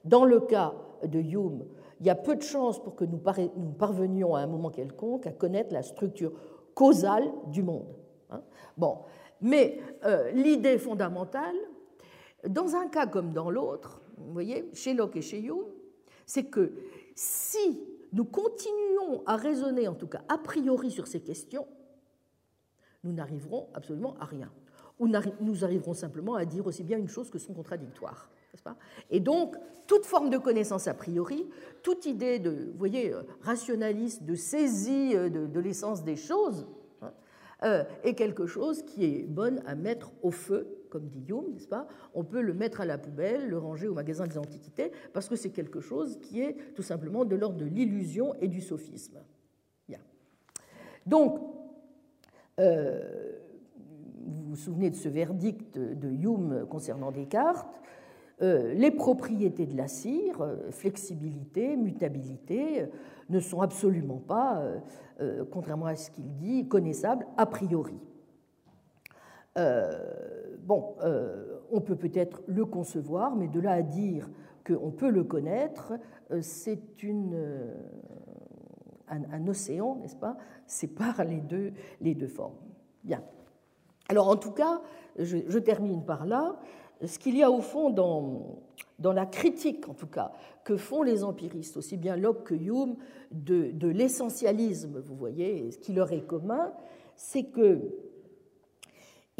Dans 0.05 0.25
le 0.25 0.41
cas 0.41 0.75
de 1.05 1.19
Hume, 1.19 1.65
il 2.01 2.07
y 2.07 2.11
a 2.11 2.15
peu 2.15 2.37
de 2.37 2.43
chances 2.43 2.83
pour 2.83 2.97
que 2.97 3.05
nous 3.05 3.19
parvenions 3.79 4.35
à 4.35 4.41
un 4.41 4.47
moment 4.47 4.71
quelconque 4.71 5.27
à 5.27 5.33
connaître 5.33 5.73
la 5.73 5.83
structure 5.83 6.33
causale 6.75 7.31
du 7.47 7.62
monde. 7.62 7.95
Hein. 8.31 8.43
Bon, 8.77 8.99
mais 9.41 9.79
euh, 10.05 10.31
l'idée 10.33 10.79
fondamentale, 10.79 11.57
dans 12.49 12.75
un 12.75 12.89
cas 12.89 13.07
comme 13.07 13.33
dans 13.33 13.51
l'autre, 13.51 13.99
vous 14.26 14.32
voyez, 14.32 14.68
chez 14.72 14.94
Locke 14.94 15.16
et 15.16 15.22
chez 15.22 15.40
Hume, 15.40 15.64
c'est 16.26 16.44
que 16.44 16.72
si 17.14 17.80
nous 18.12 18.24
continuons 18.24 19.22
à 19.26 19.36
raisonner, 19.36 19.88
en 19.88 19.94
tout 19.94 20.06
cas 20.06 20.22
a 20.28 20.38
priori, 20.38 20.90
sur 20.90 21.06
ces 21.06 21.20
questions, 21.20 21.66
nous 23.05 23.12
n'arriverons 23.12 23.68
absolument 23.74 24.16
à 24.20 24.24
rien. 24.24 24.51
Ou 24.98 25.09
nous 25.40 25.64
arriverons 25.64 25.94
simplement 25.94 26.34
à 26.34 26.44
dire 26.44 26.66
aussi 26.66 26.84
bien 26.84 26.98
une 26.98 27.09
chose 27.09 27.30
que 27.30 27.38
son 27.38 27.55
contradictoire. 27.55 28.30
Pas? 28.62 28.76
Et 29.10 29.20
donc, 29.20 29.56
toute 29.86 30.05
forme 30.05 30.28
de 30.28 30.36
connaissance 30.36 30.86
a 30.86 30.94
priori, 30.94 31.48
toute 31.82 32.05
idée 32.05 32.38
de, 32.38 32.51
vous 32.51 32.78
voyez, 32.78 33.12
euh, 33.12 33.22
rationaliste, 33.40 34.24
de 34.24 34.34
saisie 34.34 35.12
euh, 35.14 35.30
de, 35.30 35.60
l'essence 35.60 36.05
des 36.05 36.16
choses, 36.16 36.66
hein, 37.01 37.12
euh, 37.62 37.84
est 38.02 38.14
quelque 38.14 38.47
chose 38.47 38.82
qui 38.82 39.05
est 39.05 39.22
bonne 39.22 39.62
à 39.66 39.74
mettre 39.74 40.12
au 40.22 40.30
feu 40.30 40.80
comme 40.91 41.09
dit 41.09 41.25
Hume, 41.29 41.53
n'est-ce 41.53 41.69
pas 41.69 41.89
On 42.15 42.25
peut 42.25 42.43
le 42.43 42.53
mettre 42.53 42.81
à 42.81 42.85
la 42.85 42.99
poubelle, 42.99 43.49
le 43.49 43.59
ranger 43.59 43.89
au 43.89 43.95
magasin 43.95 44.27
des 44.27 44.37
antiquités, 44.37 44.93
parce 45.12 45.29
que 45.29 45.37
c'est 45.37 45.51
quelque 45.51 45.81
chose 45.81 46.19
qui 46.21 46.41
est 46.41 46.57
tout 46.75 46.83
simplement 46.83 47.25
de 47.25 47.37
l'ordre 47.37 47.57
de 47.57 47.65
l'illusion 47.65 48.35
et 48.41 48.49
du 48.49 48.61
sophisme. 48.61 49.21
Donc, 51.07 51.41
euh, 52.59 53.33
vous 54.27 54.51
vous 54.51 54.57
souvenez 54.57 54.91
de 54.91 54.97
ce 54.97 55.09
verdict 55.09 55.79
de 55.79 56.09
Hume 56.09 56.67
concernant 56.69 57.11
Descartes 57.11 57.81
euh, 58.43 58.73
les 58.73 58.91
propriétés 58.91 59.67
de 59.67 59.77
la 59.77 59.87
cire, 59.87 60.41
euh, 60.41 60.71
flexibilité, 60.71 61.77
mutabilité, 61.77 62.87
ne 63.29 63.39
sont 63.39 63.61
absolument 63.61 64.17
pas, 64.17 64.61
contrairement 65.53 65.87
à 65.87 65.95
ce 65.95 66.11
qu'il 66.11 66.35
dit, 66.35 66.67
connaissables 66.67 67.25
a 67.37 67.47
priori. 67.47 67.95
Euh, 69.59 69.98
bon, 70.60 70.94
euh, 71.02 71.59
on 71.70 71.81
peut 71.81 71.97
peut-être 71.97 72.43
le 72.47 72.64
concevoir, 72.64 73.35
mais 73.36 73.48
de 73.48 73.60
là 73.60 73.72
à 73.72 73.82
dire 73.82 74.31
qu'on 74.66 74.90
peut 74.90 75.10
le 75.10 75.24
connaître, 75.24 75.94
euh, 76.31 76.40
c'est 76.40 76.81
un, 79.09 79.48
océan, 79.48 79.97
n'est-ce 79.97 80.16
pas 80.16 80.36
Sépare 80.66 81.24
les 81.24 81.40
deux, 81.40 81.72
les 82.01 82.14
deux 82.14 82.28
formes. 82.28 82.55
Bien. 83.02 83.22
Alors, 84.09 84.28
en 84.28 84.36
tout 84.36 84.52
cas, 84.52 84.82
je, 85.18 85.59
termine 85.59 86.05
par 86.05 86.27
là. 86.27 86.56
Ce 87.05 87.18
qu'il 87.18 87.36
y 87.36 87.43
a 87.43 87.51
au 87.51 87.60
fond 87.60 87.90
dans, 87.90 88.60
dans 88.98 89.12
la 89.12 89.27
critique, 89.27 89.89
en 89.89 89.94
tout 89.94 90.06
cas, 90.06 90.32
que 90.64 90.77
font 90.77 91.02
les 91.02 91.24
empiristes, 91.24 91.77
aussi 91.77 91.97
bien 91.97 92.14
Locke 92.14 92.44
que 92.44 92.55
Hume, 92.55 92.97
de, 93.32 93.70
de 93.70 93.89
l'essentialisme, 93.89 95.01
vous 95.01 95.16
voyez, 95.16 95.70
ce 95.70 95.78
qui 95.78 95.93
leur 95.93 96.12
est 96.12 96.27
commun, 96.27 96.72
c'est 97.16 97.44
que 97.44 97.81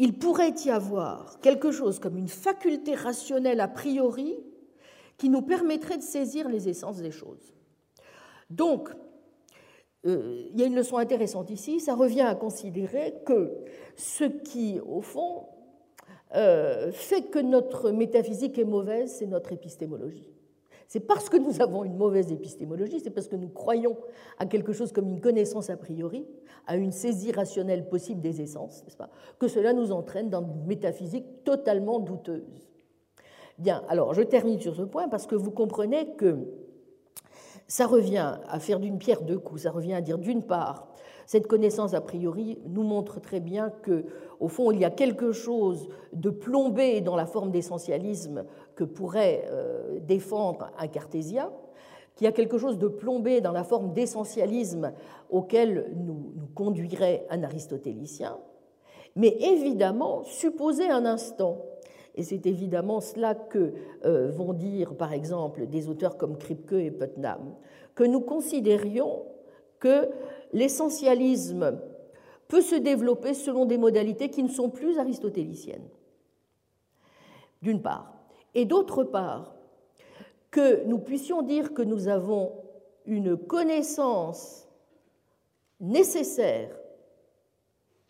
il 0.01 0.17
pourrait 0.17 0.55
y 0.65 0.71
avoir 0.71 1.39
quelque 1.41 1.71
chose 1.71 1.99
comme 1.99 2.17
une 2.17 2.27
faculté 2.27 2.95
rationnelle 2.95 3.59
a 3.61 3.67
priori 3.67 4.35
qui 5.19 5.29
nous 5.29 5.43
permettrait 5.43 5.97
de 5.97 6.01
saisir 6.01 6.49
les 6.49 6.67
essences 6.67 6.97
des 6.97 7.11
choses. 7.11 7.53
Donc, 8.49 8.89
euh, 10.07 10.47
il 10.51 10.59
y 10.59 10.63
a 10.63 10.65
une 10.65 10.73
leçon 10.73 10.97
intéressante 10.97 11.51
ici, 11.51 11.79
ça 11.79 11.93
revient 11.93 12.21
à 12.21 12.33
considérer 12.33 13.13
que 13.27 13.51
ce 13.95 14.23
qui, 14.23 14.79
au 14.79 15.01
fond, 15.01 15.45
euh, 16.33 16.91
fait 16.91 17.29
que 17.29 17.37
notre 17.37 17.91
métaphysique 17.91 18.57
est 18.57 18.65
mauvaise, 18.65 19.17
c'est 19.19 19.27
notre 19.27 19.51
épistémologie. 19.51 20.33
C'est 20.91 20.99
parce 20.99 21.29
que 21.29 21.37
nous 21.37 21.61
avons 21.61 21.85
une 21.85 21.95
mauvaise 21.95 22.33
épistémologie, 22.33 22.99
c'est 22.99 23.11
parce 23.11 23.29
que 23.29 23.37
nous 23.37 23.47
croyons 23.47 23.95
à 24.39 24.45
quelque 24.45 24.73
chose 24.73 24.91
comme 24.91 25.07
une 25.07 25.21
connaissance 25.21 25.69
a 25.69 25.77
priori, 25.77 26.27
à 26.67 26.75
une 26.75 26.91
saisie 26.91 27.31
rationnelle 27.31 27.87
possible 27.87 28.19
des 28.19 28.41
essences, 28.41 28.83
n'est-ce 28.83 28.97
pas, 28.97 29.09
que 29.39 29.47
cela 29.47 29.71
nous 29.71 29.93
entraîne 29.93 30.29
dans 30.29 30.41
une 30.41 30.65
métaphysique 30.65 31.45
totalement 31.45 31.99
douteuse. 31.99 32.67
Bien, 33.57 33.83
alors 33.87 34.13
je 34.13 34.21
termine 34.21 34.59
sur 34.59 34.75
ce 34.75 34.81
point 34.81 35.07
parce 35.07 35.27
que 35.27 35.35
vous 35.35 35.51
comprenez 35.51 36.13
que 36.17 36.39
ça 37.69 37.87
revient 37.87 38.39
à 38.49 38.59
faire 38.59 38.81
d'une 38.81 38.97
pierre 38.97 39.21
deux 39.21 39.39
coups, 39.39 39.61
ça 39.61 39.71
revient 39.71 39.93
à 39.93 40.01
dire 40.01 40.17
d'une 40.17 40.43
part, 40.43 40.91
cette 41.25 41.47
connaissance 41.47 41.93
a 41.93 42.01
priori 42.01 42.59
nous 42.67 42.83
montre 42.83 43.21
très 43.21 43.39
bien 43.39 43.69
que, 43.69 44.03
au 44.41 44.49
fond, 44.49 44.71
il 44.71 44.79
y 44.79 44.83
a 44.83 44.89
quelque 44.89 45.31
chose 45.31 45.87
de 46.11 46.29
plombé 46.29 46.99
dans 46.99 47.15
la 47.15 47.25
forme 47.25 47.51
d'essentialisme 47.51 48.43
que 48.81 48.85
pourrait 48.85 49.45
euh, 49.51 49.99
défendre 49.99 50.71
un 50.79 50.87
cartésien, 50.87 51.51
qu'il 52.15 52.25
y 52.25 52.27
a 52.27 52.31
quelque 52.31 52.57
chose 52.57 52.79
de 52.79 52.87
plombé 52.87 53.39
dans 53.39 53.51
la 53.51 53.63
forme 53.63 53.93
d'essentialisme 53.93 54.93
auquel 55.29 55.93
nous, 55.95 56.33
conduirait 56.55 57.27
un 57.29 57.43
aristotélicien, 57.43 58.39
mais 59.15 59.37
évidemment, 59.39 60.23
supposer 60.23 60.89
un 60.89 61.05
instant 61.05 61.59
et 62.15 62.23
c'est 62.23 62.45
évidemment 62.47 63.01
cela 63.01 63.35
que 63.35 63.71
euh, 64.03 64.31
vont 64.31 64.51
dire, 64.51 64.95
par 64.95 65.13
exemple, 65.13 65.67
des 65.67 65.87
auteurs 65.87 66.17
comme 66.17 66.37
Kripke 66.37 66.73
et 66.73 66.91
Putnam, 66.91 67.55
que 67.93 68.03
nous 68.03 68.19
considérions 68.19 69.23
que 69.79 70.09
l'essentialisme 70.53 71.79
peut 72.49 72.61
se 72.61 72.75
développer 72.75 73.33
selon 73.33 73.65
des 73.65 73.77
modalités 73.77 74.29
qui 74.29 74.43
ne 74.43 74.49
sont 74.49 74.69
plus 74.69 74.97
aristotéliciennes, 74.97 75.87
d'une 77.61 77.81
part. 77.81 78.20
Et 78.53 78.65
d'autre 78.65 79.03
part, 79.03 79.55
que 80.49 80.83
nous 80.85 80.99
puissions 80.99 81.41
dire 81.41 81.73
que 81.73 81.81
nous 81.81 82.07
avons 82.07 82.53
une 83.05 83.37
connaissance 83.37 84.67
nécessaire 85.79 86.77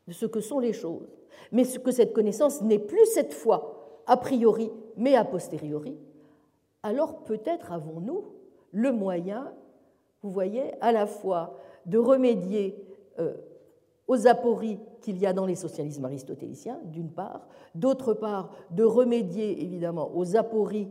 de 0.08 0.14
ce 0.14 0.26
que 0.26 0.42
sont 0.42 0.60
les 0.60 0.74
choses, 0.74 1.08
mais 1.52 1.64
que 1.64 1.92
cette 1.92 2.14
connaissance 2.14 2.62
n'est 2.62 2.80
plus 2.80 3.06
cette 3.06 3.34
fois 3.34 4.02
a 4.08 4.18
priori, 4.18 4.72
mais 4.98 5.16
a 5.16 5.24
posteriori, 5.24 5.98
alors 6.84 7.24
peut-être 7.24 7.72
avons-nous 7.72 8.26
le 8.72 8.92
moyen, 8.92 9.54
vous 10.24 10.32
voyez, 10.32 10.74
à 10.82 10.92
la 10.92 11.06
fois 11.06 11.58
de 11.86 11.98
remédier 11.98 12.76
euh, 13.20 13.34
aux 14.12 14.28
apories 14.28 14.78
qu'il 15.00 15.18
y 15.20 15.26
a 15.26 15.32
dans 15.32 15.46
les 15.46 15.56
socialismes 15.56 16.04
aristotéliciens, 16.04 16.82
d'une 16.84 17.10
part, 17.10 17.48
d'autre 17.76 18.14
part, 18.14 18.52
de 18.72 18.84
remédier 18.84 19.64
évidemment 19.64 20.12
aux 20.14 20.36
apories 20.36 20.90